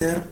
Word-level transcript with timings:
Ya. 0.00 0.24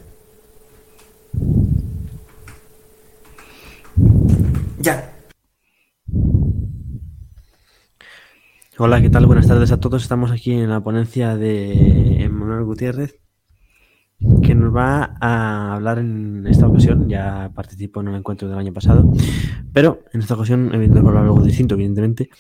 Hola, 8.79 9.03
¿qué 9.03 9.11
tal? 9.11 9.27
Buenas 9.27 9.47
tardes 9.47 9.71
a 9.71 9.79
todos. 9.79 10.03
Estamos 10.03 10.31
aquí 10.31 10.53
en 10.53 10.71
la 10.71 10.81
ponencia 10.81 11.37
de 11.37 12.25
Emanuel 12.25 12.65
Gutiérrez, 12.65 13.21
que 14.43 14.55
nos 14.55 14.75
va 14.75 15.19
a 15.21 15.75
hablar 15.75 15.99
en 15.99 16.47
esta 16.47 16.67
ocasión. 16.67 17.07
Ya 17.07 17.51
participó 17.55 18.01
en 18.01 18.09
un 18.09 18.15
encuentro 18.15 18.49
del 18.49 18.57
año 18.57 18.73
pasado, 18.73 19.13
pero 19.75 20.03
en 20.15 20.23
esta 20.23 20.33
ocasión, 20.33 20.71
evidentemente, 20.73 21.19
algo 21.19 21.43
distinto, 21.43 21.75
evidentemente, 21.75 22.31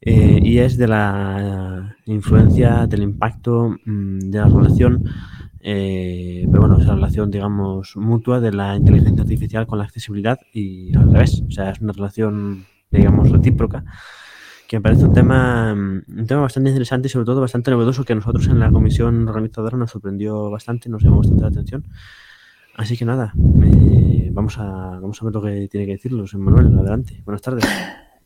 eh, 0.00 0.40
y 0.42 0.58
es 0.58 0.76
de 0.76 0.88
la 0.88 1.96
influencia, 2.06 2.88
del 2.88 3.04
impacto, 3.04 3.76
mm, 3.84 4.18
de 4.18 4.38
la 4.38 4.48
relación 4.48 5.04
eh, 5.62 6.46
pero 6.50 6.62
bueno, 6.62 6.78
esa 6.78 6.94
relación, 6.94 7.30
digamos, 7.30 7.96
mutua 7.96 8.40
de 8.40 8.52
la 8.52 8.76
inteligencia 8.76 9.22
artificial 9.22 9.66
con 9.66 9.78
la 9.78 9.84
accesibilidad 9.84 10.38
y 10.52 10.94
al 10.96 11.12
revés. 11.12 11.42
O 11.46 11.50
sea, 11.50 11.70
es 11.70 11.80
una 11.80 11.92
relación, 11.92 12.66
digamos, 12.90 13.30
recíproca, 13.30 13.84
que 14.66 14.78
me 14.78 14.82
parece 14.82 15.04
un 15.04 15.12
tema, 15.12 15.72
un 15.72 16.26
tema 16.26 16.42
bastante 16.42 16.70
interesante 16.70 17.06
y 17.06 17.10
sobre 17.10 17.26
todo 17.26 17.40
bastante 17.40 17.70
novedoso 17.70 18.04
que 18.04 18.12
a 18.12 18.16
nosotros 18.16 18.48
en 18.48 18.58
la 18.58 18.70
comisión 18.70 19.28
organizadora 19.28 19.78
nos 19.78 19.92
sorprendió 19.92 20.50
bastante, 20.50 20.88
nos 20.88 21.02
llamó 21.02 21.18
bastante 21.18 21.42
la 21.42 21.48
atención. 21.48 21.84
Así 22.74 22.96
que 22.96 23.04
nada, 23.04 23.32
eh, 23.62 24.30
vamos, 24.32 24.58
a, 24.58 24.64
vamos 24.64 25.20
a 25.20 25.24
ver 25.26 25.34
lo 25.34 25.42
que 25.42 25.68
tiene 25.68 25.86
que 25.86 25.92
decirnos. 25.92 26.34
Manuel, 26.34 26.76
adelante. 26.78 27.22
Buenas 27.24 27.42
tardes. 27.42 27.64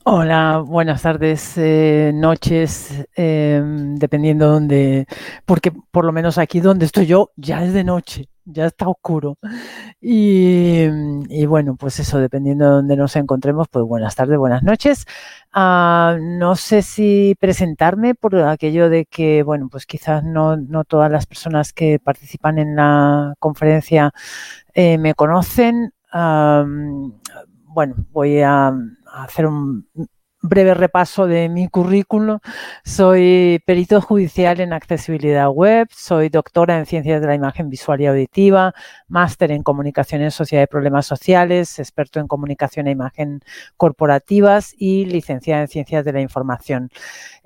Hola, 0.08 0.62
buenas 0.64 1.02
tardes, 1.02 1.54
eh, 1.58 2.12
noches, 2.14 3.08
eh, 3.16 3.60
dependiendo 3.98 4.46
dónde, 4.46 5.04
porque 5.44 5.72
por 5.90 6.04
lo 6.04 6.12
menos 6.12 6.38
aquí 6.38 6.60
donde 6.60 6.86
estoy 6.86 7.06
yo 7.06 7.32
ya 7.34 7.64
es 7.64 7.72
de 7.72 7.82
noche, 7.82 8.28
ya 8.44 8.66
está 8.66 8.86
oscuro. 8.88 9.36
Y, 10.00 10.86
bueno, 11.46 11.74
pues 11.76 11.98
eso, 11.98 12.20
dependiendo 12.20 12.66
de 12.66 12.70
dónde 12.70 12.96
nos 12.96 13.16
encontremos, 13.16 13.66
pues 13.68 13.84
buenas 13.84 14.14
tardes, 14.14 14.38
buenas 14.38 14.62
noches. 14.62 15.06
Ah, 15.52 16.16
no 16.20 16.54
sé 16.54 16.82
si 16.82 17.34
presentarme 17.40 18.14
por 18.14 18.36
aquello 18.36 18.88
de 18.88 19.06
que, 19.06 19.42
bueno, 19.42 19.68
pues 19.68 19.86
quizás 19.86 20.22
no, 20.22 20.56
no 20.56 20.84
todas 20.84 21.10
las 21.10 21.26
personas 21.26 21.72
que 21.72 21.98
participan 21.98 22.58
en 22.60 22.76
la 22.76 23.34
conferencia 23.40 24.12
eh, 24.74 24.98
me 24.98 25.14
conocen. 25.14 25.92
Ah, 26.12 26.64
bueno, 27.64 27.96
voy 28.12 28.40
a 28.42 28.72
hacer 29.24 29.46
un 29.46 29.86
breve 30.42 30.74
repaso 30.74 31.26
de 31.26 31.48
mi 31.48 31.68
currículum. 31.68 32.38
Soy 32.84 33.60
perito 33.66 34.00
judicial 34.00 34.60
en 34.60 34.72
accesibilidad 34.72 35.48
web, 35.48 35.88
soy 35.90 36.28
doctora 36.28 36.78
en 36.78 36.86
ciencias 36.86 37.20
de 37.20 37.26
la 37.26 37.34
imagen 37.34 37.70
visual 37.70 38.00
y 38.00 38.06
auditiva, 38.06 38.74
máster 39.08 39.50
en 39.50 39.62
comunicación 39.62 40.22
en 40.22 40.30
sociedad 40.30 40.62
de 40.62 40.68
problemas 40.68 41.06
sociales, 41.06 41.78
experto 41.78 42.20
en 42.20 42.28
comunicación 42.28 42.86
e 42.86 42.92
imagen 42.92 43.40
corporativas 43.76 44.74
y 44.76 45.06
licenciada 45.06 45.62
en 45.62 45.68
ciencias 45.68 46.04
de 46.04 46.12
la 46.12 46.20
información. 46.20 46.90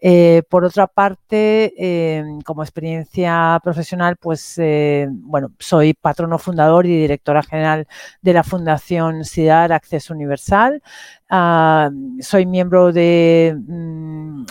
Eh, 0.03 0.43
por 0.49 0.65
otra 0.65 0.87
parte, 0.87 1.75
eh, 1.77 2.25
como 2.45 2.63
experiencia 2.63 3.61
profesional, 3.63 4.17
pues 4.17 4.59
eh, 4.59 5.07
bueno, 5.11 5.53
soy 5.59 5.95
patrono 5.95 6.39
fundador 6.39 6.87
y 6.87 7.01
directora 7.01 7.43
general 7.43 7.87
de 8.23 8.33
la 8.33 8.43
Fundación 8.43 9.25
CIDAR 9.25 9.73
Acceso 9.73 10.15
Universal. 10.15 10.83
Soy 11.31 12.47
miembro 12.47 12.93
de 12.93 13.57
mm, 13.57 14.45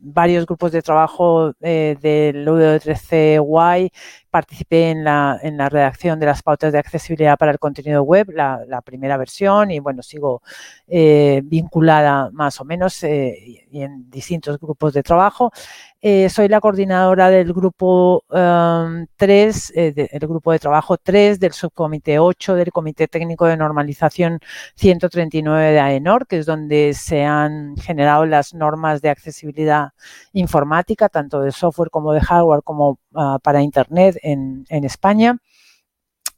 varios 0.00 0.46
grupos 0.46 0.72
de 0.72 0.82
trabajo 0.82 1.52
del 1.60 2.46
UD13Y 2.46 3.90
participé 4.30 4.90
en 4.90 5.04
la, 5.04 5.38
en 5.42 5.56
la 5.56 5.68
redacción 5.68 6.18
de 6.20 6.26
las 6.26 6.42
pautas 6.42 6.72
de 6.72 6.78
accesibilidad 6.78 7.36
para 7.38 7.52
el 7.52 7.58
contenido 7.58 8.02
web, 8.02 8.30
la, 8.30 8.82
primera 8.84 9.16
versión, 9.16 9.70
y 9.70 9.80
bueno, 9.80 10.02
sigo 10.02 10.42
eh, 10.86 11.42
vinculada 11.44 12.30
más 12.32 12.60
o 12.60 12.64
menos 12.64 13.02
eh, 13.04 13.66
y 13.70 13.82
en 13.82 14.10
distintos 14.10 14.58
grupos 14.58 14.92
de 14.94 15.02
trabajo. 15.02 15.52
Eh, 16.00 16.28
soy 16.28 16.46
la 16.46 16.60
coordinadora 16.60 17.28
del 17.28 17.52
grupo 17.52 18.22
3, 18.28 19.72
um, 19.74 19.94
del 19.94 20.28
grupo 20.28 20.52
de 20.52 20.60
trabajo 20.60 20.96
3 20.96 21.40
del 21.40 21.52
subcomité 21.52 22.20
8 22.20 22.54
del 22.54 22.70
Comité 22.70 23.08
Técnico 23.08 23.46
de 23.46 23.56
Normalización 23.56 24.38
139 24.76 25.72
de 25.72 25.80
AENOR, 25.80 26.28
que 26.28 26.38
es 26.38 26.46
donde 26.46 26.94
se 26.94 27.24
han 27.24 27.76
generado 27.78 28.26
las 28.26 28.54
normas 28.54 29.02
de 29.02 29.10
accesibilidad 29.10 29.88
informática, 30.32 31.08
tanto 31.08 31.40
de 31.40 31.50
software 31.50 31.90
como 31.90 32.12
de 32.12 32.20
hardware, 32.20 32.62
como 32.62 33.00
uh, 33.14 33.40
para 33.42 33.60
Internet 33.62 34.18
en, 34.22 34.66
España. 34.68 35.38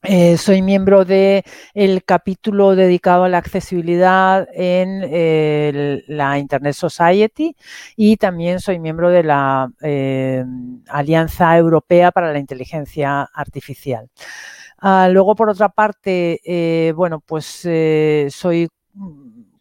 Eh, 0.03 0.39
soy 0.39 0.63
miembro 0.63 1.05
del 1.05 1.43
el 1.75 2.05
capítulo 2.05 2.75
dedicado 2.75 3.25
a 3.25 3.29
la 3.29 3.37
accesibilidad 3.37 4.49
en 4.55 6.03
la 6.07 6.39
Internet 6.39 6.73
Society 6.73 7.55
y 7.97 8.17
también 8.17 8.61
soy 8.61 8.79
miembro 8.79 9.11
de 9.11 9.23
la 9.25 9.71
eh, 9.83 10.43
Alianza 10.89 11.55
Europea 11.59 12.13
para 12.13 12.33
la 12.33 12.39
Inteligencia 12.39 13.29
Artificial. 13.35 14.09
Ah, 14.79 15.09
luego, 15.11 15.35
por 15.35 15.51
otra 15.51 15.69
parte, 15.69 16.41
eh, 16.45 16.93
bueno, 16.97 17.21
pues 17.21 17.45
soy 18.31 18.69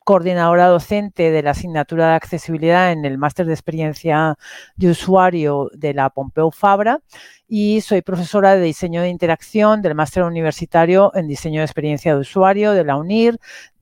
coordinadora 0.10 0.66
docente 0.66 1.30
de 1.30 1.44
la 1.44 1.52
asignatura 1.52 2.08
de 2.08 2.16
accesibilidad 2.16 2.92
en 2.92 3.06
el 3.06 3.20
máster 3.20 3.46
de 3.46 3.54
experiencia 3.54 4.40
de 4.76 4.90
usuario 4.90 5.70
de 5.76 5.94
la 5.94 6.10
Pompeu 6.10 6.50
Fabra 6.50 7.00
y 7.48 7.82
soy 7.82 8.02
profesora 8.02 8.56
de 8.56 8.64
diseño 8.64 9.04
de 9.04 9.10
interacción 9.10 9.84
del 9.84 9.94
máster 9.94 10.24
universitario 10.24 11.12
en 11.14 11.28
diseño 11.28 11.62
de 11.62 11.66
experiencia 11.66 12.16
de 12.16 12.22
usuario 12.22 12.72
de 12.72 12.86
la 12.86 12.98
UNIR, 12.98 13.38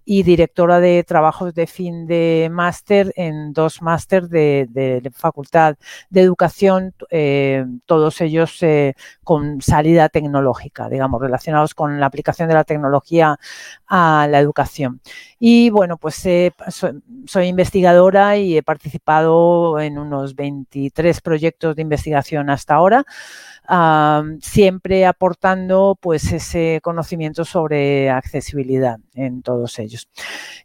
y 0.09 0.23
directora 0.23 0.79
de 0.79 1.03
trabajos 1.03 1.53
de 1.53 1.67
fin 1.67 2.07
de 2.07 2.47
máster 2.49 3.11
en 3.17 3.51
dos 3.51 3.81
máster 3.81 4.29
de, 4.29 5.11
Facultad 5.13 5.75
de 6.09 6.21
Educación, 6.21 6.93
eh, 7.09 7.65
todos 7.85 8.21
ellos 8.21 8.63
eh, 8.63 8.93
con 9.25 9.61
salida 9.61 10.07
tecnológica, 10.07 10.87
digamos, 10.87 11.21
relacionados 11.21 11.75
con 11.75 11.99
la 11.99 12.05
aplicación 12.05 12.47
de 12.47 12.53
la 12.53 12.63
tecnología 12.63 13.37
a 13.85 14.27
la 14.31 14.39
educación. 14.39 15.01
Y 15.39 15.71
bueno, 15.71 15.97
pues 15.97 16.25
soy, 16.69 17.45
investigadora 17.45 18.37
y 18.37 18.55
he 18.55 18.63
participado 18.63 19.77
en 19.81 19.97
unos 19.97 20.35
23 20.35 21.19
proyectos 21.19 21.75
de 21.75 21.81
investigación 21.81 22.49
hasta 22.49 22.75
ahora 22.75 23.05
siempre 24.41 25.05
aportando 25.05 25.97
pues 25.99 26.31
ese 26.31 26.79
conocimiento 26.81 27.43
sobre 27.43 28.09
accesibilidad 28.09 28.97
en 29.13 29.41
todos 29.41 29.79
ellos. 29.79 30.07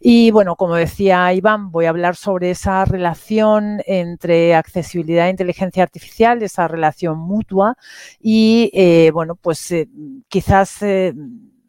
Y 0.00 0.30
bueno, 0.30 0.56
como 0.56 0.76
decía 0.76 1.32
Iván, 1.32 1.70
voy 1.70 1.86
a 1.86 1.90
hablar 1.90 2.16
sobre 2.16 2.50
esa 2.50 2.84
relación 2.84 3.82
entre 3.86 4.54
accesibilidad 4.54 5.26
e 5.26 5.30
inteligencia 5.30 5.82
artificial, 5.82 6.42
esa 6.42 6.68
relación 6.68 7.18
mutua 7.18 7.76
y 8.20 8.70
eh, 8.72 9.10
bueno, 9.12 9.36
pues 9.36 9.70
eh, 9.72 9.88
quizás 10.28 10.82
eh, 10.82 11.12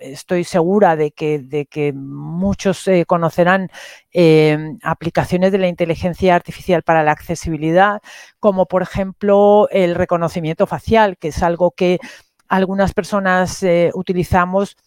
estoy 0.03 0.43
segura 0.43 0.95
de 0.95 1.11
que, 1.11 1.93
muchos 1.95 2.87
eh, 2.87 3.05
conocerán 3.05 3.69
eh, 4.11 4.57
aplicaciones 4.83 5.51
de 5.51 5.57
la 5.57 5.67
inteligencia 5.67 6.35
artificial 6.35 6.83
para 6.83 7.03
la 7.03 7.11
accesibilidad, 7.11 8.01
como 8.39 8.65
por 8.65 8.81
ejemplo 8.81 9.67
el 9.71 9.95
reconocimiento 9.95 10.67
facial, 10.67 11.17
que 11.17 11.29
es 11.29 11.41
algo 11.43 11.71
que 11.71 11.99
algunas 12.47 12.93
personas 12.93 13.63
eh, 13.63 13.91
utilizamos 13.93 14.77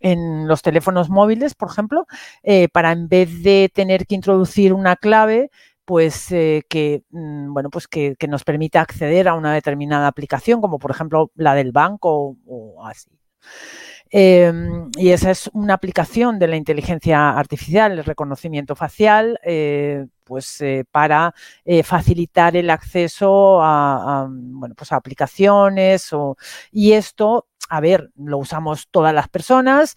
en 0.00 0.48
los 0.48 0.62
teléfonos 0.62 1.10
móviles, 1.10 1.54
por 1.54 1.70
ejemplo, 1.70 2.06
para 2.72 2.90
en 2.90 3.08
vez 3.08 3.42
de 3.44 3.70
tener 3.72 4.04
que 4.04 4.16
introducir 4.16 4.72
una 4.72 4.96
clave, 4.96 5.50
pues 5.84 6.26
que 6.28 7.04
mm, 7.10 7.52
bueno 7.52 7.70
pues 7.70 7.86
que, 7.86 8.16
nos 8.28 8.42
permita 8.42 8.80
acceder 8.80 9.28
a 9.28 9.34
una 9.34 9.52
determinada 9.54 10.08
aplicación 10.08 10.60
como 10.60 10.80
por 10.80 10.90
ejemplo 10.90 11.30
la 11.36 11.54
del 11.54 11.70
banco 11.70 12.36
o 12.46 12.84
así 12.84 13.10
Em, 14.14 14.90
y 14.98 15.08
esa 15.08 15.30
es 15.30 15.48
una 15.54 15.72
aplicación 15.72 16.38
de 16.38 16.46
la 16.46 16.56
inteligencia 16.56 17.30
artificial, 17.30 17.92
el 17.92 18.04
reconocimiento 18.04 18.76
facial, 18.76 19.40
eh, 19.42 20.04
pues 20.24 20.60
eh, 20.60 20.84
para 20.90 21.34
eh, 21.64 21.82
facilitar 21.82 22.54
el 22.54 22.68
acceso 22.68 23.62
a, 23.62 24.28
bueno, 24.28 24.74
pues 24.76 24.92
a 24.92 24.96
aplicaciones 24.96 26.10
y 26.70 26.92
esto, 26.92 27.46
a 27.70 27.80
ver, 27.80 28.10
lo 28.16 28.36
usamos 28.36 28.86
todas 28.90 29.14
las 29.14 29.28
personas 29.28 29.96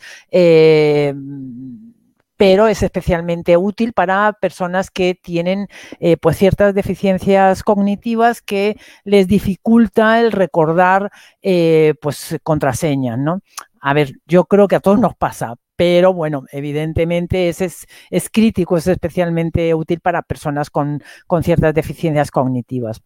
pero 2.38 2.68
es 2.68 2.84
especialmente 2.84 3.56
útil 3.56 3.94
para 3.94 4.34
personas 4.34 4.92
que 4.92 5.16
tienen 5.16 5.70
pues 6.20 6.36
ciertas 6.38 6.74
deficiencias 6.74 7.64
cognitivas 7.64 8.42
que 8.42 8.76
les 9.06 9.28
dificulta 9.30 10.20
el 10.20 10.34
recordar 10.34 11.12
pues 12.02 12.38
contraseñas, 12.44 13.18
¿no? 13.18 13.42
A 13.88 13.94
ver, 13.94 14.14
yo 14.26 14.46
creo 14.46 14.68
que 14.68 14.76
a 14.76 14.80
todos 14.80 15.00
nos 15.00 15.16
pasa, 15.16 15.58
pero 15.76 16.12
bueno, 16.12 16.46
evidentemente 16.52 17.50
ese 17.50 17.70
es, 18.10 18.30
crítico, 18.32 18.78
es 18.78 18.88
especialmente 18.88 19.76
útil 19.76 20.00
para 20.00 20.24
personas 20.24 20.72
con, 20.72 21.04
ciertas 21.44 21.72
deficiencias 21.72 22.32
cognitivas. 22.32 23.04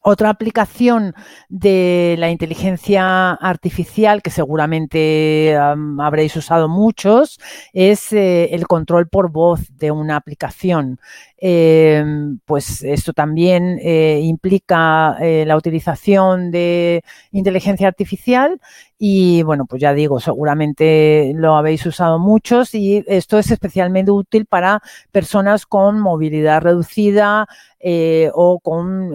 Otra 0.00 0.30
aplicación 0.30 1.14
de 1.48 2.14
la 2.16 2.30
inteligencia 2.30 3.32
artificial 3.32 4.22
que 4.22 4.30
seguramente 4.30 5.56
habréis 5.98 6.36
usado 6.36 6.68
muchos 6.68 7.40
es 7.72 8.12
eh, 8.12 8.54
el 8.54 8.68
control 8.68 9.08
por 9.08 9.32
voz 9.32 9.76
de 9.76 9.90
una 9.90 10.14
aplicación. 10.14 11.00
Em, 11.40 12.38
pues 12.44 12.82
esto 12.82 13.12
también 13.12 13.78
eh, 13.80 14.20
implica 14.22 15.16
eh, 15.20 15.44
la 15.46 15.56
utilización 15.56 16.50
de 16.50 17.02
inteligencia 17.32 17.86
artificial 17.86 18.60
y 18.98 19.42
bueno, 19.44 19.66
pues 19.66 19.80
ya 19.80 19.94
digo, 19.94 20.20
seguramente 20.20 21.32
lo 21.34 21.56
habéis 21.56 21.86
usado 21.86 22.18
muchos 22.18 22.74
y 22.74 23.04
esto 23.06 23.38
es 23.38 23.50
especialmente 23.50 24.10
útil 24.10 24.46
para 24.46 24.80
personas 25.12 25.66
con 25.66 26.00
movilidad 26.00 26.62
reducida 26.62 27.46
eh, 27.78 28.30
o 28.34 28.58
con 28.60 29.12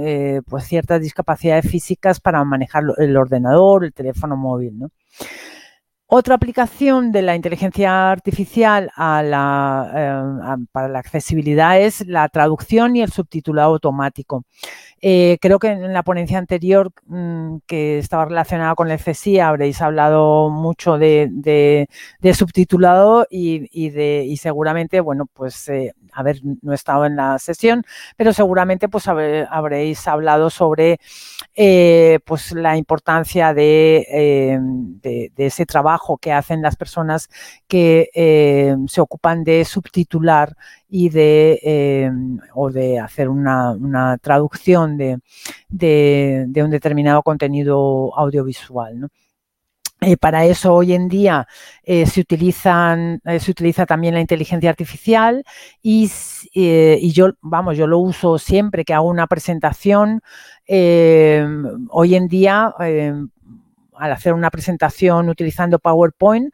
pues 0.47 0.65
ciertas 0.65 1.01
discapacidades 1.01 1.69
físicas 1.69 2.19
para 2.19 2.44
manejar 2.44 2.83
el 2.97 3.18
ordenador, 3.18 3.83
el 3.83 3.94
teléfono 3.94 4.38
móvil, 4.38 4.80
¿no? 4.80 4.89
Otra 6.15 6.36
aplicación 6.36 7.12
de 7.12 7.24
la 7.24 7.36
inteligencia 7.36 8.12
artificial 8.12 8.86
eh, 8.86 8.91
para 10.71 10.88
la 10.88 11.00
accesibilidad 11.00 11.81
es 11.81 12.06
la 12.06 12.29
traducción 12.29 12.95
y 12.95 13.01
el 13.01 13.12
subtitulado 13.12 13.74
automático. 13.74 14.44
Eh, 15.05 15.38
creo 15.41 15.59
que 15.59 15.67
en 15.67 15.91
la 15.91 16.03
ponencia 16.03 16.38
anterior 16.38 16.89
mm, 17.07 17.57
que 17.67 18.00
estaba 18.00 18.23
relacionada 18.23 18.73
con 18.73 18.89
el 18.89 18.97
CSI 18.97 19.38
habréis 19.41 19.81
hablado 19.81 20.50
mucho 20.50 20.97
de, 20.97 21.89
subtitulado 22.33 23.27
y, 23.29 24.38
seguramente, 24.38 25.01
bueno, 25.01 25.25
pues 25.33 25.67
eh, 25.67 25.94
a 26.13 26.23
ver, 26.23 26.39
no 26.61 26.71
he 26.71 26.75
estado 26.75 27.05
en 27.05 27.17
la 27.17 27.38
sesión, 27.38 27.83
pero 28.15 28.31
seguramente 28.31 28.88
pues 28.88 29.09
habréis 29.09 30.07
hablado 30.07 30.50
sobre 30.50 31.01
eh, 31.53 32.19
pues 32.23 32.53
la 32.53 32.77
importancia 32.77 33.53
eh, 33.57 34.57
de, 34.61 35.31
ese 35.35 35.65
trabajo 35.65 36.17
que 36.17 36.31
hacen 36.31 36.61
las 36.61 36.77
personas 36.77 37.29
que 37.67 38.77
se 38.88 39.01
ocupan 39.01 39.44
de 39.44 39.65
subtitular 39.65 40.55
y 40.95 41.09
de 41.09 42.11
o 42.53 42.69
de 42.69 42.99
hacer 42.99 43.27
una, 43.27 44.17
traducción 44.21 44.95
de, 44.95 45.17
de, 45.67 46.63
un 46.63 46.69
determinado 46.69 47.23
contenido 47.23 48.15
audiovisual. 48.15 49.09
Eh, 50.01 50.17
para 50.17 50.45
eso 50.45 50.73
hoy 50.73 50.93
en 50.93 51.07
día 51.07 51.47
eh, 51.83 52.05
se, 52.05 52.21
utilizan, 52.21 53.21
eh, 53.25 53.39
se 53.39 53.49
utiliza 53.49 53.85
también 53.87 54.13
la 54.13 54.21
inteligencia 54.21 54.69
artificial 54.69 55.43
y, 55.81 56.11
yo, 57.11 57.29
vamos, 57.41 57.75
yo 57.75 57.87
lo 57.87 57.97
uso 57.97 58.37
siempre 58.37 58.85
que 58.85 58.93
hago 58.93 59.07
una 59.07 59.25
presentación. 59.25 60.21
hoy 60.67 62.15
en 62.15 62.27
día, 62.27 62.71
al 63.97 64.11
hacer 64.11 64.33
una 64.33 64.49
presentación 64.49 65.29
utilizando 65.29 65.79
PowerPoint, 65.79 66.53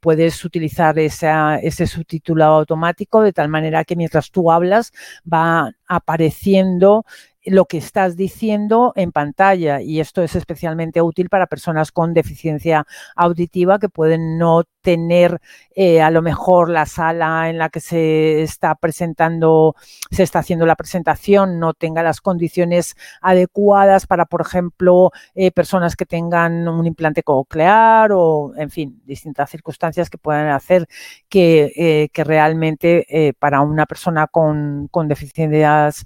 puedes 0.00 0.44
utilizar 0.44 0.98
ese 0.98 1.86
subtitulado 1.86 2.54
automático 2.54 3.22
de 3.22 3.32
tal 3.32 3.48
manera 3.48 3.84
que 3.84 3.96
mientras 3.96 4.30
tú 4.30 4.50
hablas 4.50 4.92
va 5.30 5.72
apareciendo 5.86 7.04
lo 7.44 7.64
que 7.64 7.78
estás 7.78 8.16
diciendo 8.16 8.92
en 8.96 9.12
pantalla. 9.12 9.80
Y 9.80 10.00
esto 10.00 10.22
es 10.22 10.34
especialmente 10.34 11.00
útil 11.02 11.28
para 11.28 11.46
personas 11.46 11.92
con 11.92 12.14
deficiencia 12.14 12.86
auditiva 13.16 13.78
que 13.78 13.88
pueden 13.88 14.38
no 14.38 14.64
tener 14.82 15.40
eh, 15.80 16.02
a 16.02 16.10
lo 16.10 16.22
mejor 16.22 16.70
la 16.70 16.86
sala 16.86 17.48
en 17.48 17.56
la 17.56 17.68
que 17.68 17.78
se 17.78 18.42
está 18.42 18.74
presentando, 18.74 19.76
se 20.10 20.24
está 20.24 20.40
haciendo 20.40 20.66
la 20.66 20.74
presentación, 20.74 21.60
no 21.60 21.72
tenga 21.72 22.02
las 22.02 22.20
condiciones 22.20 22.96
adecuadas 23.20 24.08
para, 24.08 24.24
por 24.26 24.40
ejemplo, 24.40 25.12
eh, 25.36 25.52
personas 25.52 25.94
que 25.94 26.04
tengan 26.04 26.66
un 26.66 26.84
implante 26.84 27.22
coclear 27.22 28.10
o, 28.12 28.54
en 28.56 28.70
fin, 28.70 29.00
distintas 29.04 29.50
circunstancias 29.50 30.10
que 30.10 30.18
puedan 30.18 30.48
hacer 30.48 30.88
que, 31.28 31.72
eh, 31.76 32.24
realmente 32.24 33.36
para 33.38 33.60
una 33.60 33.86
persona 33.86 34.26
con, 34.26 34.90
deficiencias 35.06 36.04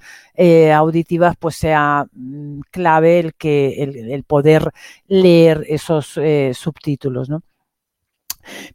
auditivas 0.74 1.36
pues 1.38 1.56
sea 1.56 2.04
mm, 2.12 2.60
clave 2.70 3.20
el 3.20 3.34
que 3.34 3.82
el, 3.82 4.24
poder 4.24 4.70
leer 5.08 5.64
esos 5.66 6.20
subtítulos, 6.52 7.30
¿no? 7.30 7.42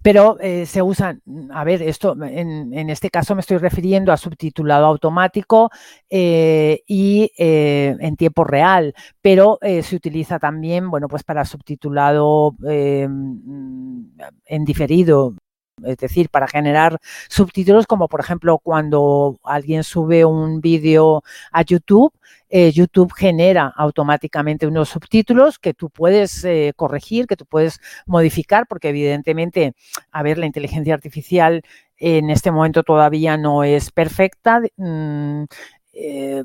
Pero 0.02 0.38
eh, 0.40 0.66
se 0.66 0.81
usan, 0.81 1.22
a 1.52 1.64
ver, 1.64 1.81
esto 1.81 2.16
en, 2.24 2.90
este 2.90 3.10
caso 3.10 3.36
me 3.36 3.42
estoy 3.42 3.58
refiriendo 3.58 4.12
a 4.12 4.18
subtitulado 4.18 4.86
automático 4.86 5.69
eh, 6.10 6.81
y 6.88 7.31
eh, 7.38 7.96
en 8.00 8.16
tiempo 8.16 8.44
real, 8.44 8.94
pero 9.22 9.60
se 9.62 9.96
utiliza 9.96 10.40
también, 10.40 10.90
bueno, 10.90 11.08
pues 11.08 11.24
para 11.24 11.46
subtitulado 11.46 12.56
en 12.64 14.66
diferido, 14.66 15.36
es 15.83 15.97
decir, 15.97 16.29
para 16.29 16.47
generar 16.47 17.00
subtítulos, 17.29 17.85
como 17.88 18.07
por 18.07 18.19
ejemplo 18.19 18.59
cuando 18.59 19.39
alguien 19.44 19.83
sube 19.83 20.25
un 20.25 20.62
vídeo 20.62 21.24
a 21.51 21.62
YouTube, 21.62 22.13
eh, 22.50 22.71
YouTube 22.71 23.12
genera 23.13 23.74
automáticamente 23.75 24.68
unos 24.68 24.89
subtítulos 24.89 25.59
que 25.59 25.74
tú 25.74 25.89
puedes 25.89 26.44
eh, 26.45 26.74
corregir, 26.75 27.27
que 27.27 27.35
tú 27.35 27.45
puedes 27.45 27.79
modificar, 28.06 28.68
porque 28.68 28.89
evidentemente, 28.89 29.74
a 30.12 30.24
ver, 30.24 30.38
la 30.38 30.45
inteligencia 30.45 30.94
artificial 30.94 31.62
en 31.97 32.30
este 32.30 32.51
momento 32.51 32.83
todavía 32.83 33.38
no 33.38 33.63
es 33.63 33.91
perfecta. 33.91 34.62
Eh, 35.99 36.44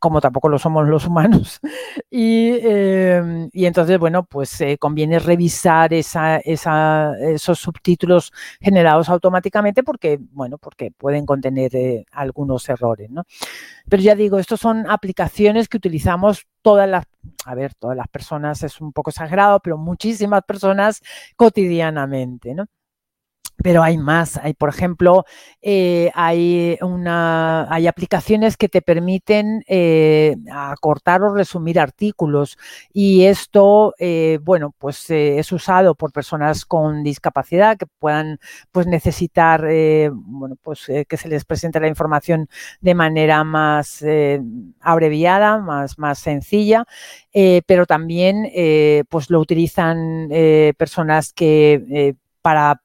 como 0.00 0.18
tampoco 0.18 0.48
lo 0.48 0.58
somos 0.58 0.88
los 0.88 1.06
humanos. 1.06 1.60
Eh, 2.16 3.48
y, 3.52 3.66
entonces, 3.66 3.98
bueno, 3.98 4.24
pues 4.24 4.60
eh, 4.60 4.78
conviene 4.78 5.18
revisar 5.18 5.92
esa, 5.92 6.38
esos 6.38 7.58
subtítulos 7.58 8.32
generados 8.60 9.08
automáticamente 9.08 9.82
porque, 9.82 10.18
bueno, 10.32 10.56
porque 10.58 10.90
pueden 10.92 11.26
contener 11.26 12.04
algunos 12.12 12.68
errores, 12.68 13.10
¿no? 13.10 13.24
Pero 13.88 14.02
ya 14.02 14.14
digo, 14.14 14.38
estos 14.38 14.60
son 14.60 14.88
aplicaciones 14.88 15.68
que 15.68 15.76
utilizamos 15.76 16.46
todas 16.62 16.88
las, 16.88 17.04
a 17.44 17.54
ver, 17.54 17.74
todas 17.74 17.96
las 17.96 18.08
personas 18.08 18.62
es 18.62 18.80
un 18.80 18.92
poco 18.92 19.10
exagerado, 19.10 19.60
pero 19.60 19.76
muchísimas 19.76 20.42
personas 20.44 21.02
cotidianamente, 21.36 22.54
¿no? 22.54 22.66
Pero 23.62 23.82
hay 23.82 23.98
más. 23.98 24.36
Hay, 24.38 24.54
por 24.54 24.68
ejemplo, 24.68 25.24
eh, 25.62 26.10
hay, 26.14 26.76
una, 26.82 27.72
hay 27.72 27.86
aplicaciones 27.86 28.56
que 28.56 28.68
te 28.68 28.82
permiten 28.82 29.64
eh, 29.68 30.36
acortar 30.52 31.22
o 31.22 31.34
resumir 31.34 31.78
artículos 31.78 32.58
y 32.92 33.24
esto, 33.24 33.94
eh, 33.98 34.38
bueno, 34.42 34.74
pues 34.78 35.08
es 35.10 35.52
usado 35.52 35.94
por 35.94 36.12
personas 36.12 36.64
con 36.64 37.02
discapacidad 37.02 37.76
que 37.76 37.86
puedan 37.98 38.38
pues 38.72 38.86
necesitar, 38.86 39.66
bueno, 40.12 40.56
pues 40.62 40.86
que 41.08 41.16
se 41.16 41.28
les 41.28 41.44
presente 41.44 41.80
la 41.80 41.88
información 41.88 42.48
de 42.80 42.94
manera 42.94 43.44
más 43.44 44.04
abreviada, 44.80 45.58
más, 45.58 45.98
más 45.98 46.18
sencilla, 46.18 46.84
pero 47.66 47.86
también 47.86 48.50
pues 49.08 49.30
lo 49.30 49.40
utilizan 49.40 50.28
personas 50.76 51.32
que 51.32 52.14
para 52.42 52.83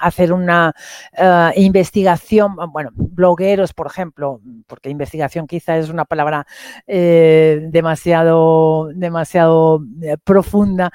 hacer 0.00 0.32
una 0.32 0.74
eh, 1.12 1.52
investigación, 1.56 2.56
bueno, 2.72 2.90
blogueros, 2.94 3.72
por 3.72 3.86
ejemplo, 3.86 4.40
porque 4.66 4.90
investigación 4.90 5.46
quizá 5.46 5.76
es 5.76 5.88
una 5.90 6.04
palabra 6.04 6.46
eh, 6.86 7.60
demasiado, 7.70 8.90
demasiado 8.94 9.82
eh, 10.02 10.16
profunda, 10.22 10.90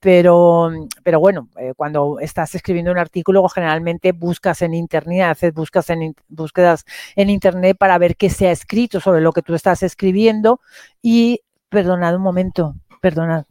pero, 0.00 0.70
pero 1.02 1.20
bueno, 1.20 1.48
cuando 1.76 2.18
estás 2.20 2.54
escribiendo 2.54 2.92
un 2.92 2.98
artículo, 2.98 3.48
generalmente 3.48 4.12
buscas 4.12 4.62
en 4.62 4.74
internet, 4.74 5.22
haces 5.22 5.52
buscas 5.52 5.90
en, 5.90 6.14
búsquedas 6.28 6.84
en 7.16 7.30
internet 7.30 7.76
para 7.78 7.98
ver 7.98 8.16
qué 8.16 8.30
se 8.30 8.48
ha 8.48 8.52
escrito 8.52 9.00
sobre 9.00 9.20
lo 9.20 9.32
que 9.32 9.42
tú 9.42 9.54
estás 9.54 9.82
escribiendo 9.82 10.60
y, 11.02 11.40
perdonad 11.68 12.16
un 12.16 12.22
momento, 12.22 12.74
perdonad. 13.00 13.44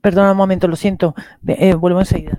Perdona 0.00 0.30
un 0.30 0.36
momento, 0.36 0.68
lo 0.68 0.76
siento. 0.76 1.14
vuelvo 1.42 1.98
enseguida. 1.98 2.36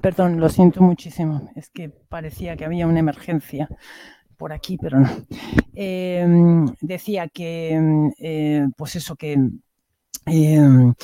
Perdón, 0.00 0.40
lo 0.40 0.48
siento 0.48 0.82
muchísimo. 0.82 1.50
Es 1.54 1.70
que 1.70 1.88
parecía 1.88 2.56
que 2.56 2.64
había 2.64 2.86
una 2.86 3.00
emergencia 3.00 3.68
por 4.36 4.52
aquí, 4.52 4.78
pero 4.78 5.00
no. 5.00 5.10
Em, 5.74 6.66
decía 6.80 7.28
que, 7.28 8.12
eh, 8.20 8.66
pues 8.76 8.96
eso, 8.96 9.16
que 9.16 9.36
em, 10.26 10.94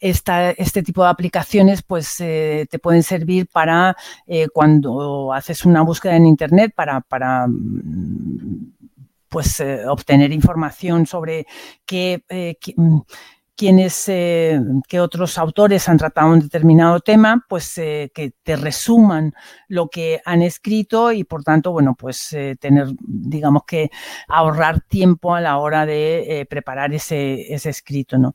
este 0.00 0.82
tipo 0.82 1.02
de 1.04 1.10
aplicaciones 1.10 1.82
pues 1.82 2.20
eh, 2.20 2.66
te 2.70 2.78
pueden 2.78 3.02
servir 3.02 3.48
para 3.48 3.96
eh, 4.26 4.48
cuando 4.52 5.32
haces 5.32 5.64
una 5.64 5.82
búsqueda 5.82 6.16
en 6.16 6.26
internet 6.26 6.72
para, 6.74 7.00
para 7.00 7.46
pues 9.28 9.62
obtener 9.88 10.32
información 10.32 11.06
sobre 11.06 11.46
qué, 11.86 12.22
mm, 12.76 12.98
quienes, 13.62 14.08
eh, 14.08 14.60
que 14.88 14.98
otros 14.98 15.38
autores 15.38 15.88
han 15.88 15.96
tratado 15.96 16.32
un 16.32 16.40
determinado 16.40 16.98
tema, 16.98 17.46
pues 17.48 17.78
eh, 17.78 18.10
que 18.12 18.32
te 18.42 18.56
resuman 18.56 19.34
lo 19.68 19.86
que 19.86 20.20
han 20.24 20.42
escrito 20.42 21.12
y 21.12 21.22
por 21.22 21.44
tanto, 21.44 21.70
bueno, 21.70 21.94
pues 21.96 22.32
eh, 22.32 22.56
tener, 22.58 22.88
digamos 22.98 23.62
que 23.64 23.92
ahorrar 24.26 24.80
tiempo 24.80 25.32
a 25.32 25.40
la 25.40 25.58
hora 25.58 25.86
de 25.86 26.44
preparar 26.50 26.92
ese, 26.92 27.54
ese 27.54 27.70
escrito, 27.70 28.18
¿no? 28.18 28.34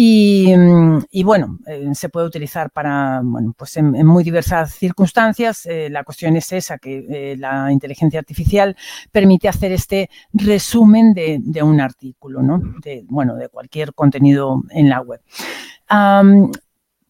Mm, 0.00 0.98
y, 1.10 1.24
bueno, 1.24 1.58
eh, 1.66 1.90
se 1.92 2.08
puede 2.08 2.26
utilizar 2.26 2.70
para, 2.70 3.20
bueno, 3.24 3.52
pues 3.58 3.76
en, 3.78 4.06
muy 4.06 4.22
diversas 4.22 4.72
circunstancias. 4.74 5.66
Eh, 5.66 5.88
la 5.90 6.04
cuestión 6.04 6.36
es 6.36 6.52
esa, 6.52 6.78
que 6.78 7.04
eh, 7.10 7.36
la 7.36 7.72
inteligencia 7.72 8.20
artificial 8.20 8.76
permite 9.10 9.48
hacer 9.48 9.72
este 9.72 10.08
resumen 10.32 11.14
de, 11.14 11.62
un 11.64 11.80
artículo, 11.80 12.42
¿no? 12.42 12.60
De, 12.80 13.04
bueno, 13.08 13.34
de 13.34 13.48
cualquier 13.48 13.92
contenido 13.92 14.62
en 14.70 14.88
la 14.88 15.00
web. 15.00 15.20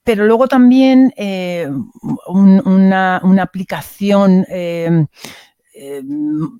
pero 0.02 0.24
luego 0.24 0.48
también 0.48 1.12
una, 2.28 3.20
una, 3.22 3.42
aplicación 3.42 4.46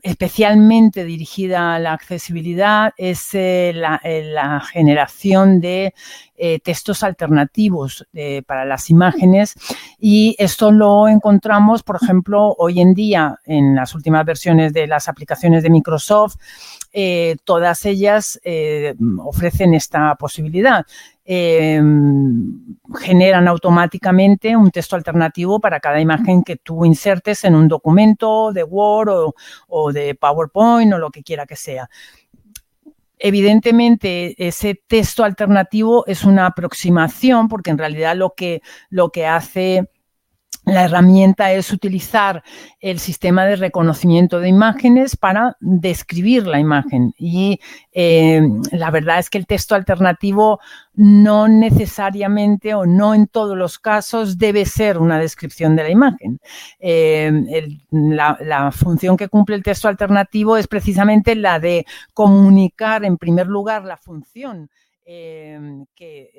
especialmente 0.02 1.04
dirigida 1.04 1.74
a 1.74 1.78
la 1.78 1.92
accesibilidad 1.92 2.92
es 2.96 3.34
eh, 3.34 3.74
eh, 4.04 4.22
la, 4.24 4.60
generación 4.60 5.60
de 5.60 5.94
textos 6.62 7.02
alternativos 7.02 8.06
para 8.46 8.64
las 8.64 8.90
imágenes 8.90 9.54
y 9.98 10.36
esto 10.38 10.70
lo 10.70 11.08
encontramos, 11.08 11.82
por 11.82 11.98
ejemplo, 12.00 12.54
hoy 12.58 12.80
en 12.80 12.94
día 12.94 13.40
en 13.44 13.74
las 13.74 13.92
últimas 13.96 14.24
versiones 14.24 14.72
de 14.72 14.86
las 14.86 15.08
aplicaciones 15.08 15.64
de 15.64 15.70
Microsoft, 15.70 16.36
todas 17.42 17.84
ellas 17.86 18.40
ofrecen 19.18 19.74
esta 19.74 20.14
posibilidad. 20.14 20.86
Em, 21.30 22.78
generan 23.00 23.48
automáticamente 23.48 24.56
un 24.56 24.70
texto 24.70 24.96
alternativo 24.96 25.60
para 25.60 25.78
cada 25.78 26.00
imagen 26.00 26.42
que 26.42 26.56
tú 26.56 26.86
insertes 26.86 27.44
en 27.44 27.54
un 27.54 27.68
documento 27.68 28.50
de 28.50 28.64
Word 28.64 29.34
o, 29.68 29.92
de 29.92 30.14
PowerPoint 30.14 30.90
o 30.94 30.98
lo 30.98 31.10
que 31.10 31.22
quiera 31.22 31.44
que 31.44 31.54
sea. 31.54 31.90
Evidentemente, 33.18 34.36
ese 34.38 34.80
texto 34.86 35.22
alternativo 35.22 36.02
es 36.06 36.24
una 36.24 36.46
aproximación 36.46 37.48
porque 37.48 37.72
en 37.72 37.78
realidad 37.78 38.16
lo 38.16 38.32
que, 38.34 38.62
lo 38.88 39.10
que 39.10 39.26
hace 39.26 39.90
la 40.68 40.84
herramienta 40.84 41.52
es 41.52 41.72
utilizar 41.72 42.42
el 42.80 42.98
sistema 42.98 43.44
de 43.46 43.56
reconocimiento 43.56 44.40
de 44.40 44.48
imágenes 44.48 45.16
para 45.16 45.56
describir 45.60 46.46
la 46.46 46.60
imagen. 46.60 47.14
Y 47.18 47.60
eh, 47.92 48.42
la 48.72 48.90
verdad 48.90 49.18
es 49.18 49.30
que 49.30 49.38
el 49.38 49.46
texto 49.46 49.74
alternativo 49.74 50.60
no 50.94 51.48
necesariamente 51.48 52.74
o 52.74 52.86
no 52.86 53.14
en 53.14 53.26
todos 53.26 53.56
los 53.56 53.78
casos 53.78 54.38
debe 54.38 54.64
ser 54.64 54.98
una 54.98 55.18
descripción 55.18 55.76
de 55.76 55.82
la 55.84 55.90
imagen. 55.90 56.38
Eh, 56.78 57.78
la, 57.90 58.70
función 58.72 59.16
que 59.16 59.28
cumple 59.28 59.56
el 59.56 59.62
texto 59.62 59.88
alternativo 59.88 60.56
es 60.56 60.66
precisamente 60.66 61.34
la 61.34 61.58
de 61.58 61.86
comunicar 62.14 63.04
en 63.04 63.16
primer 63.16 63.46
lugar 63.46 63.84
la 63.84 63.96
función 63.96 64.68
Em, 65.10 65.86
que 65.94 66.30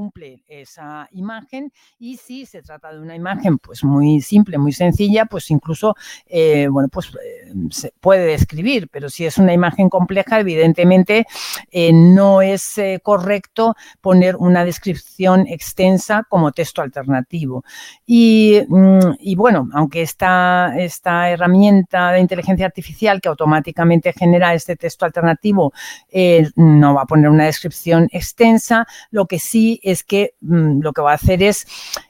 cumple 0.00 0.42
esa 0.48 1.06
imagen 1.12 1.70
y 1.98 2.16
si 2.16 2.46
se 2.46 2.62
trata 2.62 2.90
de 2.90 3.00
una 3.00 3.14
imagen 3.14 3.58
pues 3.58 3.84
muy 3.84 4.22
simple, 4.22 4.56
muy 4.56 4.72
sencilla, 4.72 5.26
pues 5.26 5.50
incluso 5.50 5.94
eh, 6.24 6.68
bueno 6.70 6.88
pues 6.88 7.12
em, 7.50 7.70
se 7.70 7.92
puede 8.00 8.24
describir, 8.24 8.88
pero 8.90 9.10
si 9.10 9.26
es 9.26 9.36
una 9.36 9.52
imagen 9.52 9.90
compleja 9.90 10.40
evidentemente 10.40 11.26
eh, 11.70 11.92
no 11.92 12.40
es 12.40 12.78
eh, 12.78 13.00
correcto 13.02 13.74
poner 14.00 14.36
una 14.36 14.64
descripción 14.64 15.46
extensa 15.46 16.24
como 16.30 16.52
texto 16.52 16.80
alternativo. 16.80 17.62
Y, 18.06 18.62
mm, 18.68 19.16
y 19.18 19.34
bueno, 19.34 19.68
aunque 19.74 20.00
esta, 20.00 20.72
esta 20.78 21.28
herramienta 21.28 22.12
de 22.12 22.20
inteligencia 22.20 22.64
artificial 22.64 23.20
que 23.20 23.28
automáticamente 23.28 24.14
genera 24.14 24.54
este 24.54 24.76
texto 24.76 25.04
alternativo 25.04 25.74
no 26.56 26.94
va 26.94 27.02
a 27.02 27.06
poner 27.06 27.28
una 27.28 27.44
descripción 27.44 28.08
extensa, 28.12 28.86
lo 29.10 29.26
que 29.26 29.38
sí 29.38 29.78
es 29.82 29.89
que 30.04 30.34
mm, 30.40 30.80
lo 30.80 30.92
que 30.92 31.02
va 31.02 31.12
a 31.12 31.14
hacer 31.14 31.42
es 31.42 31.66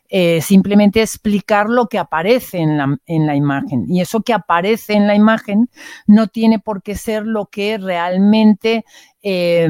eh, 0.08 0.40
simplemente 0.40 1.02
explicar 1.02 1.68
lo 1.68 1.86
que 1.86 1.98
aparece 1.98 2.58
en 2.58 2.76
la, 2.76 2.98
en 3.06 3.26
la, 3.26 3.36
imagen. 3.36 3.86
Y 3.88 4.00
eso 4.00 4.22
que 4.22 4.32
aparece 4.32 4.94
en 4.94 5.06
la 5.06 5.14
imagen 5.14 5.70
no 6.06 6.26
tiene 6.26 6.58
por 6.58 6.82
qué 6.82 6.96
ser 6.96 7.24
lo 7.24 7.46
que 7.46 7.78
realmente 7.78 8.84
eh, 9.22 9.68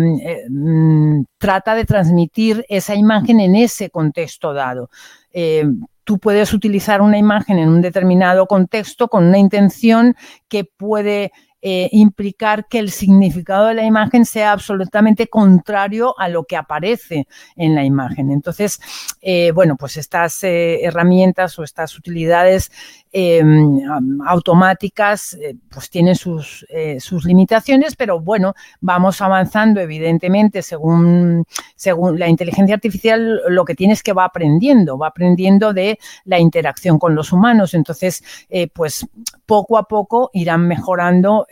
mm, 0.48 1.24
trata 1.36 1.74
de 1.74 1.84
transmitir 1.84 2.64
esa 2.68 2.94
imagen 2.94 3.38
en 3.40 3.54
ese 3.54 3.90
contexto 3.90 4.54
dado. 4.54 4.88
Em, 5.32 5.84
tú 6.04 6.18
puedes 6.18 6.52
utilizar 6.54 7.02
una 7.02 7.18
imagen 7.18 7.58
en 7.58 7.68
un 7.68 7.82
determinado 7.82 8.46
contexto 8.46 9.08
con 9.08 9.26
una 9.26 9.38
intención 9.38 10.16
que 10.48 10.64
puede 10.64 11.32
eh, 11.62 11.88
implicar 11.92 12.68
que 12.68 12.78
el 12.78 12.90
significado 12.90 13.66
de 13.66 13.74
la 13.74 13.84
imagen 13.84 14.24
sea 14.24 14.52
absolutamente 14.52 15.28
contrario 15.28 16.14
a 16.18 16.28
lo 16.28 16.44
que 16.44 16.56
aparece 16.56 17.26
en 17.54 17.74
la 17.74 17.84
imagen. 17.84 18.30
Entonces, 18.30 18.80
eh, 19.20 19.52
bueno, 19.52 19.76
pues 19.76 19.98
estas 19.98 20.42
eh, 20.42 20.82
herramientas 20.82 21.58
o 21.58 21.62
estas 21.62 21.98
utilidades 21.98 22.72
Em, 23.12 23.80
automáticas, 24.24 25.34
eh, 25.34 25.56
pues 25.68 25.90
tienen 25.90 26.14
sus, 26.14 26.64
eh, 26.68 27.00
sus, 27.00 27.24
limitaciones, 27.24 27.96
pero 27.96 28.20
bueno, 28.20 28.54
vamos 28.80 29.20
avanzando 29.20 29.80
evidentemente 29.80 30.62
según, 30.62 31.44
según 31.74 32.20
la 32.20 32.28
inteligencia 32.28 32.76
artificial, 32.76 33.40
lo 33.48 33.64
que 33.64 33.74
tiene 33.74 33.94
es 33.94 34.04
que 34.04 34.12
va 34.12 34.26
aprendiendo, 34.26 34.96
va 34.96 35.08
aprendiendo 35.08 35.72
de 35.72 35.98
la 36.24 36.38
interacción 36.38 37.00
con 37.00 37.16
los 37.16 37.32
humanos. 37.32 37.74
Entonces, 37.74 38.22
eh, 38.48 38.68
pues 38.72 39.04
poco 39.44 39.76
a 39.76 39.88
poco 39.88 40.30
irán 40.32 40.68
mejorando 40.68 41.48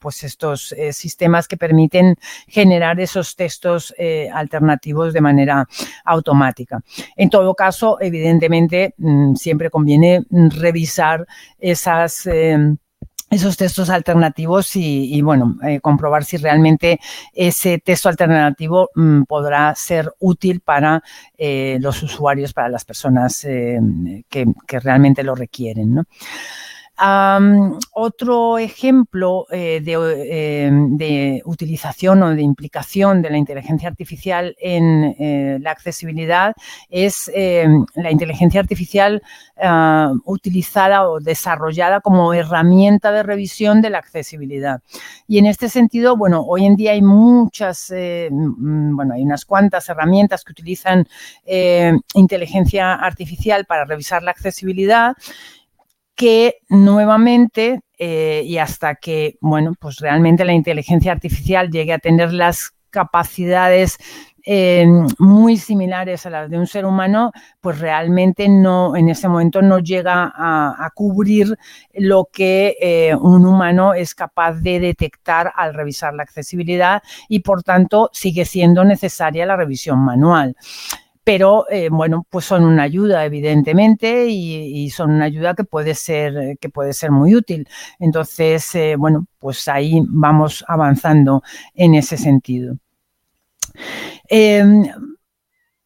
pues 0.00 0.24
estos 0.24 0.74
sistemas 0.92 1.46
que 1.46 1.58
permiten 1.58 2.16
generar 2.48 2.98
esos 2.98 3.36
textos 3.36 3.94
alternativos 4.32 5.12
de 5.12 5.20
manera 5.20 5.68
automática. 6.06 6.82
En 7.16 7.28
todo 7.28 7.54
caso, 7.54 7.98
evidentemente, 8.00 8.94
mm, 8.96 9.34
siempre 9.34 9.68
conviene 9.68 10.24
revisar 10.30 10.93
esas... 11.58 12.26
Em, 12.26 12.76
esos 13.30 13.56
textos 13.56 13.90
alternativos 13.90 14.76
y, 14.76 15.20
bueno, 15.20 15.56
eh, 15.62 15.80
comprobar 15.80 16.24
si 16.24 16.36
realmente 16.36 17.00
ese 17.32 17.78
texto 17.78 18.08
alternativo 18.08 18.90
mm, 18.94 19.22
podrá 19.22 19.74
ser 19.74 20.12
útil 20.20 20.60
para 20.60 21.02
eh, 21.36 21.78
los 21.80 22.00
usuarios, 22.04 22.52
para 22.52 22.68
las 22.68 22.84
personas 22.84 23.40
que, 23.40 24.46
realmente 24.68 25.24
lo 25.24 25.34
requieren. 25.34 26.06
Otro 26.96 28.58
ejemplo 28.58 29.46
eh, 29.50 29.82
eh, 29.84 30.70
de, 30.90 31.42
utilización 31.44 32.22
o 32.22 32.34
de 32.34 32.42
implicación 32.42 33.20
de 33.20 33.30
la 33.30 33.36
inteligencia 33.36 33.88
artificial 33.88 34.54
en 34.60 35.16
eh, 35.18 35.58
la 35.60 35.72
accesibilidad 35.72 36.54
es 36.88 37.30
la 37.34 38.10
inteligencia 38.10 38.60
artificial 38.60 39.22
utilizada 40.24 41.08
o 41.08 41.20
desarrollada 41.20 42.00
como 42.00 42.32
herramienta 42.32 43.12
de 43.12 43.22
revisión 43.22 43.82
de 43.82 43.90
la 43.90 43.98
accesibilidad. 43.98 44.80
Y 45.26 45.38
en 45.38 45.46
este 45.46 45.68
sentido, 45.68 46.16
bueno, 46.16 46.42
hoy 46.42 46.66
en 46.66 46.76
día 46.76 46.92
hay 46.92 47.02
muchas, 47.02 47.92
bueno, 48.30 49.14
hay 49.14 49.22
unas 49.22 49.44
cuantas 49.44 49.88
herramientas 49.88 50.44
que 50.44 50.52
utilizan 50.52 51.06
inteligencia 52.14 52.94
artificial 52.94 53.64
para 53.64 53.84
revisar 53.84 54.22
la 54.22 54.30
accesibilidad 54.30 55.14
que 56.14 56.58
nuevamente, 56.68 57.80
eh, 57.98 58.42
y 58.44 58.58
hasta 58.58 58.94
que, 58.96 59.36
bueno, 59.40 59.74
pues 59.78 59.98
realmente 59.98 60.44
la 60.44 60.52
inteligencia 60.52 61.12
artificial 61.12 61.70
llegue 61.70 61.92
a 61.92 61.98
tener 61.98 62.32
las 62.32 62.72
capacidades 62.90 63.98
eh, 64.46 64.86
muy 65.18 65.56
similares 65.56 66.26
a 66.26 66.30
las 66.30 66.50
de 66.50 66.58
un 66.58 66.66
ser 66.66 66.84
humano, 66.84 67.32
pues 67.62 67.78
realmente 67.78 68.46
no, 68.46 68.94
en 68.94 69.08
ese 69.08 69.26
momento 69.26 69.62
no 69.62 69.78
llega 69.78 70.30
a, 70.36 70.90
cubrir 70.94 71.56
lo 71.94 72.28
que 72.30 72.76
eh, 72.78 73.14
un 73.16 73.46
humano 73.46 73.94
es 73.94 74.14
capaz 74.14 74.52
de 74.60 74.80
detectar 74.80 75.50
al 75.56 75.72
revisar 75.72 76.12
la 76.12 76.24
accesibilidad 76.24 77.02
y 77.26 77.40
por 77.40 77.62
tanto 77.62 78.10
sigue 78.12 78.44
siendo 78.44 78.84
necesaria 78.84 79.46
la 79.46 79.56
revisión 79.56 79.98
manual 80.04 80.54
pero 81.24 81.66
eh, 81.70 81.88
bueno, 81.90 82.26
pues 82.30 82.44
son 82.44 82.64
una 82.64 82.82
ayuda, 82.84 83.24
evidentemente, 83.24 84.26
y, 84.28 84.90
son 84.90 85.10
una 85.12 85.24
ayuda 85.24 85.54
que 85.54 85.64
puede 85.64 85.94
ser, 85.94 86.58
que 86.60 86.68
puede 86.68 86.92
ser 86.92 87.10
muy 87.10 87.34
útil. 87.34 87.66
Entonces, 87.98 88.74
eh, 88.74 88.96
bueno, 88.96 89.26
pues 89.38 89.66
ahí 89.68 90.02
vamos 90.06 90.64
avanzando 90.68 91.42
en 91.74 91.94
ese 91.94 92.16
sentido. 92.18 92.76
Em, 94.28 94.84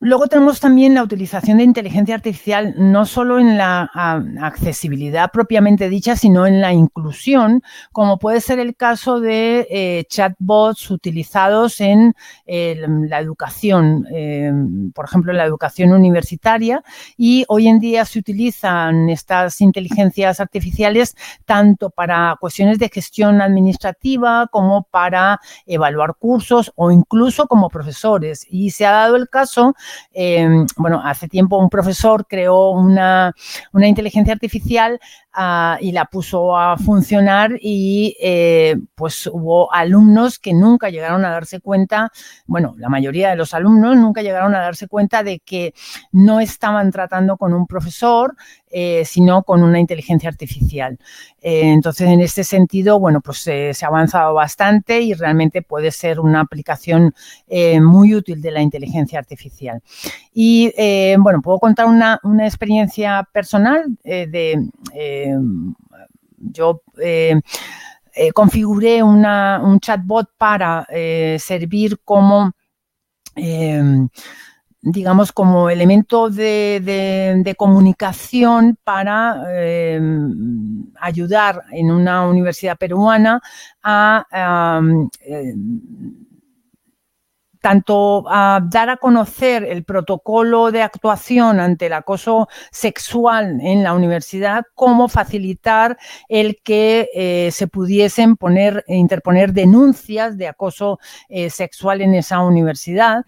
Luego 0.00 0.28
tenemos 0.28 0.60
también 0.60 0.94
la 0.94 1.02
utilización 1.02 1.58
de 1.58 1.64
inteligencia 1.64 2.14
artificial 2.14 2.72
no 2.76 3.04
solo 3.04 3.40
en 3.40 3.58
la 3.58 3.90
accesibilidad 4.40 5.32
propiamente 5.32 5.88
dicha, 5.88 6.14
sino 6.14 6.46
en 6.46 6.60
la 6.60 6.72
inclusión, 6.72 7.64
como 7.90 8.20
puede 8.20 8.40
ser 8.40 8.60
el 8.60 8.76
caso 8.76 9.18
de 9.18 9.66
eh, 9.68 10.04
chatbots 10.08 10.92
utilizados 10.92 11.80
en 11.80 12.14
la 12.46 13.18
educación, 13.18 14.06
eh, 14.12 14.52
por 14.94 15.06
ejemplo, 15.06 15.32
en 15.32 15.38
la 15.38 15.44
educación 15.44 15.90
universitaria. 15.90 16.80
Y 17.16 17.44
hoy 17.48 17.66
en 17.66 17.80
día 17.80 18.04
se 18.04 18.20
utilizan 18.20 19.08
estas 19.08 19.60
inteligencias 19.60 20.38
artificiales 20.38 21.16
tanto 21.44 21.90
para 21.90 22.36
cuestiones 22.40 22.78
de 22.78 22.88
gestión 22.88 23.42
administrativa 23.42 24.46
como 24.52 24.84
para 24.84 25.40
evaluar 25.66 26.14
cursos 26.14 26.70
o 26.76 26.92
incluso 26.92 27.48
como 27.48 27.68
profesores. 27.68 28.46
Y 28.48 28.70
se 28.70 28.86
ha 28.86 28.92
dado 28.92 29.16
el 29.16 29.28
caso 29.28 29.74
Em, 30.12 30.66
bueno, 30.76 31.00
hace 31.04 31.28
tiempo 31.28 31.58
un 31.58 31.68
profesor 31.68 32.26
creó 32.26 32.70
una, 32.70 33.34
inteligencia 33.72 34.32
artificial 34.32 35.00
ah, 35.40 35.78
y 35.80 35.92
la 35.92 36.06
puso 36.06 36.56
a 36.56 36.76
funcionar 36.76 37.52
y 37.60 38.16
eh, 38.20 38.76
pues 38.96 39.28
hubo 39.28 39.72
alumnos 39.72 40.38
que 40.38 40.52
nunca 40.52 40.90
llegaron 40.90 41.24
a 41.24 41.30
darse 41.30 41.60
cuenta, 41.60 42.10
bueno, 42.46 42.74
la 42.76 42.88
mayoría 42.88 43.30
de 43.30 43.36
los 43.36 43.54
alumnos 43.54 43.96
nunca 43.96 44.22
llegaron 44.22 44.54
a 44.54 44.60
darse 44.60 44.88
cuenta 44.88 45.22
de 45.22 45.38
que 45.38 45.74
no 46.10 46.40
estaban 46.40 46.90
tratando 46.90 47.36
con 47.36 47.54
un 47.54 47.66
profesor, 47.66 48.34
eh, 48.70 49.04
sino 49.04 49.44
con 49.44 49.62
una 49.62 49.78
inteligencia 49.78 50.28
artificial. 50.28 50.98
Eh, 51.40 51.70
entonces, 51.72 52.08
en 52.08 52.20
este 52.20 52.42
sentido, 52.42 52.98
bueno, 52.98 53.20
pues 53.20 53.38
se 53.38 53.72
ha 53.82 53.86
avanzado 53.86 54.34
bastante 54.34 55.00
y 55.00 55.14
realmente 55.14 55.62
puede 55.62 55.92
ser 55.92 56.20
una 56.20 56.40
aplicación 56.40 57.14
muy 57.80 58.14
útil 58.14 58.42
de 58.42 58.50
la 58.50 58.60
inteligencia 58.60 59.18
artificial. 59.18 59.80
Y 60.34 60.72
bueno, 61.18 61.40
puedo 61.40 61.58
contar 61.58 61.86
una, 61.86 62.20
experiencia 62.44 63.26
personal 63.32 63.84
de 64.04 64.68
yo 66.36 66.82
configuré 68.34 69.02
un 69.02 69.80
chatbot 69.80 70.30
para 70.36 70.86
servir 71.38 72.00
como 72.04 72.52
digamos, 74.80 75.32
como 75.32 75.70
elemento 75.70 76.30
de, 76.30 77.54
comunicación 77.56 78.78
para 78.84 79.42
ayudar 81.00 81.64
en 81.72 81.90
una 81.90 82.26
universidad 82.26 82.76
peruana 82.76 83.40
a 83.82 84.80
tanto 87.60 88.24
a 88.28 88.60
dar 88.64 88.90
a 88.90 88.96
conocer 88.96 89.64
el 89.64 89.84
protocolo 89.84 90.70
de 90.70 90.82
actuación 90.82 91.60
ante 91.60 91.86
el 91.86 91.92
acoso 91.92 92.48
sexual 92.70 93.58
en 93.60 93.82
la 93.82 93.94
universidad, 93.94 94.64
como 94.74 95.08
facilitar 95.08 95.98
el 96.28 96.58
que 96.62 97.08
eh, 97.14 97.50
se 97.52 97.66
pudiesen 97.66 98.36
poner, 98.36 98.84
interponer 98.88 99.52
denuncias 99.52 100.36
de 100.36 100.48
acoso 100.48 100.98
eh, 101.28 101.50
sexual 101.50 102.00
en 102.00 102.14
esa 102.14 102.40
universidad. 102.40 103.24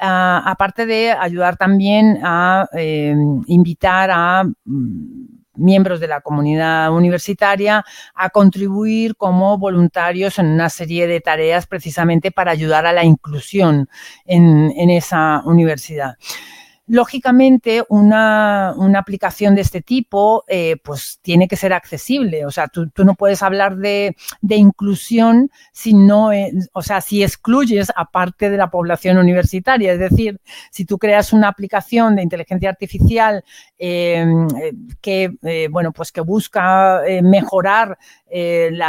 Ah, 0.00 0.42
aparte 0.46 0.86
de 0.86 1.10
ayudar 1.10 1.56
también 1.56 2.20
a 2.22 2.68
eh, 2.72 3.14
invitar 3.46 4.10
a 4.12 4.44
mm, 4.64 5.37
miembros 5.58 6.00
de 6.00 6.08
la 6.08 6.20
comunidad 6.20 6.92
universitaria 6.92 7.84
a 8.14 8.30
contribuir 8.30 9.16
como 9.16 9.58
voluntarios 9.58 10.38
en 10.38 10.46
una 10.46 10.70
serie 10.70 11.06
de 11.06 11.20
tareas 11.20 11.66
precisamente 11.66 12.30
para 12.30 12.52
ayudar 12.52 12.86
a 12.86 12.92
la 12.92 13.04
inclusión 13.04 13.88
en, 14.24 14.72
en 14.76 14.90
esa 14.90 15.42
universidad. 15.44 16.16
Lógicamente, 16.90 17.84
una, 17.90 18.70
aplicación 18.98 19.54
de 19.54 19.60
este 19.60 19.82
tipo, 19.82 20.44
eh, 20.48 20.76
pues 20.82 21.18
tiene 21.20 21.46
que 21.46 21.56
ser 21.56 21.74
accesible. 21.74 22.46
O 22.46 22.50
sea, 22.50 22.66
tú, 22.68 22.90
no 23.04 23.14
puedes 23.14 23.42
hablar 23.42 23.76
de, 23.76 24.16
inclusión 24.48 25.50
si 25.70 25.92
no, 25.92 26.30
o 26.72 26.82
sea, 26.82 27.02
si 27.02 27.22
excluyes 27.22 27.92
a 27.94 28.06
parte 28.06 28.48
de 28.48 28.56
la 28.56 28.70
población 28.70 29.18
universitaria. 29.18 29.92
Es 29.92 29.98
decir, 29.98 30.40
si 30.70 30.86
tú 30.86 30.96
creas 30.96 31.34
una 31.34 31.48
aplicación 31.48 32.16
de 32.16 32.22
inteligencia 32.22 32.70
artificial 32.70 33.44
em, 33.76 34.48
eh, 34.56 34.72
que, 35.02 35.36
eh, 35.42 35.68
bueno, 35.70 35.92
pues 35.92 36.10
que 36.10 36.22
busca 36.22 37.02
mejorar 37.22 37.98
el, 38.30 38.80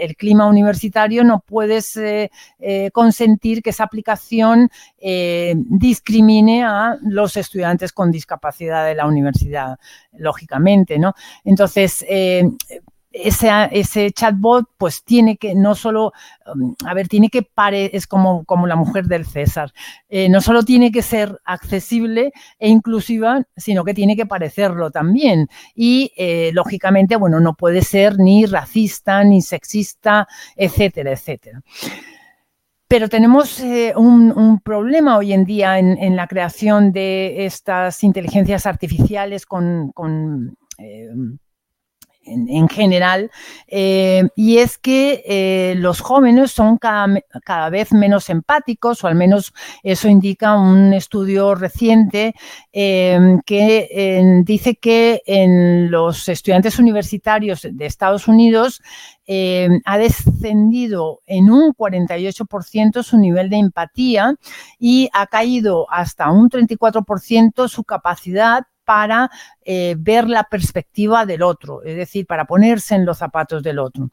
el, 0.00 0.16
clima 0.16 0.46
universitario, 0.46 1.22
no 1.22 1.40
puedes 1.40 1.98
consentir 2.92 3.62
que 3.62 3.70
esa 3.70 3.84
aplicación 3.84 4.70
discrimine 4.98 6.64
a 6.64 6.96
los 7.02 7.36
estudiantes 7.42 7.92
con 7.92 8.10
discapacidad 8.10 8.86
de 8.86 8.94
la 8.94 9.06
universidad, 9.06 9.78
lógicamente, 10.12 10.98
¿no? 10.98 11.14
Entonces, 11.44 12.04
eh, 12.08 12.44
ese, 13.12 13.48
ese, 13.72 14.10
chatbot 14.10 14.66
pues 14.78 15.04
tiene 15.04 15.36
que 15.36 15.54
no 15.54 15.74
solo, 15.74 16.12
um, 16.52 16.74
a 16.86 16.94
ver, 16.94 17.08
tiene 17.08 17.28
que 17.28 17.42
pare, 17.42 17.90
es 17.92 18.06
como, 18.06 18.44
como 18.44 18.66
la 18.66 18.76
mujer 18.76 19.06
del 19.06 19.26
César, 19.26 19.72
eh, 20.08 20.28
no 20.28 20.40
solo 20.40 20.62
tiene 20.62 20.90
que 20.90 21.02
ser 21.02 21.38
accesible 21.44 22.32
e 22.58 22.68
inclusiva, 22.68 23.42
sino 23.56 23.84
que 23.84 23.94
tiene 23.94 24.16
que 24.16 24.26
parecerlo 24.26 24.90
también. 24.90 25.48
Y 25.74 26.12
eh, 26.16 26.50
lógicamente, 26.54 27.16
bueno, 27.16 27.40
no 27.40 27.54
puede 27.54 27.82
ser 27.82 28.18
ni 28.18 28.46
racista, 28.46 29.22
ni 29.24 29.42
sexista, 29.42 30.26
etcétera, 30.56 31.12
etcétera. 31.12 31.62
Pero 32.92 33.08
tenemos 33.08 33.58
eh, 33.60 33.94
un, 33.96 34.60
problema 34.62 35.16
hoy 35.16 35.32
en 35.32 35.46
día 35.46 35.78
en, 35.78 36.14
la 36.14 36.26
creación 36.26 36.92
de 36.92 37.46
estas 37.46 38.04
inteligencias 38.04 38.66
artificiales 38.66 39.46
con, 39.46 39.94
eh, 40.76 41.08
en, 42.24 42.68
general, 42.68 43.30
eh, 43.66 44.28
y 44.36 44.58
es 44.58 44.78
que 44.78 45.74
los 45.76 46.00
jóvenes 46.00 46.52
son 46.52 46.78
cada, 46.78 47.68
vez 47.70 47.92
menos 47.92 48.30
empáticos, 48.30 49.02
o 49.02 49.06
al 49.06 49.14
menos 49.14 49.52
eso 49.82 50.08
indica 50.08 50.56
un 50.56 50.92
estudio 50.92 51.54
reciente 51.54 52.34
que 52.72 54.42
dice 54.44 54.76
que 54.76 55.22
en 55.26 55.90
los 55.90 56.28
estudiantes 56.28 56.78
universitarios 56.78 57.66
de 57.70 57.86
Estados 57.86 58.28
Unidos 58.28 58.80
eh, 59.26 59.68
ha 59.84 59.98
descendido 59.98 61.20
en 61.26 61.50
un 61.50 61.72
48% 61.72 63.02
su 63.04 63.18
nivel 63.18 63.50
de 63.50 63.56
empatía 63.56 64.34
y 64.80 65.08
ha 65.12 65.26
caído 65.28 65.86
hasta 65.90 66.30
un 66.30 66.50
34% 66.50 67.68
su 67.68 67.84
capacidad 67.84 68.64
para 68.84 69.30
eh, 69.64 69.94
ver 69.98 70.28
la 70.28 70.44
perspectiva 70.44 71.26
del 71.26 71.42
otro, 71.42 71.82
es 71.82 71.96
decir, 71.96 72.26
para 72.26 72.44
ponerse 72.44 72.94
en 72.94 73.04
los 73.04 73.18
zapatos 73.18 73.62
del 73.62 73.78
otro. 73.78 74.10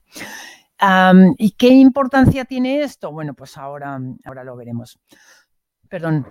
¿Y 1.37 1.51
qué 1.51 1.67
importancia 1.67 2.45
tiene 2.45 2.81
esto? 2.81 3.11
Bueno, 3.11 3.33
pues 3.33 3.57
ahora, 3.57 3.99
ahora 4.23 4.43
lo 4.43 4.55
veremos. 4.55 4.97
Perdón. 5.89 6.25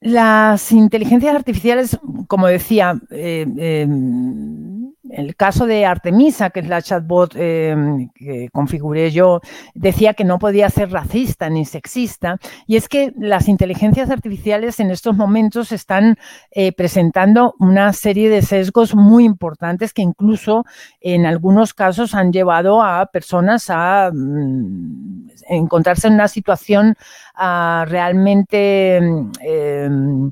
Las 0.00 0.70
inteligencias 0.70 1.34
artificiales, 1.34 1.98
como 2.28 2.46
decía, 2.46 2.94
eh, 3.10 3.44
em, 3.56 4.77
el 5.10 5.36
caso 5.36 5.66
de 5.66 5.86
Artemisa, 5.86 6.50
que 6.50 6.60
es 6.60 6.68
la 6.68 6.82
chatbot 6.82 7.34
em, 7.36 8.08
que 8.10 8.48
configuré 8.52 9.10
yo, 9.10 9.40
decía 9.74 10.14
que 10.14 10.24
no 10.24 10.38
podía 10.38 10.70
ser 10.70 10.90
racista 10.90 11.48
ni 11.50 11.64
sexista. 11.64 12.38
Y 12.66 12.76
es 12.76 12.88
que 12.88 13.12
las 13.18 13.48
inteligencias 13.48 14.10
artificiales 14.10 14.80
en 14.80 14.90
estos 14.90 15.16
momentos 15.16 15.72
están 15.72 16.18
eh, 16.50 16.72
presentando 16.72 17.54
una 17.58 17.92
serie 17.92 18.28
de 18.28 18.42
sesgos 18.42 18.94
muy 18.94 19.24
importantes 19.24 19.92
que 19.92 20.02
incluso 20.02 20.64
en 21.00 21.26
algunos 21.26 21.74
casos 21.74 22.14
han 22.14 22.32
llevado 22.32 22.82
a 22.82 23.06
personas 23.06 23.70
a 23.70 24.10
mm, 24.12 25.28
encontrarse 25.48 26.08
en 26.08 26.14
una 26.14 26.28
situación 26.28 26.96
ah, 27.34 27.84
realmente 27.88 28.96
em, 28.96 30.30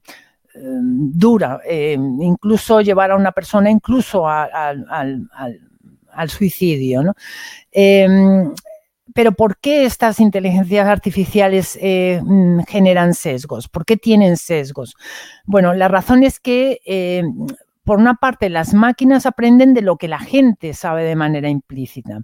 dura, 0.58 1.60
eh, 1.64 1.92
incluso 1.94 2.80
llevar 2.80 3.10
a 3.10 3.16
una 3.16 3.32
persona 3.32 3.70
incluso 3.70 4.28
al, 4.28 5.28
suicidio. 6.28 7.14
Em, 7.72 8.52
pero 9.14 9.32
¿por 9.32 9.58
qué 9.58 9.84
estas 9.84 10.20
inteligencias 10.20 10.86
artificiales 10.88 11.78
eh, 11.80 12.20
mm, 12.22 12.60
generan 12.68 13.14
sesgos? 13.14 13.68
¿Por 13.68 13.84
qué 13.84 13.96
tienen 13.96 14.36
sesgos? 14.36 14.96
Bueno, 15.44 15.74
la 15.74 15.88
razón 15.88 16.24
es 16.24 16.40
que, 16.40 17.22
por 17.84 17.98
una 17.98 18.14
parte, 18.14 18.50
las 18.50 18.74
máquinas 18.74 19.26
aprenden 19.26 19.74
de 19.74 19.82
lo 19.82 19.96
que 19.96 20.08
la 20.08 20.18
gente 20.18 20.74
sabe 20.74 21.04
de 21.04 21.16
manera 21.16 21.48
implícita. 21.48 22.20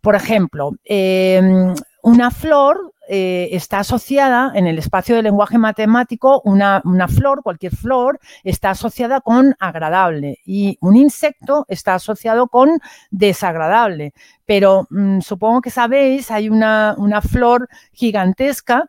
Por 0.00 0.14
ejemplo, 0.16 0.72
em, 0.84 1.74
una 2.02 2.30
flor 2.30 2.93
eh, 3.08 3.48
está 3.52 3.80
asociada 3.80 4.52
en 4.54 4.66
el 4.66 4.78
espacio 4.78 5.16
del 5.16 5.24
lenguaje 5.24 5.58
matemático, 5.58 6.40
una, 6.44 6.80
una, 6.84 7.08
flor, 7.08 7.42
cualquier 7.42 7.74
flor, 7.74 8.18
está 8.42 8.70
asociada 8.70 9.20
con 9.20 9.54
agradable 9.58 10.38
y 10.44 10.78
un 10.80 10.96
insecto 10.96 11.66
está 11.68 11.94
asociado 11.94 12.48
con 12.48 12.80
desagradable. 13.10 14.14
Pero 14.46 14.86
mm, 14.90 15.20
supongo 15.20 15.60
que 15.60 15.70
sabéis, 15.70 16.30
hay 16.30 16.48
una, 16.48 16.94
una 16.98 17.20
flor 17.20 17.68
gigantesca 17.92 18.88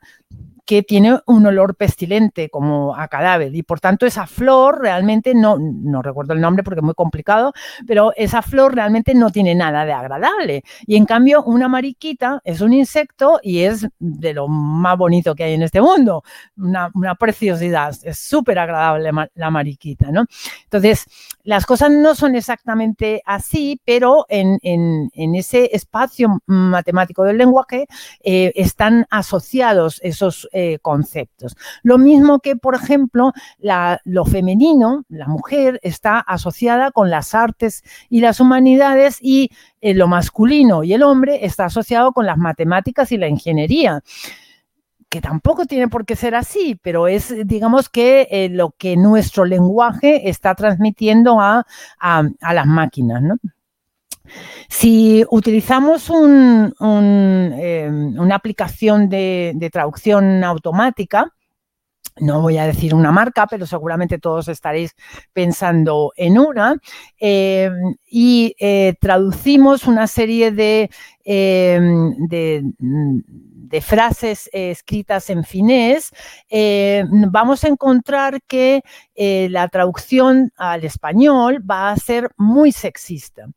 que 0.66 0.84
tiene 0.84 1.20
un 1.26 1.46
olor 1.46 1.76
pestilente 1.76 2.50
como 2.50 2.96
a 2.96 3.08
cadáver 3.08 3.56
y 3.56 3.64
por 3.64 3.80
tanto 3.80 4.06
esa 4.06 4.28
flor 4.28 4.82
realmente 4.82 5.34
no, 5.36 5.58
no 5.60 6.02
recuerdo 6.02 6.34
el 6.34 6.42
nombre 6.42 6.64
porque 6.64 6.80
es 6.80 6.84
muy 6.84 6.94
complicado, 6.94 7.54
pero 7.88 8.12
esa 8.16 8.42
flor 8.42 8.76
realmente 8.76 9.14
no 9.14 9.30
tiene 9.30 9.56
nada 9.56 9.86
de 9.86 9.94
agradable 9.94 10.64
y 10.86 10.96
en 10.96 11.06
cambio 11.06 11.44
una 11.44 11.68
mariquita 11.68 12.42
es 12.44 12.62
un 12.62 12.74
insecto 12.74 13.40
y 13.44 13.62
es 13.62 13.88
de 14.00 14.34
lo 14.34 14.48
más 14.48 14.98
bonito 14.98 15.36
que 15.36 15.44
hay 15.44 15.54
en 15.54 15.64
este 15.64 15.82
mundo, 15.82 16.24
una, 16.58 16.90
una 16.94 17.16
preciosidad, 17.16 17.96
es 18.04 18.18
súper 18.18 18.60
agradable 18.60 19.12
la 19.36 19.50
mariquita, 19.50 20.12
¿no? 20.12 20.26
Entonces, 20.64 21.06
las 21.44 21.66
cosas 21.66 21.92
no 21.92 22.16
son 22.16 22.36
exactamente 22.36 23.22
así, 23.26 23.80
pero 23.86 24.26
en, 24.30 24.60
en, 24.64 25.36
ese 25.36 25.70
espacio 25.74 26.42
matemático 26.46 27.24
del 27.24 27.38
lenguaje 27.38 27.88
eh, 28.24 28.52
están 28.56 29.06
asociados 29.10 30.00
esos 30.04 30.50
eh, 30.58 30.80
conceptos. 30.82 31.58
Lo 31.84 31.98
mismo 31.98 32.40
que, 32.40 32.56
por 32.56 32.76
ejemplo, 32.76 33.34
la, 33.60 34.00
lo 34.06 34.24
femenino, 34.24 35.04
la 35.10 35.28
mujer, 35.28 35.82
está 35.84 36.20
asociada 36.20 36.92
con 36.92 37.10
las 37.10 37.36
artes 37.36 37.84
y 38.10 38.22
las 38.22 38.40
humanidades 38.40 39.18
y 39.22 39.50
eh, 39.82 39.94
lo 39.94 40.08
masculino 40.08 40.86
y 40.86 40.94
el 40.94 41.04
hombre 41.04 41.46
está 41.46 41.66
asociado 41.66 42.14
con 42.14 42.26
las 42.26 42.38
matemáticas 42.38 43.12
y 43.12 43.18
la 43.18 43.28
ingeniería 43.28 44.02
que 45.10 45.20
tampoco 45.20 45.66
tiene 45.66 45.90
por 45.90 46.06
qué 46.06 46.16
ser 46.16 46.36
así, 46.36 46.80
pero 46.82 47.10
es, 47.10 47.34
digamos, 47.46 47.90
que 47.90 48.30
eh, 48.32 48.48
lo 48.50 48.72
que 48.78 48.96
nuestro 48.96 49.44
lenguaje 49.44 50.30
está 50.30 50.56
transmitiendo 50.56 51.42
a, 51.42 51.66
a, 52.00 52.24
a 52.40 52.54
las 52.54 52.66
máquinas, 52.66 53.22
¿no? 53.22 53.36
Si 54.70 55.26
utilizamos 55.30 56.10
eh, 56.10 57.90
una 57.90 58.36
aplicación 58.36 59.10
de, 59.10 59.70
traducción 59.72 60.44
automática, 60.44 61.32
no 62.18 62.42
voy 62.42 62.58
a 62.58 62.66
decir 62.66 62.96
una 62.96 63.12
marca, 63.12 63.46
pero 63.46 63.66
seguramente 63.66 64.20
todos 64.20 64.48
estaréis 64.48 64.96
pensando 65.34 66.14
en 66.16 66.40
una, 66.40 66.78
eh, 67.20 67.70
y 68.10 68.56
eh, 68.58 68.94
traducimos 69.02 69.86
una 69.86 70.08
serie 70.08 70.52
de, 70.52 70.90
de 73.66 73.82
frases 73.82 74.50
eh, 74.54 74.72
escritas 74.72 75.30
en 75.30 75.44
finés, 75.44 76.12
vamos 77.30 77.64
a 77.64 77.68
encontrar 77.68 78.42
que 78.48 78.82
eh, 79.16 79.48
la 79.50 79.68
traducción 79.68 80.52
al 80.56 80.84
español 80.84 81.64
va 81.70 81.92
a 81.92 81.98
ser 81.98 82.30
muy 82.38 82.72
sexista. 82.72 83.48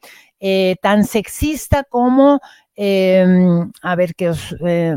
Tan 0.81 1.05
sexista 1.05 1.85
como, 1.85 2.41
em, 2.75 3.71
a 3.83 3.97
ver 3.97 4.15
que 4.15 4.31
os, 4.31 4.55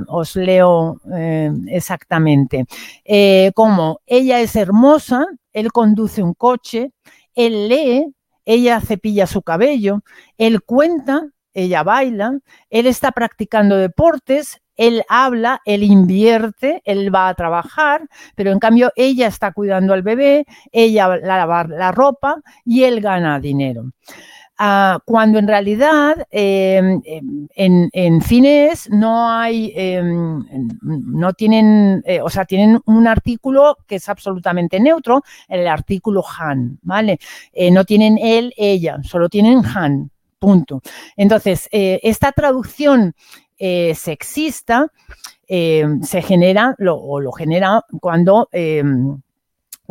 os 0.08 0.36
leo 0.36 1.00
exactamente, 1.68 2.66
como 3.56 4.02
ella 4.06 4.40
es 4.40 4.56
hermosa, 4.56 5.26
él 5.54 5.72
conduce 5.72 6.22
un 6.24 6.34
coche, 6.34 6.92
él 7.36 7.70
lee, 7.70 8.06
ella 8.46 8.82
cepilla 8.82 9.28
su 9.28 9.42
cabello, 9.42 10.02
él 10.38 10.62
cuenta, 10.62 11.28
ella 11.54 11.84
baila, 11.84 12.40
él 12.70 12.88
está 12.88 13.12
practicando 13.12 13.78
deportes, 13.78 14.62
él 14.78 15.04
habla, 15.10 15.62
él 15.66 15.84
invierte, 15.84 16.82
él 16.86 17.14
va 17.14 17.28
a 17.28 17.36
trabajar, 17.36 18.08
pero 18.36 18.52
en 18.52 18.60
cambio 18.60 18.92
ella 18.96 19.28
está 19.28 19.52
cuidando 19.52 19.94
al 19.94 20.02
bebé, 20.02 20.46
ella 20.72 21.08
va 21.08 21.14
a 21.16 21.18
lavar 21.18 21.70
la 21.70 21.92
ropa 21.92 22.38
y 22.66 22.84
él 22.84 23.02
gana 23.02 23.40
dinero. 23.40 23.92
Uh, 24.62 25.00
cuando 25.06 25.40
en 25.40 25.48
realidad 25.48 26.28
eh, 26.30 27.00
en, 27.56 27.90
en, 27.92 28.22
fines 28.22 28.88
no 28.92 29.28
hay, 29.28 29.74
eh, 29.76 30.04
no 30.04 31.34
tienen, 31.34 32.04
eh, 32.06 32.22
o 32.22 32.30
sea, 32.30 32.46
tienen 32.46 32.80
un 32.86 33.08
artículo 33.08 33.80
que 33.88 33.96
es 33.96 34.08
absolutamente 34.08 34.80
neutro, 34.80 35.24
el 35.48 35.68
artículo 35.68 36.24
han, 36.40 36.78
¿vale? 36.84 37.18
Eh, 37.54 37.72
no 37.72 37.86
tienen 37.86 38.20
él, 38.20 38.54
ella, 38.56 39.00
solo 39.02 39.30
tienen 39.30 39.66
han, 39.66 40.12
punto. 40.38 40.84
Entonces, 41.18 41.68
eh, 41.72 42.00
esta 42.04 42.32
traducción 42.32 43.16
sexista 43.58 44.88
se 45.48 46.22
genera 46.24 46.76
o 46.80 47.20
lo 47.20 47.32
genera 47.32 47.84
cuando 48.00 48.48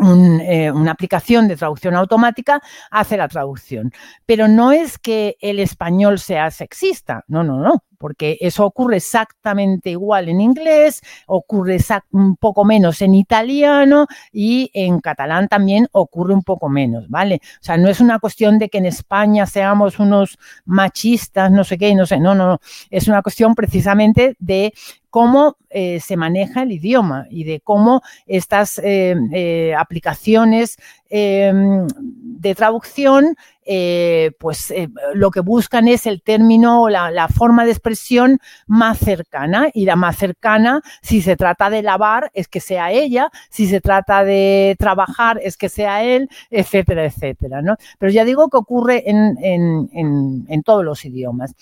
un, 0.01 0.41
eh, 0.41 0.71
una 0.71 0.93
aplicación 0.93 1.49
de 1.49 1.57
traducción 1.57 1.95
automática 1.95 2.61
hace 2.91 3.17
la 3.17 3.29
traducción. 3.29 3.93
Pero 4.27 4.49
no 4.49 4.73
es 4.73 4.99
que 4.99 5.37
el 5.41 5.59
español 5.59 6.19
sea 6.19 6.51
sexista, 6.51 7.25
no, 7.29 7.45
no, 7.45 7.59
no 7.59 7.85
porque 8.01 8.39
eso 8.41 8.65
ocurre 8.65 8.97
exactamente 8.97 9.91
igual 9.91 10.31
en 10.31 10.41
inglés, 10.41 11.03
ocurre 11.27 11.77
un 12.13 12.35
poco 12.37 12.65
menos 12.65 13.03
en 13.03 13.15
italiano 13.15 14.07
y 14.33 14.71
en 14.73 15.01
catalán 15.01 15.49
también 15.49 15.87
ocurre 15.93 16.33
un 16.33 16.43
poco 16.43 16.71
menos, 16.71 17.11
¿vale? 17.11 17.43
O 17.61 17.63
sea, 17.63 17.77
no 17.77 17.91
es 17.91 18.01
una 18.01 18.19
cuestión 18.19 18.59
de 18.59 18.71
que 18.71 18.79
en 18.79 18.87
España 18.87 19.45
seamos 19.45 19.99
unos 19.99 20.39
machistas, 20.65 21.53
no 21.53 21.63
sé 21.63 21.77
qué, 21.77 21.95
no 21.95 22.07
sé, 22.07 22.19
no, 22.19 22.35
no, 22.35 22.47
no. 22.47 22.61
es 22.89 23.07
una 23.07 23.21
cuestión 23.21 23.55
precisamente 23.55 24.35
de 24.39 24.73
cómo 25.11 25.57
eh, 25.69 26.01
se 26.01 26.17
maneja 26.17 26.63
el 26.63 26.73
idioma 26.73 27.27
y 27.31 27.45
de 27.45 27.61
cómo 27.61 28.03
estas 28.27 28.79
eh, 28.79 29.15
eh, 29.33 29.75
aplicaciones 29.77 30.79
em, 31.11 31.87
de 31.89 32.55
traducción 32.55 33.37
eh, 33.67 34.33
pues 34.39 34.71
eh, 34.71 34.89
lo 35.15 35.31
que 35.31 35.41
buscan 35.41 35.87
es 35.87 36.07
el 36.07 36.23
término, 36.23 36.89
la, 36.89 37.11
la, 37.11 37.29
forma 37.29 37.65
de 37.65 37.73
expresión 37.73 38.39
más 38.67 38.99
cercana 38.99 39.69
y 39.73 39.85
la 39.85 39.97
más 39.97 40.17
cercana, 40.17 40.81
si 41.03 41.21
se 41.23 41.37
trata 41.37 41.71
de 41.71 41.83
lavar, 41.83 42.31
es 42.35 42.49
que 42.49 42.61
sea 42.61 42.91
ella, 42.91 43.31
si 43.51 43.67
se 43.67 43.81
trata 43.81 44.25
de 44.25 44.77
trabajar, 44.79 45.41
es 45.43 45.57
que 45.57 45.69
sea 45.69 46.03
él, 46.03 46.29
etcétera, 46.51 47.05
etcétera, 47.05 47.63
¿no? 47.63 47.77
Pero 47.99 48.11
ya 48.13 48.25
digo 48.25 48.49
que 48.49 48.57
ocurre 48.57 49.05
en, 49.07 50.63
todos 50.65 50.85
los 50.85 51.05
idiomas. 51.05 51.55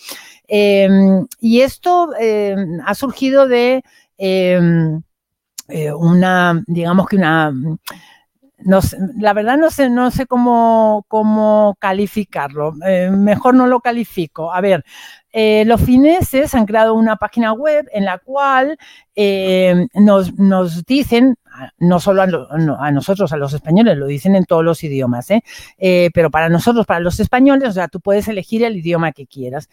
Eh, 0.48 0.88
y 1.40 1.60
esto 1.60 2.10
em, 2.18 2.80
ha 2.84 2.94
surgido 2.94 3.46
de 3.48 3.82
em, 4.16 5.02
eh, 5.68 5.92
una, 5.92 6.62
digamos 6.66 7.06
que 7.06 7.16
una 7.16 7.52
no 8.60 8.82
sé, 8.82 8.98
la 9.16 9.32
verdad 9.34 9.56
no 9.56 9.70
sé, 9.70 9.88
no 9.88 10.10
sé 10.10 10.26
cómo, 10.26 11.04
cómo 11.08 11.76
calificarlo. 11.78 12.74
Eh, 12.84 13.10
mejor 13.10 13.54
no 13.54 13.66
lo 13.66 13.80
califico. 13.80 14.52
A 14.52 14.60
ver, 14.60 14.84
eh, 15.32 15.64
los 15.64 15.80
fineses 15.80 16.54
han 16.54 16.66
creado 16.66 16.94
una 16.94 17.16
página 17.16 17.52
web 17.52 17.88
en 17.92 18.04
la 18.04 18.18
cual 18.18 18.76
eh, 19.14 19.86
nos, 19.94 20.34
nos, 20.34 20.84
dicen, 20.84 21.36
no 21.78 22.00
solo 22.00 22.22
a, 22.22 22.26
a, 22.80 22.90
nosotros, 22.90 23.32
a 23.32 23.36
los 23.36 23.52
españoles, 23.52 23.96
lo 23.96 24.06
dicen 24.06 24.34
en 24.34 24.44
todos 24.44 24.64
los 24.64 24.82
idiomas, 24.82 25.28
pero 25.78 26.30
para 26.30 26.48
nosotros, 26.48 26.86
para 26.86 27.00
los 27.00 27.20
españoles, 27.20 27.68
o 27.68 27.72
sea, 27.72 27.88
tú 27.88 28.00
puedes 28.00 28.26
elegir 28.28 28.64
el 28.64 28.76
idioma 28.76 29.12
que 29.12 29.26
quieras. 29.26 29.68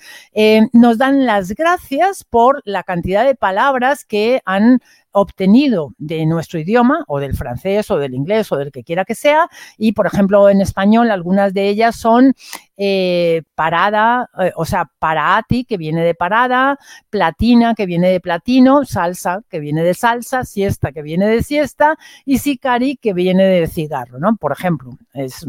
Nos 0.73 0.97
dan 0.97 1.25
las 1.25 1.53
gracias 1.53 2.23
por 2.23 2.61
la 2.65 2.83
cantidad 2.83 3.23
de 3.23 3.35
palabras 3.35 4.03
que 4.05 4.41
han 4.45 4.79
obtenido 5.15 5.93
de 5.97 6.25
nuestro 6.25 6.59
idioma 6.59 7.05
o 7.07 7.19
del 7.19 7.35
francés 7.35 7.89
o 7.89 7.97
del 7.97 8.13
inglés 8.13 8.51
o 8.51 8.57
del 8.57 8.71
que 8.71 8.83
quiera 8.83 9.05
que 9.05 9.15
sea. 9.15 9.47
Y 9.77 9.93
por 9.93 10.05
ejemplo 10.05 10.49
en 10.49 10.61
español 10.61 11.09
algunas 11.09 11.53
de 11.53 11.69
ellas 11.69 11.95
son 11.95 12.35
eh, 12.77 13.43
parada, 13.55 14.29
eh, 14.39 14.51
o 14.55 14.65
sea, 14.65 14.89
parati, 14.99 15.63
que 15.65 15.77
viene 15.77 16.03
de 16.03 16.13
parada, 16.13 16.77
platina, 17.09 17.73
que 17.73 17.85
viene 17.85 18.09
de 18.09 18.19
platino, 18.19 18.83
salsa, 18.85 19.41
que 19.49 19.59
viene 19.59 19.83
de 19.83 19.93
salsa, 19.93 20.43
siesta, 20.43 20.91
que 20.91 21.01
viene 21.01 21.27
de 21.27 21.41
siesta, 21.43 21.97
y 22.25 22.39
sicari, 22.39 22.97
que 22.97 23.13
viene 23.13 23.45
de 23.45 23.67
cigarro, 23.67 24.19
¿no? 24.19 24.35
Por 24.35 24.51
ejemplo, 24.51 24.97
es 25.13 25.45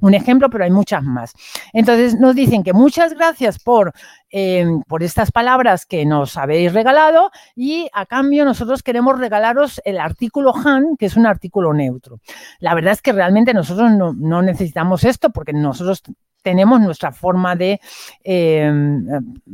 un 0.00 0.14
ejemplo, 0.14 0.48
pero 0.48 0.64
hay 0.64 0.70
muchas 0.70 1.02
más. 1.02 1.34
Entonces 1.72 2.18
nos 2.18 2.34
dicen 2.34 2.62
que 2.62 2.72
muchas 2.72 3.14
gracias 3.14 3.58
por, 3.58 3.92
eh, 4.30 4.66
por 4.88 5.02
estas 5.02 5.30
palabras 5.30 5.84
que 5.84 6.06
nos 6.06 6.36
habéis 6.36 6.72
regalado 6.72 7.30
y 7.54 7.88
a 7.92 8.06
cambio 8.06 8.44
nosotros 8.44 8.82
queremos 8.82 9.18
regalaros 9.18 9.80
el 9.84 9.98
artículo 9.98 10.54
Han, 10.56 10.96
que 10.96 11.06
es 11.06 11.16
un 11.16 11.26
artículo 11.26 11.74
neutro. 11.74 12.20
La 12.58 12.74
verdad 12.74 12.92
es 12.92 13.02
que 13.02 13.12
realmente 13.12 13.52
nosotros 13.52 13.90
no, 13.92 14.12
no 14.14 14.42
necesitamos 14.42 15.04
esto 15.04 15.30
porque 15.30 15.52
nosotros 15.52 16.02
tenemos 16.42 16.80
nuestra 16.80 17.12
forma 17.12 17.56
de, 17.56 17.80
eh, 18.24 18.70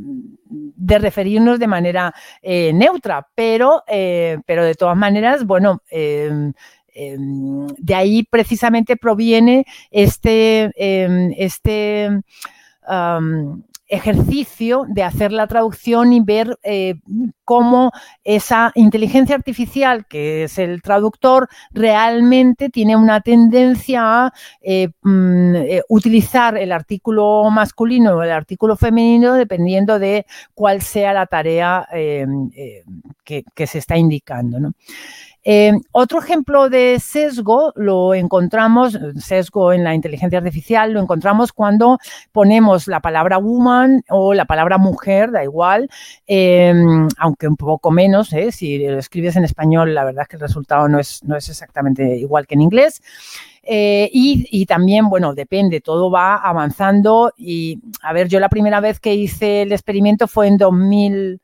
de 0.01 0.99
referirnos 0.99 1.59
de 1.59 1.67
manera 1.67 2.15
eh, 2.43 2.73
neutra, 2.73 3.27
pero, 3.35 3.85
eh, 3.87 4.39
pero 4.47 4.65
de 4.65 4.75
todas 4.75 4.97
maneras, 4.97 5.45
bueno, 5.45 5.83
em, 5.91 6.53
em, 6.95 7.67
de 7.79 7.95
ahí 7.95 8.25
precisamente 8.25 8.97
proviene 8.97 9.65
este, 9.91 10.71
em, 10.77 11.33
este 11.37 12.23
ejercicio 13.89 14.85
de 14.89 15.03
hacer 15.03 15.33
la 15.33 15.47
traducción 15.47 16.13
y 16.13 16.21
ver 16.21 16.59
eh, 16.63 16.97
cómo 17.45 17.91
esa 18.23 18.71
inteligencia 18.75 19.35
artificial, 19.35 20.07
que 20.07 20.45
es 20.45 20.59
el 20.59 20.83
traductor, 20.83 21.49
realmente 21.71 22.69
tiene 22.69 22.97
una 22.97 23.21
tendencia 23.21 24.27
a 24.27 24.33
eh, 24.61 24.89
mm, 25.03 25.55
eh, 25.57 25.83
utilizar 25.89 26.57
el 26.59 26.73
artículo 26.73 27.49
masculino 27.51 28.17
o 28.17 28.23
el 28.23 28.31
artículo 28.31 28.77
femenino 28.77 29.35
dependiendo 29.35 29.99
de 29.99 30.27
cuál 30.55 30.83
sea 30.83 31.15
la 31.15 31.27
tarea 31.27 31.89
que, 33.25 33.45
que, 33.55 33.67
se 33.67 33.79
está 33.79 33.97
indicando. 33.97 34.61
¿no? 34.61 34.73
Eh, 35.51 35.73
otro 35.93 36.19
ejemplo 36.19 36.69
de 36.69 37.01
sesgo 37.01 37.73
lo 37.75 38.13
encontramos, 38.13 38.99
sesgo 39.17 39.73
en 39.73 39.83
la 39.83 39.95
inteligencia 39.95 40.41
artificial, 40.41 40.93
lo 40.93 41.01
encontramos 41.01 41.55
cuando 41.55 41.97
ponemos 42.33 42.87
la 42.87 43.01
palabra 43.01 43.39
woman 43.39 44.03
o 44.11 44.35
la 44.35 44.45
palabra 44.45 44.77
mujer, 44.77 45.31
da 45.31 45.43
igual, 45.43 45.89
eh, 46.27 46.75
aunque 47.17 47.49
un 47.49 47.57
poco 47.57 47.91
menos, 47.91 48.31
¿eh? 48.35 48.53
si 48.53 48.77
lo 48.77 48.99
escribes 48.99 49.37
en 49.37 49.45
español, 49.47 49.95
la 49.95 50.05
verdad 50.05 50.25
es 50.25 50.29
que 50.29 50.37
el 50.37 50.43
resultado 50.43 50.87
no 50.87 50.99
es, 50.99 51.25
no 51.25 51.35
es 51.35 51.49
exactamente 51.49 52.19
igual 52.19 52.47
que 52.47 52.55
en 52.55 52.61
inglés. 52.61 53.01
y, 53.67 54.47
y, 54.51 54.67
también, 54.67 55.09
bueno, 55.09 55.33
depende, 55.33 55.81
todo 55.81 56.11
va 56.11 56.37
avanzando. 56.37 57.33
Y 57.39 57.81
a 58.03 58.13
ver, 58.13 58.29
yo 58.29 58.39
la 58.39 58.51
primera 58.51 58.81
vez 58.81 59.01
que 59.01 59.15
hice 59.15 59.63
el 59.63 59.73
experimento 59.73 60.29
fue 60.29 60.47
en 60.49 60.59
2000. 60.59 61.41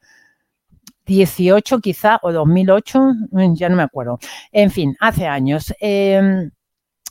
18 1.07 1.81
quizá 1.81 2.19
o 2.23 2.33
2008, 2.33 3.01
mm, 3.31 3.55
ya 3.55 3.69
no 3.69 3.77
me 3.77 3.83
acuerdo. 3.83 4.19
En 4.53 4.71
fin, 4.71 4.97
hace 5.01 5.27
años. 5.27 5.73
Eh, 5.81 6.51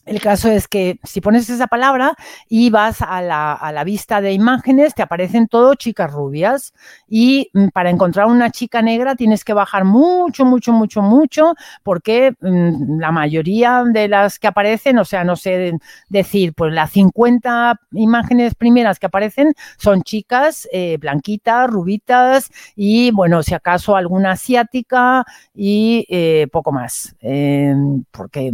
el 0.05 0.19
caso 0.19 0.49
es 0.49 0.67
que 0.67 0.99
si 1.03 1.21
pones 1.21 1.49
esa 1.49 1.67
palabra 1.67 2.13
y 2.49 2.69
vas 2.69 3.01
a 3.01 3.21
la, 3.21 3.83
vista 3.85 4.21
de 4.21 4.33
imágenes, 4.33 4.93
te 4.93 5.01
aparecen 5.01 5.47
todo 5.47 5.75
chicas 5.75 6.11
rubias. 6.11 6.73
Y 7.07 7.49
mm, 7.53 7.69
para 7.69 7.89
encontrar 7.89 8.27
una 8.27 8.49
chica 8.49 8.81
negra 8.81 9.15
tienes 9.15 9.45
que 9.45 9.53
bajar 9.53 9.85
mucho, 9.85 10.45
mucho, 10.45 10.73
mucho, 10.73 11.01
mucho, 11.01 11.53
porque 11.83 12.33
mmm, 12.41 12.99
la 12.99 13.11
mayoría 13.11 13.83
de 13.85 14.07
las 14.09 14.39
que 14.39 14.47
aparecen, 14.47 14.97
o 14.99 15.05
sea, 15.05 15.23
no 15.23 15.35
sé 15.35 15.73
decir, 16.09 16.53
pues 16.53 16.73
las 16.73 16.91
50 16.91 17.79
imágenes 17.93 18.55
primeras 18.55 18.99
que 18.99 19.05
aparecen 19.05 19.53
son 19.77 20.03
chicas 20.03 20.67
eh, 20.71 20.97
blanquitas, 20.99 21.69
rubitas 21.69 22.51
y, 22.75 23.11
bueno, 23.11 23.41
si 23.43 23.53
acaso 23.53 23.95
alguna 23.95 24.31
asiática 24.31 25.25
y 25.53 26.05
eh, 26.09 26.47
poco 26.51 26.71
más, 26.71 27.15
eh, 27.21 27.73
porque, 28.11 28.51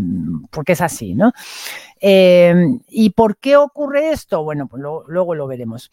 porque 0.51 0.73
es 0.73 0.81
así, 0.81 1.15
¿no? 1.15 1.33
Eh, 2.02 2.56
¿Y 2.88 3.12
por 3.12 3.38
qué 3.38 3.58
ocurre 3.58 4.12
esto? 4.12 4.43
Bueno, 4.43 4.67
pues 4.67 4.82
luego 4.82 5.36
lo 5.36 5.47
veremos. 5.47 5.91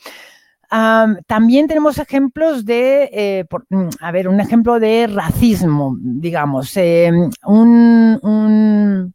También 0.68 1.68
tenemos 1.68 1.98
ejemplos 1.98 2.64
de, 2.64 3.08
eh, 3.12 3.44
por, 3.48 3.66
mm, 3.70 3.88
a 4.00 4.10
ver, 4.12 4.28
un 4.28 4.40
ejemplo 4.40 4.80
de 4.80 5.06
racismo, 5.06 5.96
digamos, 6.00 6.76
un, 7.44 8.18
un 8.22 9.14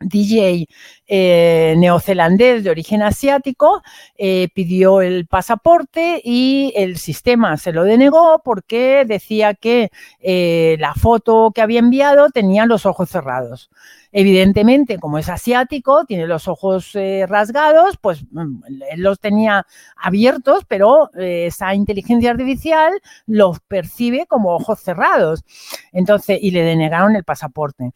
DJ 0.00 0.66
eh, 1.12 1.74
neozelandés 1.76 2.62
de 2.62 2.70
origen 2.70 3.02
asiático 3.02 3.82
eh, 4.16 4.48
pidió 4.54 5.00
el 5.00 5.26
pasaporte 5.26 6.22
y 6.24 6.72
el 6.76 6.98
sistema 6.98 7.56
se 7.56 7.72
lo 7.72 7.82
denegó 7.82 8.40
porque 8.44 9.04
decía 9.04 9.54
que 9.54 9.90
eh, 10.20 10.76
la 10.78 10.94
foto 10.94 11.50
que 11.52 11.62
había 11.62 11.80
enviado 11.80 12.30
tenía 12.30 12.64
los 12.64 12.86
ojos 12.86 13.10
cerrados. 13.10 13.70
Evidentemente, 14.12 14.98
como 14.98 15.18
es 15.18 15.28
asiático, 15.28 16.04
tiene 16.04 16.28
los 16.28 16.46
ojos 16.46 16.92
rasgados, 17.26 17.96
pues 18.00 18.24
mm, 18.30 18.62
él 18.90 19.00
los 19.02 19.18
tenía 19.18 19.66
abiertos, 19.96 20.64
pero 20.68 21.10
esa 21.14 21.74
inteligencia 21.74 22.30
artificial 22.30 22.92
los 23.26 23.58
percibe 23.60 24.26
como 24.26 24.54
ojos 24.54 24.78
cerrados. 24.80 25.44
Entonces, 25.92 26.38
y 26.40 26.52
le 26.52 26.62
denegaron 26.62 27.16
el 27.16 27.24
pasaporte. 27.24 27.92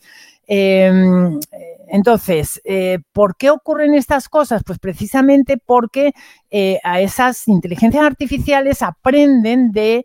Em, 0.46 1.40
entonces, 1.88 2.60
eh, 2.64 2.98
¿por 3.12 3.36
qué 3.36 3.50
ocurren 3.50 3.94
estas 3.94 4.28
cosas? 4.28 4.62
Pues 4.64 4.78
precisamente 4.78 5.56
porque 5.58 6.12
eh, 6.50 6.80
a 6.84 7.00
esas 7.00 7.46
inteligencias 7.48 8.04
artificiales 8.04 8.82
aprenden 8.82 9.72
de 9.72 10.04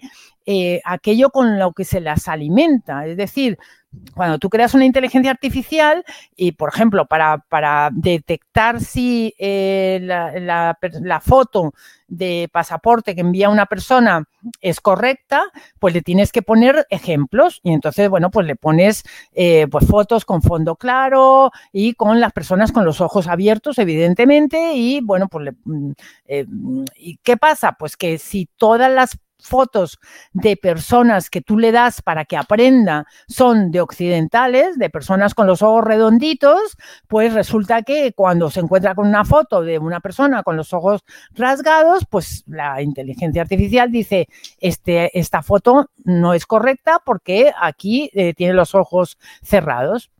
eh, 0.51 0.81
aquello 0.83 1.29
con 1.29 1.59
lo 1.59 1.73
que 1.73 1.85
se 1.85 2.01
las 2.01 2.27
alimenta. 2.27 3.05
Es 3.05 3.17
decir, 3.17 3.59
cuando 4.15 4.39
tú 4.39 4.49
creas 4.49 4.73
una 4.73 4.85
inteligencia 4.85 5.29
artificial 5.29 6.03
y, 6.35 6.53
por 6.53 6.69
ejemplo, 6.69 7.05
para, 7.05 7.89
detectar 7.91 8.81
si 8.81 9.35
eh, 9.38 9.99
la, 10.01 11.21
foto 11.21 11.75
de 12.07 12.49
pasaporte 12.51 13.13
que 13.13 13.21
envía 13.21 13.49
una 13.49 13.67
persona 13.67 14.23
es 14.59 14.81
correcta, 14.81 15.43
pues 15.77 15.93
le 15.93 16.01
tienes 16.01 16.31
que 16.31 16.41
poner 16.41 16.88
ejemplos 16.89 17.59
y 17.62 17.71
entonces, 17.71 18.09
bueno, 18.09 18.31
pues 18.31 18.47
le 18.47 18.55
pones 18.55 19.03
eh, 19.33 19.67
pues 19.69 19.85
fotos 19.85 20.25
con 20.25 20.41
fondo 20.41 20.77
claro 20.77 21.51
y 21.71 21.93
con 21.93 22.19
las 22.19 22.33
personas 22.33 22.71
con 22.71 22.85
los 22.85 23.01
ojos 23.01 23.27
abiertos, 23.27 23.77
evidentemente, 23.77 24.73
y 24.73 24.99
bueno, 25.01 25.27
pues 25.27 25.45
le, 25.45 25.53
mm, 25.63 26.85
¿y 26.95 27.17
qué 27.17 27.38
pasa? 27.38 27.73
Pues 27.73 27.95
que 27.95 28.17
si 28.17 28.49
todas 28.57 28.91
las 28.91 29.19
fotos 29.39 29.99
de 30.34 30.58
personas 30.58 31.30
que 31.30 31.41
tú 31.41 31.58
le 31.58 31.71
das 31.71 32.02
para 32.02 32.25
que 32.25 32.38
aprenda 32.38 33.08
son 33.28 33.71
de 33.71 33.82
occidentales, 33.82 34.78
de 34.78 34.89
personas 34.89 35.34
con 35.34 35.47
los 35.47 35.62
ojos 35.62 35.84
redonditos, 35.84 36.78
pues 37.08 37.34
resulta 37.34 37.82
que 37.84 38.13
cuando 38.13 38.49
se 38.49 38.60
encuentra 38.60 38.95
con 38.95 39.08
una 39.08 39.25
foto 39.25 39.62
de 39.62 39.80
una 39.80 39.99
persona 39.99 40.43
con 40.43 40.58
los 40.58 40.73
ojos 40.73 41.02
rasgados, 41.34 42.06
pues 42.10 42.43
la 42.47 42.82
inteligencia 42.82 43.41
artificial 43.41 43.91
dice, 43.91 44.28
este, 44.60 45.17
esta 45.17 45.41
foto 45.41 45.89
no 46.04 46.34
es 46.34 46.45
correcta 46.45 47.02
porque 47.06 47.52
aquí 47.60 48.10
eh, 48.13 48.34
tiene 48.34 48.54
los 48.54 48.75
ojos 48.75 49.17
cerrados 49.41 50.12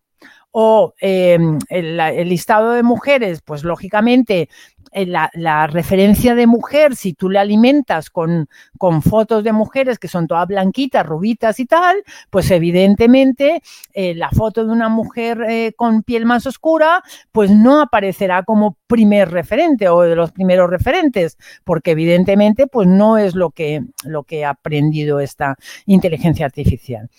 o 0.52 0.94
eh, 1.02 1.38
el, 1.70 2.30
listado 2.30 2.72
de 2.72 2.84
mujeres, 2.84 3.42
pues 3.44 3.64
lógicamente 3.64 4.50
eh, 4.92 5.06
la, 5.06 5.30
la, 5.34 5.68
referencia 5.68 6.34
de 6.34 6.48
mujer, 6.48 6.96
si 6.96 7.14
tú 7.14 7.30
le 7.30 7.38
alimentas 7.38 8.10
con, 8.10 8.50
con, 8.80 9.04
fotos 9.04 9.44
de 9.44 9.52
mujeres 9.52 10.00
que 10.00 10.08
son 10.08 10.28
todas 10.28 10.48
blanquitas, 10.48 11.06
rubitas 11.06 11.60
y 11.60 11.68
tal, 11.68 12.04
pues 12.32 12.50
evidentemente 12.50 13.62
eh, 13.94 14.16
la 14.16 14.32
foto 14.32 14.66
de 14.66 14.72
una 14.72 14.90
mujer 14.90 15.44
eh, 15.48 15.74
con 15.76 16.02
piel 16.02 16.26
más 16.26 16.48
oscura, 16.48 17.04
pues 17.32 17.52
no 17.52 17.82
aparecerá 17.82 18.42
como 18.44 18.78
primer 18.88 19.30
referente 19.30 19.90
o 19.90 20.02
de 20.02 20.16
los 20.16 20.32
primeros 20.32 20.70
referentes, 20.72 21.38
porque 21.64 21.92
evidentemente 21.92 22.66
pues 22.66 22.88
no 22.88 23.18
es 23.18 23.36
lo 23.36 23.52
que, 23.52 23.84
lo 24.06 24.24
que 24.24 24.44
ha 24.44 24.52
aprendido 24.52 25.20
esta 25.20 25.56
inteligencia 25.86 26.48
artificial. 26.48 27.10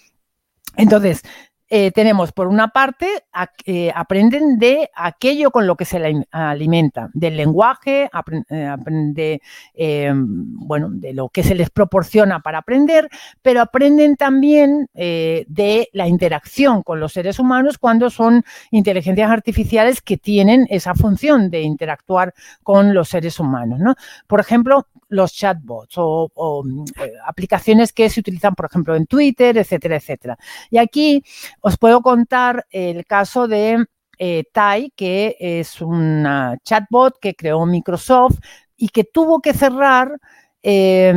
Entonces, 0.77 1.23
eh, 1.71 1.93
tenemos 1.93 2.33
por 2.33 2.49
una 2.49 2.69
parte, 2.69 3.23
a, 3.33 3.49
eh, 3.65 3.93
aprenden 3.95 4.59
de 4.59 4.91
aquello 4.95 5.53
con 5.53 5.69
lo 5.69 5.77
que 5.77 5.85
se 5.85 6.01
la 6.01 6.27
alimenta, 6.33 7.11
del 7.15 7.37
lenguaje, 7.37 8.11
eh, 8.51 8.67
aprende, 8.67 9.41
eh, 9.75 10.13
bueno, 10.15 10.89
de 10.91 11.15
lo 11.15 11.29
que 11.29 11.45
se 11.45 11.55
les 11.55 11.71
proporciona 11.71 12.41
para 12.41 12.59
aprender, 12.59 13.09
pero 13.41 13.63
aprenden 13.63 14.17
también 14.17 14.89
de 14.93 15.89
la 15.93 16.09
interacción 16.09 16.83
con 16.83 17.01
los 17.01 17.13
seres 17.13 17.39
humanos 17.39 17.79
cuando 17.79 18.11
son 18.11 18.45
inteligencias 18.71 19.31
artificiales 19.31 20.03
que 20.03 20.17
tienen 20.17 20.67
esa 20.71 20.95
función 20.95 21.51
de 21.51 21.63
interactuar 21.63 22.35
con 22.63 22.93
los 22.93 23.09
seres 23.09 23.39
humanos. 23.39 23.79
¿no? 23.79 23.95
Por 24.27 24.41
ejemplo, 24.41 24.87
los 25.11 25.33
chatbots 25.33 25.95
o, 25.99 26.65
eh, 27.01 27.13
aplicaciones 27.27 27.93
que 27.93 28.09
se 28.09 28.21
utilizan, 28.21 28.55
por 28.55 28.67
ejemplo, 28.67 28.97
en 28.97 29.07
Twitter, 29.07 29.59
etcétera, 29.59 29.97
etcétera. 29.97 30.39
Y 30.71 30.79
aquí 30.79 31.23
os 31.61 31.77
puedo 31.77 32.01
contar 32.01 32.67
el 32.71 33.05
caso 33.07 33.47
de 33.47 33.85
eh, 34.19 34.45
Tai, 34.53 34.93
que 34.97 35.37
es 35.39 35.81
una 35.81 36.57
chatbot 36.65 37.19
que 37.21 37.35
creó 37.35 37.65
Microsoft 37.67 38.39
y 38.77 38.89
que 38.89 39.05
tuvo 39.05 39.41
que 39.41 39.53
cerrar 39.53 40.19
eh, 40.63 41.13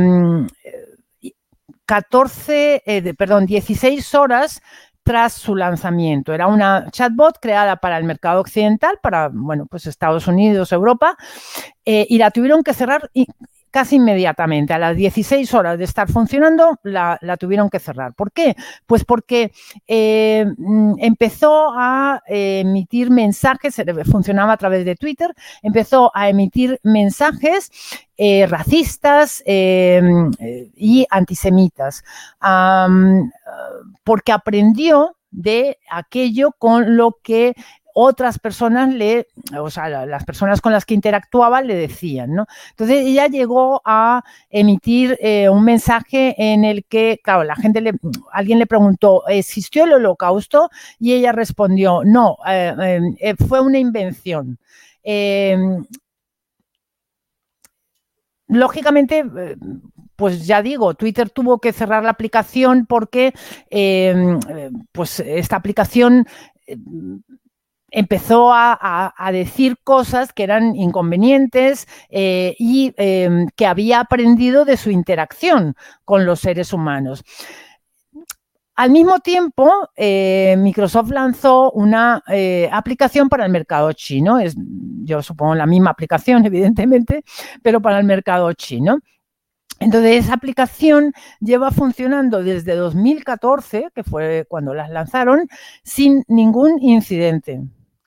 14, 1.86 2.82
eh, 2.86 3.14
perdón, 3.14 3.46
16 3.46 4.14
horas 4.14 4.62
tras 5.02 5.34
su 5.34 5.54
lanzamiento. 5.54 6.32
Era 6.32 6.46
una 6.46 6.90
chatbot 6.90 7.38
creada 7.40 7.76
para 7.76 7.98
el 7.98 8.04
mercado 8.04 8.40
occidental, 8.40 8.98
para, 9.02 9.28
bueno, 9.32 9.66
pues 9.66 9.86
Estados 9.86 10.26
Unidos, 10.26 10.72
Europa, 10.72 11.16
eh, 11.84 12.06
y 12.08 12.18
la 12.18 12.30
tuvieron 12.30 12.62
que 12.62 12.72
cerrar 12.72 13.10
casi 13.74 13.96
inmediatamente. 13.96 14.72
A 14.72 14.78
las 14.78 14.96
16 14.96 15.52
horas 15.52 15.76
de 15.78 15.84
estar 15.84 16.08
funcionando, 16.08 16.78
la, 16.84 17.18
la 17.22 17.36
tuvieron 17.36 17.68
que 17.68 17.80
cerrar. 17.80 18.14
¿Por 18.14 18.30
qué? 18.30 18.54
Pues 18.86 19.04
porque 19.04 19.50
eh, 19.88 20.46
empezó 20.98 21.72
a 21.74 22.22
eh, 22.28 22.60
emitir 22.60 23.10
mensajes, 23.10 23.74
funcionaba 24.08 24.52
a 24.52 24.56
través 24.58 24.84
de 24.84 24.94
Twitter, 24.94 25.34
empezó 25.60 26.12
a 26.14 26.28
emitir 26.28 26.78
mensajes 26.84 27.72
eh, 28.16 28.46
racistas 28.46 29.42
eh, 29.44 30.00
y 30.76 31.04
antisemitas, 31.10 32.04
porque 34.04 34.30
aprendió 34.30 35.16
de 35.32 35.78
aquello 35.90 36.52
con 36.56 36.96
lo 36.96 37.18
que 37.24 37.56
otras 37.94 38.40
personas 38.40 38.92
le, 38.92 39.28
o 39.58 39.70
sea, 39.70 40.04
las 40.04 40.24
personas 40.24 40.60
con 40.60 40.72
las 40.72 40.84
que 40.84 40.94
interactuaba 40.94 41.62
le 41.62 41.76
decían, 41.76 42.34
¿no? 42.34 42.46
Entonces 42.70 43.06
ella 43.06 43.28
llegó 43.28 43.80
a 43.84 44.24
emitir 44.50 45.16
eh, 45.20 45.48
un 45.48 45.64
mensaje 45.64 46.34
en 46.36 46.64
el 46.64 46.84
que, 46.84 47.20
claro, 47.22 47.44
la 47.44 47.54
gente 47.54 47.80
le, 47.80 47.92
alguien 48.32 48.58
le 48.58 48.66
preguntó, 48.66 49.26
¿existió 49.28 49.84
el 49.84 49.92
holocausto? 49.92 50.70
Y 50.98 51.12
ella 51.14 51.30
respondió, 51.30 52.02
no, 52.04 52.36
eh, 52.46 53.00
eh, 53.20 53.34
fue 53.48 53.60
una 53.60 53.78
invención. 53.78 54.58
lógicamente, 58.48 59.24
pues 60.16 60.46
ya 60.46 60.62
digo, 60.62 60.94
Twitter 60.94 61.30
tuvo 61.30 61.58
que 61.58 61.72
cerrar 61.72 62.02
la 62.02 62.10
aplicación 62.10 62.86
porque 62.86 63.32
pues 64.92 65.20
esta 65.20 65.56
aplicación 65.56 66.26
empezó 67.94 68.50
a, 68.52 69.14
decir 69.32 69.76
cosas 69.84 70.32
que 70.32 70.42
eran 70.42 70.74
inconvenientes 70.76 71.86
eh, 72.10 72.54
y 72.58 72.92
em, 72.96 73.46
que 73.56 73.66
había 73.66 74.00
aprendido 74.00 74.64
de 74.64 74.76
su 74.76 74.90
interacción 74.90 75.76
con 76.04 76.26
los 76.26 76.40
seres 76.40 76.72
humanos. 76.72 77.24
Al 78.76 78.90
mismo 78.90 79.20
tiempo, 79.20 79.70
eh, 79.94 80.56
Microsoft 80.58 81.10
lanzó 81.10 81.70
una 81.70 82.22
eh, 82.28 82.68
aplicación 82.72 83.28
para 83.28 83.44
el 83.46 83.52
mercado 83.52 83.92
chino. 83.92 84.40
Es, 84.40 84.56
yo 85.04 85.22
supongo 85.22 85.54
la 85.54 85.66
misma 85.66 85.90
aplicación, 85.90 86.44
evidentemente, 86.46 87.22
pero 87.62 87.80
para 87.80 88.00
el 88.00 88.04
mercado 88.04 88.52
chino. 88.54 88.98
Entonces, 89.78 90.24
esa 90.24 90.34
aplicación 90.34 91.12
lleva 91.40 91.70
funcionando 91.70 92.42
desde 92.42 92.74
2014, 92.74 93.90
que 93.94 94.02
fue 94.02 94.46
cuando 94.48 94.74
las 94.74 94.90
lanzaron, 94.90 95.48
sin 95.84 96.24
ningún 96.26 96.82
incidente. 96.82 97.60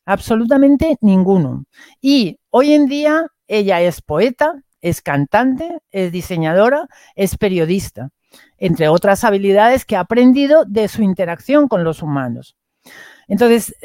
Absolutamente 0.08 0.98
ninguno. 1.02 1.66
Y 2.00 2.40
hoy 2.50 2.72
en 2.74 2.86
día 2.88 3.28
ella 3.46 3.82
es 3.82 4.02
poeta, 4.02 4.64
es 4.80 5.02
cantante, 5.02 5.80
es 5.92 6.14
diseñadora, 6.14 6.88
es 7.16 7.38
periodista, 7.38 8.12
entre 8.58 8.88
otras 8.88 9.26
habilidades 9.26 9.84
que 9.84 9.98
ha 9.98 10.00
aprendido 10.00 10.64
de 10.64 10.88
su 10.88 11.04
interacción 11.04 11.68
con 11.68 11.84
los 11.84 12.02
humanos. 12.02 12.56
Entonces, 13.28 13.76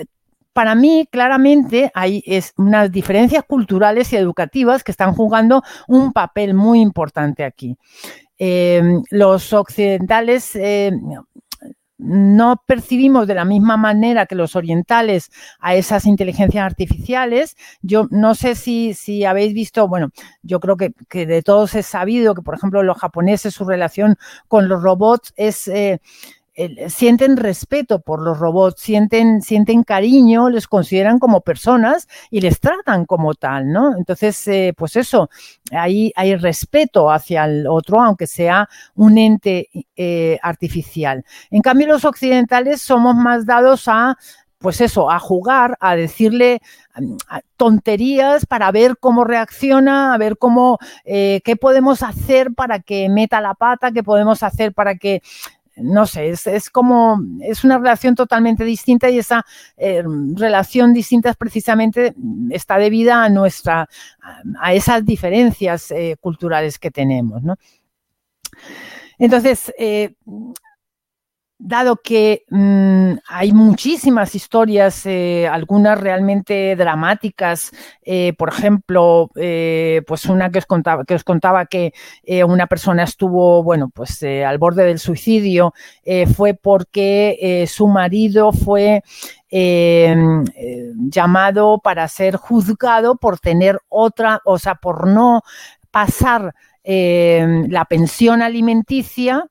para 0.53 0.77
mí, 0.77 1.09
claramente, 1.11 1.91
hay 1.93 2.23
unas 2.57 2.93
diferencias 2.93 3.43
culturales 3.43 4.13
y 4.13 4.17
educativas 4.17 4.85
que 4.85 4.93
están 4.93 5.15
jugando 5.15 5.65
un 5.89 6.13
papel 6.13 6.55
muy 6.55 6.81
importante 6.81 7.43
aquí. 7.43 7.77
Eh, 8.39 8.81
los 9.11 9.53
occidentales 9.53 10.55
eh, 10.55 10.93
no 12.03 12.62
percibimos 12.67 13.27
de 13.27 13.35
la 13.35 13.45
misma 13.45 13.77
manera 13.77 14.27
que 14.27 14.35
los 14.35 14.57
orientales 14.57 15.31
a 15.61 15.75
esas 15.75 16.05
inteligencias 16.07 16.65
artificiales. 16.65 17.57
Yo 17.83 18.09
no 18.11 18.35
sé 18.35 18.55
si, 18.55 18.95
si 18.95 19.25
habéis 19.25 19.55
visto, 19.55 19.88
bueno, 19.88 20.11
yo 20.43 20.61
creo 20.61 20.77
que, 20.77 20.93
de 21.27 21.43
todos 21.43 21.75
es 21.75 21.87
sabido 21.87 22.35
que, 22.35 22.43
por 22.43 22.55
ejemplo, 22.55 22.83
los 22.83 22.99
japoneses, 22.99 23.55
su 23.55 23.65
relación 23.65 24.17
con 24.49 24.69
los 24.69 24.83
robots 24.83 25.33
es... 25.37 25.69
Eh, 25.69 26.01
sienten 26.88 27.37
respeto 27.37 28.01
por 28.01 28.21
los 28.21 28.38
robots, 28.38 28.81
sienten, 28.81 29.41
sienten 29.41 29.85
cariño, 29.85 30.51
les 30.51 30.69
consideran 30.69 31.19
como 31.19 31.41
personas 31.41 32.09
y 32.31 32.41
les 32.41 32.61
tratan 32.61 33.07
como 33.07 33.35
tal, 33.35 33.73
¿no? 33.73 33.97
Entonces, 33.97 34.47
eh, 34.49 34.75
pues 34.77 34.97
eso, 34.97 35.31
hay, 35.71 36.12
hay 36.15 36.37
respeto 36.37 37.11
hacia 37.11 37.45
el 37.45 37.67
otro, 37.67 38.01
aunque 38.01 38.27
sea 38.27 38.69
un 38.95 39.17
ente 39.17 39.69
eh, 39.97 40.38
artificial. 40.43 41.25
En 41.51 41.62
cambio, 41.62 41.87
los 41.87 42.05
occidentales 42.05 42.83
somos 42.83 43.15
más 43.15 43.47
dados 43.47 43.85
a 43.88 44.17
pues 44.62 44.81
eso, 44.81 45.11
a 45.11 45.19
jugar, 45.19 45.77
a 45.81 45.97
decirle 45.97 46.62
mm, 46.95 47.17
tonterías 47.57 48.47
para 48.47 48.71
ver 48.71 48.97
cómo 48.99 49.25
reacciona, 49.25 50.15
a 50.15 50.19
ver 50.19 50.38
cómo, 50.38 50.79
eh, 51.05 51.41
qué 51.45 51.57
podemos 51.57 52.03
hacer 52.03 52.55
para 52.55 52.79
que 52.79 53.09
meta 53.09 53.41
la 53.41 53.55
pata, 53.55 53.91
qué 53.91 54.03
podemos 54.05 54.43
hacer 54.43 54.73
para 54.73 54.95
que 54.95 55.21
no 55.77 56.07
sé, 56.07 56.31
es, 56.31 56.71
como, 56.71 57.21
es 57.41 57.65
una 57.65 57.79
relación 57.79 58.15
totalmente 58.15 58.65
distinta 58.65 59.09
y 59.11 59.19
esa 59.19 59.45
eh, 59.77 60.03
relación 60.35 60.93
distinta 60.93 61.31
es 61.31 61.37
precisamente 61.37 62.15
está 62.51 62.79
debida 62.79 63.25
a 63.25 63.29
nuestra, 63.29 63.89
a, 64.61 64.75
esas 64.75 65.05
diferencias 65.05 65.91
eh, 65.91 66.17
culturales 66.21 66.79
que 66.79 66.91
tenemos, 66.91 67.43
¿no? 67.43 67.57
Entonces, 69.19 69.73
eh, 69.79 70.15
dado 71.64 71.96
que 71.96 72.44
mm, 72.51 73.12
hay 73.29 73.53
muchísimas 73.53 74.35
historias, 74.35 75.07
eh, 75.07 75.46
algunas 75.46 76.01
realmente 76.01 76.75
dramáticas, 76.75 77.70
eh, 78.03 78.33
por 78.37 78.48
ejemplo, 78.48 79.31
eh, 79.37 80.03
pues 80.07 80.25
una 80.27 80.51
que 80.51 80.59
os 80.59 80.66
contaba 80.66 81.05
que, 81.05 81.14
os 81.14 81.22
contaba 81.22 81.66
que 81.66 81.92
una 82.46 82.66
persona 82.66 83.05
estuvo, 83.05 83.62
bueno, 83.62 83.90
pues 83.94 84.22
al 84.22 84.59
borde 84.59 84.85
del 84.85 84.98
suicidio, 84.98 85.72
fue 86.35 86.55
porque 86.55 87.64
su 87.68 87.87
marido 87.88 88.53
fue 88.53 89.03
llamado 91.11 91.79
para 91.79 92.09
ser 92.09 92.37
juzgado 92.37 93.16
por 93.16 93.38
tener 93.38 93.81
otra, 93.88 94.40
o 94.44 94.59
sea, 94.59 94.75
por 94.77 95.07
no 95.07 95.42
pasar 95.90 96.55
la 96.85 97.85
pensión 97.85 98.42
alimenticia 98.42 99.49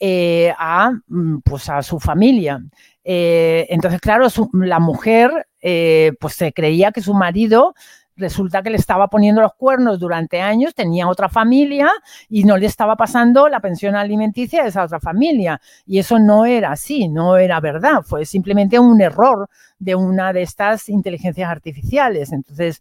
eh, 0.00 0.54
a, 0.56 0.92
mm, 1.08 1.38
pues 1.44 1.68
a 1.68 1.82
su 1.82 1.98
familia. 1.98 2.62
Eh, 3.02 3.66
entonces, 3.70 4.00
claro, 4.00 4.28
la 4.52 4.78
mujer 4.78 5.48
eh, 5.60 6.12
pues 6.20 6.34
se 6.34 6.52
creía 6.52 6.92
que 6.92 7.00
su 7.00 7.14
marido 7.14 7.74
resulta 8.18 8.62
que 8.62 8.70
le 8.70 8.76
estaba 8.76 9.08
poniendo 9.08 9.40
los 9.40 9.54
cuernos 9.54 9.98
durante 9.98 10.40
años, 10.40 10.74
tenía 10.74 11.08
otra 11.08 11.28
familia 11.28 11.90
y 12.28 12.44
no 12.44 12.56
le 12.56 12.66
estaba 12.66 12.96
pasando 12.96 13.48
la 13.48 13.60
pensión 13.60 13.96
alimenticia 13.96 14.62
a 14.62 14.66
esa 14.66 14.84
otra 14.84 15.00
familia. 15.00 15.60
Y 15.86 15.98
eso 15.98 16.18
no 16.18 16.44
era 16.44 16.72
así, 16.72 17.08
no 17.08 17.36
era 17.36 17.60
verdad, 17.60 18.02
fue 18.02 18.24
simplemente 18.24 18.78
un 18.78 19.00
error 19.00 19.48
de 19.78 19.94
una 19.94 20.32
de 20.32 20.42
estas 20.42 20.88
inteligencias 20.88 21.48
artificiales. 21.50 22.32
Entonces, 22.32 22.80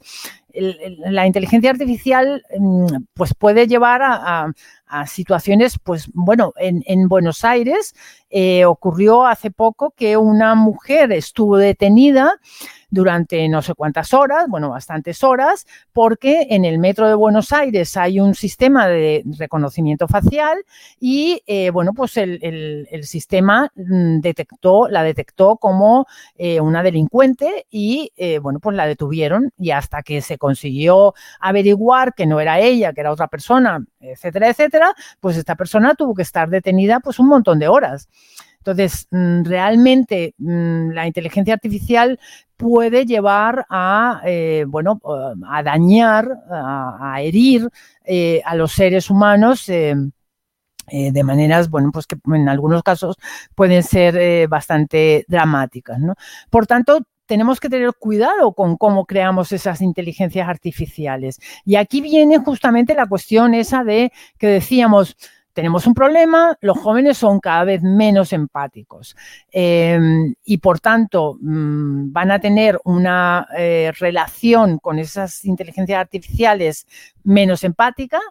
la 0.58 1.26
inteligencia 1.26 1.70
artificial 1.70 2.44
mm, 2.58 2.86
pues 3.14 3.34
puede 3.34 3.68
llevar 3.68 4.02
a, 4.04 4.52
situaciones, 5.06 5.78
pues 5.84 6.10
bueno, 6.14 6.54
en, 6.56 7.10
Buenos 7.10 7.44
Aires 7.44 7.94
eh, 8.30 8.64
ocurrió 8.64 9.26
hace 9.26 9.52
poco 9.52 9.92
que 9.92 10.16
una 10.16 10.56
mujer 10.56 11.12
estuvo 11.12 11.58
detenida 11.58 12.40
durante 12.90 13.50
no 13.50 13.62
sé 13.62 13.74
cuántas 13.74 14.14
horas, 14.14 14.46
bueno, 14.48 14.70
bastantes 14.70 15.26
horas, 15.26 15.68
porque 15.92 16.48
en 16.52 16.64
el 16.64 16.80
metro 16.80 17.10
de 17.10 17.16
Buenos 17.16 17.52
Aires 17.52 17.98
hay 17.98 18.22
un 18.22 18.34
sistema 18.34 18.88
de 18.88 19.26
reconocimiento 19.38 20.08
facial 20.08 20.58
y, 21.02 21.42
eh, 21.48 21.70
bueno, 21.70 21.92
pues 21.94 22.16
el, 22.16 22.88
sistema 23.02 23.70
mm, 23.76 24.22
detectó, 24.22 24.88
la 24.88 25.04
detectó 25.04 25.58
como 25.58 26.08
eh, 26.38 26.62
una 26.62 26.82
delincuente 26.82 27.66
y, 27.70 28.14
bueno, 28.42 28.62
pues 28.62 28.78
la 28.78 28.88
detuvieron 28.88 29.52
y 29.58 29.72
hasta 29.72 30.02
que 30.02 30.22
se 30.22 30.38
consiguió 30.48 31.14
averiguar 31.42 32.14
que 32.14 32.26
no 32.26 32.40
era 32.40 32.60
ella, 32.60 32.94
que 32.94 33.02
era 33.02 33.12
otra 33.12 33.28
persona, 33.28 33.84
etcétera, 34.00 34.48
etcétera, 34.50 34.94
pues 35.20 35.36
esta 35.36 35.56
persona 35.56 35.94
tuvo 35.94 36.14
que 36.16 36.22
estar 36.22 36.50
detenida 36.50 37.02
pues 37.02 37.20
un 37.20 37.28
montón 37.28 37.60
de 37.60 37.68
horas. 37.68 38.08
Entonces, 38.60 39.08
mm, 39.12 39.44
realmente 39.44 40.34
mm, 40.38 40.92
la 40.92 41.06
inteligencia 41.06 41.54
artificial 41.54 42.18
puede 42.58 43.06
llevar 43.06 43.66
a, 43.70 44.22
eh, 44.26 44.66
bueno, 44.68 45.00
a 45.50 45.64
dañar, 45.64 46.30
a, 46.50 47.22
herir 47.22 47.70
eh, 48.06 48.42
a 48.46 48.56
los 48.56 48.72
seres 48.72 49.10
humanos. 49.10 49.68
Eh, 49.70 49.96
de 50.90 51.24
maneras, 51.24 51.70
bueno, 51.70 51.92
pues 51.92 52.08
que 52.08 52.16
en 52.34 52.48
algunos 52.48 52.82
casos 52.82 53.18
pueden 53.56 53.84
ser 53.84 54.48
bastante 54.48 55.26
dramáticas, 55.28 56.00
¿no? 56.00 56.16
Por 56.50 56.66
tanto, 56.66 57.02
tenemos 57.28 57.60
que 57.60 57.70
tener 57.70 57.94
cuidado 57.94 58.54
con 58.54 58.78
cómo 58.78 59.06
creamos 59.06 59.52
esas 59.52 59.82
inteligencias 59.82 60.48
artificiales. 60.50 61.40
Y 61.66 61.76
aquí 61.76 62.02
viene 62.02 62.40
justamente 62.40 62.96
la 62.96 63.06
cuestión 63.06 63.54
esa 63.54 63.84
de 63.84 64.12
que 64.40 64.48
decíamos, 64.48 65.16
tenemos 65.58 65.88
un 65.88 65.96
problema, 65.96 66.56
los 66.62 66.78
jóvenes 66.78 67.18
son 67.18 67.40
cada 67.40 67.64
vez 67.64 67.82
menos 67.82 68.32
empáticos 68.32 69.16
em, 69.52 70.36
y 70.46 70.60
por 70.60 70.80
tanto 70.80 71.36
mm, 71.42 72.12
van 72.12 72.30
a 72.30 72.40
tener 72.40 72.80
una 72.84 73.48
eh, 73.58 73.92
relación 74.00 74.78
con 74.78 75.00
esas 75.00 75.44
inteligencias 75.46 76.00
artificiales 76.00 76.86
menos 77.24 77.64
empática, 77.64 78.22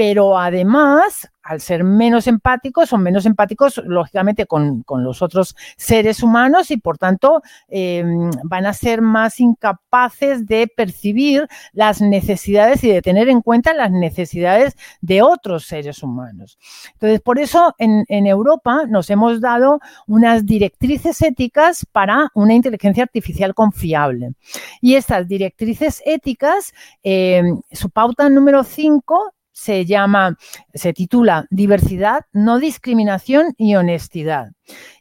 pero 0.00 0.38
además, 0.38 1.30
al 1.42 1.60
ser 1.60 1.84
menos 1.84 2.26
empáticos, 2.26 2.88
son 2.88 3.02
menos 3.02 3.26
empáticos, 3.26 3.82
lógicamente, 3.84 4.46
con, 4.46 4.82
los 4.88 5.20
otros 5.20 5.54
seres 5.76 6.22
humanos 6.22 6.70
y, 6.70 6.78
por 6.78 6.96
tanto, 6.96 7.42
em, 7.68 8.30
van 8.44 8.64
a 8.64 8.72
ser 8.72 9.02
más 9.02 9.40
incapaces 9.40 10.46
de 10.46 10.68
percibir 10.74 11.46
las 11.74 12.00
necesidades 12.00 12.82
y 12.82 12.88
de 12.88 13.02
tener 13.02 13.28
en 13.28 13.42
cuenta 13.42 13.74
las 13.74 13.90
necesidades 13.90 14.74
de 15.02 15.20
otros 15.20 15.66
seres 15.66 16.02
humanos. 16.02 16.58
Entonces, 16.94 17.20
por 17.20 17.38
eso 17.38 17.74
en, 17.76 18.06
Europa 18.08 18.86
nos 18.88 19.10
hemos 19.10 19.42
dado 19.42 19.80
unas 20.06 20.46
directrices 20.46 21.20
éticas 21.20 21.84
para 21.92 22.28
una 22.32 22.54
inteligencia 22.54 23.02
artificial 23.02 23.54
confiable. 23.54 24.32
Y 24.80 24.94
estas 24.94 25.28
directrices 25.28 26.02
éticas, 26.06 26.72
em, 27.02 27.60
su 27.70 27.90
pauta 27.90 28.30
número 28.30 28.64
5 28.64 29.34
se 29.52 29.84
llama, 29.84 30.36
se 30.74 30.92
titula 30.92 31.46
Diversidad, 31.50 32.26
no 32.32 32.58
discriminación 32.58 33.54
y 33.56 33.74
honestidad. 33.74 34.52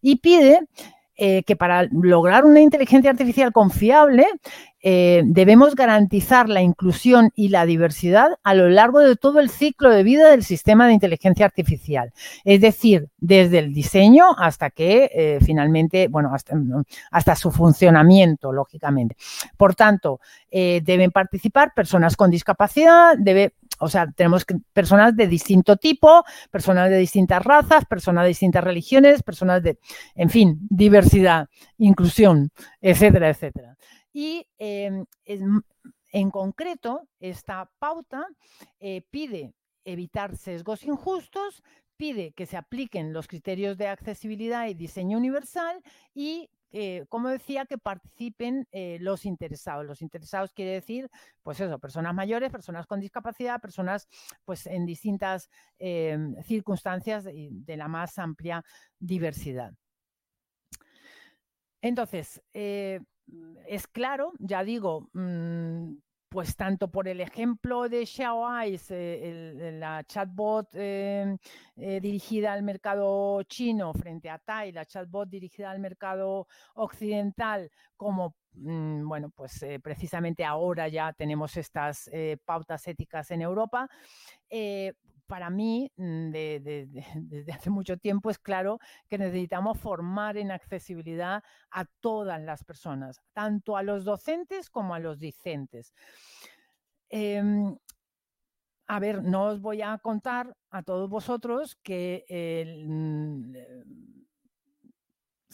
Y 0.01 0.17
pide 0.17 0.67
eh, 1.21 1.43
que 1.43 1.57
para 1.57 1.83
lograr 1.91 2.45
una 2.45 2.61
inteligencia 2.61 3.11
artificial 3.11 3.51
confiable 3.51 4.25
eh, 4.81 5.21
debemos 5.25 5.75
garantizar 5.75 6.47
la 6.47 6.61
inclusión 6.61 7.31
y 7.35 7.49
la 7.49 7.65
diversidad 7.65 8.29
a 8.41 8.53
lo 8.53 8.69
largo 8.69 8.99
de 8.99 9.17
todo 9.17 9.41
el 9.41 9.49
ciclo 9.49 9.89
de 9.89 10.03
vida 10.03 10.29
del 10.29 10.45
sistema 10.45 10.87
de 10.87 10.93
inteligencia 10.93 11.45
artificial. 11.45 12.13
Es 12.45 12.61
decir, 12.61 13.09
desde 13.17 13.59
el 13.59 13.73
diseño 13.73 14.27
hasta 14.37 14.69
que 14.69 15.11
eh, 15.13 15.39
finalmente, 15.41 16.07
bueno, 16.07 16.33
hasta, 16.33 16.55
hasta, 17.11 17.35
su 17.35 17.51
funcionamiento, 17.51 18.53
lógicamente. 18.53 19.17
Por 19.57 19.75
tanto, 19.75 20.21
deben 20.49 21.11
participar 21.11 21.73
personas 21.73 22.15
con 22.15 22.31
discapacidad, 22.31 23.17
debe, 23.17 23.55
o 23.79 23.89
sea, 23.89 24.11
tenemos 24.11 24.45
personas 24.73 25.15
de 25.15 25.27
distinto 25.27 25.77
tipo, 25.77 26.23
personas 26.51 26.89
de 26.89 26.97
distintas 26.97 27.43
razas, 27.43 27.85
personas 27.85 28.23
de 28.23 28.29
distintas 28.29 28.63
religiones, 28.63 29.23
personas 29.23 29.63
de, 29.63 29.79
en 30.15 30.29
fin, 30.29 30.59
diversidad, 30.69 31.47
inclusión, 31.77 32.51
etcétera, 32.81 33.29
etcétera. 33.29 33.77
Y 34.13 34.45
em, 34.57 35.05
en 36.11 36.31
concreto, 36.31 37.07
esta 37.19 37.69
pauta 37.79 38.25
eh, 38.79 39.03
pide 39.09 39.53
evitar 39.85 40.35
sesgos 40.35 40.83
injustos, 40.83 41.63
pide 41.97 42.31
que 42.31 42.45
se 42.45 42.57
apliquen 42.57 43.13
los 43.13 43.27
criterios 43.27 43.77
de 43.77 43.87
accesibilidad 43.87 44.67
y 44.67 44.73
diseño 44.73 45.17
universal 45.17 45.81
y 46.13 46.49
eh, 46.71 47.05
como 47.09 47.29
decía, 47.29 47.65
que 47.65 47.77
participen 47.77 48.67
eh, 48.71 48.97
los 49.01 49.25
interesados. 49.25 49.85
Los 49.85 50.01
interesados 50.01 50.53
quiere 50.53 50.71
decir, 50.71 51.09
pues 51.43 51.59
eso, 51.59 51.79
personas 51.79 52.13
mayores, 52.13 52.51
personas 52.51 52.85
con 52.85 52.99
discapacidad, 52.99 53.59
personas 53.61 54.07
pues 54.45 54.67
en 54.67 54.85
distintas 54.85 55.49
eh, 55.79 56.17
circunstancias 56.45 57.23
de, 57.23 57.77
la 57.77 57.87
más 57.87 58.17
amplia 58.19 58.63
diversidad. 58.99 59.73
Entonces, 61.81 62.41
es 62.53 63.87
claro, 63.87 64.33
ya 64.39 64.63
digo, 64.63 65.09
mm, 65.13 65.93
pues 66.29 66.55
tanto 66.55 66.89
por 66.91 67.07
el 67.07 67.21
ejemplo 67.21 67.89
de 67.89 68.05
Xiaoai, 68.05 68.79
eh, 68.89 69.77
la 69.79 70.03
chatbot 70.03 70.69
eh, 70.75 71.35
eh, 71.75 71.99
dirigida 71.99 72.53
al 72.53 72.61
mercado 72.61 73.41
chino 73.43 73.91
frente 73.93 74.29
a 74.29 74.37
Tai, 74.37 74.71
la 74.71 74.85
chatbot 74.85 75.27
dirigida 75.27 75.71
al 75.71 75.79
mercado 75.79 76.47
occidental, 76.75 77.71
como 77.97 78.35
mm, 78.53 79.07
bueno, 79.07 79.31
pues 79.31 79.65
precisamente 79.81 80.45
ahora 80.45 80.87
ya 80.87 81.11
tenemos 81.13 81.57
estas 81.57 82.09
pautas 82.45 82.87
éticas 82.87 83.31
en 83.31 83.41
Europa 83.41 83.89
para 85.29 85.49
mí, 85.51 85.91
mm, 85.95 86.31
desde 87.29 87.51
hace 87.53 87.69
mucho 87.69 87.97
tiempo, 87.97 88.29
es 88.31 88.39
claro 88.39 88.79
que 89.07 89.17
necesitamos 89.17 89.79
formar 89.79 90.37
en 90.37 90.51
accesibilidad 90.51 91.43
a 91.71 91.85
todas 92.01 92.41
las 92.41 92.63
personas, 92.63 93.21
tanto 93.33 93.77
a 93.77 93.83
los 93.83 94.03
docentes 94.03 94.69
como 94.69 94.95
a 94.95 94.99
los 94.99 95.19
discentes. 95.19 95.93
Em, 97.09 97.77
a 98.87 98.99
ver, 98.99 99.23
no 99.23 99.45
os 99.45 99.61
voy 99.61 99.83
a 99.83 99.97
contar 99.99 100.57
a 100.71 100.81
todos 100.81 101.09
vosotros 101.09 101.77
que 101.83 102.25
mm, 102.87 103.53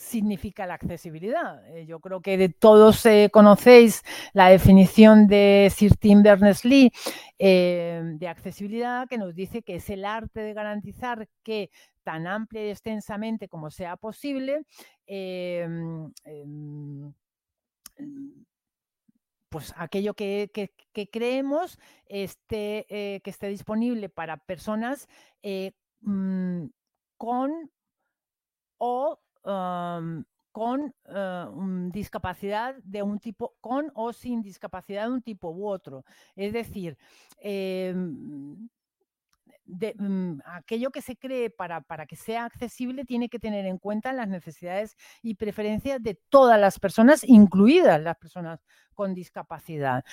significa 0.05 0.65
la 0.65 0.75
accesibilidad. 0.75 1.67
Eh, 1.75 1.85
yo 1.85 1.99
creo 1.99 2.21
que 2.21 2.37
de 2.37 2.49
todos 2.49 3.05
eh, 3.05 3.29
conocéis 3.31 4.03
la 4.33 4.49
definición 4.49 5.27
de 5.27 5.71
Sir 5.75 5.95
Tim 5.97 6.21
Berners-Lee 6.21 6.91
eh, 7.39 8.01
de 8.15 8.27
accesibilidad, 8.27 9.07
que 9.09 9.17
nos 9.17 9.33
dice 9.33 9.63
que 9.63 9.75
es 9.75 9.89
el 9.89 10.05
arte 10.05 10.41
de 10.41 10.53
garantizar 10.53 11.27
que 11.43 11.71
tan 12.03 12.27
amplia 12.27 12.67
y 12.67 12.69
extensamente 12.69 13.49
como 13.49 13.71
sea 13.71 13.97
posible, 13.97 14.61
em, 15.07 16.11
pues 19.49 19.73
aquello 19.75 20.13
que, 20.13 20.51
creemos 21.11 21.79
esté, 22.07 22.85
que 23.23 23.29
esté 23.29 23.47
disponible 23.47 24.09
para 24.09 24.37
personas 24.37 25.07
mm, 26.01 26.65
con 27.17 27.71
o 28.77 29.19
con 30.55 30.95
eh, 31.09 31.45
discapacidad 31.91 32.75
de 32.83 33.03
un 33.03 33.19
tipo, 33.19 33.55
con 33.59 33.91
o 33.93 34.13
sin 34.13 34.41
discapacidad 34.41 35.03
de 35.07 35.11
un 35.11 35.21
tipo 35.21 35.49
u 35.51 35.67
otro. 35.67 36.05
Es 36.35 36.53
decir, 36.53 36.97
em, 37.39 38.69
mm, 39.67 40.39
aquello 40.45 40.91
que 40.91 41.01
se 41.01 41.17
cree 41.17 41.49
para, 41.49 41.81
para, 41.81 42.05
que 42.05 42.15
sea 42.15 42.45
accesible 42.45 43.03
tiene 43.03 43.27
que 43.27 43.37
tener 43.37 43.65
en 43.65 43.77
cuenta 43.77 44.13
las 44.13 44.29
necesidades 44.29 44.95
y 45.21 45.35
preferencias 45.35 46.01
de 46.01 46.15
todas 46.29 46.59
las 46.59 46.79
personas, 46.79 47.23
incluidas 47.25 48.01
las 48.01 48.15
personas 48.17 48.61
con 48.93 49.13
discapacidad. 49.13 50.05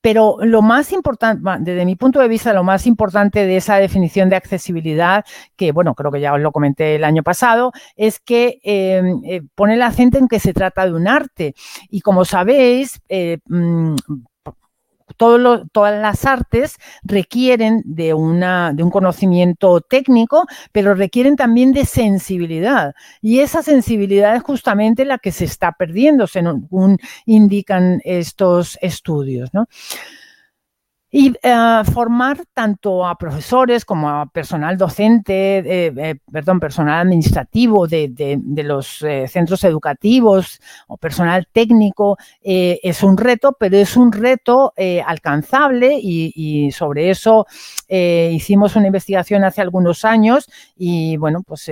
Pero 0.00 0.36
lo 0.40 0.62
más 0.62 0.92
importante, 0.92 1.42
desde 1.60 1.84
mi 1.84 1.96
punto 1.96 2.20
de 2.20 2.28
vista, 2.28 2.52
lo 2.52 2.64
más 2.64 2.86
importante 2.86 3.46
de 3.46 3.56
esa 3.56 3.76
definición 3.76 4.30
de 4.30 4.36
accesibilidad, 4.36 5.24
que 5.56 5.72
bueno, 5.72 5.94
creo 5.94 6.10
que 6.10 6.20
ya 6.20 6.32
os 6.34 6.40
lo 6.40 6.52
comenté 6.52 6.94
el 6.96 7.04
año 7.04 7.22
pasado, 7.22 7.72
es 7.96 8.20
que 8.20 8.60
em, 8.62 9.20
eh, 9.24 9.42
pone 9.54 9.74
el 9.74 9.82
acento 9.82 10.18
en 10.18 10.28
que 10.28 10.40
se 10.40 10.52
trata 10.52 10.86
de 10.86 10.94
un 10.94 11.08
arte. 11.08 11.54
Y 11.90 12.00
como 12.00 12.24
sabéis, 12.24 13.00
eh, 13.08 13.38
todas 15.16 16.00
las 16.00 16.24
artes 16.24 16.76
requieren 17.02 17.82
de, 17.84 18.14
una, 18.14 18.72
de 18.72 18.82
un 18.82 18.90
conocimiento 18.90 19.80
técnico, 19.80 20.46
pero 20.72 20.94
requieren 20.94 21.36
también 21.36 21.72
de 21.72 21.84
sensibilidad. 21.84 22.94
Y 23.20 23.40
esa 23.40 23.62
sensibilidad 23.62 24.34
es 24.36 24.42
justamente 24.42 25.04
la 25.04 25.18
que 25.18 25.32
se 25.32 25.44
está 25.44 25.72
perdiendo, 25.72 26.26
según 26.26 26.98
indican 27.26 28.00
estos 28.04 28.78
estudios. 28.80 29.50
Y 31.12 31.34
eh, 31.42 31.82
formar 31.92 32.44
tanto 32.54 33.04
a 33.04 33.18
profesores 33.18 33.84
como 33.84 34.08
a 34.08 34.26
personal 34.26 34.78
docente, 34.78 35.58
eh, 35.58 35.92
eh, 35.96 36.14
perdón, 36.30 36.60
personal 36.60 37.00
administrativo 37.00 37.88
de, 37.88 38.40
los 38.62 39.04
centros 39.26 39.64
educativos 39.64 40.60
o 40.86 40.96
personal 40.96 41.48
técnico 41.50 42.16
es 42.42 43.02
un 43.02 43.16
reto, 43.16 43.56
pero 43.58 43.78
es 43.78 43.96
un 43.96 44.12
reto 44.12 44.72
alcanzable 45.04 45.98
y, 46.00 46.70
sobre 46.70 47.10
eso 47.10 47.46
hicimos 47.88 48.76
una 48.76 48.86
investigación 48.86 49.42
hace 49.44 49.62
algunos 49.62 50.04
años 50.04 50.48
y 50.76 51.16
bueno, 51.16 51.42
pues 51.42 51.70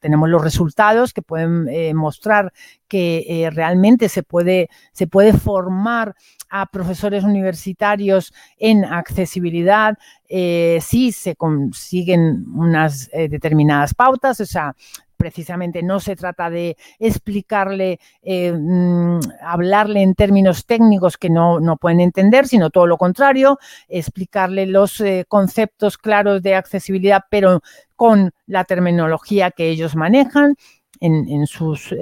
tenemos 0.00 0.28
los 0.28 0.42
resultados 0.42 1.12
que 1.12 1.22
pueden 1.22 1.96
mostrar 1.96 2.52
que 2.88 3.48
realmente 3.52 4.08
se 4.08 4.22
puede, 4.22 4.68
se 4.92 5.06
puede 5.06 5.32
formar 5.32 6.14
a 6.56 6.66
profesores 6.66 7.24
universitarios 7.24 8.32
en 8.58 8.84
accesibilidad, 8.84 9.98
eh, 10.28 10.78
si 10.80 11.10
se 11.10 11.34
consiguen 11.34 12.44
unas 12.54 13.10
eh, 13.12 13.28
determinadas 13.28 13.92
pautas, 13.92 14.38
o 14.38 14.46
sea, 14.46 14.76
precisamente 15.16 15.82
no 15.82 15.98
se 15.98 16.14
trata 16.14 16.50
de 16.50 16.76
explicarle, 17.00 17.98
eh, 18.22 18.52
mm, 18.52 19.18
hablarle 19.42 20.02
en 20.02 20.14
términos 20.14 20.64
técnicos 20.64 21.16
que 21.16 21.28
no, 21.28 21.58
pueden 21.80 21.98
entender, 21.98 22.46
sino 22.46 22.70
todo 22.70 22.86
lo 22.86 22.98
contrario, 22.98 23.58
explicarle 23.88 24.66
los 24.66 25.02
conceptos 25.26 25.98
claros 25.98 26.40
de 26.40 26.54
accesibilidad, 26.54 27.22
pero 27.30 27.62
con 27.96 28.30
la 28.46 28.62
terminología 28.62 29.50
que 29.50 29.70
ellos 29.70 29.96
manejan 29.96 30.54
en, 31.00 31.28
en 31.28 31.48
sus 31.48 31.92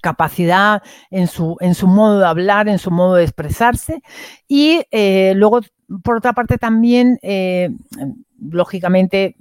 capacidad 0.00 0.82
en 1.10 1.26
su, 1.26 1.56
en 1.60 1.74
su 1.74 1.86
modo 1.86 2.18
de 2.20 2.26
hablar, 2.26 2.68
en 2.68 2.78
su 2.78 2.90
modo 2.90 3.14
de 3.14 3.24
expresarse. 3.24 4.02
Y 4.48 4.82
eh, 4.90 5.32
luego, 5.36 5.60
por 6.02 6.16
otra 6.16 6.32
parte, 6.32 6.58
también, 6.58 7.18
eh, 7.22 7.70
lógicamente, 8.40 9.36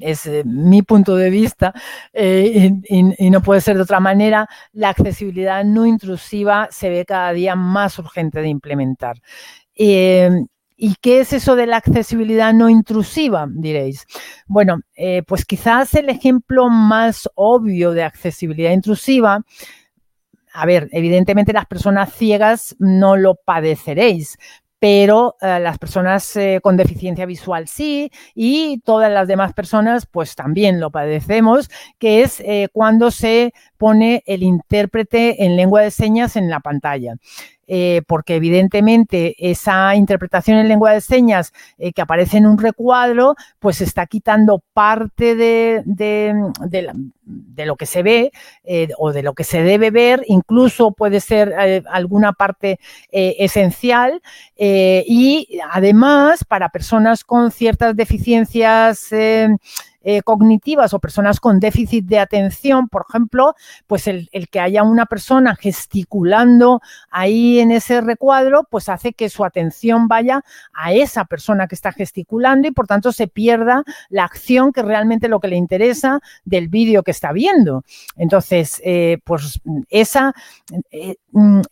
es 0.00 0.26
eh, 0.26 0.42
mi 0.44 0.82
punto 0.82 1.16
de 1.16 1.30
vista, 1.30 1.72
y, 2.14 3.30
no 3.30 3.42
puede 3.42 3.60
ser 3.60 3.76
de 3.76 3.82
otra 3.82 4.00
manera, 4.00 4.48
la 4.72 4.90
accesibilidad 4.90 5.64
no 5.64 5.86
intrusiva 5.86 6.68
se 6.70 6.90
ve 6.90 7.04
cada 7.04 7.32
día 7.32 7.54
más 7.54 7.98
urgente 7.98 8.40
de 8.40 8.48
implementar. 8.48 9.16
¿Y 10.82 10.94
qué 11.02 11.20
es 11.20 11.34
eso 11.34 11.56
de 11.56 11.66
la 11.66 11.76
accesibilidad 11.76 12.54
no 12.54 12.70
intrusiva? 12.70 13.46
Diréis. 13.50 14.06
Bueno, 14.46 14.80
eh, 14.94 15.22
pues 15.26 15.44
quizás 15.44 15.92
el 15.92 16.08
ejemplo 16.08 16.70
más 16.70 17.28
obvio 17.34 17.92
de 17.92 18.02
accesibilidad 18.02 18.72
intrusiva 18.72 19.44
a 20.52 20.66
ver, 20.66 20.88
evidentemente 20.92 21.52
las 21.52 21.66
personas 21.66 22.14
ciegas 22.14 22.74
no 22.80 23.16
lo 23.16 23.36
padeceréis, 23.36 24.36
pero 24.80 25.36
eh, 25.42 25.60
las 25.60 25.78
personas 25.78 26.34
eh, 26.36 26.60
con 26.62 26.76
deficiencia 26.76 27.26
visual 27.26 27.68
sí 27.68 28.10
y 28.34 28.80
todas 28.80 29.12
las 29.12 29.28
demás 29.28 29.52
personas 29.52 30.06
pues 30.06 30.34
también 30.34 30.80
lo 30.80 30.90
padecemos, 30.90 31.68
que 31.98 32.22
es 32.22 32.42
cuando 32.72 33.10
se 33.10 33.52
pone 33.76 34.24
el 34.26 34.42
intérprete 34.42 35.44
en 35.44 35.56
lengua 35.56 35.82
de 35.82 35.90
señas 35.90 36.36
en 36.36 36.48
la 36.48 36.60
pantalla. 36.60 37.16
Eh, 37.72 38.02
porque 38.08 38.34
evidentemente 38.34 39.36
esa 39.38 39.94
interpretación 39.94 40.58
en 40.58 40.66
lengua 40.66 40.92
de 40.92 41.00
señas 41.00 41.52
eh, 41.78 41.92
que 41.92 42.02
aparece 42.02 42.38
en 42.38 42.46
un 42.46 42.58
recuadro, 42.58 43.36
pues 43.60 43.80
está 43.80 44.06
quitando 44.06 44.60
parte 44.72 45.36
de, 45.36 45.84
lo 47.64 47.76
que 47.76 47.86
se 47.86 48.02
ve 48.02 48.32
eh, 48.64 48.88
o 48.98 49.12
de 49.12 49.22
lo 49.22 49.34
que 49.34 49.44
se 49.44 49.62
debe 49.62 49.92
ver, 49.92 50.24
incluso 50.26 50.90
puede 50.90 51.20
ser 51.20 51.54
alguna 51.88 52.32
parte 52.32 52.80
esencial 53.12 54.20
y 54.56 55.60
además 55.70 56.42
para 56.42 56.70
personas 56.70 57.22
con 57.22 57.52
ciertas 57.52 57.94
deficiencias 57.94 59.12
eh, 60.02 60.22
cognitivas 60.22 60.94
o 60.94 60.98
personas 60.98 61.40
con 61.40 61.60
déficit 61.60 62.06
de 62.06 62.18
atención, 62.18 62.88
por 62.88 63.04
ejemplo, 63.08 63.54
pues 63.86 64.06
el, 64.06 64.28
que 64.50 64.60
haya 64.60 64.82
una 64.82 65.06
persona 65.06 65.54
gesticulando 65.56 66.80
ahí 67.10 67.60
en 67.60 67.70
ese 67.70 68.00
recuadro, 68.00 68.66
pues 68.70 68.88
hace 68.88 69.12
que 69.12 69.28
su 69.28 69.44
atención 69.44 70.08
vaya 70.08 70.42
a 70.72 70.92
esa 70.92 71.24
persona 71.24 71.66
que 71.66 71.74
está 71.74 71.92
gesticulando 71.92 72.68
y 72.68 72.70
por 72.70 72.86
tanto 72.86 73.12
se 73.12 73.26
pierda 73.26 73.84
la 74.08 74.24
acción 74.24 74.72
que 74.72 74.82
realmente 74.82 75.28
lo 75.28 75.40
que 75.40 75.48
le 75.48 75.56
interesa 75.56 76.20
del 76.44 76.68
vídeo 76.68 77.02
que 77.02 77.10
está 77.10 77.32
viendo. 77.32 77.84
Entonces, 78.16 78.80
eh, 78.84 79.18
pues 79.24 79.60
esa 79.88 80.34
eh, 80.90 81.16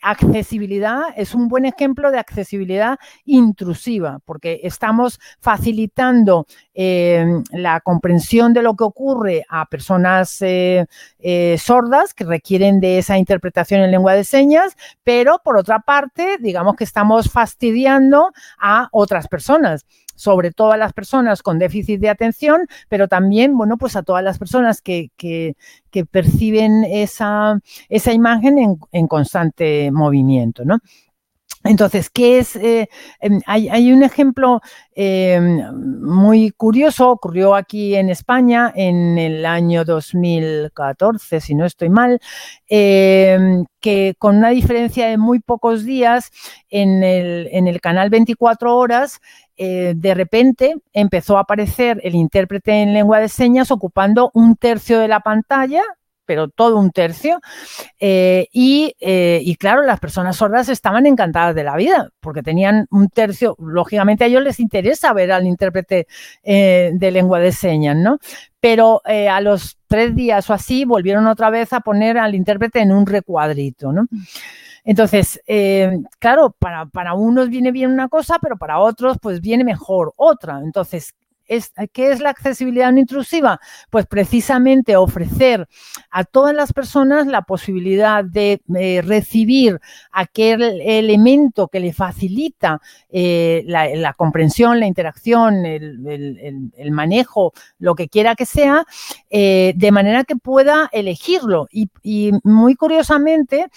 accesibilidad 0.02 1.02
es 1.16 1.34
un 1.34 1.48
buen 1.48 1.64
ejemplo 1.64 2.10
de 2.10 2.18
accesibilidad 2.18 2.98
intrusiva, 3.24 4.20
porque 4.24 4.60
estamos 4.62 5.18
facilitando 5.40 6.46
la 6.74 7.80
comprensión 7.80 8.52
de 8.52 8.62
lo 8.62 8.76
que 8.76 8.84
ocurre 8.84 9.44
a 9.48 9.66
personas 9.66 10.40
eh, 10.42 10.86
eh, 11.18 11.56
sordas 11.58 12.14
que 12.14 12.24
requieren 12.24 12.78
de 12.78 12.98
esa 12.98 13.18
interpretación 13.18 13.80
en 13.80 13.90
lengua 13.90 14.14
de 14.14 14.24
señas, 14.24 14.76
pero 15.02 15.40
por 15.42 15.56
otra 15.56 15.80
parte, 15.80 16.36
digamos 16.38 16.76
que 16.76 16.84
estamos 16.84 17.30
fastidiando 17.30 18.32
a 18.58 18.88
otras 18.92 19.26
personas 19.26 19.84
sobre 20.18 20.50
todo 20.50 20.72
a 20.72 20.76
las 20.76 20.92
personas 20.92 21.42
con 21.42 21.58
déficit 21.58 22.00
de 22.00 22.10
atención, 22.10 22.66
pero 22.88 23.08
también, 23.08 23.56
bueno, 23.56 23.78
pues 23.78 23.96
a 23.96 24.02
todas 24.02 24.24
las 24.24 24.38
personas 24.38 24.82
que, 24.82 25.10
que, 25.16 25.54
perciben 26.10 26.84
esa, 26.84 27.58
esa 27.88 28.12
imagen 28.12 28.58
en, 28.58 28.78
en 28.92 29.06
constante 29.08 29.90
movimiento, 29.90 30.64
¿no? 30.64 30.78
Entonces, 31.64 32.08
¿qué 32.08 32.38
es? 32.38 32.56
Eh, 32.56 32.88
em, 33.20 33.40
hay, 33.46 33.92
un 33.92 34.02
ejemplo 34.02 34.60
em, 34.94 35.60
muy 36.00 36.50
curioso, 36.52 37.10
ocurrió 37.10 37.54
aquí 37.54 37.96
en 37.96 38.10
España 38.10 38.72
en 38.74 39.18
el 39.18 39.44
año 39.44 39.84
2014, 39.84 41.40
si 41.40 41.54
no 41.54 41.66
estoy 41.66 41.90
mal, 41.90 42.20
em, 42.68 43.64
que 43.80 44.14
con 44.18 44.36
una 44.36 44.50
diferencia 44.50 45.08
de 45.08 45.18
muy 45.18 45.40
pocos 45.40 45.84
días 45.84 46.30
en 46.70 47.02
el, 47.02 47.48
en 47.52 47.66
el 47.66 47.80
canal 47.80 48.08
24 48.08 48.76
horas, 48.76 49.20
eh, 49.58 49.94
de 49.96 50.14
repente 50.14 50.76
empezó 50.92 51.36
a 51.36 51.40
aparecer 51.40 52.00
el 52.04 52.14
intérprete 52.14 52.70
en 52.80 52.94
lengua 52.94 53.18
de 53.18 53.28
señas 53.28 53.72
ocupando 53.72 54.30
un 54.34 54.56
tercio 54.56 55.00
de 55.00 55.08
la 55.08 55.20
pantalla 55.20 55.82
pero 56.24 56.48
todo 56.48 56.76
un 56.76 56.90
tercio. 56.90 57.40
Eh, 57.98 58.48
eh, 58.52 59.40
y, 59.42 59.56
claro, 59.56 59.80
las 59.80 59.98
personas 59.98 60.36
sordas 60.36 60.68
estaban 60.68 61.06
encantadas 61.06 61.54
de 61.54 61.64
la 61.64 61.74
vida, 61.74 62.10
porque 62.20 62.42
tenían 62.42 62.86
un 62.90 63.08
tercio, 63.08 63.56
lógicamente 63.58 64.24
a 64.24 64.26
ellos 64.26 64.42
les 64.42 64.60
interesa 64.60 65.14
ver 65.14 65.32
al 65.32 65.46
intérprete 65.46 66.06
de 66.44 67.10
lengua 67.10 67.40
de 67.40 67.50
señas, 67.50 67.96
¿no? 67.96 68.18
Pero 68.60 69.00
a 69.06 69.40
los 69.40 69.78
tres 69.86 70.14
días 70.14 70.50
o 70.50 70.52
así 70.52 70.84
volvieron 70.84 71.26
otra 71.28 71.48
vez 71.48 71.72
a 71.72 71.80
poner 71.80 72.18
al 72.18 72.34
intérprete 72.34 72.80
en 72.80 72.92
un 72.92 73.06
recuadrito, 73.06 73.90
¿no? 73.90 74.06
Entonces, 74.88 75.38
claro, 76.18 76.56
para, 76.58 76.86
para 76.86 77.12
unos 77.12 77.50
viene 77.50 77.72
bien 77.72 77.90
una 77.92 78.08
cosa, 78.08 78.38
pero 78.40 78.56
para 78.56 78.78
otros 78.78 79.18
pues 79.20 79.42
viene 79.42 79.62
mejor 79.62 80.14
otra. 80.16 80.60
Entonces, 80.64 81.14
¿Qué 81.48 82.12
es 82.12 82.20
la 82.20 82.30
accesibilidad 82.30 82.92
no 82.92 82.98
intrusiva? 82.98 83.58
Pues 83.90 84.06
precisamente 84.06 84.96
ofrecer 84.96 85.66
a 86.10 86.24
todas 86.24 86.54
las 86.54 86.72
personas 86.72 87.26
la 87.26 87.42
posibilidad 87.42 88.22
de 88.22 88.60
eh, 88.76 89.02
recibir 89.02 89.80
aquel 90.12 90.62
elemento 90.82 91.68
que 91.68 91.80
le 91.80 91.92
facilita 91.92 92.80
eh, 93.08 93.62
la, 93.66 94.12
comprensión, 94.14 94.78
la 94.78 94.86
interacción, 94.86 95.64
el, 95.64 96.90
manejo, 96.90 97.52
lo 97.78 97.94
que 97.94 98.08
quiera 98.08 98.34
que 98.34 98.44
sea, 98.44 98.84
eh, 99.30 99.72
de 99.76 99.92
manera 99.92 100.24
que 100.24 100.36
pueda 100.36 100.90
elegirlo. 100.92 101.66
Y, 101.70 101.88
muy 102.44 102.74
curiosamente, 102.74 103.68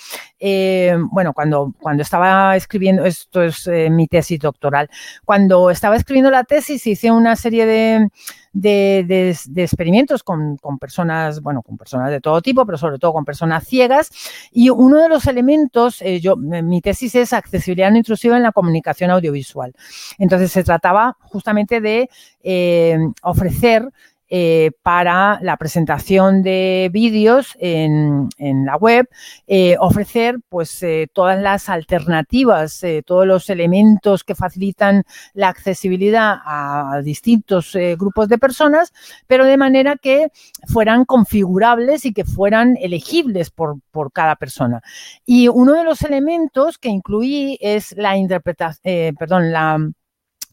bueno, 1.12 1.34
cuando, 1.34 1.74
cuando 1.80 2.04
estaba 2.04 2.56
escribiendo, 2.56 3.06
esto 3.06 3.44
es 3.44 3.68
mi 3.90 4.08
tesis 4.08 4.40
doctoral, 4.40 4.90
cuando 5.24 5.70
estaba 5.70 5.96
escribiendo 5.96 6.32
la 6.32 6.44
tesis 6.44 6.86
hice 6.86 7.12
una 7.12 7.36
serie 7.36 7.61
de, 7.66 9.36
experimentos 9.56 10.24
con, 10.24 10.58
personas, 10.80 11.42
bueno, 11.42 11.62
con 11.62 11.78
personas 11.78 12.12
de 12.12 12.22
todo 12.22 12.42
tipo, 12.42 12.66
pero 12.66 12.78
sobre 12.78 13.00
todo 13.00 13.14
con 13.14 13.26
personas 13.26 13.66
ciegas. 13.68 14.10
Y 14.52 14.70
uno 14.70 15.02
de 15.02 15.10
los 15.10 15.28
elementos, 15.28 16.02
eh, 16.02 16.20
yo, 16.20 16.36
mi 16.36 16.82
tesis 16.82 17.16
es 17.16 17.34
accesibilidad 17.34 17.92
no 17.92 17.98
intrusiva 17.98 18.38
en 18.38 18.44
la 18.44 18.52
comunicación 18.52 19.12
audiovisual. 19.12 19.74
Entonces 20.18 20.52
se 20.52 20.64
trataba 20.64 21.18
justamente 21.22 21.82
de 21.82 22.10
eh, 22.44 22.98
ofrecer 23.24 23.88
eh, 24.34 24.72
para 24.82 25.40
la 25.42 25.58
presentación 25.58 26.42
de 26.42 26.90
vídeos 26.94 27.58
en, 27.60 28.30
la 28.66 28.78
web, 28.78 29.10
eh, 29.46 29.76
ofrecer 29.78 30.40
pues 30.48 30.82
eh, 30.84 31.10
todas 31.12 31.42
las 31.42 31.68
alternativas, 31.68 32.82
todos 33.06 33.28
los 33.28 33.50
elementos 33.50 34.24
que 34.24 34.34
facilitan 34.34 35.04
la 35.34 35.50
accesibilidad 35.50 36.38
a 36.46 37.02
distintos 37.04 37.76
grupos 37.98 38.30
de 38.30 38.38
personas, 38.38 38.94
pero 39.28 39.44
de 39.44 39.58
manera 39.58 39.98
que 39.98 40.30
fueran 40.66 41.04
configurables 41.04 42.06
y 42.06 42.14
que 42.14 42.24
fueran 42.24 42.78
elegibles 42.80 43.50
por, 43.50 43.82
cada 44.14 44.38
persona. 44.38 44.82
Y 45.26 45.50
uno 45.50 45.74
de 45.74 45.84
los 45.84 46.04
elementos 46.04 46.78
que 46.78 46.88
incluí 46.88 47.58
es 47.60 47.92
la 47.98 48.16
interpretación, 48.16 49.14
perdón, 49.20 49.52
la, 49.52 49.78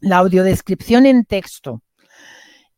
la 0.01 0.17
audiodescripción 0.17 1.07
en 1.07 1.25
texto. 1.25 1.81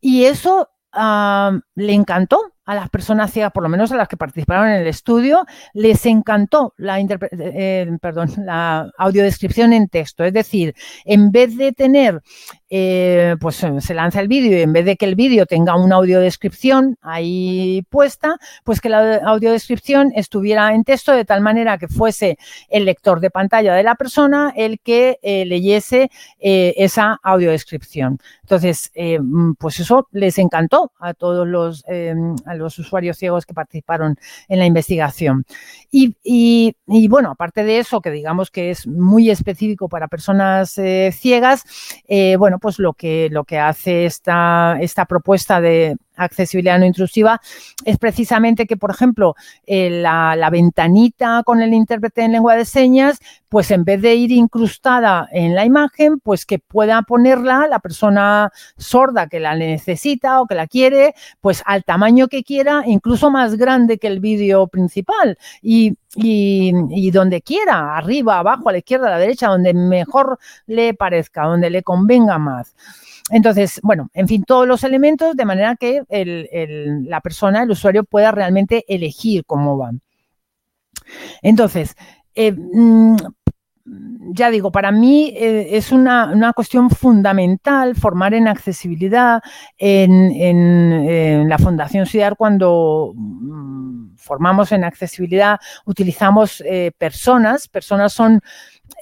Y 0.02 0.24
eso 0.24 0.68
le 0.92 1.92
encantó 1.92 2.52
a 2.70 2.74
las 2.76 2.88
personas 2.88 3.32
ciegas, 3.32 3.50
por 3.50 3.64
lo 3.64 3.68
menos 3.68 3.90
a 3.90 3.96
las 3.96 4.06
que 4.06 4.16
participaron 4.16 4.68
en 4.68 4.82
el 4.82 4.86
estudio, 4.86 5.44
les 5.74 6.06
encantó 6.06 6.72
la, 6.76 7.00
eh, 7.00 7.90
perdón, 8.00 8.30
la 8.46 8.88
audiodescripción 8.96 9.72
en 9.72 9.88
texto. 9.88 10.22
Es 10.22 10.32
decir, 10.32 10.76
en 11.04 11.32
vez 11.32 11.56
de 11.56 11.72
tener, 11.72 12.22
eh, 12.68 13.34
pues 13.40 13.56
se 13.56 13.94
lanza 13.94 14.20
el 14.20 14.28
vídeo 14.28 14.56
y 14.56 14.62
en 14.62 14.72
vez 14.72 14.84
de 14.84 14.96
que 14.96 15.04
el 15.04 15.16
vídeo 15.16 15.46
tenga 15.46 15.74
una 15.74 15.96
audiodescripción 15.96 16.96
ahí 17.02 17.84
puesta, 17.90 18.36
pues 18.62 18.80
que 18.80 18.88
la 18.88 19.16
audiodescripción 19.16 20.12
estuviera 20.14 20.72
en 20.72 20.84
texto 20.84 21.10
de 21.10 21.24
tal 21.24 21.40
manera 21.40 21.76
que 21.76 21.88
fuese 21.88 22.38
el 22.68 22.84
lector 22.84 23.18
de 23.18 23.30
pantalla 23.30 23.74
de 23.74 23.82
la 23.82 23.96
persona 23.96 24.52
el 24.54 24.78
que 24.78 25.18
eh, 25.22 25.44
leyese 25.44 26.08
esa 26.38 27.18
audiodescripción. 27.24 28.20
Entonces, 28.42 28.92
pues 29.58 29.80
eso 29.80 30.08
les 30.12 30.38
encantó 30.38 30.92
a 31.00 31.14
todos 31.14 31.46
los, 31.46 31.84
los 32.60 32.78
usuarios 32.78 33.16
ciegos 33.16 33.46
que 33.46 33.54
participaron 33.54 34.16
en 34.48 34.58
la 34.58 34.66
investigación. 34.66 35.44
Y, 35.90 36.74
bueno, 37.08 37.30
aparte 37.32 37.64
de 37.64 37.78
eso, 37.78 38.00
que 38.00 38.10
digamos 38.10 38.50
que 38.50 38.70
es 38.70 38.86
muy 38.86 39.30
específico 39.30 39.88
para 39.88 40.08
personas 40.08 40.78
eh, 40.78 41.10
ciegas, 41.12 41.64
eh, 42.06 42.36
bueno, 42.36 42.58
pues 42.58 42.78
lo 42.78 42.92
que, 42.92 43.28
lo 43.30 43.44
que 43.44 43.58
hace 43.58 44.04
esta, 44.04 44.78
esta 44.80 45.06
propuesta 45.06 45.60
de 45.60 45.96
accesibilidad 46.24 46.78
no 46.78 46.86
intrusiva 46.86 47.40
es 47.84 47.98
precisamente 47.98 48.66
que, 48.66 48.76
por 48.76 48.90
ejemplo, 48.90 49.34
eh, 49.66 49.90
la, 49.90 50.48
ventanita 50.50 51.42
con 51.44 51.62
el 51.62 51.72
intérprete 51.72 52.22
en 52.22 52.32
lengua 52.32 52.56
de 52.56 52.64
señas, 52.64 53.18
pues 53.48 53.70
en 53.70 53.84
vez 53.84 54.00
de 54.02 54.14
ir 54.14 54.32
incrustada 54.32 55.28
en 55.32 55.54
la 55.54 55.64
imagen, 55.64 56.18
pues 56.20 56.46
que 56.46 56.58
pueda 56.58 57.02
ponerla 57.02 57.66
la 57.68 57.78
persona 57.78 58.52
sorda 58.76 59.28
que 59.28 59.40
la 59.40 59.54
necesita 59.54 60.40
o 60.40 60.46
que 60.46 60.54
la 60.54 60.66
quiere, 60.66 61.14
pues 61.40 61.62
al 61.66 61.84
tamaño 61.84 62.28
que 62.28 62.42
quiera, 62.42 62.82
incluso 62.86 63.30
más 63.30 63.56
grande 63.56 63.98
que 63.98 64.06
el 64.06 64.20
vídeo 64.20 64.66
principal. 64.66 65.38
Y 65.62 65.96
y, 66.16 67.10
donde 67.10 67.42
quiera, 67.42 67.96
arriba, 67.96 68.38
abajo, 68.38 68.68
a 68.68 68.72
la 68.72 68.78
izquierda, 68.78 69.06
a 69.06 69.10
la 69.10 69.18
derecha, 69.18 69.48
donde 69.48 69.74
mejor 69.74 70.38
le 70.66 70.94
parezca, 70.94 71.44
donde 71.44 71.70
le 71.70 71.82
convenga 71.82 72.38
más. 72.38 72.74
Entonces, 73.30 73.80
bueno, 73.82 74.10
en 74.12 74.28
fin, 74.28 74.44
todos 74.44 74.66
los 74.66 74.84
elementos 74.84 75.36
de 75.36 75.44
manera 75.44 75.76
que 75.76 76.02
la 76.08 77.20
persona, 77.20 77.62
el 77.62 77.70
usuario, 77.70 78.04
pueda 78.04 78.32
realmente 78.32 78.84
elegir 78.88 79.44
cómo 79.44 79.78
va. 79.78 79.92
Entonces, 81.42 81.94
eh, 82.34 82.52
mm, 82.52 83.16
ya 84.32 84.50
digo, 84.50 84.70
para 84.70 84.92
mí 84.92 85.32
eh, 85.36 85.76
es 85.76 85.90
una, 85.90 86.52
cuestión 86.54 86.90
fundamental 86.90 87.96
formar 87.96 88.34
en 88.34 88.46
accesibilidad 88.48 89.40
en, 89.78 91.48
la 91.48 91.58
Fundación 91.58 92.06
CIDAR 92.06 92.36
cuando 92.36 93.12
mm, 93.14 94.16
formamos 94.16 94.72
en 94.72 94.84
accesibilidad, 94.84 95.58
utilizamos 95.86 96.62
eh, 96.66 96.92
personas, 96.98 97.68
personas 97.68 98.12
son 98.12 98.40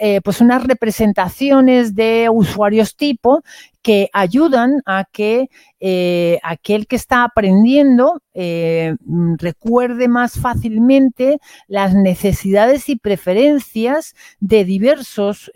eh, 0.01 0.21
pues 0.23 0.41
unas 0.41 0.65
representaciones 0.65 1.95
de 1.95 2.29
usuarios 2.33 2.97
tipo 2.97 3.43
que 3.83 4.11
ayudan 4.13 4.83
a 4.87 5.05
que 5.11 5.49
eh, 5.81 6.39
aquel 6.43 6.87
que 6.87 6.97
está 6.97 7.25
aprendiendo 7.25 8.23
eh, 8.35 8.95
recuerde 9.39 10.09
más 10.09 10.39
fácilmente 10.39 11.39
las 11.67 11.95
necesidades 11.95 12.89
y 12.89 12.97
preferencias 12.97 14.15
de 14.41 14.65
diversos 14.65 15.51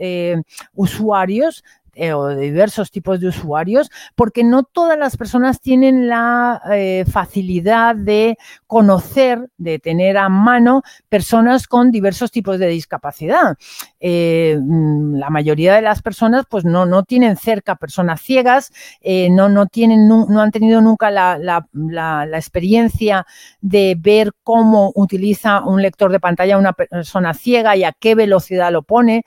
usuarios 0.75 1.63
eh, 1.95 2.13
o 2.15 2.27
de 2.29 2.41
diversos 2.41 2.91
tipos 2.91 3.21
de 3.21 3.29
usuarios, 3.29 3.91
porque 4.15 4.45
no 4.45 4.63
todas 4.63 4.99
las 4.99 5.17
personas 5.17 5.61
tienen 5.61 6.09
la 6.09 6.63
eh, 6.73 7.05
facilidad 7.11 7.95
de 7.95 8.39
conocer, 8.67 9.51
de 9.59 9.79
tener 9.79 10.17
a 10.17 10.29
mano 10.29 10.83
personas 11.11 11.67
con 11.67 11.91
diversos 11.91 12.31
tipos 12.31 12.59
de 12.59 12.69
discapacidad. 12.69 13.57
Eh, 14.01 14.59
mm, 14.59 15.17
la 15.17 15.29
mayoría 15.29 15.75
de 15.75 15.83
las 15.83 16.01
personas 16.01 16.45
pues 16.49 16.65
no, 16.65 16.87
no 16.87 17.03
tienen 17.03 17.37
cerca 17.37 17.77
personas 17.77 18.23
ciegas, 18.23 18.73
no, 19.31 19.49
no, 19.49 19.67
tienen, 19.67 20.09
no, 20.09 20.41
han 20.41 20.51
tenido 20.51 20.81
nunca 20.81 21.11
la, 21.11 21.39
la, 21.39 22.27
experiencia 22.33 23.27
de 23.61 23.97
ver 23.99 24.33
cómo 24.43 24.93
utiliza 24.95 25.63
un 25.63 25.83
lector 25.83 26.11
de 26.11 26.21
pantalla 26.21 26.59
una 26.59 26.73
persona 26.73 27.35
ciega 27.35 27.77
y 27.77 27.85
a 27.85 27.93
qué 27.93 28.15
velocidad 28.15 28.73
lo 28.73 28.83
pone 28.83 29.25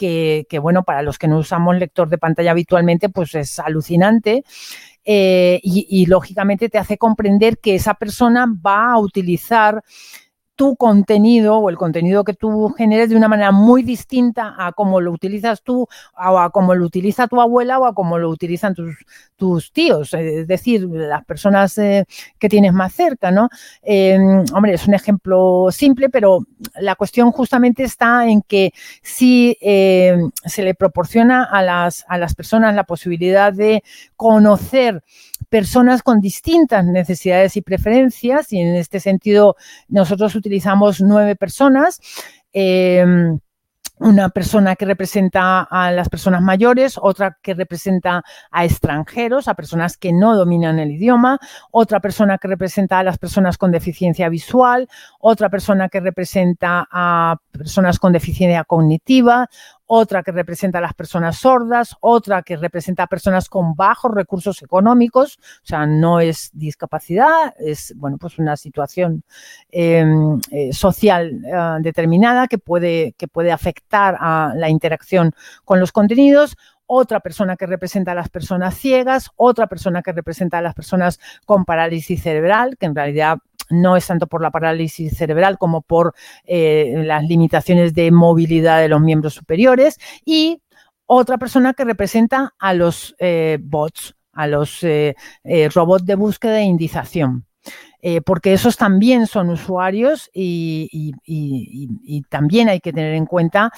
que, 0.00 0.58
bueno, 0.60 0.82
para 0.82 1.02
los 1.02 1.18
que 1.18 1.28
no 1.28 1.38
usamos 1.38 1.76
lector 1.76 2.08
de 2.08 2.16
pantalla 2.16 2.52
habitualmente, 2.52 3.10
pues 3.10 3.34
es 3.34 3.58
alucinante. 3.58 4.44
Eh, 5.04 5.60
y, 5.62 6.06
lógicamente 6.06 6.68
te 6.68 6.78
hace 6.78 6.98
comprender 6.98 7.58
que 7.58 7.74
esa 7.74 7.94
persona 7.94 8.46
va 8.46 8.92
a 8.92 8.98
utilizar 8.98 9.82
tu 10.60 10.76
contenido 10.76 11.56
o 11.56 11.70
el 11.70 11.78
contenido 11.78 12.22
que 12.22 12.34
tú 12.34 12.68
generes 12.76 13.08
de 13.08 13.16
una 13.16 13.28
manera 13.28 13.50
muy 13.50 13.82
distinta 13.82 14.54
a 14.58 14.72
cómo 14.72 15.00
lo 15.00 15.10
utilizas 15.10 15.62
tú 15.62 15.88
o 16.14 16.38
a 16.38 16.50
cómo 16.50 16.74
lo 16.74 16.84
utiliza 16.84 17.28
tu 17.28 17.40
abuela 17.40 17.78
o 17.78 17.86
a 17.86 17.94
cómo 17.94 18.18
lo 18.18 18.28
utilizan 18.28 18.74
tus, 18.74 19.72
tíos, 19.72 20.12
es 20.12 20.46
decir, 20.46 20.86
las 20.86 21.24
personas 21.24 21.78
eh, 21.78 22.04
que 22.38 22.50
tienes 22.50 22.74
más 22.74 22.92
cerca, 22.92 23.30
¿no? 23.30 23.48
Em, 23.80 24.44
hombre, 24.52 24.74
es 24.74 24.86
un 24.86 24.92
ejemplo 24.92 25.68
simple, 25.70 26.10
pero 26.10 26.40
la 26.78 26.94
cuestión 26.94 27.32
justamente 27.32 27.84
está 27.84 28.28
en 28.28 28.42
que 28.42 28.74
si 29.02 29.56
em, 29.62 30.30
se 30.44 30.62
le 30.62 30.74
proporciona 30.74 31.44
a 31.44 31.62
las, 31.62 32.04
a 32.06 32.18
las 32.18 32.34
personas 32.34 32.74
la 32.74 32.84
posibilidad 32.84 33.50
de 33.50 33.82
conocer 34.14 35.02
personas 35.50 36.02
con 36.02 36.20
distintas 36.20 36.86
necesidades 36.86 37.56
y 37.56 37.62
preferencias, 37.62 38.52
y 38.52 38.60
en 38.60 38.76
este 38.76 39.00
sentido 39.00 39.56
nosotros 39.88 40.34
utilizamos 40.34 41.02
nueve 41.02 41.36
personas. 41.36 42.00
Em, 42.52 43.38
una 44.00 44.30
persona 44.30 44.76
que 44.76 44.86
representa 44.86 45.60
a 45.60 45.92
las 45.92 46.08
personas 46.08 46.40
mayores, 46.40 46.98
otra 47.00 47.36
que 47.42 47.52
representa 47.52 48.22
a 48.50 48.64
extranjeros, 48.64 49.46
a 49.46 49.54
personas 49.54 49.98
que 49.98 50.10
no 50.10 50.34
dominan 50.34 50.78
el 50.78 50.92
idioma, 50.92 51.38
otra 51.70 52.00
persona 52.00 52.38
que 52.38 52.48
representa 52.48 52.98
a 52.98 53.02
las 53.04 53.18
personas 53.18 53.58
con 53.58 53.70
deficiencia 53.70 54.30
visual, 54.30 54.88
otra 55.20 55.50
persona 55.50 55.90
que 55.90 56.00
representa 56.00 56.88
a 56.90 57.36
personas 57.52 57.98
con 57.98 58.14
deficiencia 58.14 58.64
cognitiva, 58.64 59.50
otra 59.92 60.22
que 60.22 60.30
representa 60.30 60.78
a 60.78 60.80
las 60.80 60.94
personas 60.94 61.36
sordas, 61.38 61.96
otra 61.98 62.42
que 62.42 62.56
representa 62.56 63.02
a 63.02 63.06
personas 63.08 63.48
con 63.48 63.74
bajos 63.74 64.14
recursos 64.14 64.62
económicos, 64.62 65.40
o 65.64 65.66
sea, 65.66 65.84
no 65.84 66.20
es 66.20 66.50
discapacidad, 66.52 67.52
es 67.58 67.92
bueno, 67.96 68.16
pues 68.16 68.38
una 68.38 68.56
situación 68.56 69.24
em, 69.68 70.40
eh, 70.52 70.72
social 70.72 71.42
eh, 71.44 71.78
determinada 71.80 72.46
que 72.46 72.58
puede, 72.58 73.14
que 73.18 73.26
puede 73.26 73.50
afectar 73.50 74.16
a 74.20 74.52
la 74.54 74.68
interacción 74.68 75.32
con 75.64 75.80
los 75.80 75.90
contenidos, 75.90 76.56
otra 76.86 77.18
persona 77.18 77.56
que 77.56 77.66
representa 77.66 78.12
a 78.12 78.14
las 78.14 78.28
personas 78.28 78.76
ciegas, 78.76 79.30
otra 79.34 79.66
persona 79.66 80.02
que 80.02 80.12
representa 80.12 80.58
a 80.58 80.62
las 80.62 80.74
personas 80.74 81.18
con 81.46 81.64
parálisis 81.64 82.22
cerebral, 82.22 82.76
que 82.78 82.86
en 82.86 82.94
realidad 82.94 83.38
no 83.70 83.96
es 83.96 84.06
tanto 84.06 84.26
por 84.26 84.42
la 84.42 84.50
parálisis 84.50 85.16
cerebral 85.16 85.58
como 85.58 85.82
por 85.82 86.14
eh, 86.44 86.94
las 87.04 87.24
limitaciones 87.24 87.94
de 87.94 88.10
movilidad 88.10 88.80
de 88.80 88.88
los 88.88 89.00
miembros 89.00 89.34
superiores 89.34 89.98
y 90.24 90.60
otra 91.06 91.38
persona 91.38 91.74
que 91.74 91.84
representa 91.84 92.54
a 92.58 92.74
los 92.74 93.16
eh, 93.18 93.58
bots, 93.60 94.14
a 94.32 94.46
los 94.46 94.82
eh, 94.82 95.14
robots 95.74 96.04
de 96.04 96.14
búsqueda 96.14 96.60
e 96.60 96.64
indización. 96.64 97.46
Porque 98.24 98.54
esos 98.54 98.78
también 98.78 99.26
son 99.26 99.50
usuarios 99.50 100.30
y, 100.32 101.12
también 102.30 102.70
hay 102.70 102.80
que 102.80 102.94
tener 102.94 103.12
en 103.12 103.26
cuenta, 103.26 103.70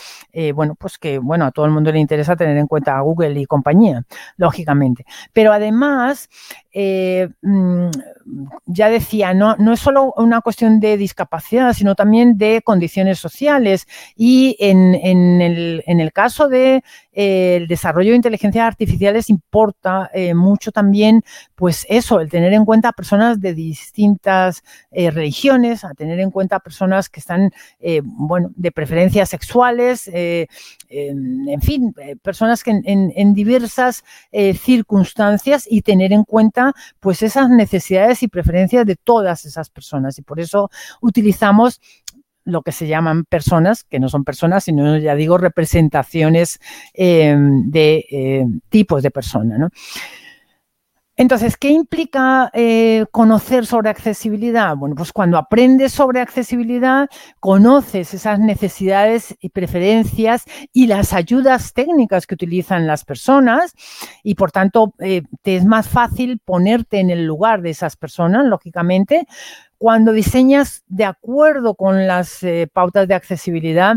bueno, 0.54 0.76
pues 0.76 0.96
que, 0.96 1.18
bueno, 1.18 1.44
a 1.46 1.50
todo 1.50 1.66
el 1.66 1.72
mundo 1.72 1.90
le 1.90 1.98
interesa 1.98 2.36
tener 2.36 2.56
en 2.56 2.68
cuenta 2.68 2.96
a 2.96 3.00
Google 3.00 3.40
y 3.40 3.46
compañía, 3.46 4.04
lógicamente. 4.36 5.04
Pero 5.32 5.52
además, 5.52 6.28
eh, 6.72 7.28
mm, 7.42 7.90
ya 8.66 8.88
decía, 8.88 9.34
no, 9.34 9.56
es 9.72 9.80
solo 9.80 10.12
una 10.16 10.40
cuestión 10.40 10.80
de 10.80 10.96
discapacidad, 10.96 11.72
sino 11.72 11.94
también 11.94 12.38
de 12.38 12.62
condiciones 12.62 13.18
sociales. 13.18 13.86
Y 14.16 14.56
en, 14.60 14.94
el, 14.94 16.12
caso 16.12 16.48
del 16.48 16.82
de, 17.12 17.66
desarrollo 17.68 18.10
de 18.10 18.16
inteligencias 18.16 18.66
artificiales 18.66 19.28
importa 19.28 20.10
mucho 20.34 20.70
también, 20.72 21.22
pues 21.54 21.86
eso, 21.88 22.20
el 22.20 22.30
tener 22.30 22.52
en 22.52 22.64
cuenta 22.64 22.92
personas 22.92 23.40
de 23.40 23.54
distintos 23.54 24.62
eh, 24.90 25.10
religiones, 25.10 25.84
a 25.84 25.94
tener 25.94 26.20
en 26.20 26.30
cuenta 26.30 26.60
personas 26.60 27.08
que 27.08 27.20
están, 27.20 27.50
eh, 27.80 28.02
de 28.56 28.72
preferencias 28.72 29.28
sexuales, 29.28 30.08
eh, 30.12 30.46
en, 30.88 31.60
fin, 31.62 31.94
personas 32.22 32.62
que 32.62 32.70
en, 32.84 33.34
diversas 33.34 34.04
circunstancias 34.54 35.66
y 35.68 35.80
tener 35.80 36.12
en 36.12 36.24
cuenta, 36.24 36.61
pues, 37.00 37.22
esas 37.22 37.48
necesidades 37.50 38.22
y 38.22 38.28
preferencias 38.28 38.86
de 38.86 38.96
todas 38.96 39.44
esas 39.44 39.70
personas. 39.70 40.18
Y 40.18 40.22
por 40.22 40.40
eso 40.40 40.70
utilizamos 41.00 41.80
lo 42.44 42.62
que 42.62 42.72
se 42.72 42.88
llaman 42.88 43.24
personas, 43.24 43.84
que 43.84 44.00
no 44.00 44.08
son 44.08 44.24
personas, 44.24 44.64
sino 44.64 44.98
ya 44.98 45.14
digo 45.14 45.38
representaciones 45.38 46.58
de 46.94 48.46
tipos 48.68 49.02
de 49.02 49.10
personas. 49.12 49.70
Entonces, 51.16 51.58
¿qué 51.58 51.68
implica 51.68 52.50
eh, 52.54 53.04
conocer 53.10 53.66
sobre 53.66 53.90
accesibilidad? 53.90 54.74
Bueno, 54.76 54.94
pues 54.94 55.12
cuando 55.12 55.36
aprendes 55.36 55.92
sobre 55.92 56.20
accesibilidad, 56.20 57.06
conoces 57.38 58.14
esas 58.14 58.38
necesidades 58.40 59.36
y 59.38 59.50
preferencias 59.50 60.44
y 60.72 60.86
las 60.86 61.12
ayudas 61.12 61.74
técnicas 61.74 62.26
que 62.26 62.34
utilizan 62.34 62.86
las 62.86 63.04
personas 63.04 63.74
y, 64.22 64.36
por 64.36 64.52
tanto, 64.52 64.94
eh, 65.00 65.22
te 65.42 65.56
es 65.56 65.66
más 65.66 65.86
fácil 65.86 66.38
ponerte 66.38 66.98
en 66.98 67.10
el 67.10 67.26
lugar 67.26 67.60
de 67.60 67.70
esas 67.70 67.96
personas, 67.96 68.46
lógicamente. 68.46 69.26
Cuando 69.76 70.12
diseñas 70.12 70.82
de 70.86 71.04
acuerdo 71.04 71.74
con 71.74 72.06
las 72.06 72.42
eh, 72.42 72.70
pautas 72.72 73.06
de 73.06 73.14
accesibilidad, 73.14 73.96